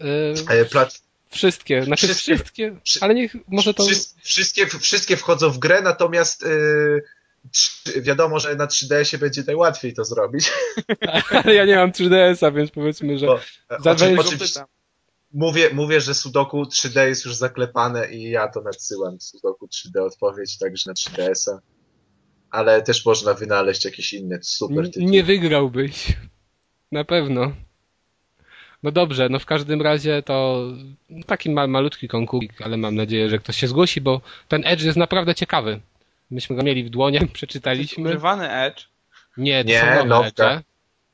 Yy, 0.00 0.34
e, 0.48 0.64
plat, 0.64 1.02
wszystkie, 1.30 1.82
znaczy 1.84 2.06
Wszystkie. 2.06 2.34
wszystkie, 2.36 2.76
Wszy- 2.84 3.00
ale 3.02 3.14
niech 3.14 3.36
może 3.48 3.74
to... 3.74 3.82
Wszys- 3.84 4.14
wszystkie, 4.22 4.66
wszystkie 4.66 5.16
wchodzą 5.16 5.50
w 5.50 5.58
grę, 5.58 5.82
natomiast 5.82 6.42
y, 6.42 7.02
trzy- 7.52 8.02
wiadomo, 8.02 8.40
że 8.40 8.56
na 8.56 8.66
3DS-ie 8.66 9.18
będzie 9.20 9.42
najłatwiej 9.46 9.94
to 9.94 10.04
zrobić. 10.04 10.50
Ale 11.44 11.54
ja 11.54 11.64
nie 11.64 11.76
mam 11.76 11.90
3DS-a, 11.92 12.50
więc 12.50 12.70
powiedzmy, 12.70 13.18
że... 13.18 13.26
Bo, 13.26 13.40
Za 13.84 13.90
oczy, 13.90 14.04
wężą 14.04 14.20
oczywiście, 14.20 14.60
mówię, 15.32 15.70
mówię, 15.72 16.00
że 16.00 16.14
Sudoku 16.14 16.62
3D 16.62 17.06
jest 17.06 17.24
już 17.24 17.34
zaklepane 17.34 18.12
i 18.12 18.30
ja 18.30 18.48
to 18.48 18.60
nadsyłam. 18.60 19.20
Sudoku 19.20 19.66
3D 19.66 20.00
odpowiedź 20.06 20.58
także 20.58 20.90
na 20.90 20.94
3DS-a. 20.94 21.58
Ale 22.50 22.82
też 22.82 23.06
można 23.06 23.34
wynaleźć 23.34 23.84
jakieś 23.84 24.12
inne 24.12 24.38
super 24.42 24.84
tytuły. 24.86 25.04
nie 25.04 25.22
wygrałbyś. 25.24 26.06
Na 26.92 27.04
pewno. 27.04 27.52
No 28.82 28.90
dobrze, 28.90 29.28
no 29.28 29.38
w 29.38 29.46
każdym 29.46 29.82
razie 29.82 30.22
to 30.22 30.66
taki 31.26 31.50
ma, 31.50 31.66
malutki 31.66 32.08
konkursik, 32.08 32.62
ale 32.62 32.76
mam 32.76 32.94
nadzieję, 32.94 33.28
że 33.28 33.38
ktoś 33.38 33.56
się 33.56 33.68
zgłosi, 33.68 34.00
bo 34.00 34.20
ten 34.48 34.62
Edge 34.64 34.82
jest 34.82 34.98
naprawdę 34.98 35.34
ciekawy. 35.34 35.80
Myśmy 36.30 36.56
go 36.56 36.62
mieli 36.62 36.84
w 36.84 36.90
dłonie, 36.90 37.20
przeczytaliśmy. 37.32 38.08
Używany 38.08 38.50
Edge. 38.50 38.88
Nie, 39.36 39.64
to 39.64 39.70
Nie, 39.70 39.80
są 39.80 40.04
nowe. 40.04 40.26
Edge. 40.26 40.64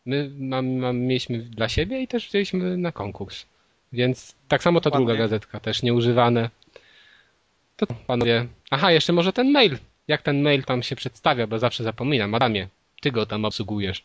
My 0.07 0.31
mam, 0.39 0.77
mam, 0.77 0.99
mieliśmy 0.99 1.39
dla 1.39 1.69
siebie 1.69 2.03
i 2.03 2.09
też 2.09 2.29
wzięliśmy 2.29 2.77
na 2.77 2.93
konkurs. 2.93 3.47
Więc 3.93 4.35
tak 4.49 4.63
samo 4.63 4.81
ta 4.81 4.91
druga 4.91 5.17
gazetka, 5.17 5.61
też 5.61 5.83
nieużywane. 5.83 6.51
To 7.77 7.87
panowie. 8.07 8.47
Aha, 8.71 8.93
jeszcze 8.93 9.13
może 9.13 9.33
ten 9.33 9.51
mail. 9.51 9.79
Jak 10.09 10.23
ten 10.23 10.43
mail 10.43 10.65
tam 10.65 10.83
się 10.83 10.97
przedstawia, 10.97 11.47
bo 11.47 11.59
zawsze 11.59 11.85
zapominam. 11.85 12.35
Adamie, 12.35 12.69
ty 13.01 13.11
go 13.11 13.27
tam 13.27 13.45
obsługujesz. 13.45 14.03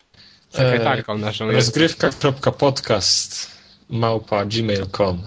Sekretarką 0.51 1.17
naszą 1.17 1.49
jest. 1.49 1.77
Rozgrywka.podcast 1.77 3.51
małpa 3.89 4.45
gmail.com 4.45 5.23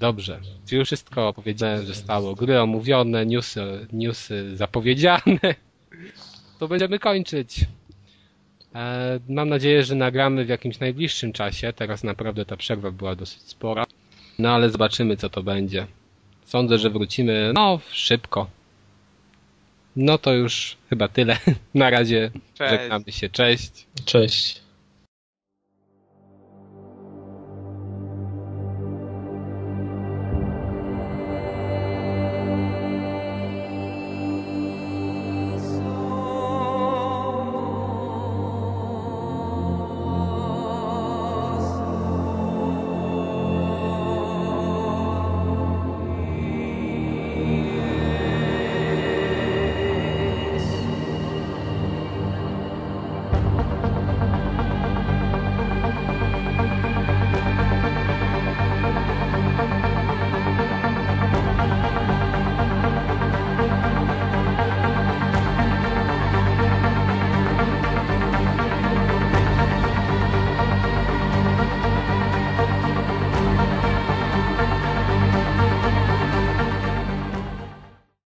Dobrze. 0.00 0.40
Czyli 0.66 0.78
już 0.78 0.88
wszystko 0.88 1.32
powiedziałem, 1.32 1.86
że 1.86 1.94
stało. 1.94 2.34
Gry 2.34 2.60
omówione, 2.60 3.26
newsy, 3.26 3.86
newsy 3.92 4.56
zapowiedziane. 4.56 5.38
To 6.58 6.68
będziemy 6.68 6.98
kończyć. 6.98 7.64
E, 8.74 9.20
mam 9.28 9.48
nadzieję, 9.48 9.82
że 9.84 9.94
nagramy 9.94 10.44
w 10.44 10.48
jakimś 10.48 10.78
najbliższym 10.78 11.32
czasie. 11.32 11.72
Teraz 11.72 12.04
naprawdę 12.04 12.44
ta 12.44 12.56
przerwa 12.56 12.90
była 12.90 13.14
dosyć 13.14 13.42
spora. 13.42 13.86
No 14.38 14.50
ale 14.50 14.70
zobaczymy, 14.70 15.16
co 15.16 15.30
to 15.30 15.42
będzie. 15.42 15.86
Sądzę, 16.44 16.78
że 16.78 16.90
wrócimy 16.90 17.52
no 17.54 17.80
szybko. 17.90 18.46
No 19.96 20.18
to 20.18 20.32
już 20.32 20.76
chyba 20.90 21.08
tyle. 21.08 21.36
Na 21.74 21.90
razie 21.90 22.30
Cześć. 22.54 22.70
żegnamy 22.72 23.12
się. 23.12 23.28
Cześć. 23.28 23.86
Cześć. 24.04 24.59